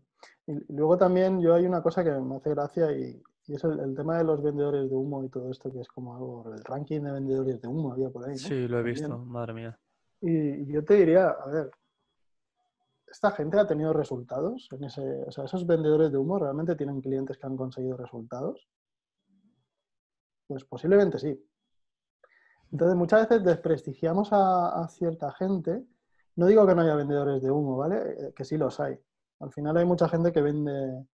Y 0.47 0.73
luego 0.73 0.97
también 0.97 1.41
yo 1.41 1.53
hay 1.53 1.65
una 1.65 1.81
cosa 1.81 2.03
que 2.03 2.11
me 2.11 2.37
hace 2.37 2.49
gracia 2.51 2.91
y, 2.91 3.21
y 3.47 3.55
es 3.55 3.63
el, 3.63 3.79
el 3.79 3.95
tema 3.95 4.17
de 4.17 4.23
los 4.23 4.41
vendedores 4.41 4.89
de 4.89 4.95
humo 4.95 5.23
y 5.23 5.29
todo 5.29 5.51
esto, 5.51 5.71
que 5.71 5.81
es 5.81 5.87
como 5.87 6.15
algo, 6.15 6.53
el 6.53 6.63
ranking 6.63 7.01
de 7.01 7.11
vendedores 7.11 7.61
de 7.61 7.67
humo 7.67 7.93
había 7.93 8.09
por 8.09 8.25
ahí. 8.25 8.33
¿no? 8.33 8.37
Sí, 8.37 8.67
lo 8.67 8.79
he 8.79 8.83
También. 8.83 8.83
visto, 8.83 9.17
madre 9.19 9.53
mía. 9.53 9.79
Y 10.21 10.31
y 10.61 10.65
yo 10.71 10.83
te 10.83 10.95
diría, 10.95 11.29
a 11.29 11.45
ver, 11.47 11.71
¿esta 13.07 13.31
gente 13.31 13.59
ha 13.59 13.67
tenido 13.67 13.93
resultados? 13.93 14.67
En 14.71 14.83
ese, 14.85 15.01
o 15.27 15.31
sea, 15.31 15.45
¿esos 15.45 15.67
vendedores 15.67 16.11
de 16.11 16.17
humo 16.17 16.39
realmente 16.39 16.75
tienen 16.75 17.01
clientes 17.01 17.37
que 17.37 17.45
han 17.45 17.57
conseguido 17.57 17.97
resultados? 17.97 18.67
Pues 20.47 20.63
posiblemente 20.65 21.19
sí. 21.19 21.39
Entonces, 22.75 22.97
muchas 22.97 23.29
veces 23.29 23.45
desprestigiamos 23.45 24.27
a, 24.33 24.85
cierta 24.89 25.31
gente. 25.31 25.81
No 26.35 26.45
digo 26.45 26.67
que 26.67 26.75
no 26.75 26.81
haya 26.81 26.95
vendedores 26.95 27.41
de 27.41 27.49
humo, 27.49 27.77
¿vale? 27.77 27.95
Eh, 27.95 28.33
Que 28.35 28.43
sí 28.43 28.57
los 28.57 28.81
hay. 28.81 28.99
Al 29.39 29.53
final 29.53 29.77
hay 29.77 29.85
mucha 29.85 30.09
gente 30.09 30.33
que 30.33 30.41
vende, 30.41 31.07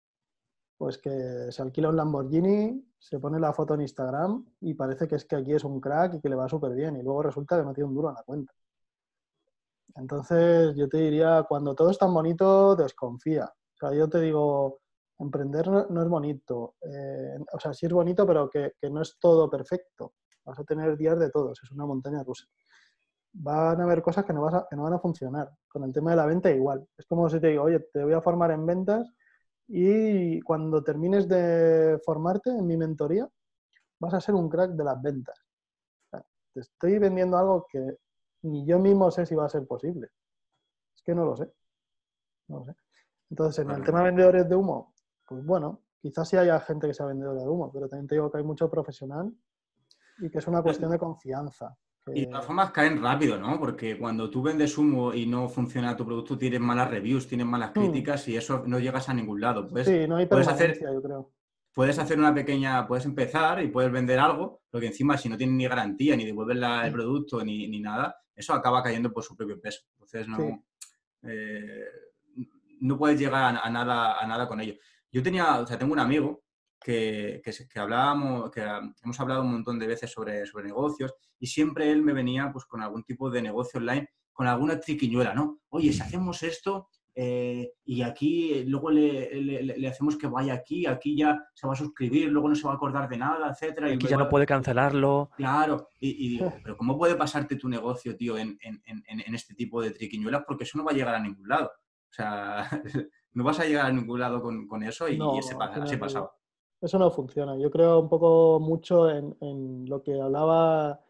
pues 0.77 0.97
que 0.97 1.51
se 1.51 1.61
alquila 1.61 1.89
un 1.89 1.97
Lamborghini, 1.97 2.81
se 2.97 3.19
pone 3.19 3.41
la 3.41 3.51
foto 3.51 3.73
en 3.73 3.81
Instagram 3.81 4.45
y 4.61 4.73
parece 4.73 5.05
que 5.05 5.15
es 5.15 5.25
que 5.25 5.35
aquí 5.35 5.53
es 5.53 5.65
un 5.65 5.81
crack 5.81 6.13
y 6.13 6.21
que 6.21 6.29
le 6.29 6.35
va 6.37 6.47
súper 6.47 6.73
bien 6.73 6.95
y 6.95 7.03
luego 7.03 7.23
resulta 7.23 7.57
que 7.57 7.65
no 7.65 7.73
tiene 7.73 7.89
un 7.89 7.95
duro 7.95 8.07
en 8.07 8.15
la 8.15 8.23
cuenta. 8.23 8.53
Entonces, 9.95 10.73
yo 10.77 10.87
te 10.87 10.97
diría, 10.97 11.43
cuando 11.43 11.75
todo 11.75 11.91
es 11.91 11.97
tan 11.97 12.13
bonito, 12.13 12.77
desconfía. 12.77 13.45
O 13.45 13.77
sea, 13.77 13.93
yo 13.93 14.07
te 14.07 14.21
digo, 14.21 14.79
emprender 15.19 15.67
no, 15.67 16.01
es 16.01 16.07
bonito. 16.07 16.75
Eh, 16.81 17.37
o 17.51 17.59
sea, 17.59 17.73
sí 17.73 17.85
es 17.85 17.91
bonito, 17.91 18.25
pero 18.25 18.49
que 18.49 18.71
no 18.89 19.01
es 19.01 19.17
todo 19.19 19.49
perfecto. 19.49 20.13
Vas 20.49 20.57
a 20.59 20.63
tener 20.63 20.97
días 20.97 21.19
de 21.19 21.29
todos, 21.29 21.59
es 21.63 21.71
una 21.71 21.85
montaña 21.85 22.23
rusa. 22.23 22.45
Van 23.33 23.79
a 23.79 23.83
haber 23.83 24.01
cosas 24.01 24.25
que 24.25 24.33
no, 24.33 24.41
vas 24.41 24.55
a- 24.55 24.67
que 24.67 24.75
no 24.75 24.81
van 24.83 24.93
a 24.93 24.99
funcionar. 24.99 25.51
Con 25.67 25.83
el 25.83 25.93
tema 25.93 26.09
de 26.11 26.17
la 26.17 26.25
venta 26.25 26.49
igual. 26.49 26.87
Es 26.97 27.05
como 27.05 27.29
si 27.29 27.39
te 27.39 27.47
digo, 27.49 27.63
oye, 27.63 27.79
te 27.93 28.03
voy 28.03 28.13
a 28.13 28.21
formar 28.21 28.49
en 28.49 28.65
ventas 28.65 29.07
y 29.67 30.41
cuando 30.41 30.83
termines 30.83 31.27
de 31.27 32.01
formarte 32.03 32.49
en 32.49 32.65
mi 32.65 32.75
mentoría, 32.77 33.29
vas 33.99 34.13
a 34.15 34.21
ser 34.21 34.33
un 34.33 34.49
crack 34.49 34.71
de 34.71 34.83
las 34.83 34.99
ventas. 35.01 35.39
Te 36.51 36.61
estoy 36.61 36.97
vendiendo 36.97 37.37
algo 37.37 37.67
que 37.71 37.97
ni 38.41 38.65
yo 38.65 38.79
mismo 38.79 39.11
sé 39.11 39.27
si 39.27 39.35
va 39.35 39.45
a 39.45 39.49
ser 39.49 39.67
posible. 39.67 40.09
Es 40.95 41.03
que 41.03 41.13
no 41.13 41.25
lo 41.25 41.35
sé. 41.35 41.53
No 42.47 42.59
lo 42.59 42.65
sé. 42.65 42.75
Entonces, 43.29 43.63
en 43.63 43.69
el 43.69 43.83
tema 43.83 43.99
de 43.99 44.05
vendedores 44.05 44.49
de 44.49 44.55
humo, 44.55 44.95
pues 45.27 45.45
bueno, 45.45 45.81
quizás 46.01 46.27
sí 46.27 46.37
haya 46.37 46.59
gente 46.61 46.87
que 46.87 46.95
sea 46.95 47.05
vendedora 47.05 47.41
de 47.43 47.47
humo, 47.47 47.71
pero 47.71 47.87
también 47.87 48.07
te 48.07 48.15
digo 48.15 48.31
que 48.31 48.39
hay 48.39 48.43
mucho 48.43 48.67
profesional 48.71 49.31
y 50.21 50.29
que 50.29 50.37
es 50.39 50.47
una 50.47 50.61
cuestión 50.61 50.91
de 50.91 50.97
confianza. 50.99 51.75
Y 52.13 52.21
de 52.21 52.27
todas 52.27 52.45
formas 52.45 52.71
caen 52.71 53.01
rápido, 53.01 53.37
¿no? 53.39 53.59
Porque 53.59 53.97
cuando 53.97 54.29
tú 54.29 54.41
vendes 54.41 54.75
humo 54.77 55.13
y 55.13 55.27
no 55.27 55.47
funciona 55.47 55.95
tu 55.95 56.05
producto, 56.05 56.37
tienes 56.37 56.59
malas 56.59 56.89
reviews, 56.89 57.27
tienes 57.27 57.45
malas 57.45 57.69
Hmm. 57.69 57.73
críticas 57.81 58.27
y 58.27 58.35
eso 58.35 58.63
no 58.65 58.79
llegas 58.79 59.09
a 59.09 59.13
ningún 59.13 59.39
lado. 59.41 59.67
Pues 59.67 59.85
sí, 59.87 60.07
no 60.07 60.15
hay 60.15 60.25
puedes 60.25 60.47
hacer- 60.47 60.79
yo 60.81 61.01
creo. 61.01 61.31
puedes 61.73 61.99
hacer 61.99 62.17
una 62.17 62.33
pequeña, 62.33 62.87
puedes 62.87 63.05
empezar 63.05 63.61
y 63.63 63.67
puedes 63.67 63.91
vender 63.91 64.17
algo, 64.19 64.61
pero 64.71 64.81
que 64.81 64.87
encima 64.87 65.17
si 65.17 65.29
no 65.29 65.37
tienes 65.37 65.55
ni 65.55 65.67
garantía, 65.67 66.15
ni 66.15 66.25
devuelves 66.25 66.57
la- 66.57 66.87
el 66.87 66.93
producto, 66.93 67.43
ni, 67.45 67.67
ni 67.67 67.79
nada, 67.79 68.15
eso 68.35 68.53
acaba 68.53 68.81
cayendo 68.81 69.11
por 69.13 69.23
su 69.23 69.35
propio 69.35 69.61
peso. 69.61 69.81
Entonces 69.93 70.27
no, 70.27 70.37
Sí. 70.37 70.63
eh, 71.23 71.83
no 72.81 72.97
puedes 72.97 73.19
llegar 73.19 73.43
a, 73.55 73.59
a 73.59 73.69
nada, 73.69 74.19
a 74.19 74.25
nada 74.25 74.47
con 74.47 74.59
ello. 74.61 74.73
Yo 75.11 75.21
tenía, 75.21 75.59
o 75.59 75.67
sea, 75.67 75.77
tengo 75.77 75.93
un 75.93 75.99
amigo 75.99 76.41
que, 76.83 77.41
que, 77.43 77.79
hablábamos, 77.79 78.51
que 78.51 78.61
ah, 78.61 78.81
hemos 79.03 79.19
hablado 79.19 79.41
un 79.41 79.51
montón 79.51 79.77
de 79.79 79.87
veces 79.87 80.11
sobre, 80.11 80.45
sobre 80.45 80.65
negocios 80.65 81.13
y 81.39 81.47
siempre 81.47 81.91
él 81.91 82.01
me 82.01 82.13
venía 82.13 82.49
pues 82.51 82.65
con 82.65 82.81
algún 82.81 83.03
tipo 83.03 83.29
de 83.29 83.41
negocio 83.41 83.79
online, 83.79 84.09
con 84.31 84.47
alguna 84.47 84.79
triquiñuela, 84.79 85.33
¿no? 85.33 85.59
Oye, 85.69 85.91
si 85.91 86.01
hacemos 86.01 86.41
esto, 86.43 86.87
eh, 87.15 87.73
y 87.83 88.01
aquí 88.01 88.53
eh, 88.53 88.63
luego 88.65 88.89
le, 88.91 89.29
le- 89.41 89.63
le- 89.63 89.77
le 89.77 89.87
hacemos 89.89 90.15
que 90.15 90.27
vaya 90.27 90.53
aquí, 90.53 90.85
aquí 90.85 91.17
ya 91.17 91.37
se 91.53 91.67
va 91.67 91.73
a 91.73 91.75
suscribir, 91.75 92.29
luego 92.29 92.47
no 92.47 92.55
se 92.55 92.63
va 92.65 92.71
a 92.71 92.75
acordar 92.75 93.09
de 93.09 93.17
nada, 93.17 93.49
etcétera. 93.51 93.89
y 93.89 93.93
Aquí 93.95 94.03
ya 94.05 94.11
luego- 94.11 94.23
no 94.25 94.29
puede 94.29 94.45
cancelarlo. 94.45 95.29
Claro, 95.35 95.89
y, 95.99 96.11
y 96.25 96.29
digo, 96.29 96.53
pero 96.63 96.77
¿cómo 96.77 96.97
puede 96.97 97.15
pasarte 97.15 97.57
tu 97.57 97.67
negocio, 97.67 98.15
tío, 98.15 98.37
en, 98.37 98.57
en- 98.61 98.81
en- 98.85 99.03
en 99.19 99.35
este 99.35 99.53
tipo 99.53 99.81
de 99.81 99.91
triquiñuelas? 99.91 100.43
Porque 100.47 100.63
eso 100.63 100.77
no 100.77 100.85
va 100.85 100.91
a 100.91 100.95
llegar 100.95 101.15
a 101.15 101.19
ningún 101.19 101.49
lado. 101.49 101.69
O 102.09 102.13
sea, 102.13 102.69
no 103.33 103.43
vas 103.43 103.59
a 103.59 103.65
llegar 103.65 103.87
a 103.87 103.91
ningún 103.91 104.19
lado 104.19 104.41
con, 104.41 104.65
con 104.65 104.83
eso 104.83 105.09
y, 105.09 105.17
No, 105.17 105.35
y 105.35 105.39
ese 105.39 105.55
pa- 105.55 105.65
al 105.73 105.73
Eso 106.81 106.97
no 106.97 107.11
funciona. 107.11 107.57
Yo 107.57 107.69
creo 107.69 107.99
un 107.99 108.09
poco 108.09 108.59
mucho 108.59 109.09
en, 109.09 109.35
en 109.41 109.85
lo 109.89 110.01
que 110.01 110.19
hablaba 110.19 111.01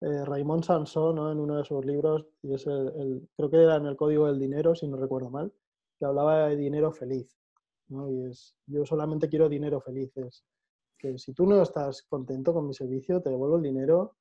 eh, 0.00 0.24
Raymond 0.24 0.64
Sansón 0.64 1.16
¿no? 1.16 1.30
en 1.30 1.38
uno 1.38 1.56
de 1.56 1.64
sus 1.64 1.84
libros, 1.84 2.26
y 2.42 2.54
es 2.54 2.66
el, 2.66 2.88
el- 2.96 3.28
creo 3.36 3.50
que 3.50 3.62
era 3.62 3.76
en 3.76 3.86
el 3.86 3.96
Código 3.96 4.26
del 4.26 4.38
Dinero, 4.38 4.74
si 4.74 4.88
no 4.88 4.96
recuerdo 4.96 5.30
mal, 5.30 5.52
que 5.98 6.04
hablaba 6.06 6.48
de 6.48 6.56
dinero 6.56 6.92
feliz. 6.92 7.36
¿no? 7.88 8.10
Y 8.10 8.22
es, 8.26 8.56
yo 8.66 8.86
solamente 8.86 9.28
quiero 9.28 9.48
dinero 9.48 9.80
feliz. 9.80 10.16
Es 10.16 10.44
que 10.96 11.18
si 11.18 11.32
tú 11.32 11.46
no 11.46 11.60
estás 11.62 12.02
contento 12.02 12.52
con 12.54 12.66
mi 12.66 12.74
servicio, 12.74 13.20
te 13.20 13.30
devuelvo 13.30 13.56
el 13.56 13.62
dinero 13.62 14.16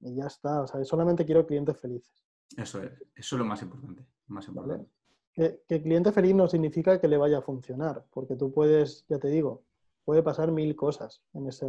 y 0.00 0.14
ya 0.14 0.26
está. 0.26 0.62
O 0.62 0.66
sea, 0.66 0.82
solamente 0.84 1.24
quiero 1.26 1.46
clientes 1.46 1.76
felices. 1.78 2.24
Eso 2.56 2.82
es, 2.82 2.90
eso 3.14 3.36
es 3.36 3.38
lo 3.38 3.44
más 3.44 3.60
importante. 3.62 4.06
Más 4.28 4.46
importante. 4.48 4.76
¿vale? 4.84 4.88
Que, 5.32 5.62
que 5.68 5.82
cliente 5.82 6.10
feliz 6.12 6.34
no 6.34 6.48
significa 6.48 7.00
que 7.00 7.06
le 7.08 7.16
vaya 7.18 7.38
a 7.38 7.42
funcionar, 7.42 8.04
porque 8.10 8.34
tú 8.36 8.50
puedes, 8.52 9.04
ya 9.08 9.18
te 9.18 9.28
digo, 9.28 9.62
puede 10.08 10.22
pasar 10.22 10.50
mil 10.52 10.74
cosas 10.74 11.22
en 11.34 11.48
ese 11.48 11.66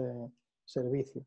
servicio. 0.64 1.26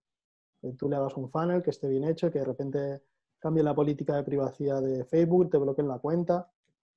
Que 0.62 0.72
tú 0.72 0.88
le 0.88 0.96
hagas 0.96 1.14
un 1.18 1.28
funnel 1.30 1.62
que 1.62 1.68
esté 1.68 1.86
bien 1.86 2.04
hecho, 2.04 2.30
que 2.30 2.38
de 2.38 2.46
repente 2.46 3.02
cambie 3.38 3.62
la 3.62 3.74
política 3.74 4.16
de 4.16 4.22
privacidad 4.22 4.80
de 4.80 5.04
Facebook, 5.04 5.50
te 5.50 5.58
bloqueen 5.58 5.88
la 5.88 5.98
cuenta. 5.98 6.50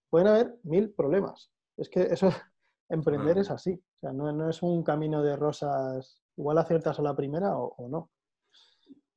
Pueden 0.10 0.28
haber 0.30 0.56
mil 0.64 0.92
problemas. 0.92 1.52
Es 1.76 1.90
que 1.90 2.04
eso, 2.04 2.30
emprender 2.90 3.40
es 3.40 3.52
así. 3.52 3.74
O 3.74 4.00
sea, 4.00 4.14
no, 4.14 4.32
no 4.32 4.50
es 4.50 4.64
un 4.64 4.84
camino 4.84 5.22
de 5.22 5.36
rosas, 5.36 6.24
igual 6.38 6.60
aciertas 6.60 6.98
a 6.98 7.02
la 7.02 7.14
primera 7.14 7.58
o, 7.58 7.76
o 7.78 7.90
no. 7.90 8.10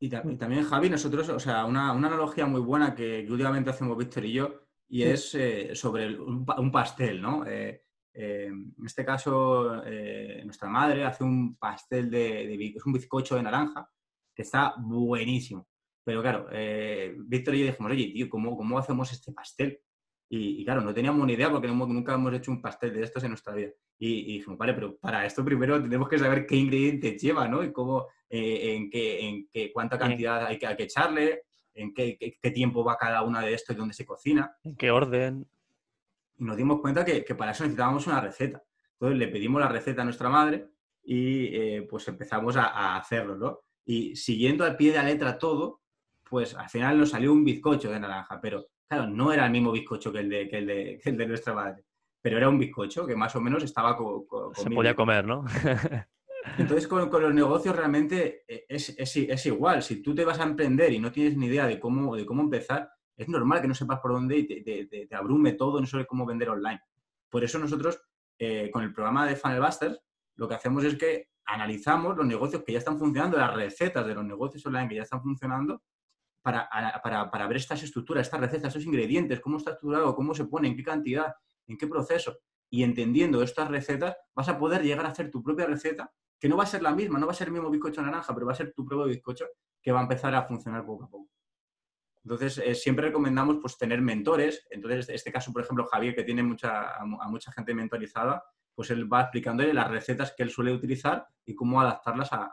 Y, 0.00 0.08
ta- 0.08 0.24
y 0.28 0.34
también, 0.36 0.64
Javi, 0.64 0.90
nosotros, 0.90 1.28
o 1.28 1.38
sea, 1.38 1.64
una, 1.64 1.92
una 1.92 2.08
analogía 2.08 2.46
muy 2.46 2.60
buena 2.60 2.92
que, 2.96 3.24
que 3.24 3.30
últimamente 3.30 3.70
hacemos 3.70 3.96
Víctor 3.96 4.24
y 4.24 4.32
yo, 4.32 4.48
y 4.88 5.02
Sí. 5.02 5.04
es 5.04 5.34
eh, 5.36 5.74
sobre 5.76 6.18
un 6.18 6.72
pastel, 6.72 7.22
¿no? 7.22 7.46
Eh, 7.46 7.84
eh, 8.20 8.46
en 8.46 8.84
este 8.84 9.04
caso, 9.04 9.82
eh, 9.86 10.42
nuestra 10.44 10.68
madre 10.68 11.04
hace 11.04 11.22
un 11.24 11.56
pastel 11.56 12.10
de, 12.10 12.46
de 12.48 12.72
es 12.76 12.84
un 12.84 12.92
bizcocho 12.92 13.36
de 13.36 13.42
naranja 13.42 13.88
que 14.34 14.42
está 14.42 14.74
buenísimo. 14.78 15.68
Pero 16.04 16.20
claro, 16.22 16.48
eh, 16.52 17.14
Víctor 17.18 17.54
y 17.54 17.60
yo 17.60 17.66
dijimos, 17.66 17.92
oye, 17.92 18.10
tío, 18.12 18.28
¿cómo, 18.28 18.56
cómo 18.56 18.78
hacemos 18.78 19.12
este 19.12 19.32
pastel? 19.32 19.78
Y, 20.30 20.60
y 20.60 20.64
claro, 20.64 20.80
no 20.80 20.92
teníamos 20.92 21.26
ni 21.26 21.34
idea 21.34 21.50
porque 21.50 21.68
no 21.68 21.86
nunca 21.86 22.14
hemos 22.14 22.32
hecho 22.34 22.50
un 22.50 22.60
pastel 22.60 22.92
de 22.94 23.02
estos 23.02 23.22
en 23.24 23.30
nuestra 23.30 23.54
vida. 23.54 23.70
Y, 23.98 24.20
y 24.20 24.38
dijimos, 24.38 24.58
vale, 24.58 24.74
pero 24.74 24.98
para 24.98 25.24
esto 25.26 25.44
primero 25.44 25.82
tenemos 25.82 26.08
que 26.08 26.18
saber 26.18 26.46
qué 26.46 26.56
ingredientes 26.56 27.20
lleva, 27.22 27.46
¿no? 27.48 27.62
Y 27.64 27.72
cómo, 27.72 28.06
eh, 28.28 28.74
en, 28.74 28.90
qué, 28.90 29.26
en 29.28 29.48
qué, 29.52 29.72
cuánta 29.72 29.98
cantidad 29.98 30.44
hay 30.46 30.58
que, 30.58 30.66
hay 30.66 30.76
que 30.76 30.82
echarle, 30.84 31.42
en 31.74 31.92
qué, 31.94 32.16
qué- 32.18 32.36
qué 32.40 32.50
tiempo 32.50 32.84
va 32.84 32.96
cada 32.96 33.22
una 33.22 33.40
de 33.40 33.54
estos 33.54 33.74
y 33.74 33.78
dónde 33.78 33.94
se 33.94 34.04
cocina. 34.06 34.50
¿En 34.64 34.76
qué 34.76 34.90
orden? 34.90 35.46
Y 36.38 36.44
nos 36.44 36.56
dimos 36.56 36.80
cuenta 36.80 37.04
que, 37.04 37.24
que 37.24 37.34
para 37.34 37.50
eso 37.52 37.64
necesitábamos 37.64 38.06
una 38.06 38.20
receta. 38.20 38.62
Entonces 38.92 39.18
le 39.18 39.28
pedimos 39.28 39.60
la 39.60 39.68
receta 39.68 40.02
a 40.02 40.04
nuestra 40.04 40.28
madre 40.28 40.68
y 41.02 41.46
eh, 41.54 41.86
pues 41.88 42.06
empezamos 42.08 42.56
a, 42.56 42.66
a 42.66 42.96
hacerlo, 42.96 43.36
¿no? 43.36 43.60
Y 43.84 44.14
siguiendo 44.16 44.64
al 44.64 44.76
pie 44.76 44.90
de 44.92 44.98
la 44.98 45.04
letra 45.04 45.38
todo, 45.38 45.82
pues 46.28 46.54
al 46.54 46.68
final 46.68 46.98
nos 46.98 47.10
salió 47.10 47.32
un 47.32 47.44
bizcocho 47.44 47.90
de 47.90 48.00
naranja, 48.00 48.40
pero 48.40 48.66
claro, 48.88 49.06
no 49.08 49.32
era 49.32 49.46
el 49.46 49.52
mismo 49.52 49.72
bizcocho 49.72 50.12
que 50.12 50.18
el 50.20 50.28
de, 50.28 50.48
que 50.48 50.58
el 50.58 50.66
de, 50.66 51.00
que 51.02 51.10
el 51.10 51.16
de 51.16 51.26
nuestra 51.26 51.54
madre, 51.54 51.84
pero 52.20 52.36
era 52.36 52.48
un 52.48 52.58
bizcocho 52.58 53.06
que 53.06 53.16
más 53.16 53.34
o 53.36 53.40
menos 53.40 53.62
estaba 53.62 53.96
co- 53.96 54.26
co- 54.26 54.52
Se 54.54 54.68
podía 54.70 54.94
comer, 54.94 55.24
¿no? 55.26 55.44
Entonces, 56.58 56.86
con, 56.88 57.08
con 57.08 57.22
los 57.22 57.34
negocios 57.34 57.74
realmente 57.76 58.44
eh, 58.48 58.64
es, 58.68 58.90
es- 58.98 59.16
es 59.16 59.46
igual. 59.46 59.82
Si 59.82 60.02
tú 60.02 60.14
te 60.14 60.24
vas 60.24 60.38
a 60.40 60.44
emprender 60.44 60.92
y 60.92 60.98
no 60.98 61.12
tienes 61.12 61.36
ni 61.36 61.46
idea 61.46 61.66
de 61.66 61.78
cómo, 61.78 62.16
de 62.16 62.26
cómo 62.26 62.42
empezar, 62.42 62.90
es 63.18 63.28
normal 63.28 63.60
que 63.60 63.68
no 63.68 63.74
sepas 63.74 63.98
por 63.98 64.12
dónde 64.12 64.38
y 64.38 64.46
te, 64.46 65.14
abrume 65.14 65.52
todo, 65.52 65.80
no 65.80 65.86
sabes 65.86 66.06
cómo 66.06 66.24
vender 66.24 66.48
online. 66.50 66.80
Por 67.28 67.42
eso 67.42 67.58
nosotros, 67.58 68.00
eh, 68.38 68.70
con 68.70 68.84
el 68.84 68.92
programa 68.92 69.26
de 69.26 69.34
Funnel 69.34 69.60
Busters, 69.60 70.00
lo 70.36 70.48
que 70.48 70.54
hacemos 70.54 70.84
es 70.84 70.96
que 70.96 71.30
analizamos 71.44 72.16
los 72.16 72.24
negocios 72.24 72.62
que 72.64 72.72
ya 72.72 72.78
están 72.78 72.98
funcionando, 72.98 73.36
las 73.36 73.54
recetas 73.54 74.06
de 74.06 74.14
los 74.14 74.24
negocios 74.24 74.64
online 74.64 74.88
que 74.88 74.94
ya 74.94 75.02
están 75.02 75.20
funcionando, 75.20 75.82
para, 76.40 76.68
para, 77.02 77.28
para 77.30 77.48
ver 77.48 77.56
estas 77.56 77.82
estructuras, 77.82 78.26
estas 78.26 78.40
recetas, 78.40 78.68
estos 78.68 78.86
ingredientes, 78.86 79.40
cómo 79.40 79.58
está 79.58 79.72
estructurado, 79.72 80.14
cómo 80.14 80.32
se 80.32 80.44
pone, 80.44 80.68
en 80.68 80.76
qué 80.76 80.84
cantidad, 80.84 81.34
en 81.66 81.76
qué 81.76 81.88
proceso. 81.88 82.38
Y 82.70 82.84
entendiendo 82.84 83.42
estas 83.42 83.68
recetas, 83.68 84.16
vas 84.34 84.48
a 84.48 84.58
poder 84.58 84.82
llegar 84.82 85.04
a 85.04 85.08
hacer 85.08 85.30
tu 85.30 85.42
propia 85.42 85.66
receta 85.66 86.10
que 86.38 86.48
no 86.48 86.56
va 86.56 86.62
a 86.62 86.66
ser 86.66 86.82
la 86.82 86.94
misma, 86.94 87.18
no 87.18 87.26
va 87.26 87.32
a 87.32 87.34
ser 87.34 87.48
el 87.48 87.54
mismo 87.54 87.68
bizcocho 87.68 88.00
naranja, 88.00 88.32
pero 88.32 88.46
va 88.46 88.52
a 88.52 88.56
ser 88.56 88.72
tu 88.72 88.84
propio 88.84 89.06
bizcocho 89.06 89.46
que 89.82 89.90
va 89.90 89.98
a 89.98 90.02
empezar 90.02 90.34
a 90.34 90.44
funcionar 90.44 90.86
poco 90.86 91.04
a 91.04 91.08
poco. 91.08 91.28
Entonces, 92.28 92.58
eh, 92.58 92.74
siempre 92.74 93.06
recomendamos 93.06 93.56
pues, 93.62 93.78
tener 93.78 94.02
mentores. 94.02 94.66
Entonces, 94.70 95.08
este 95.08 95.32
caso, 95.32 95.50
por 95.50 95.62
ejemplo, 95.62 95.86
Javier, 95.86 96.14
que 96.14 96.24
tiene 96.24 96.42
mucha, 96.42 96.94
a, 96.94 97.06
mu- 97.06 97.18
a 97.22 97.26
mucha 97.30 97.50
gente 97.52 97.72
mentorizada, 97.72 98.44
pues 98.74 98.90
él 98.90 99.10
va 99.10 99.22
explicándole 99.22 99.72
las 99.72 99.90
recetas 99.90 100.34
que 100.36 100.42
él 100.42 100.50
suele 100.50 100.72
utilizar 100.74 101.26
y 101.46 101.54
cómo 101.54 101.80
adaptarlas 101.80 102.28
a- 102.32 102.52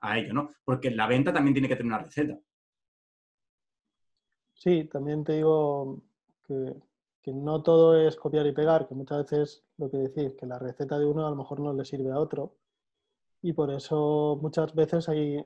a 0.00 0.18
ello, 0.18 0.34
¿no? 0.34 0.50
Porque 0.64 0.90
la 0.90 1.06
venta 1.06 1.32
también 1.32 1.54
tiene 1.54 1.68
que 1.68 1.76
tener 1.76 1.92
una 1.92 2.02
receta. 2.02 2.36
Sí, 4.54 4.84
también 4.92 5.22
te 5.24 5.34
digo 5.34 6.02
que, 6.46 6.74
que 7.22 7.32
no 7.32 7.62
todo 7.62 7.96
es 7.96 8.16
copiar 8.16 8.46
y 8.46 8.52
pegar, 8.52 8.88
que 8.88 8.94
muchas 8.96 9.18
veces 9.30 9.64
lo 9.78 9.88
que 9.88 9.98
decís, 9.98 10.34
que 10.38 10.46
la 10.46 10.58
receta 10.58 10.98
de 10.98 11.06
uno 11.06 11.26
a 11.26 11.30
lo 11.30 11.36
mejor 11.36 11.60
no 11.60 11.72
le 11.72 11.84
sirve 11.84 12.10
a 12.10 12.18
otro. 12.18 12.56
Y 13.42 13.52
por 13.52 13.70
eso 13.72 14.38
muchas 14.42 14.74
veces 14.74 15.08
hay 15.08 15.44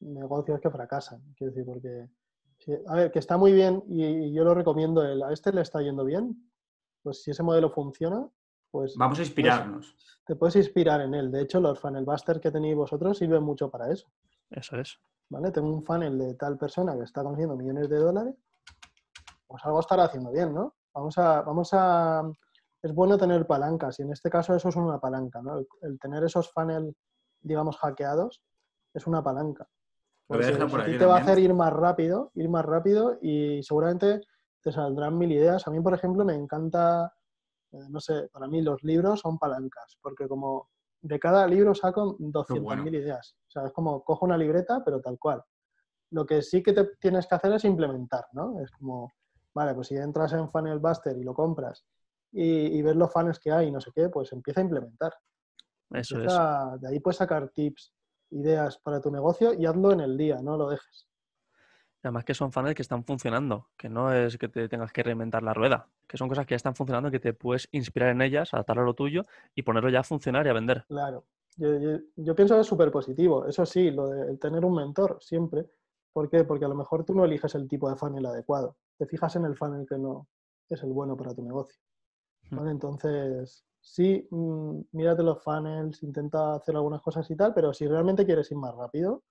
negocios 0.00 0.60
que 0.60 0.70
fracasan. 0.70 1.22
Quiero 1.36 1.52
decir, 1.52 1.66
porque, 1.66 2.08
sí, 2.58 2.72
a 2.86 2.94
ver, 2.94 3.10
que 3.10 3.18
está 3.18 3.36
muy 3.36 3.52
bien 3.52 3.82
y, 3.88 4.32
yo 4.32 4.44
lo 4.44 4.54
recomiendo, 4.54 5.02
el, 5.02 5.22
a 5.22 5.32
este 5.32 5.52
le 5.52 5.62
está 5.62 5.80
yendo 5.82 6.04
bien, 6.04 6.50
pues 7.02 7.22
si 7.22 7.30
ese 7.30 7.42
modelo 7.42 7.70
funciona, 7.70 8.28
pues 8.70 8.96
Vamos 8.96 9.18
a 9.18 9.22
inspirarnos. 9.22 9.96
te 10.26 10.36
puedes 10.36 10.56
inspirar 10.56 11.00
en 11.00 11.14
él. 11.14 11.30
De 11.30 11.40
hecho, 11.40 11.58
los 11.60 11.78
funnel 11.80 12.04
busters 12.04 12.40
que 12.40 12.50
tenéis 12.50 12.76
vosotros 12.76 13.16
sirven 13.16 13.42
mucho 13.42 13.70
para 13.70 13.90
eso. 13.90 14.06
Eso 14.50 14.76
es. 14.76 14.98
¿vale? 15.30 15.50
Tengo 15.50 15.68
un 15.68 15.84
funnel 15.84 16.18
de 16.18 16.34
tal 16.34 16.58
persona 16.58 16.96
que 16.96 17.04
está 17.04 17.22
consiguiendo 17.22 17.56
millones 17.56 17.88
de 17.88 17.98
dólares, 17.98 18.34
pues 19.46 19.64
algo 19.64 19.80
estará 19.80 20.04
haciendo 20.04 20.30
bien, 20.30 20.54
¿no? 20.54 20.74
Vamos 20.94 21.16
a, 21.18 21.42
vamos 21.42 21.70
a, 21.72 22.22
es 22.82 22.94
bueno 22.94 23.16
tener 23.16 23.46
palancas 23.46 23.98
y 23.98 24.02
en 24.02 24.12
este 24.12 24.30
caso 24.30 24.54
eso 24.54 24.68
es 24.68 24.76
una 24.76 24.98
palanca, 24.98 25.40
¿no? 25.42 25.58
El, 25.58 25.66
el 25.82 25.98
tener 25.98 26.24
esos 26.24 26.50
funnels, 26.52 26.94
digamos, 27.40 27.76
hackeados 27.78 28.42
es 28.94 29.06
una 29.06 29.22
palanca. 29.22 29.68
A 30.28 30.66
por 30.68 30.80
aquí 30.82 30.92
ti 30.92 30.98
te 30.98 31.06
va 31.06 31.16
a 31.16 31.20
hacer 31.20 31.38
ir 31.38 31.54
más 31.54 31.72
rápido, 31.72 32.30
ir 32.34 32.48
más 32.50 32.64
rápido 32.64 33.18
y 33.22 33.62
seguramente 33.62 34.20
te 34.62 34.70
saldrán 34.70 35.16
mil 35.16 35.32
ideas. 35.32 35.66
A 35.66 35.70
mí, 35.70 35.80
por 35.80 35.94
ejemplo, 35.94 36.24
me 36.24 36.34
encanta, 36.34 37.12
eh, 37.72 37.88
no 37.88 37.98
sé, 37.98 38.28
para 38.30 38.46
mí 38.46 38.60
los 38.60 38.82
libros 38.82 39.20
son 39.20 39.38
palancas, 39.38 39.96
porque 40.02 40.28
como 40.28 40.68
de 41.00 41.18
cada 41.18 41.46
libro 41.46 41.74
saco 41.74 42.16
200.000 42.18 42.62
bueno. 42.62 42.88
ideas. 42.88 43.36
O 43.46 43.50
sea, 43.50 43.66
es 43.66 43.72
como 43.72 44.04
cojo 44.04 44.26
una 44.26 44.36
libreta, 44.36 44.82
pero 44.84 45.00
tal 45.00 45.18
cual. 45.18 45.42
Lo 46.10 46.26
que 46.26 46.42
sí 46.42 46.62
que 46.62 46.72
te 46.72 46.84
tienes 47.00 47.26
que 47.26 47.34
hacer 47.34 47.52
es 47.52 47.64
implementar, 47.64 48.26
¿no? 48.32 48.60
Es 48.60 48.70
como, 48.72 49.12
vale, 49.54 49.74
pues 49.74 49.88
si 49.88 49.96
entras 49.96 50.32
en 50.34 50.50
Funnel 50.50 50.78
Buster 50.78 51.16
y 51.16 51.22
lo 51.22 51.32
compras 51.32 51.86
y, 52.32 52.78
y 52.78 52.82
ves 52.82 52.96
los 52.96 53.12
funnels 53.12 53.38
que 53.38 53.50
hay 53.50 53.68
y 53.68 53.70
no 53.70 53.80
sé 53.80 53.90
qué, 53.94 54.08
pues 54.08 54.32
empieza 54.32 54.60
a 54.60 54.64
implementar. 54.64 55.14
Eso 55.90 56.22
es. 56.22 56.80
De 56.80 56.88
ahí 56.88 57.00
puedes 57.00 57.16
sacar 57.16 57.48
tips, 57.50 57.94
ideas 58.30 58.78
para 58.78 59.00
tu 59.00 59.10
negocio 59.10 59.54
y 59.54 59.66
hazlo 59.66 59.92
en 59.92 60.00
el 60.00 60.16
día, 60.16 60.40
no 60.42 60.56
lo 60.56 60.68
dejes. 60.70 61.06
Además 62.02 62.24
que 62.24 62.34
son 62.34 62.52
funnels 62.52 62.76
que 62.76 62.82
están 62.82 63.04
funcionando, 63.04 63.68
que 63.76 63.88
no 63.88 64.12
es 64.12 64.38
que 64.38 64.48
te 64.48 64.68
tengas 64.68 64.92
que 64.92 65.02
reinventar 65.02 65.42
la 65.42 65.52
rueda, 65.52 65.88
que 66.06 66.16
son 66.16 66.28
cosas 66.28 66.46
que 66.46 66.52
ya 66.52 66.56
están 66.56 66.76
funcionando, 66.76 67.10
que 67.10 67.18
te 67.18 67.32
puedes 67.34 67.68
inspirar 67.72 68.10
en 68.10 68.22
ellas, 68.22 68.54
adaptarlo 68.54 68.82
a 68.82 68.86
lo 68.86 68.94
tuyo 68.94 69.22
y 69.54 69.62
ponerlo 69.62 69.90
ya 69.90 70.00
a 70.00 70.04
funcionar 70.04 70.46
y 70.46 70.50
a 70.50 70.52
vender. 70.52 70.84
Claro. 70.88 71.24
Yo, 71.56 71.76
yo- 71.78 71.98
yo 72.14 72.34
pienso 72.36 72.54
que 72.54 72.60
es 72.60 72.66
súper 72.68 72.92
positivo. 72.92 73.46
Eso 73.46 73.66
sí, 73.66 73.90
lo 73.90 74.08
de 74.08 74.30
el 74.30 74.38
tener 74.38 74.64
un 74.64 74.76
mentor 74.76 75.18
siempre. 75.20 75.66
¿Por 76.12 76.30
qué? 76.30 76.44
Porque 76.44 76.64
a 76.64 76.68
lo 76.68 76.76
mejor 76.76 77.04
tú 77.04 77.14
no 77.14 77.24
eliges 77.24 77.54
el 77.56 77.68
tipo 77.68 77.90
de 77.90 77.96
funnel 77.96 78.26
adecuado. 78.26 78.76
Te 78.96 79.06
fijas 79.06 79.34
en 79.34 79.44
el 79.44 79.56
funnel 79.56 79.84
que 79.88 79.98
no 79.98 80.28
es 80.68 80.80
el 80.84 80.92
bueno 80.92 81.16
para 81.16 81.34
tu 81.34 81.42
negocio. 81.42 81.80
¿vale? 82.50 82.70
Entonces, 82.70 83.64
sí, 83.94 84.26
mm, 84.30 84.80
mírate 84.92 85.22
los 85.22 85.42
funnels, 85.42 86.02
intenta 86.02 86.54
hacer 86.56 86.76
algunas 86.76 87.02
cosas 87.02 87.30
y 87.30 87.36
tal, 87.36 87.54
pero 87.54 87.72
si 87.72 87.86
realmente 87.86 88.24
quieres 88.26 88.50
ir 88.50 88.58
más 88.58 88.74
rápido, 88.74 89.24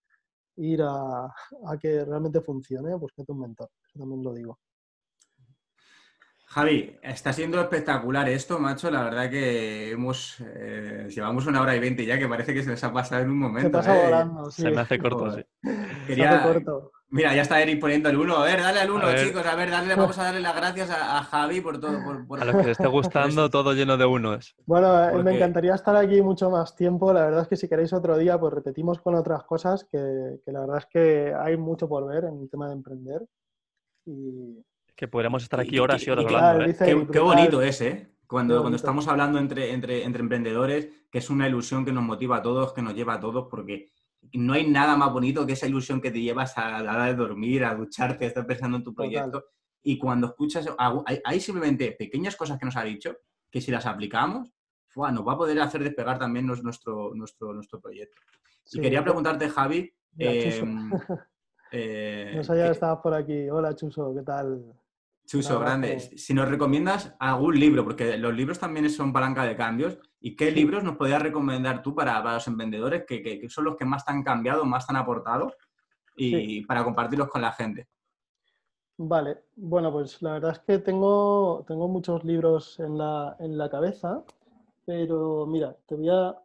ir 0.57 0.81
a, 0.83 1.25
a 1.27 1.77
que 1.79 2.05
realmente 2.05 2.41
funcione, 2.41 2.95
búscate 2.95 3.31
un 3.31 3.41
mentor. 3.41 3.69
Eso 3.87 3.99
también 3.99 4.23
lo 4.23 4.33
digo. 4.33 4.59
Javi, 6.49 6.97
está 7.03 7.33
siendo 7.33 7.59
espectacular 7.59 8.27
esto, 8.29 8.57
macho. 8.57 8.89
La 8.89 9.03
verdad 9.03 9.29
que 9.29 9.91
hemos 9.91 10.37
eh, 10.39 11.07
llevamos 11.09 11.45
una 11.45 11.61
hora 11.61 11.75
y 11.75 11.79
veinte 11.79 12.05
ya, 12.05 12.17
que 12.17 12.27
parece 12.27 12.53
que 12.53 12.63
se 12.63 12.69
nos 12.69 12.83
ha 12.85 12.93
pasado 12.93 13.21
en 13.21 13.29
un 13.31 13.37
Se 13.37 13.41
momento. 13.47 13.71
pasa 13.71 13.97
¿eh? 13.99 14.05
volando, 14.05 14.49
sí. 14.51 14.61
Se 14.61 14.71
me 14.71 14.79
hace 14.81 14.97
corto, 14.97 15.19
Joder. 15.19 15.47
sí. 15.61 15.69
Se 15.69 16.05
Quería- 16.07 16.39
hace 16.39 16.47
corto. 16.53 16.91
Mira, 17.09 17.33
ya 17.33 17.41
está 17.41 17.61
Eric 17.61 17.79
poniendo 17.79 18.09
el 18.09 18.17
uno. 18.17 18.35
A 18.37 18.43
ver, 18.45 18.61
dale 18.61 18.81
al 18.81 18.91
uno, 18.91 19.03
A 19.05 19.09
ver. 19.09 19.27
chicos. 19.27 19.45
A 19.45 19.55
ver, 19.55 19.69
dale, 19.71 19.95
vamos 19.95 20.17
a 20.19 20.23
darle 20.23 20.41
las 20.41 20.55
gracias 20.55 20.89
a, 20.89 21.17
a 21.19 21.23
Javi 21.23 21.61
por 21.61 21.79
todo. 21.79 22.03
Por, 22.03 22.27
por- 22.27 22.41
A 22.41 22.45
los 22.45 22.55
que 22.55 22.63
les 22.63 22.71
esté 22.71 22.87
gustando, 22.87 23.49
todo 23.49 23.73
lleno 23.73 23.95
de 23.97 24.05
unos. 24.05 24.55
Bueno, 24.65 25.03
eh, 25.03 25.09
Porque- 25.11 25.23
me 25.23 25.35
encantaría 25.35 25.73
estar 25.75 25.95
aquí 25.95 26.21
mucho 26.21 26.49
más 26.49 26.75
tiempo. 26.75 27.11
La 27.13 27.23
verdad 27.25 27.41
es 27.43 27.47
que 27.47 27.55
si 27.57 27.67
queréis 27.69 27.91
otro 27.93 28.17
día, 28.17 28.37
pues 28.39 28.53
repetimos 28.53 28.99
con 29.01 29.15
otras 29.15 29.43
cosas, 29.43 29.85
que, 29.89 30.39
que 30.45 30.51
la 30.51 30.61
verdad 30.61 30.77
es 30.79 30.85
que 30.87 31.33
hay 31.37 31.55
mucho 31.57 31.87
por 31.87 32.07
ver 32.07 32.25
en 32.25 32.41
el 32.41 32.49
tema 32.49 32.67
de 32.67 32.73
emprender. 32.73 33.25
Y 34.05 34.63
Que 34.97 35.07
podríamos 35.07 35.43
estar 35.43 35.59
aquí 35.59 35.77
horas 35.77 36.05
y 36.05 36.09
horas 36.09 36.25
y- 36.25 36.33
hablando, 36.33 36.63
claro, 36.65 36.71
¿eh? 36.71 37.07
Qué, 37.11 37.19
bonito 37.19 37.61
es, 37.61 37.81
¿eh? 37.81 38.11
Cuando, 38.25 38.59
cuando 38.61 38.75
estamos 38.77 39.07
hablando 39.07 39.37
entre, 39.37 39.71
entre, 39.71 40.03
entre 40.03 40.21
emprendedores, 40.23 40.89
que 41.11 41.19
es 41.19 41.29
una 41.29 41.47
ilusión 41.47 41.85
que 41.85 41.91
nos 41.93 42.03
motiva 42.03 42.37
a 42.37 42.41
todos, 42.41 42.73
que 42.73 42.81
nos 42.81 42.95
lleva 42.95 43.13
a 43.13 43.19
todos, 43.19 43.47
porque 43.49 43.91
no 44.33 44.53
hay 44.53 44.67
nada 44.67 44.97
más 44.97 45.13
bonito 45.13 45.45
que 45.45 45.53
esa 45.53 45.67
ilusión 45.67 46.01
que 46.01 46.09
te 46.09 46.19
llevas 46.19 46.57
a 46.57 46.81
la 46.81 46.93
hora 46.95 47.05
de 47.05 47.13
dormir, 47.15 47.63
a 47.63 47.75
ducharte, 47.75 48.25
a 48.25 48.27
estar 48.27 48.47
pensando 48.47 48.77
en 48.77 48.83
tu 48.83 48.91
Total. 48.91 49.11
proyecto. 49.11 49.45
Y 49.83 49.99
cuando 49.99 50.27
escuchas, 50.27 50.67
hay, 51.05 51.21
hay 51.23 51.39
simplemente 51.39 51.91
pequeñas 51.91 52.35
cosas 52.35 52.57
que 52.57 52.65
nos 52.65 52.75
ha 52.75 52.83
dicho, 52.83 53.15
que 53.51 53.61
si 53.61 53.69
las 53.71 53.85
aplicamos, 53.85 54.51
¡fua! 54.87 55.11
nos 55.11 55.25
va 55.25 55.33
a 55.33 55.37
poder 55.37 55.59
hacer 55.61 55.83
despegar 55.83 56.17
también 56.17 56.47
nos- 56.47 56.63
nuestro, 56.63 57.11
nuestro, 57.13 57.53
nuestro 57.53 57.79
proyecto. 57.79 58.19
Sí, 58.63 58.79
y 58.79 58.81
quería 58.81 59.03
preguntarte, 59.03 59.47
Javi, 59.47 59.93
em, 60.17 60.51
Chuso. 60.51 60.65
eh, 61.71 62.33
No 62.35 62.43
sabía 62.43 62.63
que 62.63 62.69
que- 62.69 62.73
estabas 62.73 62.99
por 63.01 63.13
aquí. 63.13 63.47
Hola, 63.49 63.75
Chuso, 63.75 64.13
¿qué 64.15 64.23
tal? 64.23 64.73
Chuso, 65.27 65.59
grande. 65.59 65.99
Si 65.99 66.33
nos 66.33 66.47
recomiendas 66.47 67.13
algún 67.19 67.59
libro, 67.59 67.83
porque 67.83 68.17
los 68.17 68.33
libros 68.33 68.59
también 68.59 68.89
son 68.89 69.11
palanca 69.11 69.43
de 69.43 69.55
cambios, 69.57 69.99
¿y 70.21 70.35
qué 70.35 70.51
libros 70.51 70.83
nos 70.83 70.95
podrías 70.95 71.21
recomendar 71.21 71.81
tú 71.81 71.93
para, 71.93 72.13
para 72.23 72.35
los 72.35 72.47
emprendedores 72.47 73.03
que, 73.05 73.21
que- 73.21 73.39
que 73.41 73.49
son 73.49 73.65
los 73.65 73.75
que 73.75 73.85
más 73.85 74.05
te 74.05 74.11
han 74.13 74.23
cambiado, 74.23 74.63
más 74.65 74.87
te 74.87 74.93
han 74.93 74.97
aportado 74.97 75.53
y 76.15 76.65
para 76.65 76.83
compartirlos 76.83 77.27
con 77.27 77.41
la 77.41 77.51
gente? 77.51 77.87
Vale, 78.99 79.43
bueno, 79.57 79.91
pues 79.91 80.21
la 80.23 80.33
verdad 80.33 80.51
es 80.53 80.59
que 80.59 80.79
tengo, 80.79 81.63
tengo 81.67 81.87
muchos 81.87 82.23
libros 82.23 82.79
en 82.79 82.97
la, 82.97 83.35
en 83.39 83.57
la 83.57 83.69
cabeza, 83.69 84.23
pero 84.85 85.45
mira, 85.45 85.75
te 85.85 85.95
voy 85.95 86.09
a... 86.09 86.35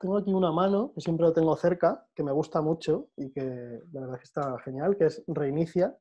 Tengo 0.00 0.18
aquí 0.18 0.32
una 0.32 0.52
mano, 0.52 0.92
que 0.94 1.00
siempre 1.00 1.26
lo 1.26 1.32
tengo 1.32 1.56
cerca, 1.56 2.06
que 2.14 2.22
me 2.22 2.32
gusta 2.32 2.60
mucho 2.60 3.08
y 3.16 3.30
que 3.30 3.80
la 3.92 4.00
verdad 4.00 4.16
es 4.16 4.20
que 4.20 4.24
está 4.24 4.58
genial, 4.64 4.96
que 4.98 5.06
es 5.06 5.22
Reinicia. 5.26 5.96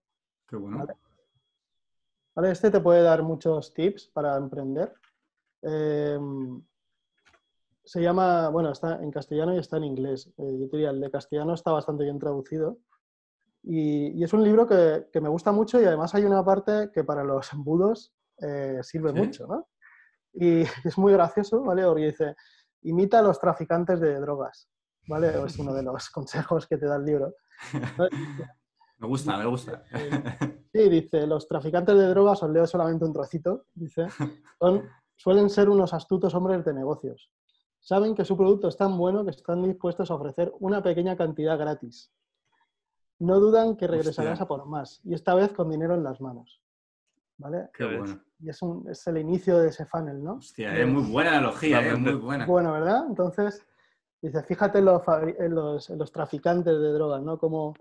Qué 0.50 0.56
bueno. 0.58 0.80
Vale. 0.80 0.94
¿Vale? 2.36 2.52
Este 2.52 2.70
te 2.72 2.80
puede 2.80 3.02
dar 3.02 3.24
muchos 3.24 3.74
tips 3.74 4.08
para 4.14 4.36
emprender. 4.38 4.94
Eh, 5.62 6.20
se 7.84 8.02
llama, 8.02 8.50
bueno, 8.50 8.72
está 8.72 9.02
en 9.02 9.12
castellano 9.12 9.54
y 9.56 9.60
está 9.60 9.78
en 9.78 9.84
inglés. 9.86 10.28
Eh, 10.38 10.58
yo 10.60 10.68
diría, 10.68 10.90
el 10.90 11.00
de 11.02 11.12
castellano 11.12 11.54
está 11.54 11.72
bastante 11.72 12.04
bien 12.04 12.20
traducido. 12.20 12.78
Y, 13.64 14.08
y 14.20 14.24
es 14.24 14.34
un 14.34 14.44
libro 14.44 14.68
que, 14.68 15.08
que 15.12 15.22
me 15.22 15.30
gusta 15.30 15.52
mucho 15.52 15.82
y 15.82 15.86
además 15.86 16.14
hay 16.14 16.24
una 16.24 16.44
parte 16.44 16.92
que 16.94 17.04
para 17.04 17.24
los 17.24 17.52
embudos 17.54 18.14
eh, 18.40 18.80
sirve 18.84 19.12
Sí. 19.12 19.18
mucho, 19.18 19.48
¿no? 19.48 19.68
Y 20.34 20.62
es 20.84 20.98
muy 20.98 21.14
gracioso, 21.14 21.62
¿vale? 21.64 21.84
Porque 21.84 22.06
dice, 22.08 22.36
imita 22.82 23.20
a 23.20 23.24
los 23.24 23.40
traficantes 23.40 24.00
de 24.00 24.20
drogas, 24.20 24.68
¿vale? 25.08 25.44
Es 25.46 25.58
uno 25.58 25.74
de 25.74 25.82
los 25.84 26.10
consejos 26.12 26.68
que 26.68 26.78
te 26.78 26.86
da 26.86 26.98
el 26.98 27.06
libro. 27.06 27.34
Me 28.98 29.08
gusta, 29.08 29.38
me 29.38 29.46
gusta. 29.46 29.84
Sí, 30.76 30.90
dice, 30.90 31.26
los 31.26 31.48
traficantes 31.48 31.98
de 31.98 32.08
drogas, 32.10 32.44
os 32.44 32.50
leo 32.50 32.68
solamente 32.68 33.06
un 33.06 33.14
trocito, 33.14 33.64
dice, 33.74 34.08
son- 34.60 34.84
suelen 35.16 35.50
ser 35.50 35.70
unos 35.70 35.94
astutos 35.94 36.36
hombres 36.36 36.66
de 36.66 36.74
negocios. 36.74 37.32
Saben 37.80 38.14
que 38.14 38.26
su 38.26 38.36
producto 38.36 38.68
es 38.68 38.76
tan 38.76 38.98
bueno 38.98 39.24
que 39.24 39.30
están 39.32 39.64
dispuestos 39.64 40.12
a 40.12 40.16
ofrecer 40.16 40.52
una 40.60 40.84
pequeña 40.84 41.16
cantidad 41.16 41.58
gratis. 41.58 42.12
No 43.20 43.40
dudan 43.40 43.78
que 43.78 43.88
regresarás 43.88 44.34
Hostia. 44.34 44.44
a 44.44 44.48
por 44.50 44.66
más, 44.66 45.00
y 45.06 45.14
esta 45.14 45.34
vez 45.34 45.54
con 45.54 45.70
dinero 45.70 45.94
en 45.94 46.04
las 46.04 46.20
manos. 46.20 46.62
¿Vale? 47.38 47.70
Qué 47.74 47.86
bueno. 47.86 48.22
Y 48.40 48.50
es, 48.50 48.62
un- 48.62 48.86
es 48.90 49.08
el 49.08 49.18
inicio 49.18 49.58
de 49.60 49.70
ese 49.70 49.86
funnel, 49.86 50.22
¿no? 50.22 50.34
Hostia, 50.36 50.78
es 50.78 50.88
muy 50.88 51.04
buena 51.10 51.32
analogía, 51.38 51.80
es 51.80 51.86
Totalmente. 51.86 52.12
muy 52.18 52.22
buena. 52.22 52.46
Bueno, 52.46 52.74
¿verdad? 52.74 53.06
Entonces, 53.08 53.66
dice, 54.22 54.44
fíjate 54.44 54.80
en 54.80 54.86
los, 54.86 55.02
en 55.40 55.56
los, 55.56 55.90
en 55.90 55.98
los 56.00 56.12
traficantes 56.12 56.74
de 56.78 56.92
drogas, 56.92 57.22
¿no? 57.22 57.38
Cómo, 57.38 57.74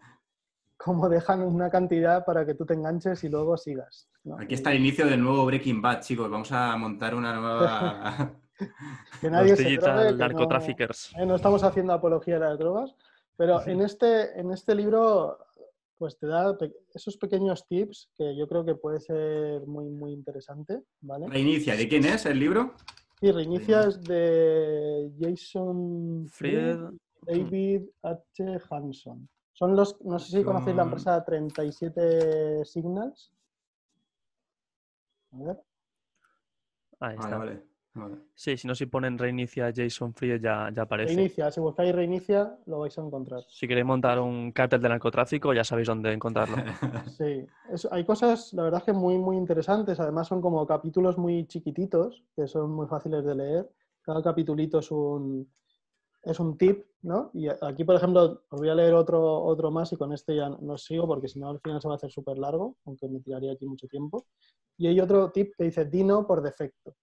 cómo 0.76 1.08
dejan 1.08 1.42
una 1.42 1.70
cantidad 1.70 2.24
para 2.24 2.44
que 2.44 2.54
tú 2.54 2.64
te 2.66 2.74
enganches 2.74 3.22
y 3.24 3.28
luego 3.28 3.56
sigas. 3.56 4.08
¿no? 4.24 4.36
Aquí 4.38 4.54
está 4.54 4.72
el 4.72 4.78
inicio 4.80 5.06
del 5.06 5.22
nuevo 5.22 5.44
Breaking 5.46 5.80
Bad, 5.82 6.00
chicos. 6.00 6.30
Vamos 6.30 6.50
a 6.52 6.76
montar 6.76 7.14
una 7.14 7.34
nueva. 7.34 8.32
Que 9.20 9.28
nadie 9.28 9.50
Los 9.50 9.58
se 9.58 9.64
digital 9.64 9.94
drogue, 9.96 10.06
que 10.06 10.12
no- 10.12 10.18
narcotraffickers. 10.18 11.12
eh, 11.18 11.26
no 11.26 11.34
estamos 11.34 11.64
haciendo 11.64 11.92
apología 11.92 12.34
de 12.38 12.40
las 12.46 12.56
drogas, 12.56 12.94
pero 13.36 13.60
en 13.66 13.80
este, 13.80 14.38
en 14.38 14.52
este 14.52 14.76
libro 14.76 15.38
pues 15.98 16.16
te 16.16 16.28
da 16.28 16.56
pe- 16.56 16.72
esos 16.94 17.16
pequeños 17.16 17.66
tips 17.66 18.10
que 18.16 18.36
yo 18.36 18.46
creo 18.46 18.64
que 18.64 18.76
puede 18.76 19.00
ser 19.00 19.66
muy, 19.66 19.86
muy 19.90 20.12
interesante, 20.12 20.82
¿vale? 21.00 21.26
Reinicia. 21.28 21.74
¿De 21.74 21.88
quién 21.88 22.04
es 22.04 22.26
el 22.26 22.38
libro? 22.38 22.74
Y 23.20 23.32
reinicia 23.32 23.80
es 23.88 24.00
de 24.04 25.10
Jason. 25.20 26.28
Fried, 26.30 26.78
David 27.22 27.82
H. 28.02 28.58
Hanson. 28.70 29.28
Son 29.54 29.74
los, 29.76 30.00
no 30.04 30.18
sé 30.18 30.38
si 30.38 30.44
conocéis 30.44 30.76
la 30.76 30.82
empresa 30.82 31.24
37 31.24 32.64
Signals. 32.64 33.32
A 35.32 35.36
ver. 35.44 35.62
Ahí 37.00 37.16
Vale, 37.16 37.24
está. 37.24 37.38
vale. 37.38 37.62
vale. 37.94 38.14
Sí, 38.34 38.56
si 38.56 38.66
no, 38.66 38.74
si 38.74 38.86
ponen 38.86 39.16
reinicia 39.16 39.72
Jason 39.74 40.12
Free 40.12 40.40
ya, 40.40 40.70
ya 40.74 40.82
aparece. 40.82 41.14
Reinicia, 41.14 41.50
si 41.52 41.60
buscáis 41.60 41.94
reinicia, 41.94 42.58
lo 42.66 42.80
vais 42.80 42.96
a 42.98 43.00
encontrar. 43.02 43.42
Si 43.48 43.68
queréis 43.68 43.86
montar 43.86 44.18
un 44.20 44.50
cártel 44.52 44.80
de 44.82 44.88
narcotráfico, 44.88 45.52
ya 45.54 45.62
sabéis 45.64 45.88
dónde 45.88 46.12
encontrarlo. 46.12 46.56
Sí, 47.16 47.46
es- 47.70 47.86
hay 47.92 48.04
cosas, 48.04 48.52
la 48.54 48.64
verdad 48.64 48.80
es 48.80 48.86
que 48.86 48.92
muy, 48.92 49.18
muy 49.18 49.36
interesantes. 49.36 50.00
Además 50.00 50.26
son 50.26 50.40
como 50.40 50.66
capítulos 50.66 51.16
muy 51.16 51.46
chiquititos, 51.46 52.24
que 52.34 52.48
son 52.48 52.72
muy 52.72 52.86
fáciles 52.88 53.24
de 53.24 53.34
leer. 53.36 53.70
Cada 54.02 54.20
capitulito 54.22 54.80
es 54.80 54.90
un, 54.90 55.48
es 56.24 56.40
un 56.40 56.56
tip, 56.56 56.86
¿no? 57.02 57.30
Y 57.34 57.48
aquí, 57.48 57.84
por 57.84 57.96
ejemplo, 57.96 58.42
os 58.48 58.60
voy 58.60 58.68
a 58.68 58.74
leer 58.74 58.94
otro, 58.94 59.42
otro 59.44 59.70
más 59.70 59.92
y 59.92 59.96
con 59.96 60.12
este 60.12 60.36
ya 60.36 60.48
no 60.48 60.78
sigo 60.78 61.06
porque 61.06 61.28
si 61.28 61.38
no 61.38 61.50
al 61.50 61.60
final 61.60 61.80
se 61.80 61.88
va 61.88 61.94
a 61.94 61.96
hacer 61.96 62.10
súper 62.10 62.38
largo, 62.38 62.78
aunque 62.86 63.08
me 63.08 63.20
tiraría 63.20 63.52
aquí 63.52 63.66
mucho 63.66 63.86
tiempo. 63.86 64.26
Y 64.76 64.86
hay 64.86 65.00
otro 65.00 65.30
tip 65.30 65.52
que 65.56 65.64
dice 65.64 65.84
Dino 65.84 66.26
por 66.26 66.42
defecto. 66.42 66.96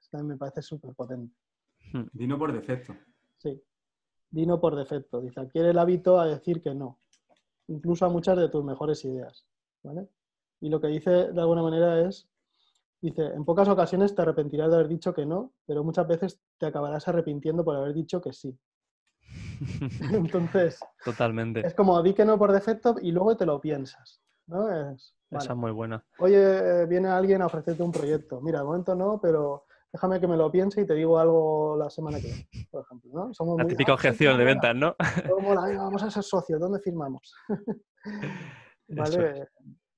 Este 0.00 0.16
también 0.16 0.28
me 0.28 0.36
parece 0.36 0.62
súper 0.62 0.94
potente. 0.94 1.34
Dino 2.12 2.38
por 2.38 2.52
defecto. 2.52 2.94
Sí. 3.38 3.60
Dino 4.30 4.60
por 4.60 4.76
defecto. 4.76 5.20
Dice, 5.20 5.40
adquiere 5.40 5.70
el 5.70 5.78
hábito 5.78 6.20
a 6.20 6.26
decir 6.26 6.62
que 6.62 6.74
no, 6.74 7.00
incluso 7.66 8.06
a 8.06 8.08
muchas 8.08 8.38
de 8.38 8.48
tus 8.48 8.64
mejores 8.64 9.04
ideas. 9.04 9.46
¿vale? 9.82 10.08
Y 10.60 10.68
lo 10.68 10.80
que 10.80 10.88
dice 10.88 11.10
de 11.10 11.40
alguna 11.40 11.62
manera 11.62 12.06
es, 12.06 12.29
dice, 13.00 13.26
en 13.26 13.44
pocas 13.44 13.68
ocasiones 13.68 14.14
te 14.14 14.22
arrepentirás 14.22 14.68
de 14.70 14.74
haber 14.76 14.88
dicho 14.88 15.12
que 15.14 15.24
no, 15.26 15.52
pero 15.66 15.82
muchas 15.84 16.06
veces 16.06 16.40
te 16.58 16.66
acabarás 16.66 17.06
arrepintiendo 17.08 17.64
por 17.64 17.76
haber 17.76 17.94
dicho 17.94 18.20
que 18.20 18.32
sí. 18.32 18.58
Entonces, 20.00 20.80
Totalmente. 21.04 21.66
es 21.66 21.74
como 21.74 22.02
di 22.02 22.14
que 22.14 22.24
no 22.24 22.38
por 22.38 22.52
defecto 22.52 22.96
y 23.00 23.12
luego 23.12 23.36
te 23.36 23.46
lo 23.46 23.60
piensas. 23.60 24.22
¿no? 24.46 24.70
Es, 24.92 25.14
Esa 25.30 25.52
es 25.52 25.56
muy 25.58 25.70
buena. 25.72 26.04
Oye, 26.18 26.82
eh, 26.82 26.86
viene 26.86 27.08
alguien 27.08 27.42
a 27.42 27.46
ofrecerte 27.46 27.82
un 27.82 27.92
proyecto. 27.92 28.40
Mira, 28.40 28.58
de 28.58 28.64
momento 28.64 28.94
no, 28.94 29.20
pero 29.20 29.64
déjame 29.92 30.20
que 30.20 30.26
me 30.28 30.36
lo 30.36 30.50
piense 30.50 30.80
y 30.82 30.86
te 30.86 30.94
digo 30.94 31.18
algo 31.18 31.76
la 31.76 31.88
semana 31.90 32.20
que 32.20 32.28
viene, 32.28 32.46
por 32.70 32.82
ejemplo. 32.84 33.10
¿no? 33.14 33.34
Somos 33.34 33.56
La 33.58 33.62
muy, 33.64 33.70
típica 33.70 33.92
"Ah, 33.92 33.96
sí, 34.00 34.08
objeción 34.08 34.38
de 34.38 34.44
ventas, 34.44 34.74
¿no? 34.76 34.94
todo 35.26 35.40
mola, 35.40 35.62
venga, 35.66 35.82
vamos 35.84 36.02
a 36.02 36.10
ser 36.10 36.22
socios, 36.22 36.60
¿dónde 36.60 36.80
firmamos? 36.80 37.34
Vale, 38.88 39.40
es. 39.42 39.48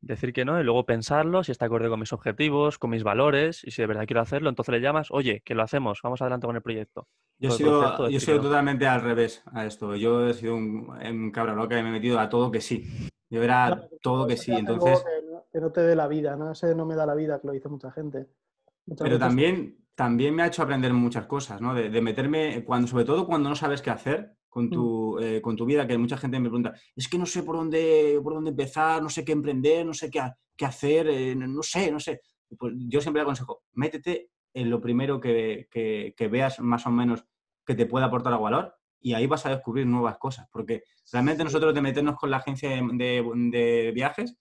Decir 0.02 0.32
que 0.32 0.44
no 0.44 0.60
y 0.60 0.64
luego 0.64 0.84
pensarlo, 0.84 1.44
si 1.44 1.52
está 1.52 1.66
acorde 1.66 1.88
con 1.88 2.00
mis 2.00 2.12
objetivos, 2.12 2.76
con 2.78 2.90
mis 2.90 3.04
valores 3.04 3.62
y 3.64 3.70
si 3.70 3.82
de 3.82 3.86
verdad 3.86 4.04
quiero 4.04 4.20
hacerlo, 4.20 4.48
entonces 4.48 4.72
le 4.72 4.80
llamas, 4.80 5.08
oye, 5.12 5.42
que 5.44 5.54
lo 5.54 5.62
hacemos, 5.62 6.00
vamos 6.02 6.20
adelante 6.20 6.46
con 6.48 6.56
el 6.56 6.62
proyecto. 6.62 7.06
Yo 7.38 7.48
he 7.48 7.52
sido, 7.52 8.08
yo 8.10 8.18
sido 8.20 8.36
no. 8.38 8.42
totalmente 8.42 8.86
al 8.86 9.00
revés 9.02 9.42
a 9.52 9.64
esto. 9.64 9.94
Yo 9.96 10.28
he 10.28 10.34
sido 10.34 10.56
un, 10.56 10.90
un 10.90 11.30
cabra 11.30 11.54
loca 11.54 11.78
y 11.78 11.82
me 11.82 11.90
he 11.90 11.92
metido 11.92 12.18
a 12.18 12.28
todo 12.28 12.50
que 12.50 12.60
sí. 12.60 12.84
Yo 13.30 13.42
era 13.42 13.66
Claro, 13.68 13.88
todo 14.02 14.26
que 14.26 14.36
sí. 14.36 14.52
Entonces, 14.52 15.04
que, 15.04 15.26
no, 15.32 15.44
que 15.52 15.60
no 15.60 15.70
te 15.72 15.80
dé 15.82 15.96
la 15.96 16.08
vida, 16.08 16.36
¿no? 16.36 16.52
Ese 16.52 16.74
no 16.74 16.84
me 16.84 16.94
da 16.96 17.06
la 17.06 17.14
vida, 17.14 17.40
que 17.40 17.46
lo 17.46 17.52
dice 17.52 17.68
mucha 17.68 17.90
gente. 17.92 18.26
Muchas 18.86 19.04
pero 19.06 19.14
veces- 19.18 19.28
también, 19.28 19.76
también 19.94 20.34
me 20.34 20.42
ha 20.42 20.46
hecho 20.48 20.62
aprender 20.62 20.92
muchas 20.92 21.26
cosas, 21.26 21.60
¿no? 21.60 21.74
De, 21.74 21.90
de 21.90 22.00
meterme, 22.02 22.64
cuando, 22.64 22.88
sobre 22.88 23.04
todo 23.04 23.26
cuando 23.26 23.48
no 23.48 23.56
sabes 23.56 23.82
qué 23.82 23.90
hacer 23.90 24.34
con 24.52 24.68
tu, 24.68 25.16
Mm. 25.18 25.22
eh, 25.24 25.40
con 25.40 25.56
tu 25.56 25.64
vida, 25.64 25.86
que 25.86 25.96
mucha 25.96 26.18
gente 26.18 26.38
me 26.38 26.50
pregunta, 26.50 26.74
es 26.94 27.08
que 27.08 27.16
no 27.16 27.24
sé 27.24 27.42
por 27.42 27.56
dónde, 27.56 28.20
por 28.22 28.34
dónde 28.34 28.50
empezar, 28.50 29.02
no 29.02 29.08
sé 29.08 29.24
qué 29.24 29.32
emprender, 29.32 29.86
no 29.86 29.94
sé 29.94 30.10
qué, 30.10 30.20
ha- 30.20 30.36
qué 30.54 30.66
hacer, 30.66 31.08
eh, 31.08 31.34
no 31.34 31.62
sé, 31.62 31.90
no 31.90 31.98
sé. 31.98 32.20
Pues 32.58 32.74
yo 32.76 33.00
siempre 33.00 33.22
aconsejo, 33.22 33.62
métete 33.72 34.28
en 34.52 34.68
lo 34.68 34.78
primero 34.78 35.18
que, 35.18 35.68
que- 35.70 36.12
que 36.14 36.28
veas 36.28 36.60
más 36.60 36.86
o 36.86 36.90
menos 36.90 37.24
que 37.64 37.74
te 37.74 37.86
pueda 37.86 38.04
aportar 38.06 38.38
valor 38.38 38.74
y 39.00 39.14
ahí 39.14 39.26
vas 39.26 39.46
a 39.46 39.50
descubrir 39.50 39.86
nuevas 39.86 40.18
cosas, 40.18 40.46
porque 40.52 40.82
realmente 41.10 41.44
nosotros 41.44 41.72
de 41.74 41.80
meternos 41.80 42.16
con 42.16 42.30
la 42.30 42.36
agencia 42.36 42.68
de, 42.68 42.82
de- 42.92 43.50
de 43.50 43.92
viajes 43.92 44.36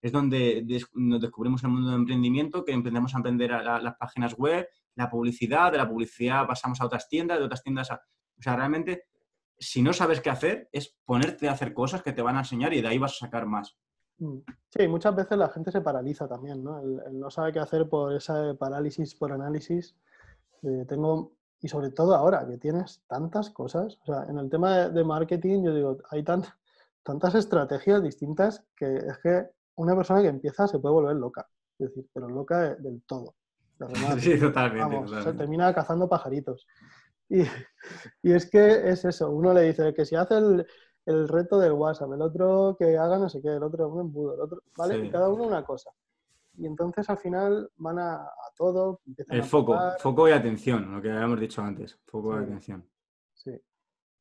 es 0.00 0.12
donde 0.12 0.62
des- 0.64 0.86
nos 0.94 1.20
descubrimos 1.20 1.64
el 1.64 1.70
mundo 1.70 1.90
de 1.90 1.96
emprendimiento, 1.96 2.64
que 2.64 2.70
emprendemos 2.70 3.12
a 3.14 3.16
emprender 3.18 3.52
a 3.52 3.62
la- 3.64 3.80
las 3.80 3.96
páginas 3.96 4.34
web, 4.38 4.68
la 4.94 5.10
publicidad, 5.10 5.72
de 5.72 5.78
la 5.78 5.88
publicidad 5.88 6.46
pasamos 6.46 6.80
a 6.80 6.86
otras 6.86 7.08
tiendas, 7.08 7.40
de 7.40 7.44
otras 7.46 7.64
tiendas 7.64 7.90
a... 7.90 7.96
O 8.38 8.42
sea, 8.42 8.54
realmente, 8.54 9.04
si 9.58 9.82
no 9.82 9.92
sabes 9.92 10.20
qué 10.20 10.30
hacer, 10.30 10.68
es 10.72 10.96
ponerte 11.04 11.48
a 11.48 11.52
hacer 11.52 11.72
cosas 11.74 12.02
que 12.02 12.12
te 12.12 12.22
van 12.22 12.36
a 12.36 12.40
enseñar 12.40 12.72
y 12.74 12.82
de 12.82 12.88
ahí 12.88 12.98
vas 12.98 13.12
a 13.12 13.26
sacar 13.26 13.46
más. 13.46 13.76
Mm. 14.18 14.38
Sí, 14.70 14.88
muchas 14.88 15.14
veces 15.14 15.36
la 15.38 15.48
gente 15.48 15.70
se 15.70 15.80
paraliza 15.80 16.26
también, 16.28 16.62
¿no? 16.64 16.80
El, 16.80 17.00
el 17.06 17.18
no 17.20 17.30
sabe 17.30 17.52
qué 17.52 17.58
hacer 17.60 17.88
por 17.88 18.14
esa 18.14 18.54
parálisis 18.54 19.14
por 19.14 19.32
análisis. 19.32 19.94
Eh, 20.62 20.84
tengo, 20.88 21.32
y 21.60 21.68
sobre 21.68 21.90
todo 21.90 22.14
ahora 22.14 22.46
que 22.46 22.56
tienes 22.58 23.02
tantas 23.06 23.50
cosas, 23.50 23.98
o 24.02 24.06
sea, 24.06 24.24
en 24.28 24.38
el 24.38 24.48
tema 24.48 24.76
de, 24.78 24.90
de 24.90 25.04
marketing, 25.04 25.64
yo 25.64 25.74
digo, 25.74 25.98
hay 26.10 26.22
tan- 26.22 26.44
tantas 27.02 27.34
estrategias 27.34 28.02
distintas 28.02 28.64
que 28.76 28.96
es 28.96 29.18
que 29.22 29.46
una 29.76 29.94
persona 29.94 30.22
que 30.22 30.28
empieza 30.28 30.66
se 30.66 30.78
puede 30.78 30.94
volver 30.94 31.16
loca, 31.16 31.46
es 31.78 31.88
decir, 31.88 32.08
pero 32.12 32.28
loca 32.28 32.60
de- 32.60 32.76
del 32.76 33.02
todo. 33.06 33.34
Sí, 34.18 34.38
totalmente. 34.40 34.96
Vamos, 34.96 35.36
termina 35.36 35.74
cazando 35.74 36.08
pajaritos. 36.08 36.66
Y, 37.28 37.42
y 38.22 38.32
es 38.32 38.48
que 38.50 38.88
es 38.88 39.04
eso, 39.04 39.30
uno 39.30 39.52
le 39.52 39.62
dice 39.62 39.92
que 39.94 40.04
si 40.04 40.14
hace 40.14 40.36
el, 40.38 40.66
el 41.06 41.28
reto 41.28 41.58
del 41.58 41.72
WhatsApp, 41.72 42.12
el 42.12 42.22
otro 42.22 42.76
que 42.78 42.96
haga 42.96 43.18
no 43.18 43.28
sé 43.28 43.40
qué, 43.42 43.48
el 43.56 43.62
otro 43.62 43.88
un 43.88 44.00
embudo, 44.00 44.34
el 44.34 44.40
otro, 44.40 44.62
¿vale? 44.76 44.94
Sí. 45.00 45.06
Y 45.06 45.10
cada 45.10 45.28
uno 45.28 45.44
una 45.44 45.64
cosa. 45.64 45.90
y 46.58 46.66
entonces 46.66 47.08
al 47.10 47.18
final 47.18 47.70
van 47.76 47.98
a, 47.98 48.14
a 48.14 48.30
todo. 48.56 49.00
El 49.28 49.40
a 49.40 49.44
foco, 49.44 49.78
foco 49.98 50.28
y 50.28 50.32
atención, 50.32 50.94
lo 50.94 51.02
que 51.02 51.10
habíamos 51.10 51.40
dicho 51.40 51.62
antes. 51.62 51.98
Foco 52.06 52.38
y 52.40 52.44
atención. 52.44 52.84
Sí, 53.34 53.50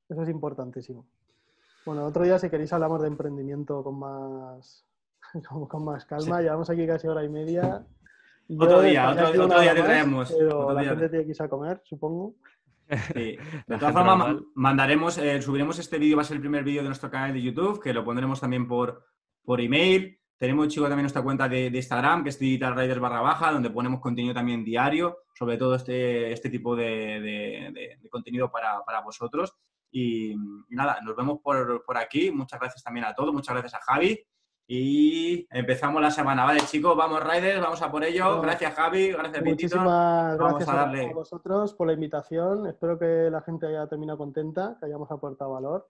eso 0.09 0.21
es 0.23 0.29
importantísimo. 0.29 1.05
Bueno, 1.85 2.05
otro 2.05 2.23
día 2.23 2.39
si 2.39 2.49
queréis 2.49 2.73
hablamos 2.73 3.01
de 3.01 3.07
emprendimiento 3.07 3.83
con 3.83 3.99
más, 3.99 4.83
con, 5.69 5.85
más 5.85 6.05
calma. 6.05 6.41
Llevamos 6.41 6.69
aquí 6.71 6.85
casi 6.87 7.07
hora 7.07 7.23
y 7.23 7.29
media. 7.29 7.85
Yo 8.47 8.63
Otro 8.63 8.81
día, 8.81 9.09
otro- 9.11 9.43
otro 9.45 9.59
día 9.61 9.73
te 9.73 9.81
traemos, 9.81 10.31
Pero 10.37 10.59
otro 10.59 10.73
la 10.73 10.81
día. 10.81 10.89
gente 10.91 11.09
tiene 11.09 11.23
que 11.25 11.29
irse 11.31 11.43
a 11.43 11.49
comer, 11.49 11.81
supongo. 11.83 12.33
Sí. 13.13 13.37
De 13.67 13.77
todas 13.77 13.93
formas, 13.93 14.17
normal. 14.17 14.45
mandaremos, 14.55 15.17
eh, 15.17 15.41
subiremos 15.41 15.79
este 15.79 15.97
vídeo, 15.97 16.17
va 16.17 16.21
a 16.21 16.25
ser 16.25 16.35
el 16.35 16.41
primer 16.41 16.63
vídeo 16.63 16.81
de 16.81 16.89
nuestro 16.89 17.09
canal 17.09 17.33
de 17.33 17.41
YouTube, 17.41 17.81
que 17.81 17.93
lo 17.93 18.03
pondremos 18.05 18.39
también 18.41 18.67
por, 18.67 19.03
por 19.43 19.59
email. 19.61 20.19
Tenemos, 20.37 20.67
chicos, 20.67 20.89
también 20.89 21.03
nuestra 21.05 21.21
cuenta 21.23 21.47
de, 21.47 21.69
de 21.69 21.77
Instagram, 21.77 22.23
que 22.23 22.29
es 22.29 22.37
Digital 22.37 22.75
Riders 22.75 22.99
barra 22.99 23.21
baja, 23.21 23.51
donde 23.51 23.69
ponemos 23.69 24.01
contenido 24.01 24.33
también 24.33 24.63
diario, 24.65 25.19
sobre 25.33 25.57
todo 25.57 25.75
este, 25.75 26.31
este 26.33 26.49
tipo 26.49 26.75
de, 26.75 26.85
de- 27.21 27.97
de- 28.01 28.09
contenido 28.09 28.51
para, 28.51 28.83
para 28.85 28.99
vosotros. 29.01 29.55
Y, 29.91 30.31
y 30.33 30.35
nada, 30.75 30.99
nos 31.03 31.15
vemos 31.15 31.39
por, 31.41 31.83
por 31.85 31.97
aquí. 31.97 32.31
Muchas 32.31 32.59
gracias 32.59 32.83
también 32.83 33.05
a 33.05 33.13
todos, 33.15 33.33
muchas 33.33 33.53
gracias 33.55 33.75
a 33.75 33.81
Javi. 33.93 34.19
Y 34.67 35.47
empezamos 35.51 36.01
la 36.01 36.09
semana, 36.09 36.43
¿vale, 36.43 36.61
chicos? 36.61 36.97
Vamos, 36.97 37.21
Riders, 37.23 37.61
vamos 37.61 37.81
a 37.83 37.91
por 37.91 38.03
ello. 38.03 38.25
Bueno, 38.25 38.41
Gracias, 38.41 38.73
Javi. 38.73 39.11
Gracias, 39.11 39.43
Pitito. 39.43 39.49
Muchísimas 39.77 40.37
Vamos 40.39 40.53
gracias 40.57 40.69
a 40.69 40.73
a, 40.73 40.85
darle. 40.85 41.09
a 41.09 41.13
vosotros 41.13 41.73
por 41.75 41.87
la 41.87 41.93
invitación. 41.93 42.65
Espero 42.65 42.97
que 42.97 43.29
la 43.29 43.41
gente 43.41 43.67
haya 43.67 43.85
terminado 43.87 44.17
contenta, 44.17 44.75
que 44.79 44.87
hayamos 44.87 45.11
aportado 45.11 45.51
valor. 45.51 45.87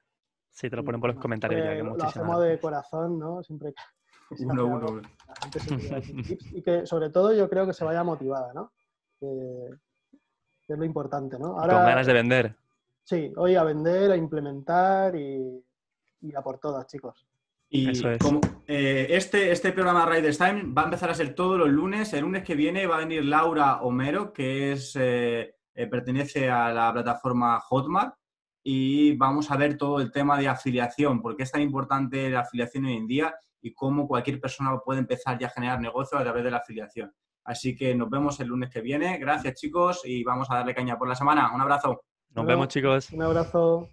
Sí, 0.50 0.70
te 0.70 0.76
lo 0.76 0.84
ponen 0.84 1.00
por 1.00 1.12
los 1.14 1.22
comentarios 1.22 1.64
ya, 1.64 1.72
que 1.72 1.78
lo 1.78 1.92
muchísimas 1.92 2.16
hacemos 2.18 2.44
de 2.44 2.60
corazón, 2.60 3.18
¿no? 3.20 3.44
Siempre 3.44 3.74
que 3.74 4.44
Uno, 4.44 4.66
uno, 4.66 4.86
uno. 4.90 5.02
la 5.28 5.36
gente 5.42 5.60
se 5.60 6.58
y 6.58 6.62
que 6.62 6.86
sobre 6.86 7.10
todo 7.12 7.34
yo 7.34 7.50
creo 7.50 7.66
que 7.66 7.74
se 7.74 7.86
vaya 7.86 8.04
motivada, 8.04 8.54
¿no? 8.54 8.74
Que, 9.20 9.70
que 10.66 10.74
es 10.74 10.80
lo 10.80 10.84
importante, 10.86 11.40
¿no? 11.40 11.56
Con 11.56 11.68
ganas 11.68 12.08
de 12.08 12.14
vender. 12.14 12.56
Sí, 13.04 13.32
hoy 13.38 13.56
a 13.56 13.64
vender, 13.64 14.12
a 14.12 14.18
implementar 14.18 15.16
y, 15.16 15.64
y 16.22 16.36
a 16.36 16.42
por 16.42 16.58
todas, 16.58 16.88
chicos. 16.88 17.26
Y 17.76 17.90
Eso 17.90 18.10
es. 18.10 18.20
como 18.20 18.40
eh, 18.68 19.08
este, 19.10 19.52
este 19.52 19.74
programa 19.74 20.06
Riders 20.06 20.38
Time 20.38 20.64
va 20.74 20.84
a 20.84 20.86
empezar 20.86 21.10
a 21.10 21.14
ser 21.14 21.36
todos 21.36 21.60
los 21.60 21.70
lunes. 21.70 22.14
El 22.14 22.22
lunes 22.22 22.44
que 22.44 22.56
viene 22.56 22.88
va 22.88 22.96
a 22.96 23.00
venir 23.00 23.26
Laura 23.26 23.82
Homero, 23.82 24.32
que 24.32 24.72
es 24.72 24.96
eh, 24.96 25.56
eh, 25.74 25.88
pertenece 25.88 26.50
a 26.50 26.72
la 26.72 26.94
plataforma 26.94 27.60
Hotmart. 27.60 28.16
Y 28.64 29.16
vamos 29.18 29.52
a 29.52 29.58
ver 29.58 29.78
todo 29.78 30.00
el 30.00 30.12
tema 30.12 30.40
de 30.40 30.48
afiliación, 30.48 31.22
porque 31.22 31.44
es 31.44 31.52
tan 31.52 31.62
importante 31.62 32.30
la 32.30 32.40
afiliación 32.40 32.86
hoy 32.86 32.94
en 32.94 33.08
día 33.08 33.36
y 33.62 33.74
cómo 33.74 34.08
cualquier 34.08 34.40
persona 34.40 34.80
puede 34.84 35.02
empezar 35.02 35.38
ya 35.38 35.48
a 35.48 35.52
generar 35.52 35.80
negocio 35.80 36.18
a 36.18 36.24
través 36.24 36.44
de 36.44 36.52
la 36.52 36.58
afiliación. 36.58 37.14
Así 37.44 37.76
que 37.76 37.94
nos 37.94 38.10
vemos 38.10 38.40
el 38.40 38.48
lunes 38.48 38.72
que 38.72 38.82
viene. 38.82 39.18
Gracias, 39.20 39.54
chicos, 39.56 40.02
y 40.06 40.24
vamos 40.24 40.50
a 40.50 40.56
darle 40.56 40.74
caña 40.74 40.98
por 40.98 41.08
la 41.08 41.16
semana. 41.16 41.54
Un 41.54 41.62
abrazo. 41.62 42.02
Nos 42.34 42.46
vemos, 42.46 42.70
chicos. 42.70 43.12
Un 43.12 43.22
abrazo. 43.22 43.90